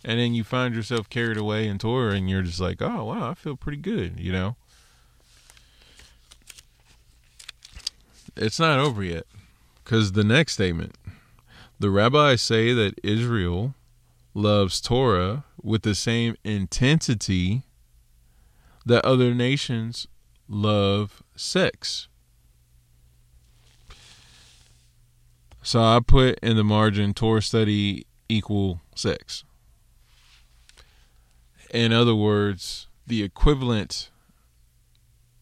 And 0.05 0.19
then 0.19 0.35
you 0.35 0.45
find 0.45 0.75
yourself 0.75 1.09
carried 1.11 1.37
away 1.37 1.69
in 1.69 1.79
Torah, 1.79 2.15
and 2.15 2.29
you're 2.29 2.43
just 2.43 2.61
like, 2.61 2.83
"Oh, 2.83 3.05
wow, 3.05 3.31
I 3.31 3.35
feel 3.35 3.57
pretty 3.57 3.79
good," 3.79 4.19
you 4.19 4.33
know. 4.33 4.57
It's 8.37 8.59
not 8.59 8.79
over 8.79 9.03
yet. 9.03 9.27
Because 9.85 10.13
the 10.13 10.25
next 10.25 10.53
statement 10.53 10.95
the 11.81 11.91
rabbis 11.91 12.43
say 12.43 12.73
that 12.75 13.01
Israel 13.03 13.75
loves 14.35 14.81
Torah 14.81 15.45
with 15.63 15.83
the 15.83 15.95
same 15.95 16.37
intensity 16.45 17.63
that 18.85 19.05
other 19.05 19.35
nations 19.35 20.07
love 20.51 21.23
sex. 21.37 22.09
So 25.63 25.81
I 25.81 26.01
put 26.05 26.39
in 26.41 26.57
the 26.57 26.65
margin 26.65 27.15
Torah 27.15 27.41
study 27.41 28.07
equal 28.29 28.81
sex. 28.95 29.45
In 31.73 31.93
other 31.93 32.15
words, 32.15 32.89
the 33.07 33.23
equivalent 33.23 34.11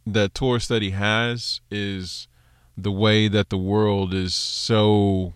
that 0.06 0.34
Torah 0.34 0.60
study 0.60 0.90
has 0.90 1.60
is 1.70 2.28
the 2.76 2.92
way 2.92 3.28
that 3.28 3.48
the 3.48 3.58
world 3.58 4.12
is 4.12 4.34
so 4.34 5.34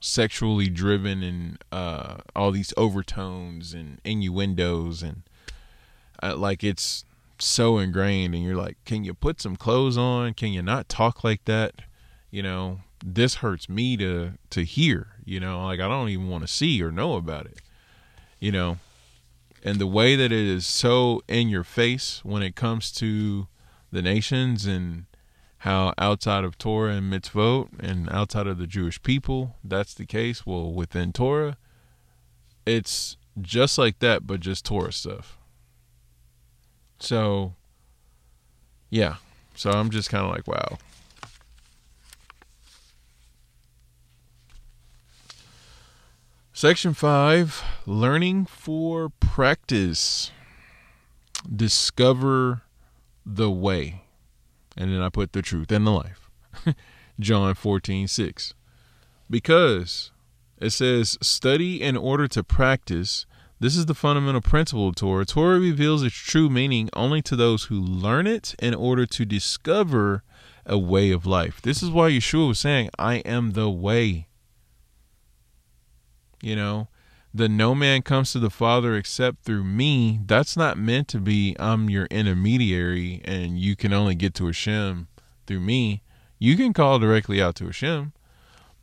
sexually 0.00 0.68
driven 0.68 1.22
and 1.22 1.62
uh, 1.70 2.18
all 2.34 2.50
these 2.50 2.72
overtones 2.76 3.74
and 3.74 4.00
innuendos 4.02 5.02
and 5.02 5.22
uh, 6.22 6.34
like 6.36 6.64
it's 6.64 7.04
so 7.40 7.78
ingrained 7.78 8.34
and 8.34 8.44
you're 8.44 8.56
like 8.56 8.76
can 8.84 9.04
you 9.04 9.14
put 9.14 9.40
some 9.40 9.56
clothes 9.56 9.96
on 9.96 10.34
can 10.34 10.52
you 10.52 10.62
not 10.62 10.88
talk 10.88 11.24
like 11.24 11.44
that 11.44 11.82
you 12.30 12.42
know 12.42 12.80
this 13.04 13.36
hurts 13.36 13.68
me 13.68 13.96
to 13.96 14.32
to 14.50 14.64
hear 14.64 15.16
you 15.24 15.40
know 15.40 15.64
like 15.64 15.80
i 15.80 15.88
don't 15.88 16.08
even 16.08 16.28
want 16.28 16.42
to 16.42 16.48
see 16.48 16.82
or 16.82 16.92
know 16.92 17.14
about 17.14 17.46
it 17.46 17.60
you 18.38 18.52
know 18.52 18.78
and 19.62 19.78
the 19.78 19.86
way 19.86 20.16
that 20.16 20.32
it 20.32 20.46
is 20.46 20.66
so 20.66 21.22
in 21.28 21.48
your 21.48 21.64
face 21.64 22.20
when 22.24 22.42
it 22.42 22.56
comes 22.56 22.90
to 22.92 23.46
the 23.92 24.02
nations 24.02 24.66
and 24.66 25.06
how 25.58 25.92
outside 25.98 26.42
of 26.42 26.56
Torah 26.56 26.94
and 26.94 27.12
mitzvot 27.12 27.68
and 27.80 28.08
outside 28.10 28.46
of 28.46 28.56
the 28.56 28.66
Jewish 28.66 29.02
people, 29.02 29.56
that's 29.62 29.92
the 29.92 30.06
case. 30.06 30.46
Well, 30.46 30.72
within 30.72 31.12
Torah, 31.12 31.58
it's 32.64 33.18
just 33.40 33.76
like 33.76 33.98
that, 33.98 34.26
but 34.26 34.40
just 34.40 34.64
Torah 34.64 34.92
stuff. 34.92 35.36
So, 37.00 37.54
yeah. 38.90 39.16
So 39.54 39.70
I'm 39.70 39.90
just 39.90 40.10
kind 40.10 40.24
of 40.24 40.30
like, 40.30 40.46
wow. 40.46 40.78
Section 46.52 46.92
five 46.92 47.62
learning 47.86 48.44
for 48.44 49.08
practice. 49.08 50.30
Discover 51.54 52.62
the 53.24 53.50
way. 53.50 54.02
And 54.76 54.92
then 54.92 55.00
I 55.00 55.08
put 55.08 55.32
the 55.32 55.42
truth 55.42 55.72
and 55.72 55.86
the 55.86 55.90
life. 55.90 56.30
John 57.20 57.54
14, 57.54 58.08
6. 58.08 58.54
Because 59.28 60.10
it 60.60 60.70
says, 60.70 61.16
study 61.22 61.80
in 61.80 61.96
order 61.96 62.28
to 62.28 62.44
practice, 62.44 63.24
this 63.60 63.76
is 63.76 63.84
the 63.84 63.94
fundamental 63.94 64.40
principle 64.40 64.88
of 64.88 64.94
Torah. 64.94 65.26
Torah 65.26 65.60
reveals 65.60 66.02
its 66.02 66.16
true 66.16 66.48
meaning 66.48 66.88
only 66.94 67.20
to 67.20 67.36
those 67.36 67.64
who 67.64 67.78
learn 67.78 68.26
it 68.26 68.54
in 68.58 68.72
order 68.72 69.04
to 69.04 69.26
discover 69.26 70.22
a 70.64 70.78
way 70.78 71.10
of 71.10 71.26
life. 71.26 71.60
This 71.60 71.82
is 71.82 71.90
why 71.90 72.10
Yeshua 72.10 72.48
was 72.48 72.58
saying, 72.58 72.88
I 72.98 73.16
am 73.16 73.50
the 73.50 73.68
way. 73.68 74.28
You 76.40 76.56
know, 76.56 76.88
the 77.34 77.50
no 77.50 77.74
man 77.74 78.00
comes 78.00 78.32
to 78.32 78.38
the 78.38 78.48
Father 78.48 78.96
except 78.96 79.44
through 79.44 79.64
me. 79.64 80.20
That's 80.24 80.56
not 80.56 80.78
meant 80.78 81.08
to 81.08 81.20
be 81.20 81.54
I'm 81.60 81.90
your 81.90 82.06
intermediary 82.06 83.20
and 83.26 83.58
you 83.58 83.76
can 83.76 83.92
only 83.92 84.14
get 84.14 84.32
to 84.36 84.46
Hashem 84.46 85.08
through 85.46 85.60
me. 85.60 86.02
You 86.38 86.56
can 86.56 86.72
call 86.72 86.98
directly 86.98 87.42
out 87.42 87.56
to 87.56 87.66
Hashem, 87.66 88.14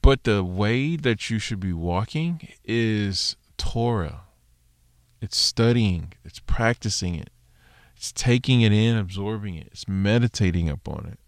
but 0.03 0.23
the 0.23 0.43
way 0.43 0.97
that 0.97 1.31
you 1.31 1.39
should 1.39 1.59
be 1.59 1.73
walking 1.73 2.47
is 2.63 3.37
Torah. 3.57 4.26
It's 5.21 5.37
studying, 5.37 6.13
it's 6.23 6.39
practicing 6.39 7.15
it, 7.15 7.29
it's 7.95 8.11
taking 8.11 8.61
it 8.61 8.71
in, 8.71 8.95
absorbing 8.95 9.55
it, 9.55 9.67
it's 9.71 9.87
meditating 9.87 10.69
upon 10.69 11.07
it. 11.11 11.19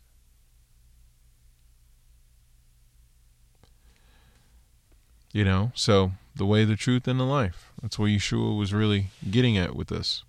You 5.32 5.44
know, 5.44 5.72
so 5.76 6.12
the 6.36 6.46
way, 6.46 6.66
the 6.66 6.76
truth, 6.76 7.08
and 7.08 7.20
the 7.20 7.26
life. 7.26 7.72
That's 7.82 8.00
what 8.00 8.08
Yeshua 8.08 8.58
was 8.58 8.74
really 8.74 9.08
getting 9.30 9.58
at 9.58 9.76
with 9.76 9.90
this. 9.90 10.24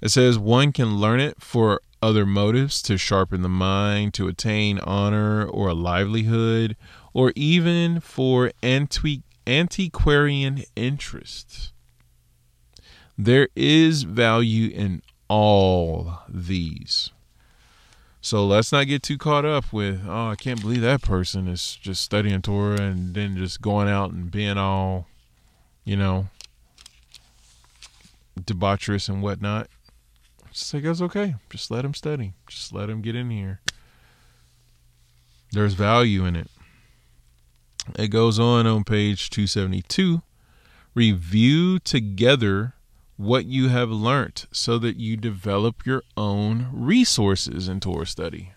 It 0.00 0.10
says 0.10 0.38
one 0.38 0.72
can 0.72 0.96
learn 0.96 1.20
it 1.20 1.40
for 1.40 1.80
other 2.02 2.26
motives 2.26 2.82
to 2.82 2.98
sharpen 2.98 3.42
the 3.42 3.48
mind, 3.48 4.12
to 4.14 4.26
attain 4.26 4.80
honor 4.80 5.46
or 5.46 5.68
a 5.68 5.74
livelihood, 5.74 6.76
or 7.14 7.32
even 7.36 8.00
for 8.00 8.50
antiqu- 8.62 9.22
antiquarian 9.46 10.64
interests. 10.74 11.71
There 13.24 13.48
is 13.54 14.02
value 14.02 14.70
in 14.70 15.00
all 15.28 16.22
these. 16.28 17.10
So 18.20 18.44
let's 18.44 18.72
not 18.72 18.88
get 18.88 19.04
too 19.04 19.16
caught 19.16 19.44
up 19.44 19.72
with, 19.72 20.00
oh, 20.08 20.30
I 20.30 20.34
can't 20.34 20.60
believe 20.60 20.80
that 20.80 21.02
person 21.02 21.46
is 21.46 21.76
just 21.80 22.02
studying 22.02 22.42
Torah 22.42 22.80
and 22.80 23.14
then 23.14 23.36
just 23.36 23.62
going 23.62 23.88
out 23.88 24.10
and 24.10 24.28
being 24.28 24.58
all, 24.58 25.06
you 25.84 25.96
know, 25.96 26.30
debaucherous 28.40 29.08
and 29.08 29.22
whatnot. 29.22 29.68
Just 30.52 30.74
like, 30.74 30.82
that's 30.82 31.00
okay. 31.00 31.36
Just 31.48 31.70
let 31.70 31.84
him 31.84 31.94
study. 31.94 32.32
Just 32.48 32.72
let 32.72 32.90
him 32.90 33.02
get 33.02 33.14
in 33.14 33.30
here. 33.30 33.60
There's 35.52 35.74
value 35.74 36.24
in 36.24 36.34
it. 36.34 36.50
It 37.96 38.08
goes 38.08 38.40
on 38.40 38.66
on 38.66 38.82
page 38.82 39.30
272. 39.30 40.22
Review 40.94 41.78
together 41.78 42.74
what 43.16 43.44
you 43.44 43.68
have 43.68 43.90
learnt 43.90 44.46
so 44.52 44.78
that 44.78 44.96
you 44.96 45.16
develop 45.16 45.86
your 45.86 46.02
own 46.16 46.68
resources 46.72 47.68
in 47.68 47.80
Torah 47.80 48.06
study. 48.06 48.52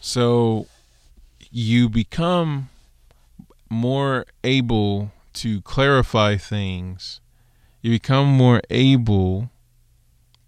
So 0.00 0.66
you 1.50 1.88
become 1.88 2.68
more 3.68 4.26
able 4.44 5.12
to 5.34 5.60
clarify 5.62 6.36
things. 6.36 7.20
You 7.82 7.92
become 7.92 8.28
more 8.28 8.60
able 8.70 9.50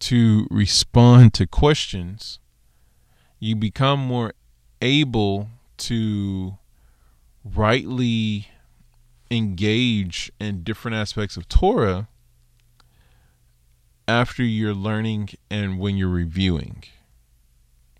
to 0.00 0.46
respond 0.50 1.34
to 1.34 1.46
questions. 1.46 2.38
You 3.40 3.56
become 3.56 4.00
more 4.00 4.34
able 4.80 5.48
to 5.78 6.58
rightly 7.44 8.48
engage 9.30 10.32
in 10.40 10.62
different 10.62 10.96
aspects 10.96 11.36
of 11.36 11.48
Torah 11.48 12.08
after 14.06 14.42
you're 14.42 14.74
learning 14.74 15.30
and 15.50 15.78
when 15.78 15.96
you're 15.96 16.08
reviewing. 16.08 16.84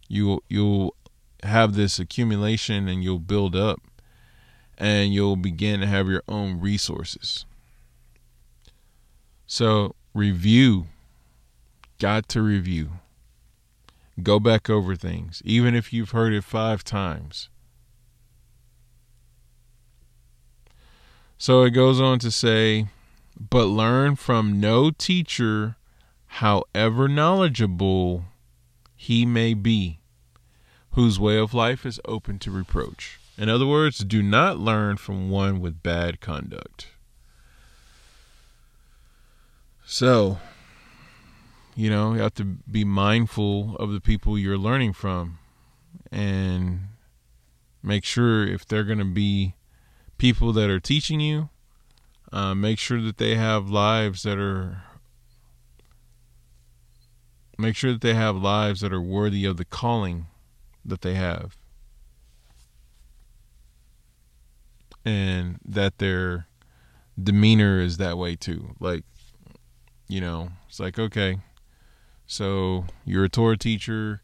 You 0.08 0.42
you'll 0.48 0.94
have 1.42 1.74
this 1.74 1.98
accumulation 1.98 2.88
and 2.88 3.04
you'll 3.04 3.18
build 3.18 3.54
up 3.54 3.80
and 4.78 5.12
you'll 5.12 5.36
begin 5.36 5.80
to 5.80 5.86
have 5.86 6.08
your 6.08 6.22
own 6.28 6.60
resources. 6.60 7.44
So, 9.46 9.94
review. 10.14 10.86
Got 11.98 12.28
to 12.30 12.42
review. 12.42 12.90
Go 14.22 14.38
back 14.38 14.70
over 14.70 14.94
things, 14.94 15.42
even 15.44 15.74
if 15.74 15.92
you've 15.92 16.10
heard 16.10 16.32
it 16.32 16.44
five 16.44 16.84
times. 16.84 17.48
So 21.40 21.62
it 21.62 21.70
goes 21.70 22.00
on 22.00 22.18
to 22.18 22.32
say, 22.32 22.88
but 23.38 23.66
learn 23.66 24.16
from 24.16 24.58
no 24.58 24.90
teacher, 24.90 25.76
however 26.26 27.06
knowledgeable 27.06 28.24
he 28.96 29.24
may 29.24 29.54
be, 29.54 30.00
whose 30.92 31.20
way 31.20 31.38
of 31.38 31.54
life 31.54 31.86
is 31.86 32.00
open 32.04 32.40
to 32.40 32.50
reproach. 32.50 33.20
In 33.36 33.48
other 33.48 33.66
words, 33.66 33.98
do 33.98 34.20
not 34.20 34.58
learn 34.58 34.96
from 34.96 35.30
one 35.30 35.60
with 35.60 35.80
bad 35.80 36.20
conduct. 36.20 36.88
So, 39.86 40.38
you 41.76 41.88
know, 41.88 42.14
you 42.14 42.20
have 42.20 42.34
to 42.34 42.44
be 42.44 42.84
mindful 42.84 43.76
of 43.76 43.92
the 43.92 44.00
people 44.00 44.36
you're 44.36 44.58
learning 44.58 44.94
from 44.94 45.38
and 46.10 46.80
make 47.80 48.04
sure 48.04 48.44
if 48.44 48.66
they're 48.66 48.82
going 48.82 48.98
to 48.98 49.04
be 49.04 49.54
people 50.18 50.52
that 50.52 50.68
are 50.68 50.80
teaching 50.80 51.20
you. 51.20 51.48
Uh, 52.30 52.54
make 52.54 52.78
sure 52.78 53.00
that 53.00 53.16
they 53.16 53.36
have 53.36 53.70
lives 53.70 54.22
that 54.22 54.38
are 54.38 54.82
make 57.56 57.74
sure 57.74 57.90
that 57.92 58.02
they 58.02 58.14
have 58.14 58.36
lives 58.36 58.82
that 58.82 58.92
are 58.92 59.00
worthy 59.00 59.46
of 59.46 59.56
the 59.56 59.64
calling 59.64 60.26
that 60.84 61.00
they 61.00 61.14
have 61.14 61.56
and 65.04 65.58
that 65.64 65.98
their 65.98 66.46
demeanor 67.20 67.80
is 67.80 67.96
that 67.96 68.16
way 68.16 68.36
too 68.36 68.76
like 68.78 69.04
you 70.06 70.20
know 70.20 70.50
it's 70.68 70.78
like 70.78 70.98
okay 70.98 71.38
so 72.26 72.84
you're 73.04 73.24
a 73.24 73.28
torah 73.28 73.56
teacher 73.56 74.22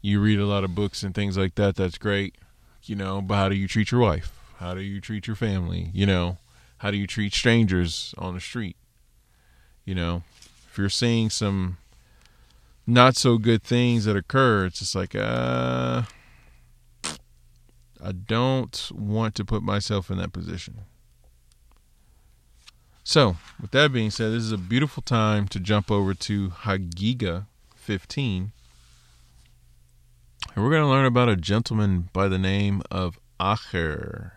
you 0.00 0.20
read 0.20 0.38
a 0.38 0.46
lot 0.46 0.64
of 0.64 0.74
books 0.74 1.02
and 1.02 1.14
things 1.14 1.36
like 1.36 1.54
that 1.56 1.74
that's 1.74 1.98
great 1.98 2.36
you 2.84 2.94
know 2.94 3.20
but 3.20 3.34
how 3.34 3.48
do 3.48 3.56
you 3.56 3.66
treat 3.66 3.90
your 3.90 4.00
wife 4.00 4.37
how 4.58 4.74
do 4.74 4.80
you 4.80 5.00
treat 5.00 5.28
your 5.28 5.36
family? 5.36 5.90
You 5.94 6.04
know, 6.04 6.38
how 6.78 6.90
do 6.90 6.96
you 6.96 7.06
treat 7.06 7.32
strangers 7.32 8.12
on 8.18 8.34
the 8.34 8.40
street? 8.40 8.76
You 9.84 9.94
know, 9.94 10.22
if 10.68 10.76
you're 10.76 10.88
seeing 10.88 11.30
some 11.30 11.78
not 12.84 13.14
so 13.14 13.38
good 13.38 13.62
things 13.62 14.04
that 14.04 14.16
occur, 14.16 14.66
it's 14.66 14.80
just 14.80 14.96
like, 14.96 15.14
uh, 15.14 16.02
I 18.02 18.12
don't 18.12 18.90
want 18.92 19.36
to 19.36 19.44
put 19.44 19.62
myself 19.62 20.10
in 20.10 20.18
that 20.18 20.32
position. 20.32 20.80
So, 23.04 23.36
with 23.60 23.70
that 23.70 23.92
being 23.92 24.10
said, 24.10 24.32
this 24.32 24.42
is 24.42 24.52
a 24.52 24.58
beautiful 24.58 25.02
time 25.02 25.46
to 25.48 25.60
jump 25.60 25.90
over 25.90 26.14
to 26.14 26.50
Hagiga 26.50 27.46
15. 27.76 28.52
And 30.54 30.64
we're 30.64 30.70
going 30.70 30.82
to 30.82 30.88
learn 30.88 31.06
about 31.06 31.28
a 31.28 31.36
gentleman 31.36 32.08
by 32.12 32.26
the 32.28 32.38
name 32.38 32.82
of 32.90 33.18
Acher 33.40 34.32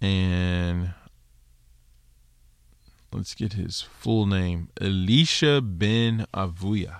and 0.00 0.94
let's 3.12 3.34
get 3.34 3.54
his 3.54 3.80
full 3.82 4.26
name 4.26 4.68
Elisha 4.80 5.60
ben 5.60 6.26
Avuya. 6.34 6.98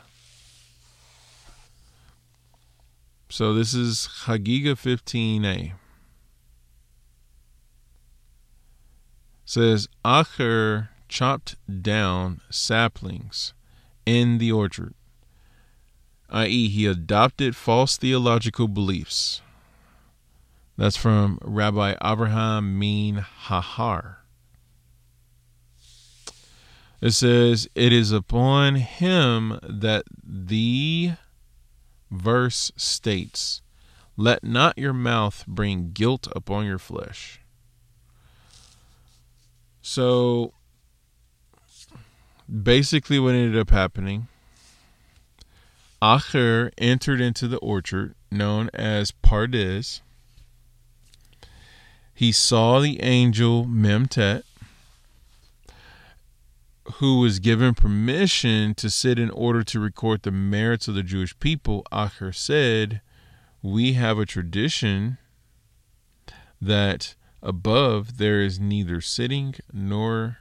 So 3.28 3.52
this 3.52 3.74
is 3.74 4.08
Hagiga 4.24 4.74
15a. 4.74 5.72
Says 9.44 9.88
Acher 10.04 10.88
chopped 11.08 11.56
down 11.82 12.40
saplings 12.50 13.52
in 14.04 14.38
the 14.38 14.50
orchard, 14.52 14.94
i.e., 16.30 16.68
he 16.68 16.86
adopted 16.86 17.54
false 17.54 17.96
theological 17.96 18.68
beliefs. 18.68 19.40
That's 20.76 20.96
from 20.96 21.38
Rabbi 21.42 21.94
Abraham 22.02 22.78
Min 22.78 23.24
Hahar. 23.46 24.16
It 27.00 27.12
says, 27.12 27.68
It 27.74 27.92
is 27.92 28.12
upon 28.12 28.76
him 28.76 29.58
that 29.62 30.04
the 30.22 31.12
verse 32.10 32.72
states, 32.76 33.62
Let 34.16 34.44
not 34.44 34.76
your 34.76 34.92
mouth 34.92 35.44
bring 35.46 35.92
guilt 35.92 36.28
upon 36.34 36.66
your 36.66 36.78
flesh. 36.78 37.40
So 39.80 40.52
basically, 42.62 43.18
what 43.18 43.34
ended 43.34 43.58
up 43.58 43.70
happening, 43.70 44.28
Acher 46.02 46.70
entered 46.76 47.20
into 47.20 47.48
the 47.48 47.58
orchard 47.58 48.14
known 48.30 48.68
as 48.74 49.12
Pardes. 49.12 50.00
He 52.16 52.32
saw 52.32 52.80
the 52.80 53.02
angel 53.02 53.66
Memtet, 53.66 54.44
who 56.94 57.20
was 57.20 57.40
given 57.40 57.74
permission 57.74 58.74
to 58.76 58.88
sit 58.88 59.18
in 59.18 59.28
order 59.28 59.62
to 59.64 59.78
record 59.78 60.22
the 60.22 60.30
merits 60.30 60.88
of 60.88 60.94
the 60.94 61.02
Jewish 61.02 61.38
people. 61.40 61.84
Acher 61.92 62.34
said, 62.34 63.02
We 63.60 63.92
have 63.92 64.18
a 64.18 64.24
tradition 64.24 65.18
that 66.58 67.16
above 67.42 68.16
there 68.16 68.40
is 68.40 68.58
neither 68.58 69.02
sitting 69.02 69.54
nor 69.70 70.38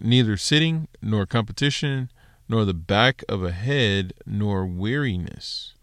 neither 0.00 0.38
sitting 0.38 0.88
nor 1.02 1.26
competition 1.26 2.10
nor 2.48 2.64
the 2.64 2.72
back 2.72 3.22
of 3.28 3.44
a 3.44 3.52
head 3.52 4.14
nor 4.24 4.64
weariness 4.64 5.73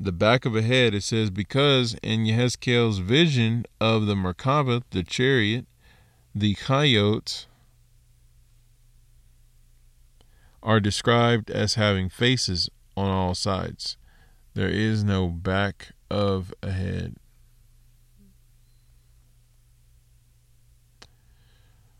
the 0.00 0.12
back 0.12 0.44
of 0.44 0.56
a 0.56 0.62
head 0.62 0.94
it 0.94 1.02
says 1.02 1.30
because 1.30 1.94
in 2.02 2.24
Yehezkel's 2.24 2.98
vision 2.98 3.64
of 3.80 4.06
the 4.06 4.14
Merkabah 4.14 4.82
the 4.90 5.02
chariot 5.02 5.66
the 6.34 6.54
Chayot 6.54 7.46
are 10.62 10.80
described 10.80 11.50
as 11.50 11.74
having 11.74 12.08
faces 12.08 12.70
on 12.96 13.10
all 13.10 13.34
sides 13.34 13.96
there 14.54 14.68
is 14.68 15.04
no 15.04 15.28
back 15.28 15.92
of 16.10 16.52
a 16.62 16.72
head. 16.72 17.16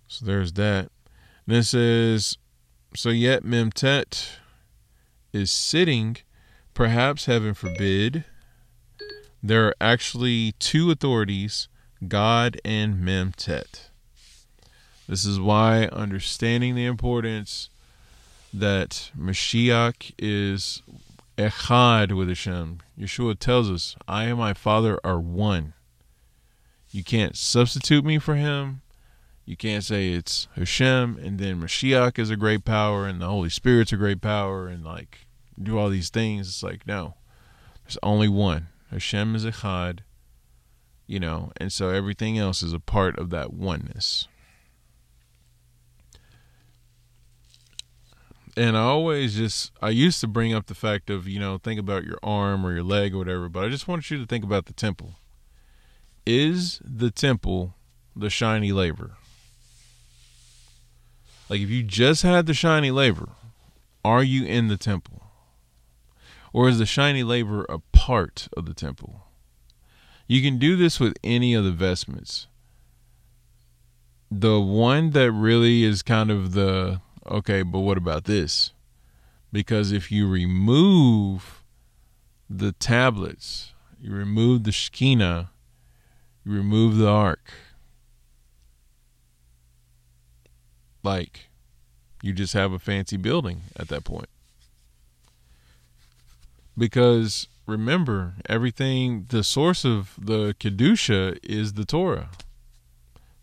So 0.09 0.27
there's 0.27 0.55
that. 0.55 0.91
This 1.47 1.73
is 1.73 2.37
so 2.95 3.11
yet 3.11 3.45
Memtet 3.45 4.31
is 5.33 5.53
sitting, 5.53 6.17
perhaps 6.81 7.27
heaven 7.27 7.53
forbid. 7.53 8.25
There 9.43 9.67
are 9.67 9.75
actually 9.83 10.53
two 10.53 10.91
authorities, 10.91 11.69
God 12.09 12.59
and 12.65 12.95
Memtet. 12.95 13.91
This 15.07 15.27
is 15.27 15.39
why 15.39 15.91
understanding 15.93 16.75
the 16.75 16.87
importance 16.87 17.69
that 18.55 19.11
Mashiach 19.15 20.15
is 20.19 20.81
echad 21.37 22.17
with 22.17 22.29
Hashem. 22.29 22.81
Yeshua 22.99 23.39
tells 23.39 23.71
us, 23.71 23.95
I 24.09 24.25
and 24.25 24.39
my 24.39 24.55
Father 24.55 24.99
are 25.05 25.21
one. 25.21 25.75
You 26.91 27.05
can't 27.05 27.37
substitute 27.37 28.07
me 28.07 28.19
for 28.19 28.37
him. 28.37 28.81
You 29.45 29.55
can't 29.55 29.85
say 29.85 30.13
it's 30.13 30.49
Hashem 30.57 31.19
and 31.23 31.39
then 31.39 31.61
Mashiach 31.61 32.19
is 32.19 32.31
a 32.31 32.37
great 32.37 32.65
power 32.65 33.07
and 33.07 33.21
the 33.21 33.27
Holy 33.27 33.51
Spirit's 33.51 33.93
a 33.93 33.99
great 33.99 34.23
power 34.23 34.67
and 34.67 34.83
like 34.83 35.27
do 35.63 35.79
all 35.79 35.89
these 35.89 36.11
things. 36.11 36.49
It's 36.49 36.63
like, 36.63 36.87
no, 36.87 37.15
there's 37.85 37.99
only 38.03 38.29
one. 38.29 38.69
Hashem 38.91 39.35
is 39.35 39.45
echad, 39.45 40.01
you 41.07 41.21
know, 41.21 41.53
and 41.59 41.73
so 41.73 41.91
everything 41.91 42.39
else 42.39 42.63
is 42.63 42.73
a 42.73 42.81
part 42.81 43.19
of 43.19 43.31
that 43.31 43.53
oneness. 43.53 44.27
and 48.57 48.77
I 48.77 48.83
always 48.83 49.37
just 49.37 49.73
I 49.81 49.91
used 49.91 50.21
to 50.21 50.27
bring 50.27 50.53
up 50.53 50.67
the 50.67 50.75
fact 50.75 51.11
of 51.11 51.29
you 51.29 51.39
know 51.39 51.59
think 51.59 51.79
about 51.81 52.05
your 52.05 52.19
arm 52.23 52.67
or 52.67 52.73
your 52.73 52.83
leg 52.83 53.15
or 53.15 53.19
whatever, 53.19 53.49
but 53.49 53.65
I 53.65 53.69
just 53.69 53.89
want 53.89 54.11
you 54.11 54.19
to 54.19 54.27
think 54.27 54.45
about 54.45 54.67
the 54.67 54.73
temple. 54.73 55.15
Is 56.27 56.81
the 56.85 57.11
temple 57.11 57.75
the 58.15 58.31
shiny 58.31 58.73
labor? 58.73 59.13
Like 61.49 61.61
if 61.61 61.71
you 61.71 61.83
just 61.83 62.23
had 62.23 62.47
the 62.47 62.55
shiny 62.55 62.91
labor, 62.91 63.31
are 64.05 64.23
you 64.23 64.45
in 64.45 64.69
the 64.69 64.77
temple? 64.77 65.20
Or 66.53 66.69
is 66.69 66.79
the 66.79 66.87
shiny 66.87 67.23
labor 67.23 67.65
a 67.69 67.79
part 67.79 68.49
of 68.57 68.67
the 68.67 68.75
temple? 68.75 69.27
You 70.27 70.43
can 70.43 70.59
do 70.59 70.77
this 70.77 71.01
with 71.01 71.17
any 71.23 71.55
of 71.55 71.65
the 71.65 71.73
vestments. 71.73 72.47
The 74.31 74.61
one 74.61 75.11
that 75.11 75.33
really 75.33 75.83
is 75.85 76.03
kind 76.03 76.31
of 76.31 76.53
the 76.53 77.01
Okay, 77.31 77.63
but 77.63 77.81
what 77.81 77.99
about 77.99 78.25
this? 78.25 78.73
Because 79.53 79.93
if 79.93 80.11
you 80.11 80.29
remove 80.29 81.63
the 82.49 82.73
tablets, 82.73 83.73
you 84.01 84.13
remove 84.13 84.65
the 84.65 84.73
Shekinah, 84.73 85.51
you 86.45 86.53
remove 86.53 86.97
the 86.97 87.09
ark, 87.09 87.53
like 91.03 91.49
you 92.23 92.33
just 92.33 92.55
have 92.55 92.73
a 92.73 92.79
fancy 92.79 93.17
building 93.17 93.63
at 93.77 93.89
that 93.89 94.05
point. 94.05 94.29
Because 96.81 97.47
remember, 97.67 98.37
everything, 98.49 99.27
the 99.29 99.45
source 99.45 99.85
of 99.85 100.15
the 100.19 100.55
Kedusha 100.59 101.39
is 101.43 101.75
the 101.75 101.85
Torah 101.85 102.31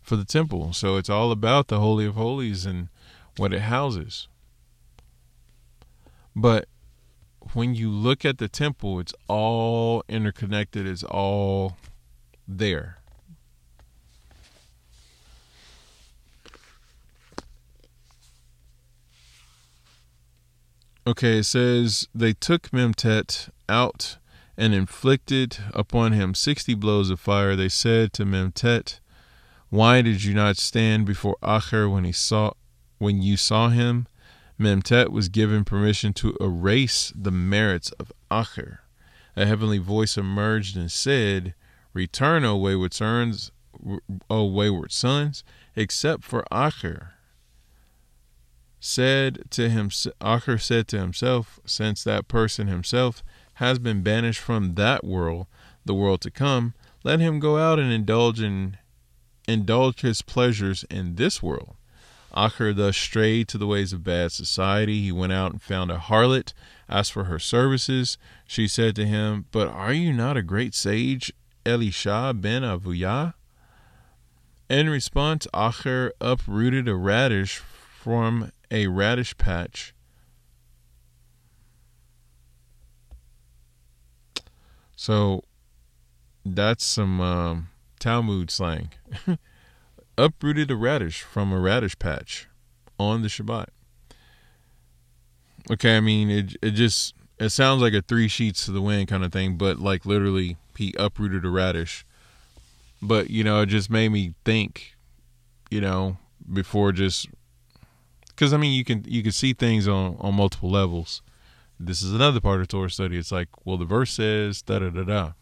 for 0.02 0.16
the 0.16 0.24
temple. 0.24 0.72
So 0.72 0.96
it's 0.96 1.08
all 1.08 1.30
about 1.30 1.68
the 1.68 1.78
Holy 1.78 2.04
of 2.04 2.16
Holies 2.16 2.66
and 2.66 2.88
what 3.36 3.52
it 3.52 3.60
houses. 3.60 4.26
But 6.34 6.66
when 7.52 7.76
you 7.76 7.90
look 7.90 8.24
at 8.24 8.38
the 8.38 8.48
temple, 8.48 8.98
it's 8.98 9.14
all 9.28 10.02
interconnected, 10.08 10.84
it's 10.84 11.04
all 11.04 11.76
there. 12.48 12.97
Okay, 21.08 21.38
it 21.38 21.44
says 21.44 22.06
they 22.14 22.34
took 22.34 22.70
Memtet 22.70 23.48
out 23.66 24.18
and 24.58 24.74
inflicted 24.74 25.56
upon 25.72 26.12
him 26.12 26.34
sixty 26.34 26.74
blows 26.74 27.08
of 27.08 27.18
fire. 27.18 27.56
They 27.56 27.70
said 27.70 28.12
to 28.12 28.26
Memtet, 28.26 29.00
Why 29.70 30.02
did 30.02 30.24
you 30.24 30.34
not 30.34 30.58
stand 30.58 31.06
before 31.06 31.38
Acher 31.42 31.90
when 31.90 32.04
he 32.04 32.12
saw 32.12 32.50
when 32.98 33.22
you 33.22 33.38
saw 33.38 33.70
him, 33.70 34.06
Memtet 34.60 35.08
was 35.08 35.30
given 35.30 35.64
permission 35.64 36.12
to 36.12 36.36
erase 36.42 37.10
the 37.16 37.32
merits 37.32 37.90
of 37.92 38.12
Acher. 38.30 38.80
A 39.34 39.46
heavenly 39.46 39.78
voice 39.78 40.18
emerged 40.18 40.76
and 40.76 40.92
said, 40.92 41.54
Return, 41.94 42.44
O 42.44 42.54
wayward 42.54 42.92
sons, 42.92 43.50
O 44.28 44.44
wayward 44.44 44.92
sons, 44.92 45.42
except 45.74 46.22
for 46.22 46.44
Acher. 46.52 47.12
Said 48.80 49.50
to 49.50 49.68
him, 49.68 49.88
Acher 49.88 50.60
said 50.60 50.86
to 50.88 50.98
himself, 50.98 51.58
since 51.66 52.04
that 52.04 52.28
person 52.28 52.68
himself 52.68 53.24
has 53.54 53.78
been 53.78 54.02
banished 54.02 54.40
from 54.40 54.74
that 54.76 55.02
world, 55.04 55.46
the 55.84 55.94
world 55.94 56.20
to 56.20 56.30
come, 56.30 56.74
let 57.02 57.18
him 57.18 57.40
go 57.40 57.58
out 57.58 57.78
and 57.78 57.92
indulge 57.92 58.40
in 58.40 58.76
indulge 59.48 60.02
his 60.02 60.22
pleasures 60.22 60.84
in 60.90 61.16
this 61.16 61.42
world. 61.42 61.74
Acher 62.36 62.76
thus 62.76 62.96
strayed 62.96 63.48
to 63.48 63.58
the 63.58 63.66
ways 63.66 63.92
of 63.92 64.04
bad 64.04 64.30
society. 64.30 65.00
He 65.00 65.10
went 65.10 65.32
out 65.32 65.52
and 65.52 65.62
found 65.62 65.90
a 65.90 65.96
harlot, 65.96 66.52
asked 66.88 67.12
for 67.12 67.24
her 67.24 67.38
services. 67.38 68.18
She 68.46 68.68
said 68.68 68.94
to 68.96 69.06
him, 69.06 69.46
But 69.50 69.68
are 69.68 69.94
you 69.94 70.12
not 70.12 70.36
a 70.36 70.42
great 70.42 70.74
sage, 70.74 71.32
Elisha 71.64 72.34
ben 72.34 72.62
Avuyah? 72.62 73.34
In 74.68 74.90
response, 74.90 75.46
Acher 75.54 76.10
uprooted 76.20 76.86
a 76.86 76.94
radish 76.94 77.62
from 78.08 78.50
a 78.70 78.86
radish 78.86 79.36
patch. 79.36 79.92
So 84.96 85.44
that's 86.42 86.86
some 86.86 87.20
um, 87.20 87.68
Talmud 88.00 88.50
slang. 88.50 88.92
uprooted 90.16 90.70
a 90.70 90.76
radish 90.76 91.20
from 91.20 91.52
a 91.52 91.60
radish 91.60 91.98
patch 91.98 92.48
on 92.98 93.20
the 93.20 93.28
Shabbat. 93.28 93.66
Okay, 95.70 95.98
I 95.98 96.00
mean 96.00 96.30
it 96.30 96.56
it 96.62 96.70
just 96.70 97.14
it 97.38 97.50
sounds 97.50 97.82
like 97.82 97.92
a 97.92 98.00
three 98.00 98.28
sheets 98.28 98.64
to 98.64 98.72
the 98.72 98.80
wind 98.80 99.08
kind 99.08 99.22
of 99.22 99.32
thing, 99.32 99.58
but 99.58 99.80
like 99.80 100.06
literally 100.06 100.56
he 100.78 100.94
uprooted 100.98 101.44
a 101.44 101.50
radish. 101.50 102.06
But 103.02 103.28
you 103.28 103.44
know, 103.44 103.60
it 103.60 103.66
just 103.66 103.90
made 103.90 104.08
me 104.08 104.32
think, 104.46 104.96
you 105.70 105.82
know, 105.82 106.16
before 106.50 106.92
just 106.92 107.28
because 108.38 108.52
I 108.52 108.56
mean 108.56 108.72
you 108.72 108.84
can 108.84 109.04
you 109.08 109.24
can 109.24 109.32
see 109.32 109.52
things 109.52 109.88
on 109.88 110.16
on 110.20 110.34
multiple 110.34 110.70
levels. 110.70 111.22
This 111.80 112.02
is 112.02 112.12
another 112.12 112.40
part 112.40 112.60
of 112.60 112.68
Torah 112.68 112.90
study. 112.90 113.18
It's 113.18 113.32
like, 113.32 113.48
well, 113.64 113.76
the 113.76 113.84
verse 113.84 114.12
says 114.12 114.62
da 114.62 114.78
da 114.78 114.90
da 114.90 115.02
da. 115.02 115.32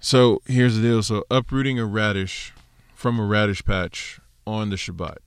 So 0.00 0.42
here's 0.46 0.74
the 0.74 0.82
deal. 0.82 1.04
So 1.04 1.24
uprooting 1.30 1.78
a 1.78 1.86
radish 1.86 2.52
from 2.94 3.20
a 3.20 3.24
radish 3.24 3.64
patch 3.64 4.18
on 4.44 4.70
the 4.70 4.76
Shabbat. 4.76 5.18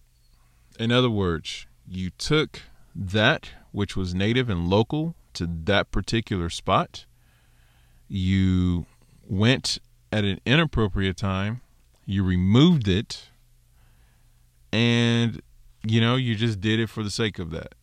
In 0.77 0.91
other 0.91 1.09
words, 1.09 1.67
you 1.87 2.09
took 2.09 2.61
that 2.93 3.51
which 3.71 3.95
was 3.95 4.13
native 4.13 4.49
and 4.49 4.67
local 4.67 5.15
to 5.35 5.47
that 5.47 5.89
particular 5.89 6.49
spot. 6.49 7.05
You 8.09 8.87
went 9.27 9.79
at 10.11 10.25
an 10.25 10.41
inappropriate 10.45 11.15
time. 11.15 11.61
You 12.05 12.25
removed 12.25 12.89
it. 12.89 13.29
And, 14.73 15.39
you 15.83 16.01
know, 16.01 16.15
you 16.15 16.33
just 16.33 16.59
did 16.59 16.79
it 16.79 16.89
for 16.89 17.03
the 17.03 17.11
sake 17.11 17.37
of 17.37 17.51
that. 17.51 17.75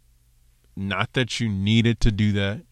Not 0.74 1.12
that 1.12 1.38
you 1.38 1.48
needed 1.48 2.00
to 2.00 2.10
do 2.10 2.32
that. 2.32 2.62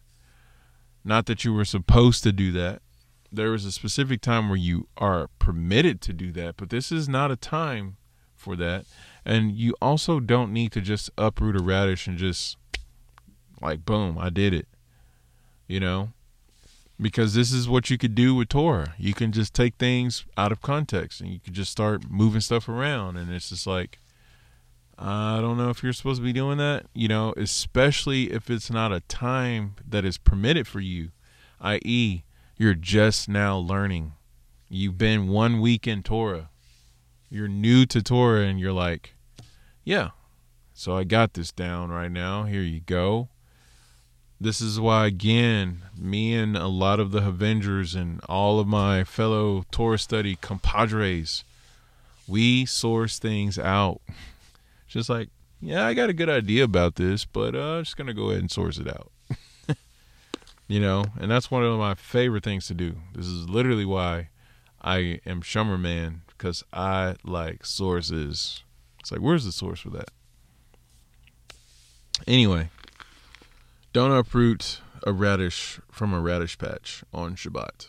Not 1.04 1.26
that 1.26 1.44
you 1.44 1.54
were 1.54 1.64
supposed 1.64 2.24
to 2.24 2.32
do 2.32 2.50
that. 2.52 2.82
There 3.30 3.50
was 3.50 3.64
a 3.64 3.70
specific 3.70 4.20
time 4.20 4.48
where 4.48 4.58
you 4.58 4.88
are 4.96 5.28
permitted 5.38 6.00
to 6.02 6.12
do 6.12 6.32
that, 6.32 6.56
but 6.56 6.70
this 6.70 6.90
is 6.90 7.08
not 7.08 7.30
a 7.30 7.36
time 7.36 7.96
for 8.34 8.56
that. 8.56 8.86
And 9.24 9.52
you 9.52 9.74
also 9.80 10.18
don't 10.18 10.52
need 10.52 10.72
to 10.72 10.80
just 10.80 11.10
uproot 11.16 11.54
a 11.54 11.62
radish 11.62 12.08
and 12.08 12.18
just 12.18 12.56
like 13.60 13.84
boom, 13.84 14.18
I 14.18 14.30
did 14.30 14.52
it. 14.52 14.66
You 15.68 15.78
know? 15.78 16.08
Because 17.00 17.34
this 17.34 17.52
is 17.52 17.68
what 17.68 17.88
you 17.88 17.98
could 17.98 18.16
do 18.16 18.34
with 18.34 18.48
Torah. 18.48 18.94
You 18.98 19.14
can 19.14 19.30
just 19.30 19.54
take 19.54 19.76
things 19.76 20.24
out 20.36 20.50
of 20.50 20.60
context 20.60 21.20
and 21.20 21.30
you 21.30 21.38
can 21.38 21.54
just 21.54 21.70
start 21.70 22.10
moving 22.10 22.40
stuff 22.40 22.68
around 22.68 23.16
and 23.16 23.32
it's 23.32 23.50
just 23.50 23.64
like 23.64 24.00
I 24.98 25.40
don't 25.40 25.56
know 25.56 25.70
if 25.70 25.82
you're 25.82 25.92
supposed 25.92 26.20
to 26.20 26.24
be 26.24 26.32
doing 26.32 26.58
that, 26.58 26.86
you 26.92 27.06
know, 27.06 27.32
especially 27.36 28.32
if 28.32 28.50
it's 28.50 28.68
not 28.68 28.92
a 28.92 29.00
time 29.00 29.76
that 29.86 30.04
is 30.04 30.18
permitted 30.18 30.66
for 30.66 30.80
you, 30.80 31.10
i.e., 31.60 32.24
you're 32.56 32.74
just 32.74 33.28
now 33.28 33.56
learning. 33.56 34.14
You've 34.68 34.98
been 34.98 35.28
one 35.28 35.60
week 35.60 35.86
in 35.86 36.02
Torah. 36.02 36.50
You're 37.30 37.46
new 37.46 37.86
to 37.86 38.02
Torah 38.02 38.42
and 38.42 38.58
you're 38.58 38.72
like, 38.72 39.14
yeah, 39.84 40.10
so 40.74 40.96
I 40.96 41.04
got 41.04 41.34
this 41.34 41.52
down 41.52 41.90
right 41.90 42.10
now. 42.10 42.44
Here 42.44 42.62
you 42.62 42.80
go. 42.80 43.28
This 44.40 44.60
is 44.60 44.80
why, 44.80 45.06
again, 45.06 45.82
me 45.96 46.34
and 46.34 46.56
a 46.56 46.68
lot 46.68 46.98
of 46.98 47.12
the 47.12 47.26
Avengers 47.26 47.94
and 47.94 48.20
all 48.28 48.58
of 48.58 48.66
my 48.66 49.04
fellow 49.04 49.64
Torah 49.70 49.98
study 49.98 50.36
compadres, 50.40 51.44
we 52.26 52.66
source 52.66 53.18
things 53.18 53.58
out. 53.58 54.00
Just 54.88 55.08
like, 55.08 55.28
yeah, 55.60 55.86
I 55.86 55.94
got 55.94 56.10
a 56.10 56.14
good 56.14 56.30
idea 56.30 56.64
about 56.64 56.96
this, 56.96 57.24
but 57.24 57.54
uh, 57.54 57.78
I'm 57.78 57.84
just 57.84 57.96
to 57.98 58.14
go 58.14 58.30
ahead 58.30 58.40
and 58.40 58.50
source 58.50 58.78
it 58.78 58.88
out. 58.88 59.12
you 60.68 60.80
know, 60.80 61.04
and 61.20 61.30
that's 61.30 61.50
one 61.50 61.62
of 61.62 61.78
my 61.78 61.94
favorite 61.94 62.44
things 62.44 62.66
to 62.68 62.74
do. 62.74 62.96
This 63.14 63.26
is 63.26 63.48
literally 63.48 63.84
why 63.84 64.30
I 64.80 65.20
am 65.26 65.42
Shummer 65.42 65.78
Man, 65.78 66.22
because 66.28 66.64
I 66.72 67.16
like 67.24 67.66
sources. 67.66 68.62
It's 69.00 69.12
like, 69.12 69.20
where's 69.20 69.44
the 69.44 69.52
source 69.52 69.80
for 69.80 69.90
that? 69.90 70.10
Anyway, 72.26 72.70
don't 73.92 74.12
uproot 74.12 74.80
a 75.06 75.12
radish 75.12 75.80
from 75.90 76.12
a 76.12 76.20
radish 76.20 76.58
patch 76.58 77.04
on 77.12 77.34
Shabbat. 77.34 77.88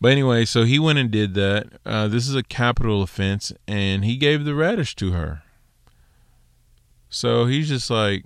But 0.00 0.12
anyway, 0.12 0.44
so 0.44 0.64
he 0.64 0.78
went 0.78 0.98
and 0.98 1.10
did 1.10 1.34
that. 1.34 1.68
Uh, 1.84 2.08
this 2.08 2.28
is 2.28 2.34
a 2.34 2.42
capital 2.42 3.02
offense, 3.02 3.52
and 3.66 4.04
he 4.04 4.16
gave 4.16 4.44
the 4.44 4.54
radish 4.54 4.94
to 4.96 5.12
her. 5.12 5.42
So 7.08 7.46
he's 7.46 7.68
just 7.68 7.88
like, 7.88 8.24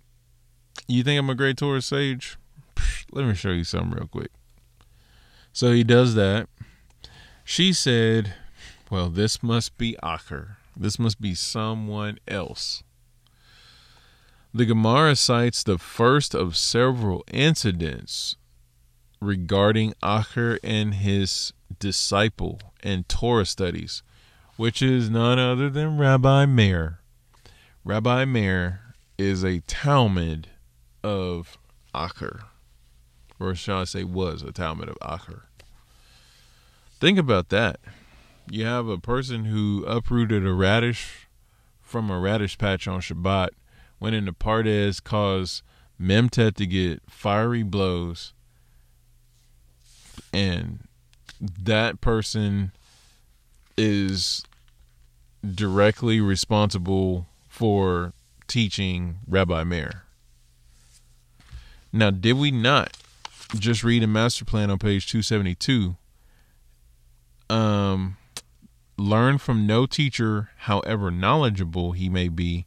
You 0.88 1.02
think 1.02 1.18
I'm 1.18 1.30
a 1.30 1.34
great 1.34 1.56
Torah 1.56 1.82
sage? 1.82 2.36
Let 3.12 3.26
me 3.26 3.34
show 3.34 3.51
you 3.51 3.64
something 3.64 3.92
real 3.92 4.09
quick. 4.09 4.30
So 5.52 5.72
he 5.72 5.84
does 5.84 6.14
that. 6.14 6.48
She 7.44 7.72
said, 7.72 8.34
Well, 8.90 9.09
this 9.09 9.42
must 9.42 9.78
be 9.78 9.97
Acher. 10.02 10.56
This 10.76 10.98
must 10.98 11.20
be 11.20 11.34
someone 11.34 12.18
else. 12.26 12.82
The 14.52 14.66
Gemara 14.66 15.14
cites 15.14 15.62
the 15.62 15.78
first 15.78 16.34
of 16.34 16.56
several 16.56 17.24
incidents 17.32 18.36
regarding 19.20 19.94
Acher 20.02 20.59
and 20.64 20.94
his 20.94 21.52
disciple 21.81 22.61
and 22.82 23.09
Torah 23.09 23.44
studies, 23.44 24.02
which 24.57 24.81
is 24.81 25.11
none 25.11 25.39
other 25.39 25.69
than 25.69 25.98
Rabbi 25.98 26.47
Meir. 26.47 27.01
Rabbi 27.85 28.24
Meir 28.27 28.94
is 29.19 29.43
a 29.44 29.61
Talmud 29.66 30.48
of 31.02 31.59
Acher, 31.94 32.44
or 33.40 33.55
shall 33.55 33.81
I 33.81 33.85
say, 33.85 34.05
was 34.05 34.43
a 34.43 34.52
Talmud 34.52 34.89
of 34.89 34.98
Acher. 35.01 35.43
Think 37.01 37.19
about 37.19 37.48
that. 37.48 37.81
You 38.51 38.66
have 38.66 38.86
a 38.86 38.98
person 38.98 39.47
who 39.47 39.85
uprooted 39.86 40.47
a 40.47 40.52
radish 40.52 41.28
from 41.81 42.11
a 42.11 42.20
radish 42.20 42.59
patch 42.59 42.86
on 42.86 43.01
Shabbat, 43.01 43.48
went 43.98 44.15
into 44.15 44.32
Pardes, 44.32 45.02
caused 45.02 45.62
Memtet 46.01 46.55
to 46.57 46.66
get 46.66 47.02
fiery 47.09 47.62
blows, 47.62 48.32
and 50.32 50.81
that 51.40 52.00
person 52.00 52.72
is 53.76 54.44
directly 55.44 56.20
responsible 56.20 57.26
for 57.48 58.12
teaching 58.46 59.18
Rabbi 59.26 59.64
Meir. 59.64 60.04
Now, 61.92 62.10
did 62.10 62.34
we 62.34 62.50
not 62.50 62.96
just 63.58 63.82
read 63.82 64.02
a 64.02 64.06
master 64.06 64.44
plan 64.44 64.70
on 64.70 64.78
page 64.78 65.08
272? 65.10 65.96
Um, 67.48 68.16
learn 68.96 69.38
from 69.38 69.66
no 69.66 69.86
teacher, 69.86 70.50
however 70.58 71.10
knowledgeable 71.10 71.92
he 71.92 72.08
may 72.08 72.28
be, 72.28 72.66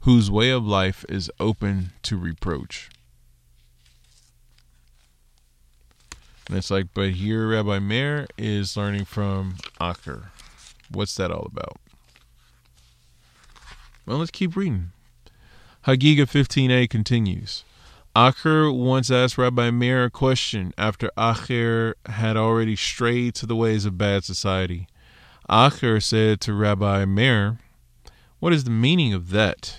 whose 0.00 0.30
way 0.30 0.50
of 0.50 0.66
life 0.66 1.04
is 1.08 1.30
open 1.40 1.92
to 2.02 2.16
reproach. 2.16 2.90
And 6.48 6.56
it's 6.56 6.70
like, 6.70 6.86
but 6.94 7.10
here 7.10 7.48
Rabbi 7.48 7.78
Meir 7.78 8.26
is 8.38 8.76
learning 8.76 9.04
from 9.04 9.56
Acher. 9.80 10.28
What's 10.90 11.14
that 11.16 11.30
all 11.30 11.46
about? 11.46 11.76
Well, 14.06 14.16
let's 14.16 14.30
keep 14.30 14.56
reading. 14.56 14.92
Hagiga 15.86 16.22
15a 16.22 16.88
continues. 16.88 17.64
Acher 18.16 18.74
once 18.74 19.10
asked 19.10 19.36
Rabbi 19.36 19.70
Meir 19.70 20.04
a 20.04 20.10
question 20.10 20.72
after 20.78 21.10
Acher 21.18 21.92
had 22.06 22.38
already 22.38 22.74
strayed 22.74 23.34
to 23.36 23.46
the 23.46 23.54
ways 23.54 23.84
of 23.84 23.98
bad 23.98 24.24
society. 24.24 24.88
Acher 25.50 26.02
said 26.02 26.40
to 26.40 26.54
Rabbi 26.54 27.04
Meir, 27.04 27.58
What 28.38 28.54
is 28.54 28.64
the 28.64 28.70
meaning 28.70 29.12
of 29.12 29.30
that 29.30 29.76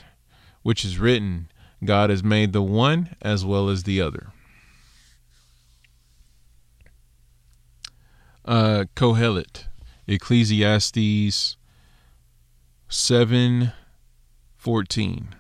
which 0.61 0.85
is 0.85 0.99
written, 0.99 1.49
God 1.83 2.11
has 2.11 2.23
made 2.23 2.53
the 2.53 2.61
one 2.61 3.15
as 3.21 3.43
well 3.43 3.69
as 3.69 3.83
the 3.83 3.99
other? 3.99 4.31
Uh, 8.49 8.85
Kohelet, 8.95 9.65
Ecclesiastes 10.07 11.55
seven 12.89 13.71
fourteen. 14.57 15.35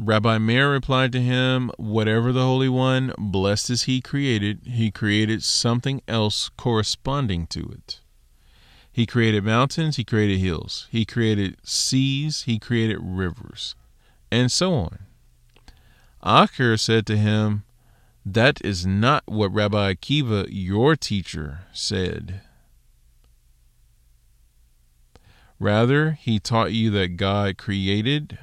Rabbi 0.00 0.38
Meir 0.38 0.72
replied 0.72 1.12
to 1.12 1.20
him, 1.20 1.70
Whatever 1.76 2.32
the 2.32 2.42
Holy 2.42 2.70
One, 2.70 3.12
blessed 3.18 3.70
is 3.70 3.82
he 3.82 4.00
created, 4.00 4.62
he 4.64 4.90
created 4.90 5.44
something 5.44 6.00
else 6.08 6.48
corresponding 6.56 7.46
to 7.48 7.70
it. 7.70 8.00
He 8.90 9.04
created 9.06 9.44
mountains, 9.44 9.96
he 9.96 10.02
created 10.02 10.38
hills, 10.38 10.88
he 10.90 11.04
created 11.04 11.58
seas, 11.62 12.44
he 12.44 12.58
created 12.58 12.98
rivers, 13.02 13.76
and 14.32 14.50
so 14.50 14.72
on. 14.72 14.98
Acher 16.24 16.80
said 16.80 17.06
to 17.06 17.16
him, 17.18 17.64
that 18.24 18.64
is 18.64 18.86
not 18.86 19.22
what 19.26 19.52
Rabbi 19.52 19.94
Akiva, 19.94 20.46
your 20.50 20.96
teacher, 20.96 21.60
said. 21.72 22.40
Rather, 25.58 26.12
he 26.12 26.38
taught 26.38 26.72
you 26.72 26.90
that 26.90 27.16
God 27.16 27.58
created 27.58 28.38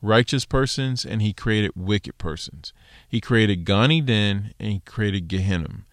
righteous 0.00 0.44
persons 0.44 1.04
and 1.04 1.22
he 1.22 1.32
created 1.32 1.72
wicked 1.74 2.18
persons. 2.18 2.72
He 3.08 3.20
created 3.20 3.64
Gan 3.64 3.90
Eden 3.90 4.54
and 4.58 4.72
he 4.72 4.80
created 4.80 5.28
Gehenna. 5.28 5.84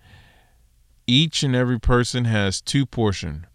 Each 1.06 1.44
and 1.44 1.56
every 1.56 1.80
person 1.80 2.26
has 2.26 2.62
two 2.62 2.86
portions 2.86 3.46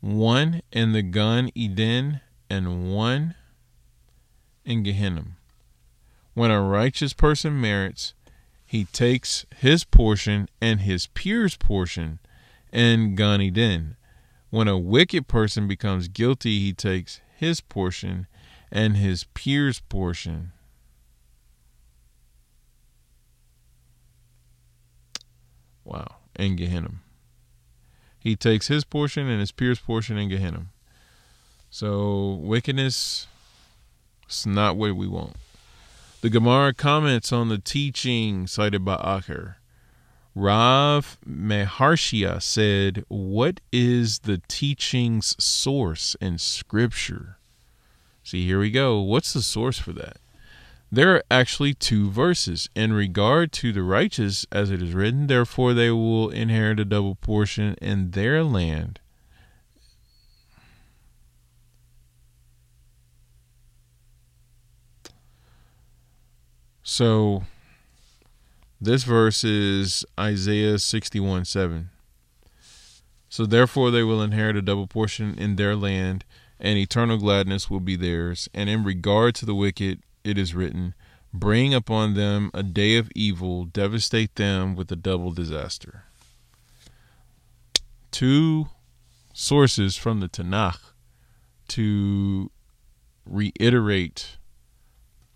one 0.00 0.62
in 0.70 0.92
the 0.92 1.02
Gan 1.02 1.50
Eden 1.56 2.20
and 2.48 2.94
one 2.94 3.34
in 4.64 4.84
Gehenna. 4.84 5.37
When 6.38 6.52
a 6.52 6.62
righteous 6.62 7.14
person 7.14 7.60
merits, 7.60 8.14
he 8.64 8.84
takes 8.84 9.44
his 9.56 9.82
portion 9.82 10.48
and 10.60 10.82
his 10.82 11.08
peer's 11.08 11.56
portion 11.56 12.20
in 12.72 13.16
Gan 13.16 13.40
Eden. 13.40 13.96
When 14.50 14.68
a 14.68 14.78
wicked 14.78 15.26
person 15.26 15.66
becomes 15.66 16.06
guilty, 16.06 16.60
he 16.60 16.72
takes 16.72 17.20
his 17.34 17.60
portion 17.60 18.28
and 18.70 18.96
his 18.96 19.24
peer's 19.34 19.80
portion. 19.80 20.52
Wow, 25.82 26.18
in 26.38 26.54
Gehenna. 26.54 26.92
He 28.20 28.36
takes 28.36 28.68
his 28.68 28.84
portion 28.84 29.26
and 29.26 29.40
his 29.40 29.50
peer's 29.50 29.80
portion 29.80 30.16
in 30.16 30.28
Gehenna. 30.28 30.66
So 31.68 32.34
wickedness 32.40 33.26
It's 34.26 34.46
not 34.46 34.76
what 34.76 34.94
we 34.94 35.08
want. 35.08 35.34
The 36.20 36.30
Gemara 36.30 36.74
comments 36.74 37.32
on 37.32 37.48
the 37.48 37.58
teaching 37.58 38.48
cited 38.48 38.84
by 38.84 38.96
Acher. 38.96 39.54
Rav 40.34 41.16
Mesharshiya 41.24 42.42
said, 42.42 43.04
What 43.06 43.60
is 43.70 44.20
the 44.20 44.42
teaching's 44.48 45.36
source 45.38 46.16
in 46.20 46.38
Scripture? 46.38 47.38
See, 48.24 48.44
here 48.44 48.58
we 48.58 48.72
go. 48.72 49.00
What's 49.00 49.32
the 49.32 49.42
source 49.42 49.78
for 49.78 49.92
that? 49.92 50.16
There 50.90 51.14
are 51.14 51.22
actually 51.30 51.74
two 51.74 52.10
verses. 52.10 52.68
In 52.74 52.92
regard 52.92 53.52
to 53.52 53.72
the 53.72 53.84
righteous, 53.84 54.44
as 54.50 54.72
it 54.72 54.82
is 54.82 54.94
written, 54.94 55.28
therefore 55.28 55.72
they 55.72 55.92
will 55.92 56.30
inherit 56.30 56.80
a 56.80 56.84
double 56.84 57.14
portion 57.14 57.76
in 57.80 58.10
their 58.10 58.42
land. 58.42 58.98
So 66.90 67.42
this 68.80 69.04
verse 69.04 69.44
is 69.44 70.06
Isaiah 70.18 70.78
61 70.78 71.44
7. 71.44 71.90
So 73.28 73.44
therefore 73.44 73.90
they 73.90 74.02
will 74.02 74.22
inherit 74.22 74.56
a 74.56 74.62
double 74.62 74.86
portion 74.86 75.34
in 75.38 75.56
their 75.56 75.76
land, 75.76 76.24
and 76.58 76.78
eternal 76.78 77.18
gladness 77.18 77.68
will 77.68 77.80
be 77.80 77.94
theirs. 77.94 78.48
And 78.54 78.70
in 78.70 78.84
regard 78.84 79.34
to 79.34 79.44
the 79.44 79.54
wicked, 79.54 80.00
it 80.24 80.38
is 80.38 80.54
written, 80.54 80.94
Bring 81.30 81.74
upon 81.74 82.14
them 82.14 82.50
a 82.54 82.62
day 82.62 82.96
of 82.96 83.10
evil, 83.14 83.66
devastate 83.66 84.36
them 84.36 84.74
with 84.74 84.90
a 84.90 84.96
double 84.96 85.30
disaster. 85.30 86.04
Two 88.10 88.70
sources 89.34 89.94
from 89.94 90.20
the 90.20 90.28
Tanakh 90.30 90.94
to 91.68 92.50
reiterate 93.26 94.37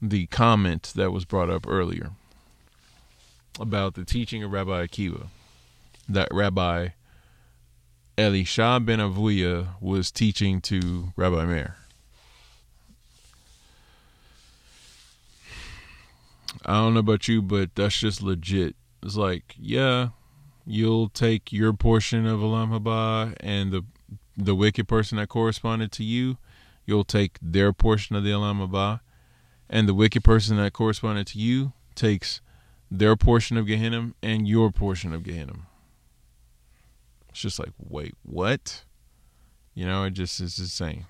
the 0.03 0.27
comment 0.27 0.93
that 0.97 1.13
was 1.13 1.25
brought 1.25 1.49
up 1.49 1.65
earlier 1.67 2.11
about 3.61 3.95
the 3.95 4.05
teaching 4.05 4.43
of 4.43 4.51
Rabbi 4.51 4.85
Akiva, 4.85 5.29
that 6.09 6.29
Rabbi 6.33 6.89
Elisha 8.19 8.81
ben 8.81 8.99
Avuya 8.99 9.69
was 9.81 10.11
teaching 10.11 10.61
to 10.63 11.13
Rabbi 11.17 11.45
Meir. 11.47 11.77
I 16.67 16.75
don't 16.75 16.95
know 16.95 17.01
about 17.01 17.29
you, 17.29 17.41
but 17.41 17.75
that's 17.75 17.99
just 17.99 18.23
legit. 18.23 18.77
It's 19.03 19.17
like, 19.17 19.55
yeah, 19.59 20.09
you'll 20.67 21.09
take 21.09 21.53
your 21.53 21.73
portion 21.73 22.27
of 22.27 22.41
Olam 22.41 22.79
Haba 22.79 23.35
and 23.41 23.73
the 23.73 23.85
the 24.37 24.55
wicked 24.55 24.89
person 24.89 25.19
that 25.19 25.29
corresponded 25.29 25.93
to 25.93 26.05
you, 26.05 26.39
you'll 26.87 27.05
take 27.05 27.39
their 27.43 27.73
portion 27.73 28.17
of 28.17 28.25
the 28.25 28.31
Olam 28.31 28.67
Haba, 28.67 29.01
and 29.73 29.89
the 29.89 29.95
wicked 29.95 30.23
person 30.23 30.59
that 30.59 30.75
corresponded 30.75 31.27
to 31.29 31.39
you 31.39 31.73
takes 31.95 32.43
their 32.91 33.17
portion 33.17 33.57
of 33.57 33.67
Gehenna 33.67 34.13
and 34.23 34.47
your 34.47 34.71
portion 34.71 35.15
of 35.15 35.25
Gehenna. 35.25 35.55
It's 37.31 37.41
just 37.41 37.59
like, 37.59 37.73
wait, 37.79 38.15
what? 38.23 38.85
You 39.75 39.87
know, 39.87 40.05
it 40.05 40.11
just 40.11 40.39
is 40.41 40.59
insane. 40.59 41.07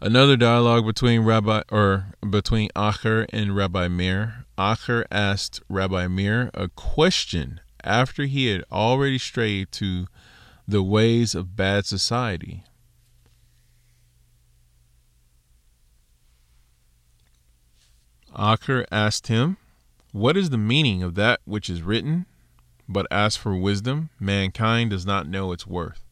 Another 0.00 0.36
dialogue 0.36 0.84
between 0.84 1.20
Rabbi 1.20 1.62
or 1.70 2.06
between 2.28 2.70
Acher 2.74 3.26
and 3.32 3.54
Rabbi 3.54 3.86
Meir. 3.86 4.46
Acher 4.58 5.04
asked 5.12 5.62
Rabbi 5.68 6.08
Meir 6.08 6.50
a 6.54 6.68
question 6.68 7.60
after 7.84 8.24
he 8.24 8.46
had 8.46 8.64
already 8.72 9.18
strayed 9.18 9.70
to 9.72 10.06
the 10.66 10.82
ways 10.82 11.36
of 11.36 11.54
bad 11.54 11.86
society. 11.86 12.64
Acher 18.38 18.86
asked 18.92 19.26
him, 19.26 19.56
What 20.12 20.36
is 20.36 20.50
the 20.50 20.58
meaning 20.58 21.02
of 21.02 21.16
that 21.16 21.40
which 21.44 21.68
is 21.68 21.82
written? 21.82 22.26
But 22.88 23.06
as 23.10 23.36
for 23.36 23.56
wisdom, 23.56 24.10
mankind 24.20 24.90
does 24.90 25.04
not 25.04 25.28
know 25.28 25.50
its 25.50 25.66
worth. 25.66 26.04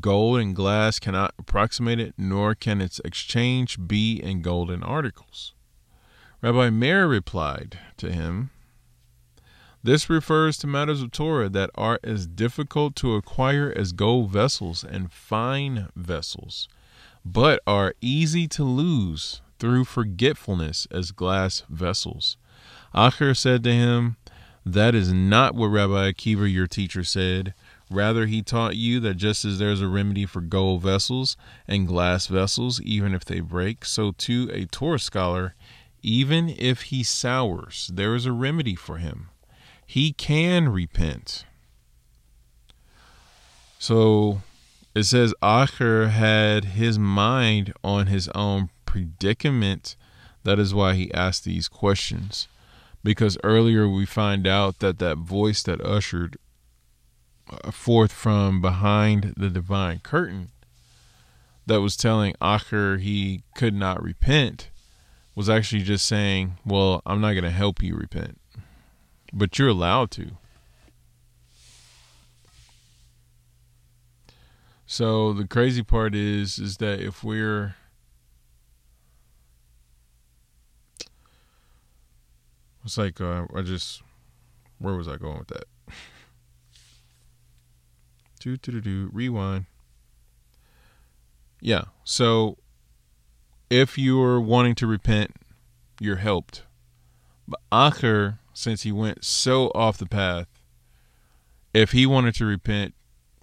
Gold 0.00 0.40
and 0.40 0.54
glass 0.54 0.98
cannot 0.98 1.32
approximate 1.38 2.00
it, 2.00 2.14
nor 2.18 2.56
can 2.56 2.80
its 2.80 3.00
exchange 3.04 3.78
be 3.86 4.20
in 4.20 4.42
golden 4.42 4.82
articles. 4.82 5.54
Rabbi 6.42 6.70
Meir 6.70 7.06
replied 7.06 7.78
to 7.98 8.12
him, 8.12 8.50
This 9.82 10.10
refers 10.10 10.58
to 10.58 10.66
matters 10.66 11.02
of 11.02 11.12
Torah 11.12 11.48
that 11.50 11.70
are 11.76 12.00
as 12.02 12.26
difficult 12.26 12.96
to 12.96 13.14
acquire 13.14 13.72
as 13.74 13.92
gold 13.92 14.30
vessels 14.30 14.82
and 14.82 15.12
fine 15.12 15.88
vessels, 15.94 16.68
but 17.24 17.60
are 17.66 17.94
easy 18.00 18.48
to 18.48 18.64
lose 18.64 19.40
through 19.60 19.84
forgetfulness 19.84 20.88
as 20.90 21.12
glass 21.12 21.62
vessels. 21.68 22.36
Acher 22.94 23.36
said 23.36 23.62
to 23.64 23.72
him, 23.72 24.16
That 24.66 24.94
is 24.94 25.12
not 25.12 25.54
what 25.54 25.68
Rabbi 25.68 26.10
Akiva, 26.10 26.52
your 26.52 26.66
teacher, 26.66 27.04
said. 27.04 27.54
Rather, 27.90 28.26
he 28.26 28.42
taught 28.42 28.76
you 28.76 29.00
that 29.00 29.14
just 29.14 29.44
as 29.44 29.58
there's 29.58 29.80
a 29.80 29.88
remedy 29.88 30.24
for 30.24 30.40
gold 30.40 30.82
vessels 30.82 31.36
and 31.68 31.86
glass 31.86 32.26
vessels, 32.26 32.80
even 32.82 33.14
if 33.14 33.24
they 33.24 33.40
break, 33.40 33.84
so 33.84 34.12
too 34.12 34.48
a 34.52 34.64
Torah 34.64 34.98
scholar, 34.98 35.54
even 36.02 36.48
if 36.48 36.82
he 36.82 37.02
sours, 37.02 37.90
there 37.92 38.14
is 38.14 38.26
a 38.26 38.32
remedy 38.32 38.74
for 38.74 38.96
him. 38.96 39.28
He 39.84 40.12
can 40.12 40.68
repent. 40.68 41.44
So 43.78 44.42
it 44.94 45.04
says 45.04 45.34
Acher 45.42 46.10
had 46.10 46.64
his 46.64 46.98
mind 46.98 47.72
on 47.82 48.06
his 48.06 48.28
own 48.28 48.70
predicament. 48.90 49.94
That 50.42 50.58
is 50.58 50.74
why 50.74 50.94
he 50.94 51.14
asked 51.14 51.44
these 51.44 51.68
questions. 51.68 52.48
Because 53.04 53.38
earlier 53.44 53.88
we 53.88 54.04
find 54.04 54.48
out 54.48 54.80
that 54.80 54.98
that 54.98 55.18
voice 55.18 55.62
that 55.62 55.80
ushered 55.80 56.36
uh, 57.48 57.70
forth 57.70 58.10
from 58.10 58.60
behind 58.60 59.34
the 59.36 59.48
divine 59.48 60.00
curtain 60.00 60.48
that 61.66 61.80
was 61.80 61.96
telling 61.96 62.34
Acher 62.42 62.98
he 62.98 63.44
could 63.54 63.74
not 63.74 64.02
repent 64.02 64.70
was 65.36 65.48
actually 65.48 65.82
just 65.82 66.04
saying, 66.04 66.56
Well, 66.66 67.00
I'm 67.06 67.20
not 67.20 67.32
going 67.32 67.44
to 67.44 67.50
help 67.50 67.80
you 67.82 67.94
repent, 67.94 68.40
but 69.32 69.56
you're 69.56 69.68
allowed 69.68 70.10
to. 70.12 70.32
So 74.84 75.32
the 75.32 75.46
crazy 75.46 75.84
part 75.84 76.16
is 76.16 76.58
is 76.58 76.78
that 76.78 76.98
if 76.98 77.22
we're 77.22 77.76
it's 82.84 82.98
like 82.98 83.20
uh, 83.20 83.46
I 83.54 83.62
just 83.62 84.02
where 84.78 84.94
was 84.94 85.08
I 85.08 85.16
going 85.16 85.38
with 85.38 85.48
that? 85.48 85.64
Do 88.40 88.56
do 88.56 88.80
do 88.80 89.10
rewind. 89.12 89.66
Yeah. 91.60 91.84
So 92.04 92.56
if 93.68 93.98
you're 93.98 94.40
wanting 94.40 94.74
to 94.76 94.86
repent, 94.86 95.32
you're 96.00 96.16
helped. 96.16 96.62
But 97.46 97.60
Acher, 97.70 98.38
since 98.54 98.82
he 98.82 98.92
went 98.92 99.26
so 99.26 99.70
off 99.74 99.98
the 99.98 100.06
path, 100.06 100.48
if 101.74 101.92
he 101.92 102.06
wanted 102.06 102.34
to 102.36 102.46
repent, 102.46 102.94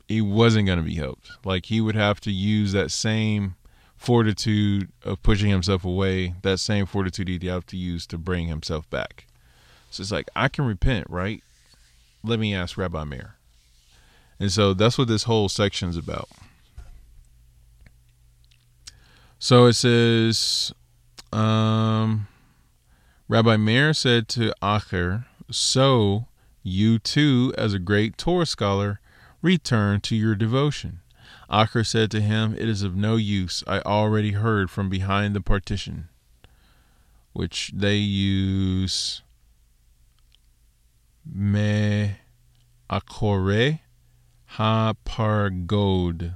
he 0.07 0.19
wasn't 0.19 0.65
going 0.65 0.79
to 0.79 0.83
be 0.83 0.95
helped. 0.95 1.31
Like 1.45 1.67
he 1.67 1.79
would 1.79 1.95
have 1.95 2.19
to 2.21 2.31
use 2.31 2.71
that 2.71 2.89
same 2.89 3.55
fortitude 3.95 4.91
of 5.03 5.21
pushing 5.21 5.49
himself 5.51 5.85
away, 5.85 6.33
that 6.41 6.59
same 6.59 6.87
fortitude 6.87 7.27
he'd 7.27 7.43
have 7.43 7.65
to 7.67 7.77
use 7.77 8.07
to 8.07 8.17
bring 8.17 8.47
himself 8.47 8.89
back. 8.89 9.26
So 9.89 10.01
it's 10.01 10.11
like, 10.11 10.29
I 10.35 10.47
can 10.47 10.65
repent, 10.65 11.09
right? 11.09 11.43
Let 12.23 12.39
me 12.39 12.53
ask 12.53 12.77
Rabbi 12.77 13.03
Meir. 13.03 13.35
And 14.39 14.51
so 14.51 14.73
that's 14.73 14.97
what 14.97 15.07
this 15.07 15.23
whole 15.23 15.49
section 15.49 15.89
is 15.89 15.97
about. 15.97 16.29
So 19.39 19.65
it 19.65 19.73
says, 19.73 20.73
um, 21.31 22.27
Rabbi 23.27 23.57
Meir 23.57 23.93
said 23.93 24.27
to 24.29 24.53
Acher, 24.61 25.25
So 25.51 26.25
you 26.63 26.99
too, 26.99 27.53
as 27.57 27.73
a 27.73 27.79
great 27.79 28.17
Torah 28.17 28.45
scholar, 28.45 28.99
return 29.41 30.01
to 30.01 30.15
your 30.15 30.35
devotion. 30.35 30.99
Acher 31.49 31.85
said 31.85 32.11
to 32.11 32.21
him, 32.21 32.53
It 32.55 32.67
is 32.67 32.83
of 32.83 32.95
no 32.95 33.15
use. 33.15 33.63
I 33.67 33.79
already 33.79 34.31
heard 34.31 34.69
from 34.69 34.89
behind 34.89 35.35
the 35.35 35.41
partition, 35.41 36.09
which 37.33 37.71
they 37.73 37.95
use 37.95 39.21
me 41.33 42.15
akore 42.89 43.79
Hapargod, 44.55 46.33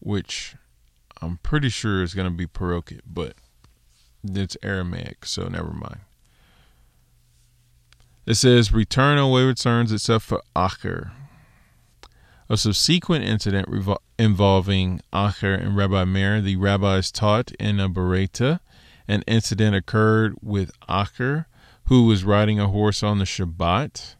which 0.00 0.54
I'm 1.20 1.38
pretty 1.38 1.68
sure 1.68 2.02
is 2.02 2.14
going 2.14 2.30
to 2.30 2.36
be 2.36 2.46
Parokit, 2.46 3.00
but 3.06 3.34
it's 4.22 4.56
Aramaic, 4.62 5.24
so 5.24 5.48
never 5.48 5.72
mind. 5.72 6.00
It 8.26 8.34
says, 8.34 8.72
Return 8.72 9.18
away 9.18 9.42
returns 9.42 9.92
itself 9.92 10.22
for 10.24 10.42
Acher. 10.56 11.10
A 12.48 12.56
subsequent 12.56 13.24
incident 13.24 13.68
involving 14.18 15.00
Acher 15.12 15.58
and 15.58 15.76
Rabbi 15.76 16.04
Meir. 16.04 16.40
The 16.40 16.56
rabbis 16.56 17.10
taught 17.10 17.52
in 17.52 17.80
a 17.80 17.88
Baraita. 17.88 18.60
An 19.06 19.22
incident 19.26 19.76
occurred 19.76 20.36
with 20.40 20.70
Acher, 20.88 21.46
who 21.86 22.06
was 22.06 22.24
riding 22.24 22.58
a 22.58 22.68
horse 22.68 23.02
on 23.02 23.18
the 23.18 23.24
Shabbat. 23.24 24.14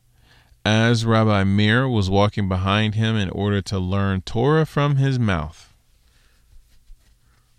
As 0.65 1.05
Rabbi 1.05 1.45
Meir 1.45 1.89
was 1.89 2.09
walking 2.09 2.49
behind 2.49 2.95
him 2.95 3.17
in 3.17 3.29
order 3.31 3.61
to 3.63 3.79
learn 3.79 4.23
Torah 4.23 4.65
from 4.65 4.97
his 4.97 5.19
mouth. 5.19 5.75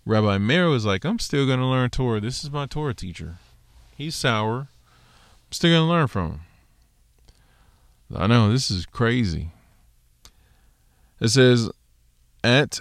Rabbi 0.04 0.38
Meir 0.38 0.68
was 0.68 0.84
like, 0.84 1.04
I'm 1.04 1.18
still 1.18 1.46
going 1.46 1.58
to 1.58 1.66
learn 1.66 1.90
Torah. 1.90 2.20
This 2.20 2.44
is 2.44 2.50
my 2.50 2.66
Torah 2.66 2.94
teacher. 2.94 3.36
He's 3.96 4.14
sour. 4.14 4.58
I'm 4.58 5.52
still 5.52 5.70
going 5.70 5.86
to 5.86 5.92
learn 5.92 6.06
from 6.06 6.30
him. 6.30 6.40
I 8.14 8.26
know, 8.26 8.50
this 8.52 8.70
is 8.70 8.86
crazy. 8.86 9.50
It 11.20 11.28
says, 11.28 11.70
At 12.44 12.80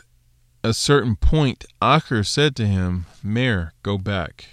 a 0.64 0.74
certain 0.74 1.16
point, 1.16 1.66
Acher 1.82 2.26
said 2.26 2.56
to 2.58 2.68
him, 2.68 3.06
Meir, 3.24 3.74
go 3.82 3.98
back. 3.98 4.46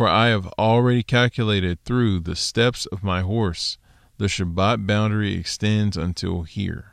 For 0.00 0.08
I 0.08 0.28
have 0.28 0.46
already 0.58 1.02
calculated 1.02 1.84
through 1.84 2.20
the 2.20 2.34
steps 2.34 2.86
of 2.86 3.04
my 3.04 3.20
horse. 3.20 3.76
The 4.16 4.28
Shabbat 4.28 4.86
boundary 4.86 5.34
extends 5.34 5.94
until 5.94 6.44
here. 6.44 6.92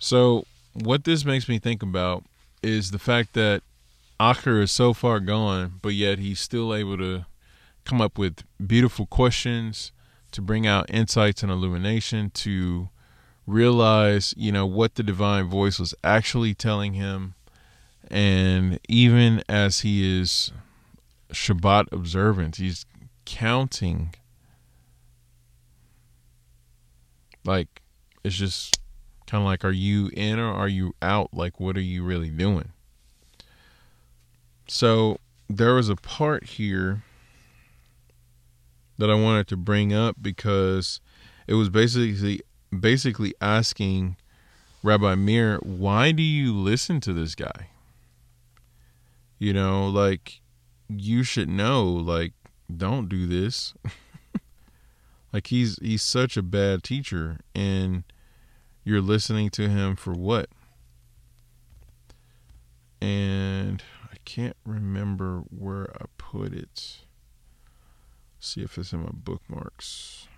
So, 0.00 0.44
what 0.72 1.04
this 1.04 1.24
makes 1.24 1.48
me 1.48 1.60
think 1.60 1.84
about 1.84 2.24
is 2.64 2.90
the 2.90 2.98
fact 2.98 3.34
that 3.34 3.62
Acher 4.18 4.60
is 4.60 4.72
so 4.72 4.92
far 4.92 5.20
gone, 5.20 5.74
but 5.80 5.94
yet 5.94 6.18
he's 6.18 6.40
still 6.40 6.74
able 6.74 6.98
to 6.98 7.24
come 7.84 8.00
up 8.00 8.18
with 8.18 8.42
beautiful 8.66 9.06
questions 9.06 9.92
to 10.32 10.42
bring 10.42 10.66
out 10.66 10.90
insights 10.90 11.44
and 11.44 11.52
illumination 11.52 12.30
to 12.30 12.88
realize, 13.46 14.34
you 14.36 14.50
know, 14.50 14.66
what 14.66 14.96
the 14.96 15.04
divine 15.04 15.44
voice 15.44 15.78
was 15.78 15.94
actually 16.02 16.54
telling 16.54 16.94
him. 16.94 17.36
And 18.12 18.78
even 18.90 19.42
as 19.48 19.80
he 19.80 20.20
is 20.20 20.52
Shabbat 21.32 21.86
observant, 21.92 22.56
he's 22.56 22.84
counting. 23.24 24.14
Like, 27.42 27.80
it's 28.22 28.36
just 28.36 28.78
kind 29.26 29.42
of 29.42 29.46
like, 29.46 29.64
are 29.64 29.70
you 29.70 30.10
in 30.12 30.38
or 30.38 30.52
are 30.52 30.68
you 30.68 30.94
out? 31.00 31.30
Like, 31.32 31.58
what 31.58 31.78
are 31.78 31.80
you 31.80 32.04
really 32.04 32.28
doing? 32.28 32.72
So, 34.68 35.18
there 35.48 35.74
was 35.74 35.88
a 35.88 35.96
part 35.96 36.44
here 36.44 37.02
that 38.98 39.10
I 39.10 39.14
wanted 39.14 39.48
to 39.48 39.56
bring 39.56 39.94
up 39.94 40.16
because 40.20 41.00
it 41.46 41.54
was 41.54 41.70
basically 41.70 42.42
basically 42.78 43.34
asking 43.40 44.16
Rabbi 44.82 45.14
Meir, 45.14 45.58
why 45.62 46.12
do 46.12 46.22
you 46.22 46.54
listen 46.54 47.00
to 47.00 47.12
this 47.12 47.34
guy? 47.34 47.68
You 49.42 49.52
know, 49.52 49.88
like 49.88 50.40
you 50.88 51.24
should 51.24 51.48
know, 51.48 51.82
like 51.82 52.32
don't 52.72 53.08
do 53.08 53.26
this. 53.26 53.74
like 55.32 55.48
he's 55.48 55.80
he's 55.82 56.04
such 56.04 56.36
a 56.36 56.44
bad 56.44 56.84
teacher 56.84 57.40
and 57.52 58.04
you're 58.84 59.00
listening 59.00 59.50
to 59.50 59.68
him 59.68 59.96
for 59.96 60.12
what? 60.12 60.48
And 63.00 63.82
I 64.12 64.18
can't 64.24 64.56
remember 64.64 65.40
where 65.50 65.88
I 66.00 66.04
put 66.18 66.52
it. 66.52 66.98
See 68.38 68.62
if 68.62 68.78
it's 68.78 68.92
in 68.92 69.00
my 69.00 69.10
bookmarks. 69.12 70.28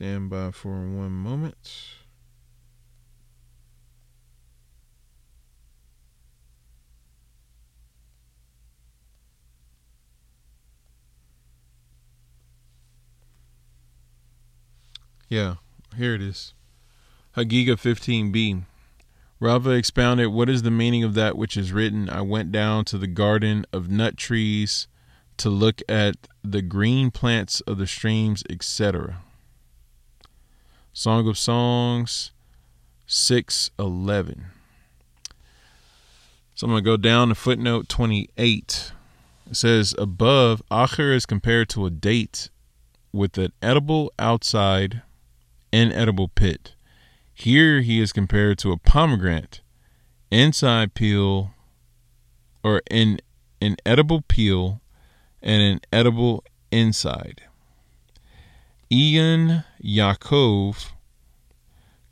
Stand 0.00 0.30
by 0.30 0.52
for 0.52 0.68
one 0.68 1.10
moment. 1.10 1.56
Yeah, 15.28 15.56
here 15.96 16.14
it 16.14 16.22
is. 16.22 16.54
Hagiga 17.36 17.70
15b. 17.74 18.62
Rava 19.40 19.70
expounded, 19.70 20.28
What 20.28 20.48
is 20.48 20.62
the 20.62 20.70
meaning 20.70 21.02
of 21.02 21.14
that 21.14 21.36
which 21.36 21.56
is 21.56 21.72
written? 21.72 22.08
I 22.08 22.20
went 22.20 22.52
down 22.52 22.84
to 22.84 22.98
the 22.98 23.08
garden 23.08 23.66
of 23.72 23.90
nut 23.90 24.16
trees 24.16 24.86
to 25.38 25.50
look 25.50 25.82
at 25.88 26.28
the 26.44 26.62
green 26.62 27.10
plants 27.10 27.60
of 27.62 27.78
the 27.78 27.86
streams, 27.88 28.44
etc. 28.48 29.22
Song 30.98 31.28
of 31.28 31.38
Songs 31.38 32.32
611. 33.06 34.46
So 36.56 36.66
I'm 36.66 36.72
going 36.72 36.82
to 36.82 36.84
go 36.84 36.96
down 36.96 37.28
to 37.28 37.36
footnote 37.36 37.88
28. 37.88 38.90
It 39.48 39.56
says, 39.56 39.94
Above, 39.96 40.60
Acher 40.72 41.14
is 41.14 41.24
compared 41.24 41.68
to 41.68 41.86
a 41.86 41.90
date 41.90 42.50
with 43.12 43.38
an 43.38 43.52
edible 43.62 44.12
outside 44.18 45.02
inedible 45.72 46.26
pit. 46.26 46.74
Here 47.32 47.80
he 47.80 48.00
is 48.00 48.12
compared 48.12 48.58
to 48.58 48.72
a 48.72 48.76
pomegranate, 48.76 49.60
inside 50.32 50.94
peel, 50.94 51.52
or 52.64 52.82
an 52.90 53.20
edible 53.86 54.22
peel, 54.22 54.80
and 55.40 55.62
an 55.62 55.80
edible 55.92 56.42
inside. 56.72 57.42
Iyun 58.90 59.62
Yaakov 59.82 60.90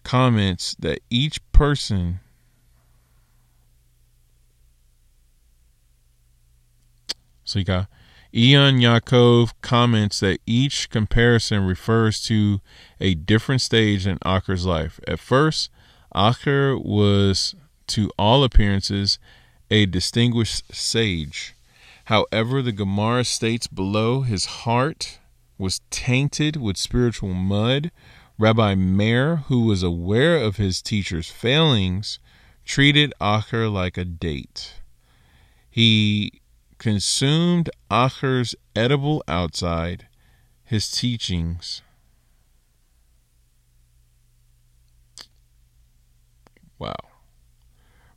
comments 0.03 0.77
that 0.79 1.01
each 1.11 1.41
person 1.53 2.21
so 7.45 7.59
you 7.59 7.65
got 7.65 7.89
Iyun 8.37 8.83
Yaakov 8.83 9.53
comments 9.63 10.21
that 10.21 10.41
each 10.45 10.91
comparison 10.91 11.65
refers 11.65 12.23
to 12.25 12.61
a 13.01 13.15
different 13.15 13.63
stage 13.63 14.07
in 14.07 14.19
Acher's 14.19 14.67
life. 14.67 15.01
At 15.09 15.21
first, 15.21 15.71
Acher 16.15 16.79
was, 16.79 17.55
to 17.87 18.11
all 18.19 18.45
appearances, 18.45 19.19
a 19.71 19.87
distinguished 19.87 20.75
sage. 20.75 21.55
However, 22.07 22.61
the 22.61 22.73
Gemara 22.73 23.25
states 23.25 23.67
below 23.67 24.21
his 24.21 24.45
heart 24.45 25.19
was 25.59 25.81
tainted 25.91 26.57
with 26.57 26.77
spiritual 26.77 27.33
mud. 27.35 27.91
Rabbi 28.39 28.75
Meir, 28.75 29.37
who 29.49 29.65
was 29.65 29.83
aware 29.83 30.37
of 30.37 30.57
his 30.57 30.83
teacher's 30.83 31.31
failings, 31.31 32.19
treated 32.65 33.15
Acher 33.21 33.73
like 33.73 33.97
a 33.97 34.05
date. 34.05 34.75
He 35.71 36.41
consumed 36.79 37.71
Acher's 37.91 38.55
edible 38.75 39.25
outside, 39.27 40.07
his 40.65 40.91
teachings. 40.91 41.83
Wow. 46.79 46.95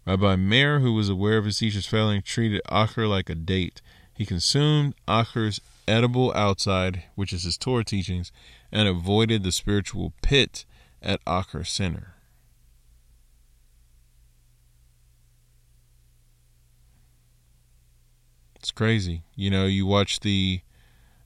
Rabbi 0.06 0.36
Meir, 0.36 0.80
who 0.80 0.94
was 0.94 1.08
aware 1.08 1.38
of 1.38 1.46
his 1.46 1.58
teacher's 1.58 1.86
failing, 1.86 2.22
treated 2.22 2.62
Acher 2.70 3.08
like 3.08 3.30
a 3.30 3.36
date. 3.36 3.82
He 4.14 4.26
consumed 4.26 4.96
Acher's 5.08 5.62
edible 5.90 6.32
outside, 6.36 7.04
which 7.16 7.34
is 7.34 7.44
his 7.44 7.58
Torah 7.58 7.84
teachings, 7.84 8.32
and 8.72 8.88
avoided 8.88 9.44
the 9.44 9.52
spiritual 9.52 10.14
pit 10.22 10.66
at 11.02 11.24
Acher 11.26 11.66
Center. 11.66 12.14
It's 18.56 18.72
crazy. 18.72 19.24
You 19.36 19.50
know, 19.50 19.66
you 19.66 19.86
watch 19.86 20.20
the 20.20 20.62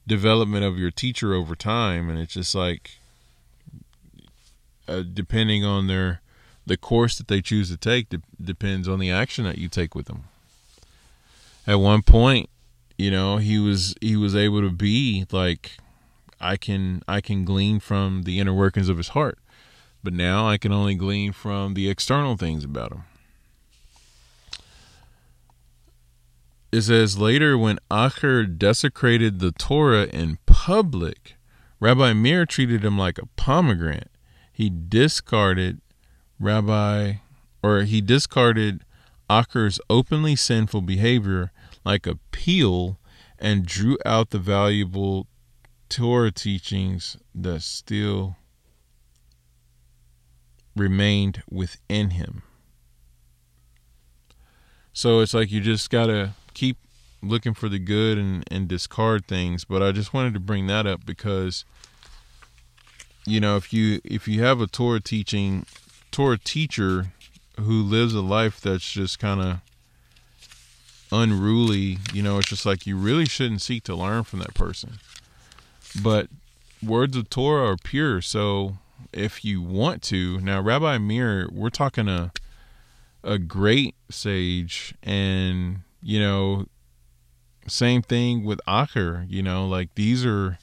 development 0.08 0.64
of 0.64 0.78
your 0.78 0.92
teacher 0.92 1.34
over 1.34 1.56
time, 1.56 2.10
and 2.10 2.20
it's 2.20 2.34
just 2.36 2.54
like, 2.54 3.00
uh, 4.88 5.02
depending 5.02 5.66
on 5.66 5.88
their 5.88 6.22
the 6.66 6.78
course 6.78 7.18
that 7.18 7.28
they 7.28 7.42
choose 7.42 7.70
to 7.70 7.78
take, 7.78 8.10
de- 8.10 8.22
depends 8.42 8.88
on 8.88 9.00
the 9.00 9.12
action 9.12 9.44
that 9.44 9.58
you 9.58 9.68
take 9.68 9.96
with 9.96 10.06
them. 10.06 10.24
At 11.68 11.80
one 11.80 12.02
point, 12.04 12.50
you 12.98 13.12
know, 13.12 13.38
he 13.38 13.60
was 13.60 13.96
he 14.02 14.16
was 14.16 14.36
able 14.36 14.62
to 14.62 14.70
be 14.70 15.26
like, 15.32 15.72
I 16.40 16.58
can 16.58 17.02
I 17.08 17.22
can 17.22 17.46
glean 17.46 17.80
from 17.80 18.24
the 18.24 18.40
inner 18.40 18.54
workings 18.54 18.90
of 18.90 18.98
his 18.98 19.10
heart, 19.10 19.40
but 20.04 20.14
now 20.14 20.48
I 20.48 20.58
can 20.58 20.72
only 20.72 20.96
glean 20.96 21.32
from 21.32 21.74
the 21.74 21.90
external 21.90 22.38
things 22.38 22.64
about 22.64 22.92
him. 22.92 23.04
it 26.74 26.82
says 26.82 27.20
later 27.20 27.56
when 27.56 27.78
Acher 27.92 28.48
desecrated 28.58 29.40
the 29.40 29.52
Torah 29.52 30.06
in 30.06 30.40
public, 30.48 31.36
Rabbi 31.80 32.14
Meir 32.14 32.48
treated 32.48 32.84
him 32.84 32.98
like 32.98 33.20
a 33.20 33.28
pomegranate. 33.36 34.10
He 34.52 34.72
discarded 34.72 35.82
Rabbi, 36.40 37.14
or 37.62 37.84
he 37.84 38.02
discarded 38.02 38.84
Achor's 39.30 39.80
openly 39.88 40.36
sinful 40.36 40.82
behavior 40.82 41.52
like 41.84 42.08
a 42.08 42.20
peel 42.32 43.00
and 43.40 43.66
drew 43.66 43.98
out 44.06 44.30
the 44.30 44.40
valuable 44.40 45.28
Torah 45.90 46.32
teachings 46.32 47.18
that 47.36 47.62
still 47.62 48.38
remained 50.76 51.44
within 51.50 52.12
him. 52.12 52.44
So 54.94 55.20
it's 55.20 55.34
like 55.34 55.52
you 55.52 55.60
just 55.60 55.90
got 55.90 56.08
to 56.08 56.32
keep 56.54 56.78
looking 57.22 57.54
for 57.54 57.70
the 57.70 57.80
good 57.80 58.18
and, 58.18 58.44
and 58.50 58.68
discard 58.68 59.26
things. 59.26 59.66
But 59.66 59.82
I 59.82 59.92
just 59.92 60.14
wanted 60.14 60.34
to 60.36 60.40
bring 60.40 60.68
that 60.68 60.86
up 60.86 61.06
because, 61.06 61.66
you 63.26 63.40
know, 63.40 63.56
if 63.56 63.74
you 63.74 64.00
if 64.04 64.28
you 64.28 64.44
have 64.44 64.62
a 64.62 64.68
Torah 64.68 65.02
teaching 65.02 65.66
Torah 66.12 66.38
teacher 66.38 67.14
who 67.60 67.82
lives 67.82 68.14
a 68.14 68.22
life 68.22 68.62
that's 68.62 68.92
just 68.92 69.20
kind 69.20 69.42
of 69.42 69.60
unruly, 71.14 72.00
you 72.12 72.24
know, 72.24 72.40
it's 72.40 72.50
just 72.50 72.66
like 72.66 72.88
you 72.88 72.98
really 72.98 73.26
shouldn't 73.26 73.62
seek 73.62 73.84
to 73.84 73.96
learn 73.96 74.24
from 74.24 74.40
that 74.40 74.56
person. 74.56 75.00
But 76.02 76.28
words 76.82 77.16
of 77.16 77.30
Torah 77.30 77.72
are 77.72 77.78
pure, 77.78 78.20
so 78.20 78.78
if 79.14 79.46
you 79.46 79.62
want 79.62 80.02
to, 80.04 80.40
now 80.42 80.60
Rabbi 80.60 80.98
Meir, 80.98 81.48
we're 81.52 81.70
talking 81.70 82.10
a 82.10 82.32
a 83.26 83.38
great 83.38 83.96
sage 84.10 84.94
and 85.02 85.80
you 86.02 86.20
know 86.20 86.66
same 87.68 88.02
thing 88.02 88.44
with 88.44 88.60
Achor, 88.68 89.26
you 89.30 89.42
know, 89.42 89.66
like 89.66 89.94
these 89.96 90.26
are 90.26 90.58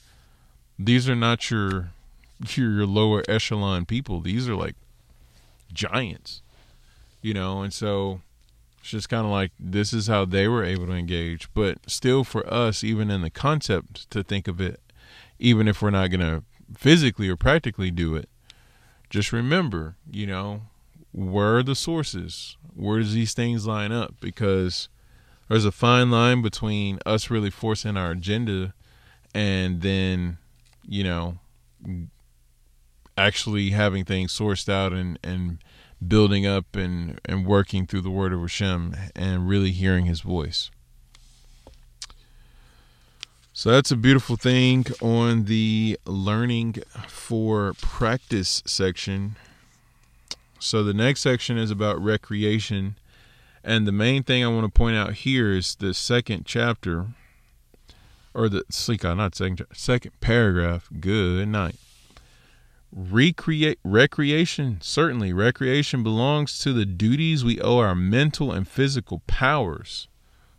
these 0.79 1.09
are 1.09 1.15
not 1.15 1.49
your 1.51 1.91
your 2.55 2.87
lower 2.87 3.23
echelon 3.29 3.87
people. 3.87 4.21
These 4.21 4.49
are 4.49 4.57
like 4.57 4.75
giants. 5.73 6.43
You 7.23 7.35
know, 7.35 7.61
and 7.61 7.73
so 7.73 8.23
it's 8.81 8.91
just 8.91 9.09
kind 9.09 9.25
of 9.25 9.31
like 9.31 9.53
this 9.59 9.93
is 9.93 10.07
how 10.07 10.25
they 10.25 10.49
were 10.49 10.65
able 10.65 10.87
to 10.87 10.93
engage, 10.93 11.53
but 11.55 11.79
still 11.89 12.25
for 12.25 12.47
us 12.53 12.83
even 12.83 13.11
in 13.11 13.23
the 13.23 13.31
concept 13.31 14.11
to 14.11 14.23
think 14.23 14.49
of 14.49 14.61
it 14.61 14.81
even 15.41 15.67
if 15.67 15.81
we're 15.83 15.91
not 15.91 16.11
going 16.11 16.21
to 16.21 16.45
physically 16.77 17.29
or 17.29 17.37
practically 17.37 17.91
do 17.91 18.15
it, 18.15 18.29
just 19.09 19.33
remember, 19.33 19.97
you 20.09 20.27
know, 20.27 20.63
where 21.13 21.57
are 21.57 21.63
the 21.63 21.75
sources? 21.75 22.57
Where 22.77 23.01
does 23.01 23.15
these 23.15 23.35
things 23.35 23.67
line 23.67 23.91
up? 23.91 24.15
Because 24.21 24.89
there's 25.49 25.65
a 25.65 25.73
fine 25.73 26.11
line 26.11 26.43
between 26.43 27.01
us 27.05 27.31
really 27.31 27.51
forcing 27.51 27.97
our 27.97 28.13
agenda 28.13 28.75
and 29.35 29.81
then, 29.81 30.39
you 30.87 31.03
know, 31.03 31.39
actually 33.17 33.71
having 33.71 34.05
things 34.05 34.37
sourced 34.37 34.69
out 34.69 34.93
and, 34.93 35.19
and 35.25 35.59
building 36.07 36.47
up 36.47 36.75
and, 36.75 37.21
and 37.25 37.47
working 37.47 37.87
through 37.87 38.01
the 38.01 38.11
word 38.11 38.33
of 38.33 38.41
Hashem 38.41 38.97
and 39.15 39.49
really 39.49 39.71
hearing 39.71 40.07
his 40.07 40.21
voice. 40.21 40.71
So 43.53 43.71
that's 43.71 43.91
a 43.91 43.97
beautiful 43.97 44.37
thing 44.37 44.87
on 45.03 45.45
the 45.45 45.99
learning 46.07 46.83
for 47.09 47.75
practice 47.81 48.63
section. 48.65 49.37
So 50.59 50.83
the 50.83 50.95
next 50.95 51.21
section 51.21 51.59
is 51.59 51.71
about 51.71 52.03
recreation. 52.03 52.97
And 53.63 53.87
the 53.87 53.93
main 53.93 54.23
thing 54.23 54.43
I 54.43 54.49
want 54.49 54.65
to 54.65 54.79
point 54.79 54.97
out 54.97 55.13
here 55.13 55.53
is 55.53 55.75
the 55.75 55.93
second 55.93 56.47
chapter, 56.47 57.09
or 58.33 58.49
the 58.49 58.65
not 59.15 59.35
second, 59.35 59.67
second 59.75 60.13
paragraph. 60.21 60.89
Good 60.99 61.49
night. 61.49 61.77
Recreate 62.93 63.79
recreation. 63.85 64.79
Certainly, 64.81 65.33
recreation 65.33 66.03
belongs 66.03 66.59
to 66.61 66.73
the 66.73 66.87
duties 66.87 67.45
we 67.45 67.61
owe 67.61 67.79
our 67.79 67.95
mental 67.95 68.51
and 68.51 68.67
physical 68.67 69.23
powers. 69.27 70.09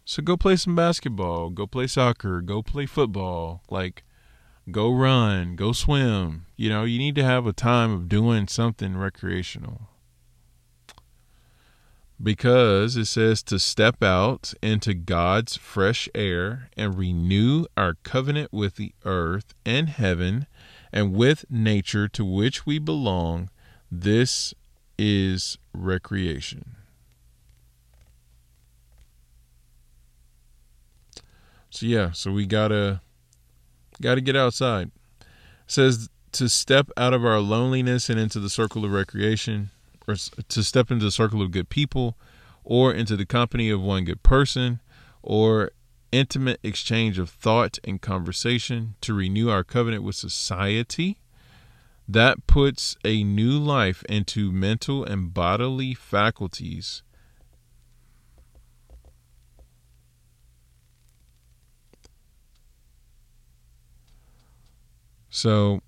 So 0.06 0.22
go 0.22 0.38
play 0.38 0.56
some 0.56 0.76
basketball, 0.76 1.50
go 1.50 1.68
play 1.68 1.88
soccer, 1.88 2.42
go 2.42 2.62
play 2.62 2.86
football, 2.86 3.64
like 3.70 4.04
go 4.70 4.92
run, 4.92 5.56
go 5.56 5.72
swim. 5.72 6.46
You 6.56 6.70
know, 6.70 6.84
you 6.84 6.98
need 6.98 7.16
to 7.16 7.24
have 7.24 7.46
a 7.46 7.54
time 7.54 7.92
of 7.92 8.10
doing 8.10 8.48
something 8.48 8.98
recreational. 8.98 9.90
Because 12.22 12.98
it 12.98 13.06
says 13.06 13.42
to 13.44 13.58
step 13.58 14.04
out 14.04 14.54
into 14.62 14.94
God's 14.94 15.58
fresh 15.58 16.08
air 16.14 16.70
and 16.78 16.98
renew 16.98 17.66
our 17.76 17.96
covenant 18.04 18.54
with 18.54 18.76
the 18.76 18.94
earth 19.06 19.54
and 19.66 19.90
heaven 19.90 20.46
and 20.92 21.14
with 21.14 21.46
nature 21.50 22.08
to 22.10 22.26
which 22.26 22.66
we 22.66 22.80
belong. 22.80 23.50
This 23.92 24.54
is 24.98 25.58
recreation. 25.74 26.76
So 31.70 31.86
yeah, 31.86 32.12
so 32.12 32.32
we 32.32 32.46
gotta 32.46 33.02
gotta 34.02 34.22
get 34.22 34.36
outside. 34.36 34.92
It 35.22 35.26
says 35.68 36.10
to 36.34 36.50
step 36.50 36.90
out 36.98 37.14
of 37.14 37.26
our 37.26 37.40
loneliness 37.40 38.10
and 38.10 38.20
into 38.20 38.40
the 38.40 38.50
circle 38.50 38.86
of 38.86 38.92
recreation, 38.92 39.70
or 40.08 40.16
to 40.16 40.64
step 40.64 40.92
into 40.92 41.06
the 41.06 41.12
circle 41.12 41.42
of 41.42 41.52
good 41.52 41.70
people, 41.70 42.18
or 42.64 42.94
into 42.94 43.16
the 43.16 43.26
company 43.26 43.70
of 43.70 43.82
one 43.82 44.04
good 44.04 44.22
person, 44.22 44.82
or 45.24 45.72
intimate 46.12 46.60
exchange 46.64 47.18
of 47.20 47.30
thought 47.30 47.80
and 47.84 48.02
conversation 48.02 48.96
to 49.02 49.14
renew 49.14 49.50
our 49.50 49.64
covenant 49.64 50.04
with 50.04 50.16
society. 50.16 51.18
That 52.08 52.46
puts 52.48 52.98
a 53.06 53.24
new 53.24 53.58
life 53.58 54.04
into 54.10 54.52
mental 54.52 55.06
and 55.06 55.34
bodily 55.34 55.94
faculties 55.94 57.04
So 65.34 65.82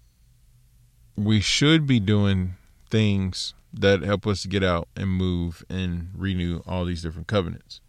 we 1.18 1.42
should 1.42 1.86
be 1.86 2.00
doing 2.00 2.56
things 2.90 3.54
that 3.74 4.02
help 4.02 4.26
us 4.26 4.44
to 4.44 4.48
get 4.48 4.64
out 4.64 4.88
and 4.96 5.10
move 5.10 5.66
and 5.70 6.10
renew 6.16 6.64
all 6.66 6.86
these 6.86 7.02
different 7.04 7.28
covenants. 7.28 7.82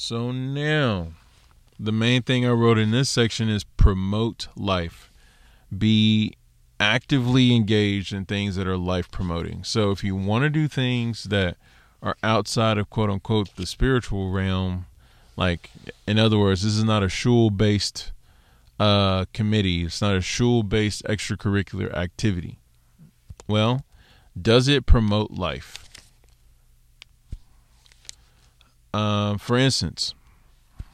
So 0.00 0.30
now, 0.30 1.08
the 1.76 1.90
main 1.90 2.22
thing 2.22 2.46
I 2.46 2.50
wrote 2.50 2.78
in 2.78 2.92
this 2.92 3.10
section 3.10 3.48
is 3.48 3.64
promote 3.64 4.46
life. 4.54 5.10
Be 5.76 6.34
actively 6.78 7.52
engaged 7.52 8.12
in 8.12 8.24
things 8.24 8.54
that 8.54 8.68
are 8.68 8.76
life 8.76 9.10
promoting. 9.10 9.64
So 9.64 9.90
if 9.90 10.04
you 10.04 10.14
want 10.14 10.44
to 10.44 10.50
do 10.50 10.68
things 10.68 11.24
that 11.24 11.56
are 12.00 12.16
outside 12.22 12.78
of 12.78 12.88
quote 12.90 13.10
unquote 13.10 13.56
the 13.56 13.66
spiritual 13.66 14.30
realm, 14.30 14.86
like 15.36 15.68
in 16.06 16.16
other 16.16 16.38
words, 16.38 16.62
this 16.62 16.76
is 16.76 16.84
not 16.84 17.02
a 17.02 17.08
shul 17.08 17.50
based 17.50 18.12
uh, 18.78 19.24
committee. 19.32 19.82
It's 19.82 20.00
not 20.00 20.14
a 20.14 20.20
shul 20.20 20.62
based 20.62 21.02
extracurricular 21.06 21.92
activity. 21.92 22.60
Well, 23.48 23.84
does 24.40 24.68
it 24.68 24.86
promote 24.86 25.32
life? 25.32 25.87
Uh, 28.92 29.36
for 29.36 29.56
instance, 29.56 30.14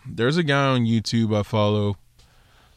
there's 0.06 0.36
a 0.36 0.42
guy 0.42 0.66
on 0.66 0.84
YouTube 0.84 1.36
I 1.36 1.42
follow. 1.42 1.96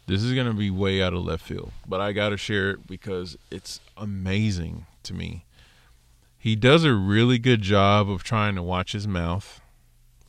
This 0.06 0.24
is 0.24 0.34
going 0.34 0.48
to 0.48 0.54
be 0.54 0.70
way 0.70 1.02
out 1.02 1.14
of 1.14 1.26
left 1.26 1.46
field, 1.46 1.72
but 1.88 2.00
I 2.00 2.14
got 2.14 2.30
to 2.30 2.38
share 2.38 2.72
it 2.72 2.88
because 2.88 3.38
it's 3.52 3.82
amazing 3.98 4.86
to 5.04 5.14
me. 5.14 5.44
He 6.38 6.56
does 6.56 6.86
a 6.86 6.94
really 6.94 7.40
good 7.40 7.62
job 7.62 8.10
of 8.10 8.24
trying 8.24 8.56
to 8.56 8.64
watch 8.64 8.94
his 8.94 9.08
mouth. 9.08 9.60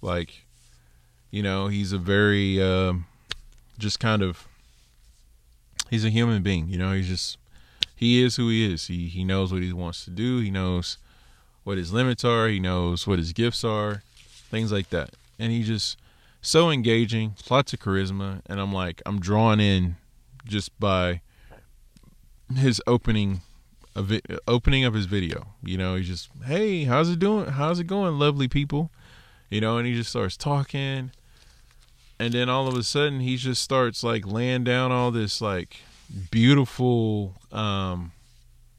Like, 0.03 0.47
you 1.31 1.43
know, 1.43 1.69
he's 1.69 1.93
a 1.93 1.99
very 1.99 2.61
uh, 2.61 2.95
just 3.79 4.01
kind 4.01 4.23
of 4.23 4.49
he's 5.91 6.05
a 6.05 6.11
human 6.11 6.43
being. 6.43 6.69
You 6.69 6.79
know, 6.79 6.93
he's 6.93 7.09
just 7.09 7.39
he 7.95 8.23
is 8.23 8.37
who 8.37 8.49
he 8.49 8.73
is. 8.73 8.87
He 8.87 9.09
he 9.09 9.25
knows 9.25 9.53
what 9.53 9.63
he 9.63 9.73
wants 9.73 10.05
to 10.07 10.11
do. 10.11 10.41
He 10.41 10.51
knows 10.51 10.99
what 11.65 11.79
his 11.79 11.93
limits 11.93 12.25
are. 12.25 12.49
He 12.49 12.59
knows 12.59 13.07
what 13.07 13.19
his 13.19 13.33
gifts 13.33 13.63
are, 13.63 14.03
things 14.51 14.73
like 14.73 14.91
that. 14.91 15.11
And 15.39 15.53
he 15.53 15.63
just 15.63 15.97
so 16.41 16.71
engaging, 16.71 17.35
lots 17.51 17.73
of 17.73 17.81
charisma, 17.81 18.43
and 18.47 18.61
I'm 18.61 18.73
like 18.73 19.03
I'm 19.07 19.21
drawn 19.21 19.61
in 19.61 19.97
just 20.47 20.79
by 20.79 21.21
his 22.55 22.81
opening 22.87 23.43
of 23.95 24.13
it, 24.13 24.25
opening 24.47 24.85
of 24.85 24.95
his 24.95 25.07
video. 25.07 25.49
You 25.63 25.79
know, 25.79 25.97
he's 25.97 26.09
just, 26.09 26.31
"Hey, 26.45 26.85
how's 26.85 27.11
it 27.11 27.19
doing? 27.19 27.47
How's 27.47 27.81
it 27.81 27.85
going, 27.85 28.19
lovely 28.19 28.49
people?" 28.49 28.91
You 29.51 29.61
know, 29.61 29.79
and 29.79 29.87
he 29.87 29.95
just 29.95 30.11
starts 30.11 30.37
talking 30.37 31.11
and 32.19 32.35
then 32.35 32.49
all 32.49 32.67
of 32.67 32.75
a 32.75 32.83
sudden 32.83 33.21
he 33.21 33.37
just 33.37 33.63
starts 33.63 34.03
like 34.03 34.27
laying 34.27 34.65
down 34.65 34.91
all 34.91 35.11
this 35.11 35.41
like 35.41 35.79
beautiful 36.31 37.35
um 37.53 38.13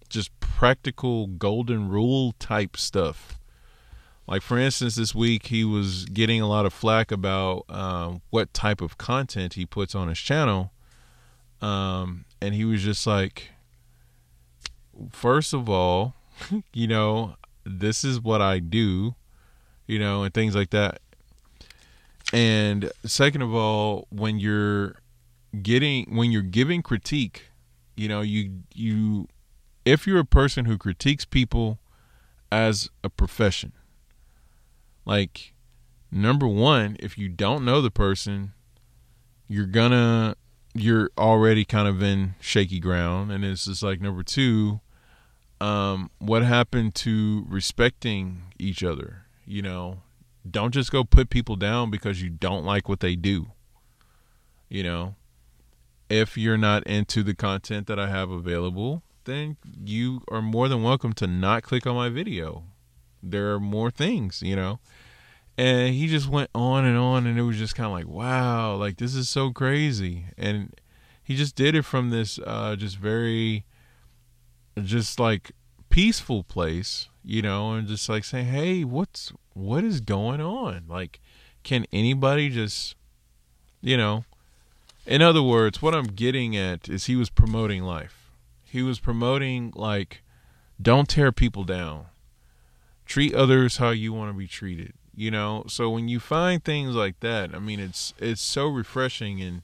just 0.10 0.38
practical 0.40 1.28
golden 1.28 1.88
rule 1.90 2.34
type 2.40 2.76
stuff 2.76 3.39
like 4.30 4.42
for 4.42 4.58
instance 4.58 4.96
this 4.96 5.14
week 5.14 5.48
he 5.48 5.66
was 5.66 6.06
getting 6.06 6.40
a 6.40 6.48
lot 6.48 6.66
of 6.66 6.72
flack 6.72 7.12
about 7.12 7.66
um, 7.68 8.22
what 8.30 8.54
type 8.54 8.80
of 8.80 8.98
content 8.98 9.56
he 9.56 9.66
puts 9.66 9.94
on 9.94 10.08
his 10.08 10.20
channel 10.20 10.72
um, 11.62 12.24
and 12.42 12.54
he 12.56 12.64
was 12.64 12.82
just 12.82 13.06
like 13.06 13.50
first 15.12 15.54
of 15.54 15.68
all 15.68 16.16
you 16.74 16.88
know, 16.88 17.36
this 17.64 18.04
is 18.04 18.20
what 18.20 18.42
I 18.42 18.60
do, 18.60 19.16
you 19.88 20.00
know, 20.00 20.24
and 20.24 20.34
things 20.34 20.56
like 20.56 20.70
that. 20.72 21.02
And 22.32 22.92
second 23.06 23.42
of 23.42 23.54
all, 23.54 24.08
when 24.10 24.40
you're 24.40 24.98
getting 25.62 26.16
when 26.16 26.32
you're 26.32 26.42
giving 26.42 26.82
critique, 26.82 27.48
you 27.96 28.08
know, 28.08 28.22
you 28.22 28.64
you 28.74 29.28
if 29.86 30.06
you're 30.06 30.20
a 30.20 30.26
person 30.26 30.66
who 30.66 30.78
critiques 30.78 31.26
people 31.26 31.80
as 32.52 32.90
a 33.04 33.10
profession, 33.10 33.74
like 35.10 35.56
number 36.12 36.48
1, 36.48 36.98
if 37.00 37.18
you 37.18 37.30
don't 37.30 37.66
know 37.66 37.82
the 37.82 37.90
person, 37.90 38.54
you're 39.48 39.66
gonna 39.66 40.36
you're 40.76 41.10
already 41.18 41.66
kind 41.66 41.88
of 41.88 42.04
in 42.04 42.36
shaky 42.40 42.80
ground 42.80 43.32
and 43.32 43.44
it's 43.44 43.66
just 43.66 43.82
like 43.82 44.00
number 44.00 44.22
2, 44.22 44.80
um 45.60 46.12
what 46.20 46.44
happened 46.44 46.94
to 46.94 47.44
respecting 47.50 48.44
each 48.60 48.84
other, 48.84 49.26
you 49.46 49.64
know? 49.64 50.04
Don't 50.50 50.74
just 50.74 50.92
go 50.92 51.04
put 51.04 51.32
people 51.32 51.56
down 51.56 51.90
because 51.90 52.22
you 52.22 52.30
don't 52.30 52.64
like 52.64 52.88
what 52.88 53.00
they 53.00 53.16
do. 53.16 53.52
You 54.70 54.84
know, 54.84 55.16
if 56.08 56.38
you're 56.38 56.58
not 56.58 56.84
into 56.84 57.24
the 57.24 57.34
content 57.34 57.88
that 57.88 58.00
I 58.00 58.08
have 58.10 58.30
available, 58.30 59.02
then 59.26 59.58
you 59.84 60.22
are 60.30 60.42
more 60.42 60.68
than 60.68 60.84
welcome 60.84 61.14
to 61.14 61.26
not 61.26 61.64
click 61.64 61.88
on 61.88 61.96
my 61.96 62.10
video. 62.10 62.69
There 63.22 63.54
are 63.54 63.60
more 63.60 63.92
things, 63.92 64.42
you 64.42 64.56
know. 64.56 64.80
And 65.58 65.94
he 65.94 66.08
just 66.08 66.30
went 66.30 66.50
on 66.56 66.86
and 66.86 66.98
on, 66.98 67.28
and 67.28 67.38
it 67.38 67.42
was 67.42 67.58
just 67.58 67.76
kind 67.76 67.88
of 67.88 67.92
like, 67.92 68.08
wow, 68.08 68.76
like 68.76 68.98
this 68.98 69.14
is 69.14 69.28
so 69.28 69.52
crazy. 69.52 70.26
And 70.38 70.74
he 71.22 71.36
just 71.36 71.56
did 71.56 71.76
it 71.76 71.84
from 71.84 72.12
this 72.12 72.40
uh, 72.46 72.76
just 72.78 72.98
very, 72.98 73.66
just 74.82 75.20
like 75.20 75.52
peaceful 75.90 76.44
place, 76.44 77.10
you 77.24 77.42
know, 77.42 77.74
and 77.74 77.88
just 77.88 78.08
like 78.08 78.24
saying, 78.24 78.48
hey, 78.48 78.84
what's 78.84 79.34
what 79.54 79.84
is 79.84 80.00
going 80.00 80.40
on? 80.40 80.86
Like, 80.88 81.20
can 81.64 81.86
anybody 81.92 82.50
just, 82.50 82.96
you 83.82 83.98
know, 83.98 84.24
in 85.06 85.22
other 85.22 85.44
words, 85.44 85.82
what 85.82 85.94
I'm 85.94 86.08
getting 86.08 86.56
at 86.56 86.88
is 86.88 87.06
he 87.06 87.16
was 87.16 87.30
promoting 87.30 87.84
life. 87.84 88.32
He 88.64 88.82
was 88.82 89.00
promoting 89.00 89.74
like 89.76 90.22
don't 90.82 91.10
tear 91.10 91.32
people 91.32 91.64
down. 91.64 92.06
Treat 93.10 93.34
others 93.34 93.78
how 93.78 93.90
you 93.90 94.14
want 94.14 94.32
to 94.32 94.38
be 94.38 94.46
treated. 94.46 94.94
You 95.16 95.32
know, 95.32 95.64
so 95.68 95.90
when 95.90 96.08
you 96.08 96.20
find 96.20 96.64
things 96.64 96.96
like 96.96 97.20
that, 97.22 97.56
I 97.56 97.60
mean 97.60 97.80
it's 97.80 98.14
it's 98.20 98.40
so 98.40 98.68
refreshing 98.68 99.42
and 99.42 99.64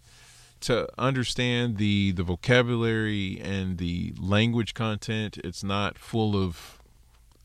to 0.61 0.89
understand 0.97 1.77
the 1.77 2.11
the 2.11 2.23
vocabulary 2.23 3.39
and 3.39 3.77
the 3.77 4.13
language 4.19 4.73
content. 4.73 5.37
It's 5.43 5.63
not 5.63 5.95
full 5.99 6.35
of 6.35 6.79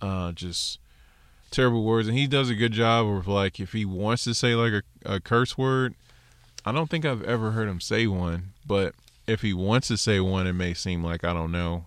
uh, 0.00 0.32
just 0.32 0.78
terrible 1.50 1.84
words, 1.84 2.08
and 2.08 2.16
he 2.16 2.26
does 2.26 2.48
a 2.48 2.54
good 2.54 2.72
job 2.72 3.06
of 3.06 3.28
like 3.28 3.60
if 3.60 3.74
he 3.74 3.84
wants 3.84 4.24
to 4.24 4.32
say 4.32 4.54
like 4.54 4.72
a, 4.72 5.16
a 5.16 5.20
curse 5.20 5.58
word, 5.58 5.94
I 6.64 6.72
don't 6.72 6.88
think 6.88 7.04
I've 7.04 7.24
ever 7.24 7.50
heard 7.50 7.68
him 7.68 7.80
say 7.80 8.06
one, 8.06 8.54
but 8.66 8.94
if 9.26 9.42
he 9.42 9.52
wants 9.52 9.88
to 9.88 9.98
say 9.98 10.18
one, 10.18 10.46
it 10.46 10.54
may 10.54 10.72
seem 10.72 11.04
like 11.04 11.24
I 11.24 11.34
don't 11.34 11.52
know 11.52 11.84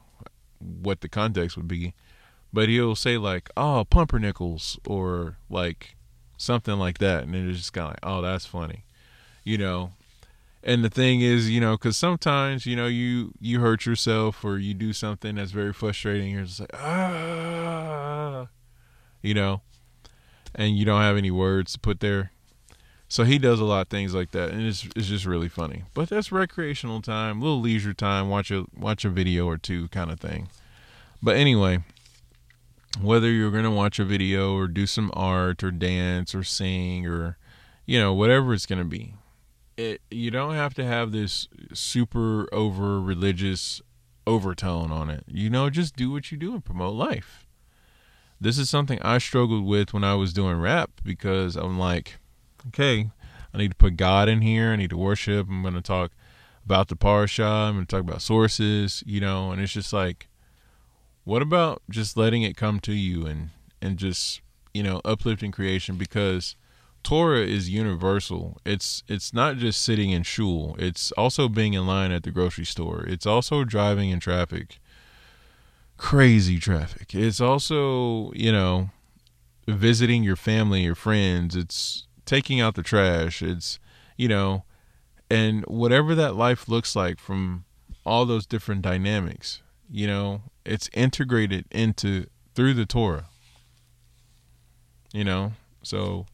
what 0.59 1.01
the 1.01 1.09
context 1.09 1.57
would 1.57 1.67
be. 1.67 1.95
But 2.53 2.69
he'll 2.69 2.95
say 2.95 3.17
like, 3.17 3.49
"Oh, 3.57 3.85
pumpernickels," 3.89 4.77
or 4.87 5.37
like 5.49 5.95
something 6.37 6.77
like 6.77 6.99
that, 6.99 7.23
and 7.23 7.35
it's 7.35 7.57
just 7.57 7.73
kind 7.73 7.85
of 7.85 7.91
like, 7.91 7.99
"Oh, 8.03 8.21
that's 8.21 8.45
funny," 8.45 8.85
you 9.43 9.57
know. 9.57 9.91
And 10.65 10.83
the 10.83 10.89
thing 10.89 11.19
is, 11.19 11.49
you 11.49 11.59
know, 11.59 11.71
because 11.75 11.97
sometimes 11.97 12.65
you 12.65 12.75
know 12.75 12.87
you 12.87 13.33
you 13.41 13.59
hurt 13.59 13.85
yourself 13.85 14.45
or 14.45 14.57
you 14.59 14.73
do 14.73 14.93
something 14.93 15.35
that's 15.35 15.51
very 15.51 15.73
frustrating. 15.73 16.31
You're 16.31 16.45
just 16.45 16.61
like, 16.61 16.73
ah, 16.75 18.47
you 19.21 19.33
know, 19.33 19.61
and 20.55 20.77
you 20.77 20.85
don't 20.85 21.01
have 21.01 21.17
any 21.17 21.31
words 21.31 21.73
to 21.73 21.79
put 21.79 21.99
there. 21.99 22.31
So 23.09 23.25
he 23.25 23.37
does 23.37 23.59
a 23.59 23.65
lot 23.65 23.81
of 23.81 23.87
things 23.89 24.15
like 24.15 24.31
that, 24.31 24.51
and 24.51 24.65
it's 24.65 24.87
it's 24.95 25.07
just 25.07 25.25
really 25.25 25.49
funny. 25.49 25.83
But 25.93 26.09
that's 26.09 26.31
recreational 26.31 27.01
time, 27.01 27.41
little 27.41 27.61
leisure 27.61 27.93
time, 27.93 28.29
watch 28.29 28.49
a 28.49 28.65
watch 28.75 29.05
a 29.05 29.09
video 29.09 29.45
or 29.45 29.57
two 29.57 29.87
kind 29.89 30.11
of 30.11 30.19
thing. 30.19 30.49
But 31.21 31.35
anyway, 31.35 31.83
whether 33.01 33.29
you're 33.29 33.51
gonna 33.51 33.71
watch 33.71 33.99
a 33.99 34.05
video 34.05 34.55
or 34.55 34.67
do 34.67 34.85
some 34.85 35.11
art 35.13 35.63
or 35.63 35.71
dance 35.71 36.33
or 36.35 36.43
sing 36.43 37.07
or 37.07 37.37
you 37.85 37.99
know 37.99 38.13
whatever 38.13 38.53
it's 38.53 38.65
gonna 38.65 38.85
be, 38.85 39.15
it 39.77 40.01
you 40.09 40.31
don't 40.31 40.55
have 40.55 40.73
to 40.75 40.85
have 40.85 41.11
this 41.11 41.47
super 41.73 42.47
over 42.53 43.01
religious 43.01 43.81
overtone 44.25 44.91
on 44.91 45.09
it. 45.09 45.23
You 45.27 45.49
know, 45.49 45.69
just 45.69 45.95
do 45.95 46.11
what 46.11 46.31
you 46.31 46.37
do 46.37 46.53
and 46.53 46.63
promote 46.63 46.95
life. 46.95 47.45
This 48.39 48.57
is 48.57 48.69
something 48.69 49.01
I 49.01 49.17
struggled 49.17 49.65
with 49.65 49.93
when 49.93 50.03
I 50.03 50.15
was 50.15 50.33
doing 50.33 50.59
rap 50.59 50.91
because 51.03 51.55
I'm 51.55 51.77
like 51.77 52.19
okay, 52.69 53.09
I 53.53 53.57
need 53.57 53.71
to 53.71 53.75
put 53.75 53.97
God 53.97 54.29
in 54.29 54.41
here. 54.41 54.71
I 54.71 54.75
need 54.75 54.89
to 54.91 54.97
worship. 54.97 55.47
I'm 55.49 55.61
going 55.61 55.73
to 55.75 55.81
talk 55.81 56.11
about 56.65 56.87
the 56.87 56.95
parsha. 56.95 57.45
I'm 57.45 57.75
going 57.75 57.85
to 57.85 57.95
talk 57.95 58.01
about 58.01 58.21
sources, 58.21 59.03
you 59.05 59.19
know, 59.19 59.51
and 59.51 59.61
it's 59.61 59.73
just 59.73 59.93
like, 59.93 60.27
what 61.23 61.41
about 61.41 61.81
just 61.89 62.17
letting 62.17 62.41
it 62.43 62.57
come 62.57 62.79
to 62.81 62.93
you 62.93 63.25
and, 63.25 63.49
and 63.81 63.97
just, 63.97 64.41
you 64.73 64.83
know, 64.83 65.01
uplifting 65.05 65.51
creation 65.51 65.95
because 65.95 66.55
Torah 67.03 67.41
is 67.45 67.69
universal. 67.69 68.57
It's, 68.65 69.03
it's 69.07 69.33
not 69.33 69.57
just 69.57 69.81
sitting 69.81 70.11
in 70.11 70.23
shul. 70.23 70.75
It's 70.79 71.11
also 71.13 71.47
being 71.49 71.73
in 71.73 71.87
line 71.87 72.11
at 72.11 72.23
the 72.23 72.31
grocery 72.31 72.65
store. 72.65 73.03
It's 73.07 73.25
also 73.25 73.63
driving 73.63 74.09
in 74.09 74.19
traffic, 74.19 74.79
crazy 75.97 76.59
traffic. 76.59 77.13
It's 77.15 77.41
also, 77.41 78.31
you 78.33 78.51
know, 78.51 78.89
visiting 79.67 80.23
your 80.23 80.35
family, 80.35 80.81
your 80.81 80.95
friends. 80.95 81.55
It's, 81.55 82.07
taking 82.25 82.61
out 82.61 82.75
the 82.75 82.83
trash. 82.83 83.41
It's, 83.41 83.79
you 84.17 84.27
know, 84.27 84.63
and 85.29 85.63
whatever 85.65 86.15
that 86.15 86.35
life 86.35 86.67
looks 86.67 86.95
like 86.95 87.19
from 87.19 87.65
all 88.05 88.25
those 88.25 88.45
different 88.45 88.81
dynamics, 88.81 89.61
you 89.93 90.07
know, 90.07 90.41
it's 90.65 90.89
integrated 90.91 91.65
into 91.69 92.25
through 92.55 92.73
the 92.73 92.85
Torah. 92.85 93.25
You 95.13 95.23
know, 95.23 95.53
so 95.83 96.25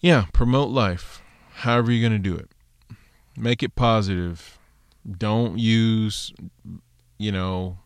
yeah, 0.00 0.24
promote 0.32 0.70
life. 0.70 1.20
However 1.56 1.92
you're 1.92 2.08
going 2.08 2.20
to 2.20 2.30
do 2.30 2.36
it. 2.36 2.48
Make 3.36 3.62
it 3.62 3.74
positive. 3.76 4.58
Don't 5.18 5.58
use, 5.58 6.32
you 7.18 7.30
know, 7.30 7.76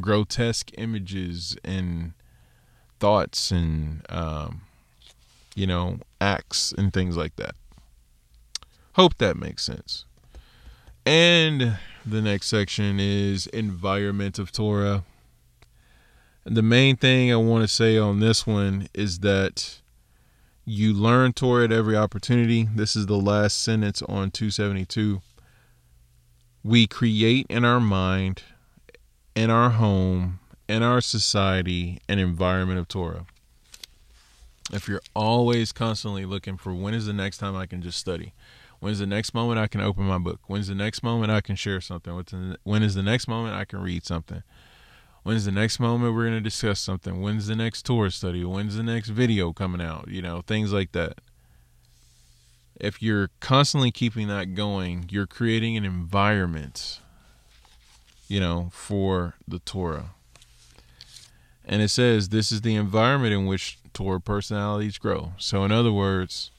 grotesque 0.00 0.70
images 0.76 1.56
and 1.64 2.14
thoughts 2.98 3.52
and 3.52 4.04
um, 4.08 4.62
you 5.54 5.66
know, 5.66 5.98
acts 6.20 6.72
and 6.76 6.92
things 6.92 7.16
like 7.16 7.36
that. 7.36 7.54
Hope 8.94 9.16
that 9.18 9.36
makes 9.36 9.62
sense. 9.62 10.06
And 11.06 11.78
the 12.10 12.22
next 12.22 12.46
section 12.46 12.98
is 12.98 13.46
environment 13.48 14.38
of 14.38 14.52
Torah. 14.52 15.04
And 16.44 16.56
the 16.56 16.62
main 16.62 16.96
thing 16.96 17.32
I 17.32 17.36
want 17.36 17.62
to 17.62 17.68
say 17.68 17.98
on 17.98 18.20
this 18.20 18.46
one 18.46 18.88
is 18.94 19.20
that 19.20 19.80
you 20.64 20.92
learn 20.92 21.32
Torah 21.32 21.64
at 21.64 21.72
every 21.72 21.96
opportunity. 21.96 22.68
This 22.74 22.96
is 22.96 23.06
the 23.06 23.18
last 23.18 23.62
sentence 23.62 24.00
on 24.02 24.30
272. 24.30 25.20
We 26.64 26.86
create 26.86 27.46
in 27.48 27.64
our 27.64 27.80
mind, 27.80 28.42
in 29.34 29.50
our 29.50 29.70
home, 29.70 30.40
in 30.68 30.82
our 30.82 31.00
society, 31.00 31.98
an 32.08 32.18
environment 32.18 32.78
of 32.78 32.88
Torah 32.88 33.26
if 34.72 34.88
you're 34.88 35.02
always 35.14 35.72
constantly 35.72 36.24
looking 36.24 36.56
for 36.56 36.74
when 36.74 36.94
is 36.94 37.06
the 37.06 37.12
next 37.12 37.38
time 37.38 37.56
I 37.56 37.66
can 37.66 37.82
just 37.82 37.98
study, 37.98 38.32
when's 38.80 38.98
the 38.98 39.06
next 39.06 39.34
moment 39.34 39.58
I 39.58 39.66
can 39.66 39.80
open 39.80 40.04
my 40.04 40.18
book, 40.18 40.40
when's 40.46 40.68
the 40.68 40.74
next 40.74 41.02
moment 41.02 41.30
I 41.30 41.40
can 41.40 41.56
share 41.56 41.80
something, 41.80 42.24
when 42.62 42.82
is 42.82 42.94
the 42.94 43.02
next 43.02 43.28
moment 43.28 43.54
I 43.54 43.64
can 43.64 43.80
read 43.80 44.04
something, 44.04 44.42
when's 45.22 45.44
the 45.44 45.52
next 45.52 45.80
moment 45.80 46.14
we're 46.14 46.24
going 46.24 46.34
to 46.34 46.40
discuss 46.40 46.80
something, 46.80 47.20
when's 47.20 47.46
the 47.46 47.56
next 47.56 47.82
Torah 47.82 48.10
study, 48.10 48.44
when's 48.44 48.76
the 48.76 48.82
next 48.82 49.08
video 49.08 49.52
coming 49.52 49.80
out, 49.80 50.08
you 50.08 50.22
know, 50.22 50.42
things 50.46 50.72
like 50.72 50.92
that. 50.92 51.20
If 52.80 53.02
you're 53.02 53.30
constantly 53.40 53.90
keeping 53.90 54.28
that 54.28 54.54
going, 54.54 55.06
you're 55.10 55.26
creating 55.26 55.76
an 55.76 55.84
environment, 55.84 57.00
you 58.28 58.38
know, 58.38 58.70
for 58.72 59.34
the 59.48 59.58
Torah. 59.58 60.10
And 61.64 61.82
it 61.82 61.88
says 61.88 62.28
this 62.28 62.52
is 62.52 62.60
the 62.60 62.76
environment 62.76 63.34
in 63.34 63.46
which 63.46 63.78
Torah 63.92 64.20
personalities 64.20 64.96
grow. 64.96 65.32
So, 65.38 65.64
in 65.64 65.72
other 65.72 65.92
words, 65.92 66.52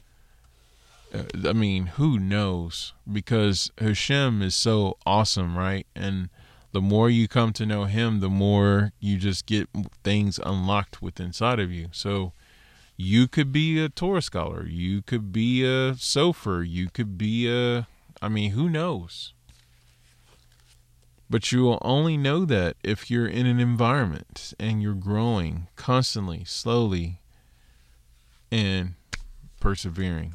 Uh, 1.14 1.50
I 1.50 1.54
mean, 1.54 1.88
who 1.88 2.20
knows? 2.20 2.94
Because 3.12 3.72
Hashem 3.78 4.42
is 4.42 4.56
so 4.56 4.98
awesome, 5.06 5.58
right? 5.58 5.88
And 5.96 6.30
the 6.72 6.82
more 6.82 7.10
you 7.10 7.28
come 7.28 7.54
to 7.54 7.66
know 7.66 7.86
Him, 7.86 8.20
the 8.20 8.30
more 8.30 8.92
you 9.00 9.18
just 9.18 9.46
get 9.46 9.68
things 10.04 10.40
unlocked 10.44 11.02
within 11.02 11.28
inside 11.28 11.60
of 11.60 11.72
you. 11.72 11.90
So, 11.92 12.34
you 13.02 13.30
could 13.30 13.54
be 13.54 13.82
a 13.82 13.88
Torah 13.88 14.22
scholar, 14.22 14.66
you 14.68 15.02
could 15.02 15.32
be 15.32 15.64
a 15.64 15.94
sofer, 15.94 16.68
you 16.68 16.90
could 16.90 17.18
be 17.18 17.50
a, 17.50 17.88
I 18.22 18.28
mean, 18.28 18.52
who 18.52 18.68
knows? 18.68 19.32
But 21.30 21.50
you 21.54 21.64
will 21.64 21.78
only 21.82 22.18
know 22.18 22.44
that 22.44 22.76
if 22.84 23.10
you're 23.10 23.26
in 23.26 23.46
an 23.46 23.58
environment 23.58 24.54
and 24.60 24.82
you're 24.82 24.96
growing 24.96 25.68
constantly, 25.78 26.44
slowly, 26.44 27.22
and 28.52 28.96
persevering. 29.62 30.34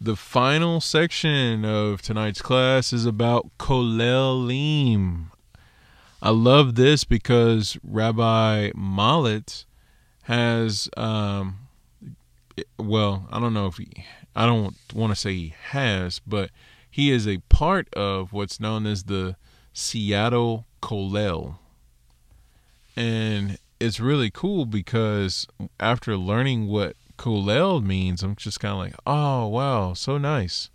The 0.00 0.16
final 0.16 0.80
section 0.80 1.64
of 1.64 2.02
tonight's 2.02 2.42
class 2.42 2.92
is 2.92 3.06
about 3.06 3.50
Kolelim. 3.58 5.26
I 6.20 6.30
love 6.30 6.74
this 6.74 7.04
because 7.04 7.78
Rabbi 7.82 8.70
Mallet 8.74 9.64
has, 10.22 10.88
um, 10.96 11.58
well, 12.78 13.28
I 13.30 13.38
don't 13.38 13.54
know 13.54 13.66
if 13.66 13.76
he, 13.76 13.88
I 14.34 14.46
don't 14.46 14.74
want 14.92 15.12
to 15.12 15.16
say 15.16 15.34
he 15.34 15.54
has, 15.68 16.20
but 16.26 16.50
he 16.90 17.10
is 17.10 17.28
a 17.28 17.38
part 17.48 17.92
of 17.94 18.32
what's 18.32 18.58
known 18.58 18.86
as 18.86 19.04
the 19.04 19.36
Seattle 19.72 20.66
Kollel. 20.82 21.56
And 22.96 23.58
it's 23.80 24.00
really 24.00 24.30
cool 24.30 24.66
because 24.66 25.46
after 25.78 26.16
learning 26.16 26.68
what 26.68 26.96
Kollel 27.16 27.82
means, 27.82 28.22
I'm 28.22 28.36
just 28.36 28.60
kind 28.60 28.72
of 28.72 28.78
like, 28.78 28.94
oh, 29.06 29.46
wow, 29.46 29.94
so 29.94 30.18
nice. 30.18 30.70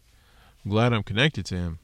I'm 0.64 0.72
glad 0.72 0.94
I'm 0.94 1.04
connected 1.04 1.46
to 1.48 1.56
him. 1.56 1.80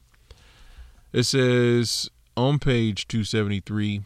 It 1.12 1.24
says 1.24 2.10
on 2.36 2.58
page 2.58 3.08
273 3.08 4.02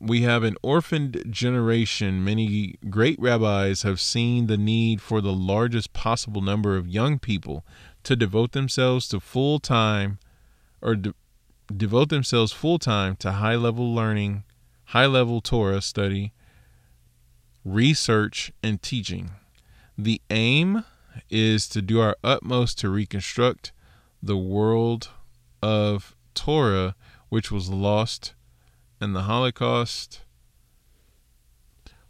we 0.00 0.22
have 0.22 0.42
an 0.42 0.56
orphaned 0.62 1.24
generation. 1.30 2.24
Many 2.24 2.76
great 2.90 3.18
rabbis 3.20 3.82
have 3.82 4.00
seen 4.00 4.46
the 4.46 4.56
need 4.56 5.00
for 5.00 5.20
the 5.20 5.32
largest 5.32 5.92
possible 5.92 6.40
number 6.40 6.76
of 6.76 6.88
young 6.88 7.18
people 7.18 7.64
to 8.02 8.16
devote 8.16 8.52
themselves 8.52 9.08
to 9.08 9.20
full 9.20 9.58
time 9.58 10.18
or 10.82 10.94
de- 10.96 11.14
devote 11.74 12.08
themselves 12.08 12.52
full 12.52 12.78
time 12.78 13.16
to 13.16 13.32
high 13.32 13.56
level 13.56 13.94
learning, 13.94 14.44
high 14.86 15.06
level 15.06 15.40
Torah 15.40 15.80
study, 15.80 16.32
research, 17.64 18.52
and 18.62 18.82
teaching. 18.82 19.30
The 19.96 20.20
aim 20.28 20.84
is 21.30 21.68
to 21.68 21.80
do 21.80 22.00
our 22.00 22.16
utmost 22.24 22.78
to 22.80 22.88
reconstruct 22.88 23.72
the 24.22 24.36
world 24.36 25.10
of 25.62 26.16
Torah, 26.34 26.96
which 27.28 27.52
was 27.52 27.68
lost 27.68 28.34
in 29.00 29.12
the 29.12 29.22
Holocaust. 29.22 30.20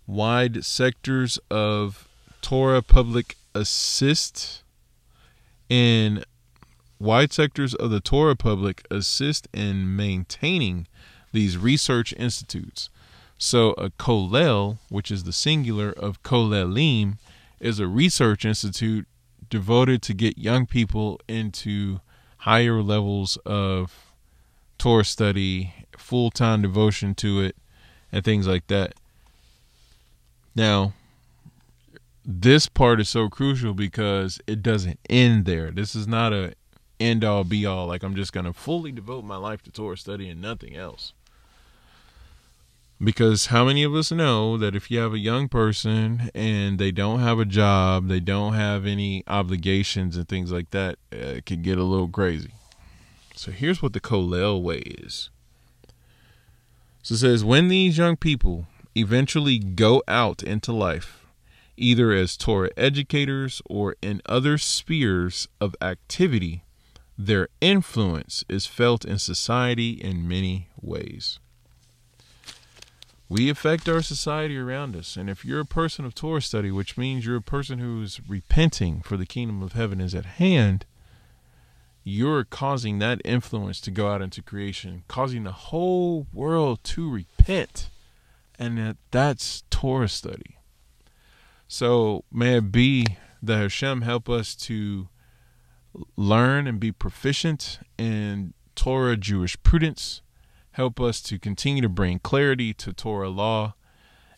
Wide 0.07 0.65
sectors 0.65 1.39
of 1.51 2.09
Torah 2.41 2.83
public 2.83 3.37
assist 3.55 4.63
in 5.69 6.25
wide 6.99 7.33
sectors 7.33 7.75
of 7.75 7.91
the 7.91 8.01
Torah 8.01 8.37
public 8.37 8.87
assist 8.91 9.49
in 9.53 9.95
maintaining 9.95 10.87
these 11.33 11.59
research 11.59 12.15
institutes. 12.17 12.89
So 13.37 13.73
a 13.73 13.91
kollel, 13.91 14.79
which 14.89 15.11
is 15.11 15.25
the 15.25 15.33
singular 15.33 15.91
of 15.91 16.23
kollelim, 16.23 17.19
is 17.61 17.79
a 17.79 17.87
research 17.87 18.45
institute 18.45 19.07
devoted 19.49 20.03
to 20.03 20.15
get 20.15 20.39
young 20.39 20.67
people 20.67 21.21
into 21.29 22.01
higher 22.39 22.83
levels 22.83 23.37
of 23.47 24.13
Torah 24.79 25.05
study, 25.05 25.73
full 25.97 26.31
time 26.31 26.63
devotion 26.63 27.15
to 27.17 27.41
it, 27.41 27.57
and 28.13 28.25
things 28.25 28.47
like 28.47 28.67
that. 28.67 28.95
Now, 30.55 30.93
this 32.25 32.69
part 32.69 33.01
is 33.01 33.09
so 33.09 33.29
crucial 33.29 33.75
because 33.75 34.41
it 34.47 34.63
doesn't 34.63 34.99
end 35.09 35.45
there. 35.45 35.71
This 35.71 35.95
is 35.95 36.07
not 36.07 36.33
a 36.33 36.55
end 37.01 37.25
all 37.25 37.45
be 37.45 37.67
all. 37.67 37.87
Like 37.87 38.03
I'm 38.03 38.15
just 38.15 38.33
gonna 38.33 38.53
fully 38.53 38.93
devote 38.93 39.25
my 39.25 39.37
life 39.37 39.63
to 39.63 39.71
Torah 39.71 39.97
study 39.97 40.29
and 40.29 40.41
nothing 40.41 40.77
else. 40.77 41.13
Because 43.05 43.47
how 43.47 43.67
many 43.67 43.83
of 43.83 43.95
us 43.95 44.11
know 44.11 44.57
that 44.57 44.75
if 44.75 44.91
you 44.91 44.99
have 44.99 45.13
a 45.13 45.19
young 45.19 45.47
person 45.49 46.31
and 46.35 46.79
they 46.79 46.91
don't 46.91 47.21
have 47.21 47.39
a 47.39 47.45
job, 47.45 48.09
they 48.09 48.21
don't 48.21 48.55
have 48.55 48.87
any 48.87 49.23
obligations 49.27 50.17
and 50.17 50.27
things 50.27 50.51
like 50.51 50.71
that, 50.71 50.97
uh, 51.13 51.37
it 51.37 51.47
can 51.47 51.61
get 51.61 51.77
a 51.77 51.83
little 51.83 52.09
crazy. 52.09 52.53
So 53.35 53.51
here's 53.51 53.83
what 53.83 53.93
the 53.93 54.01
Kollel 54.01 54.63
way 54.63 54.79
is. 54.79 55.29
So 57.03 57.15
it 57.15 57.19
says 57.19 57.45
when 57.45 57.69
these 57.69 57.99
young 57.99 58.17
people 58.17 58.69
eventually 58.97 59.59
go 59.59 60.03
out 60.09 60.43
into 60.43 60.73
life, 60.73 61.27
either 61.77 62.13
as 62.13 62.39
Torah 62.39 62.71
educators 62.77 63.61
or 63.67 63.97
in 64.01 64.23
other 64.25 64.57
spheres 64.57 65.47
of 65.61 65.77
activity, 65.83 66.63
their 67.19 67.49
influence 67.61 68.45
is 68.49 68.67
felt 68.67 69.05
in 69.05 69.19
society 69.19 69.91
in 69.91 70.27
many 70.27 70.69
ways. 70.81 71.39
We 73.35 73.51
affect 73.51 73.89
our 73.89 74.01
society 74.01 74.57
around 74.57 74.95
us. 74.95 75.17
And 75.17 75.29
if 75.29 75.45
you're 75.45 75.59
a 75.59 75.65
person 75.65 76.05
of 76.05 76.15
Torah 76.15 76.41
study, 76.41 76.71
which 76.71 76.97
means 76.97 77.27
you're 77.27 77.35
a 77.35 77.43
person 77.43 77.81
who's 77.81 78.21
repenting 78.29 79.01
for 79.01 79.17
the 79.17 79.27
kingdom 79.27 79.61
of 79.61 79.73
heaven 79.73 80.01
is 80.01 80.15
at 80.15 80.25
hand, 80.25 80.87
you're 82.05 82.45
causing 82.45 83.01
that 83.01 83.21
influence 83.25 83.81
to 83.81 83.91
go 83.91 84.09
out 84.09 84.23
into 84.23 84.41
creation, 84.41 85.03
causing 85.09 85.43
the 85.43 85.51
whole 85.51 86.29
world 86.33 86.79
to 86.85 87.11
repent. 87.11 87.91
And 88.57 88.79
that, 88.79 88.99
that's 89.11 89.65
Torah 89.69 90.09
study. 90.09 90.59
So 91.67 92.23
may 92.31 92.59
it 92.59 92.71
be 92.71 93.05
that 93.43 93.59
Hashem 93.59 94.03
help 94.03 94.29
us 94.29 94.55
to 94.55 95.09
learn 96.17 96.69
and 96.69 96.79
be 96.79 96.93
proficient 96.93 97.81
in 97.99 98.55
Torah 98.77 99.17
jurisprudence 99.17 100.23
help 100.75 101.01
us 101.01 101.21
to 101.23 101.39
continue 101.39 101.83
to 101.83 101.89
bring 101.89 102.19
clarity 102.19 102.75
to 102.75 102.93
Torah 102.93 103.29
law, 103.29 103.75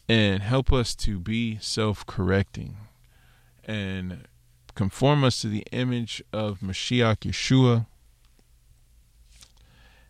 and 0.09 0.43
help 0.43 0.73
us 0.73 0.95
to 0.95 1.19
be 1.19 1.59
self 1.61 2.07
correcting 2.07 2.77
and 3.65 4.29
conform 4.75 5.25
us 5.25 5.41
to 5.41 5.49
the 5.49 5.65
image 5.73 6.23
of 6.33 6.61
Mashiach 6.61 7.21
Yeshua 7.21 7.87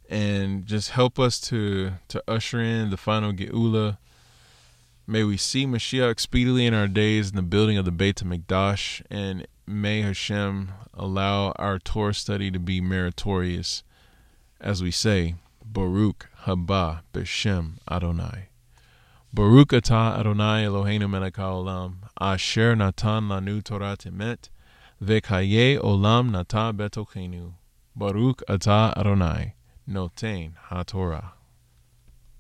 and 0.09 0.67
just 0.67 0.91
help 0.91 1.19
us 1.19 1.41
to 1.41 1.93
to 2.09 2.23
usher 2.29 2.61
in 2.61 2.91
the 2.91 2.97
final 2.97 3.33
Geula. 3.33 3.99
May 5.07 5.23
we 5.23 5.37
see 5.37 5.67
Mashiach 5.67 6.19
speedily 6.19 6.67
in 6.67 6.75
our 6.75 6.89
days 6.89 7.31
in 7.31 7.37
the 7.37 7.43
building 7.43 7.79
of 7.79 7.85
the 7.85 7.93
Beit 7.93 8.17
HaMikdash, 8.17 9.03
and 9.09 9.47
may 9.65 10.03
Hashem 10.03 10.73
allow 10.93 11.53
our 11.53 11.79
Torah 11.79 12.15
study 12.15 12.51
to 12.51 12.59
be 12.59 12.81
meritorious, 12.81 13.85
as 14.61 14.83
we 14.83 14.91
say, 14.91 15.37
Baruch 15.77 16.31
haba 16.47 17.03
b'shem 17.13 17.77
Adonai. 17.87 18.49
Baruch 19.35 19.75
atah 19.75 20.19
Adonai 20.19 20.65
Eloheinu 20.65 21.07
melech 21.07 21.35
haolam, 21.35 21.97
asher 22.19 22.75
natan 22.75 23.29
lanu 23.29 23.63
Torat 23.63 24.11
emet, 24.11 24.49
v'chayei 25.05 25.79
olam 25.79 26.31
nata 26.31 26.73
betochenu. 26.73 27.53
Baruch 27.95 28.43
atah 28.49 28.97
Adonai, 28.97 29.53
noten 29.87 30.55
ha-Torah. 30.69 31.36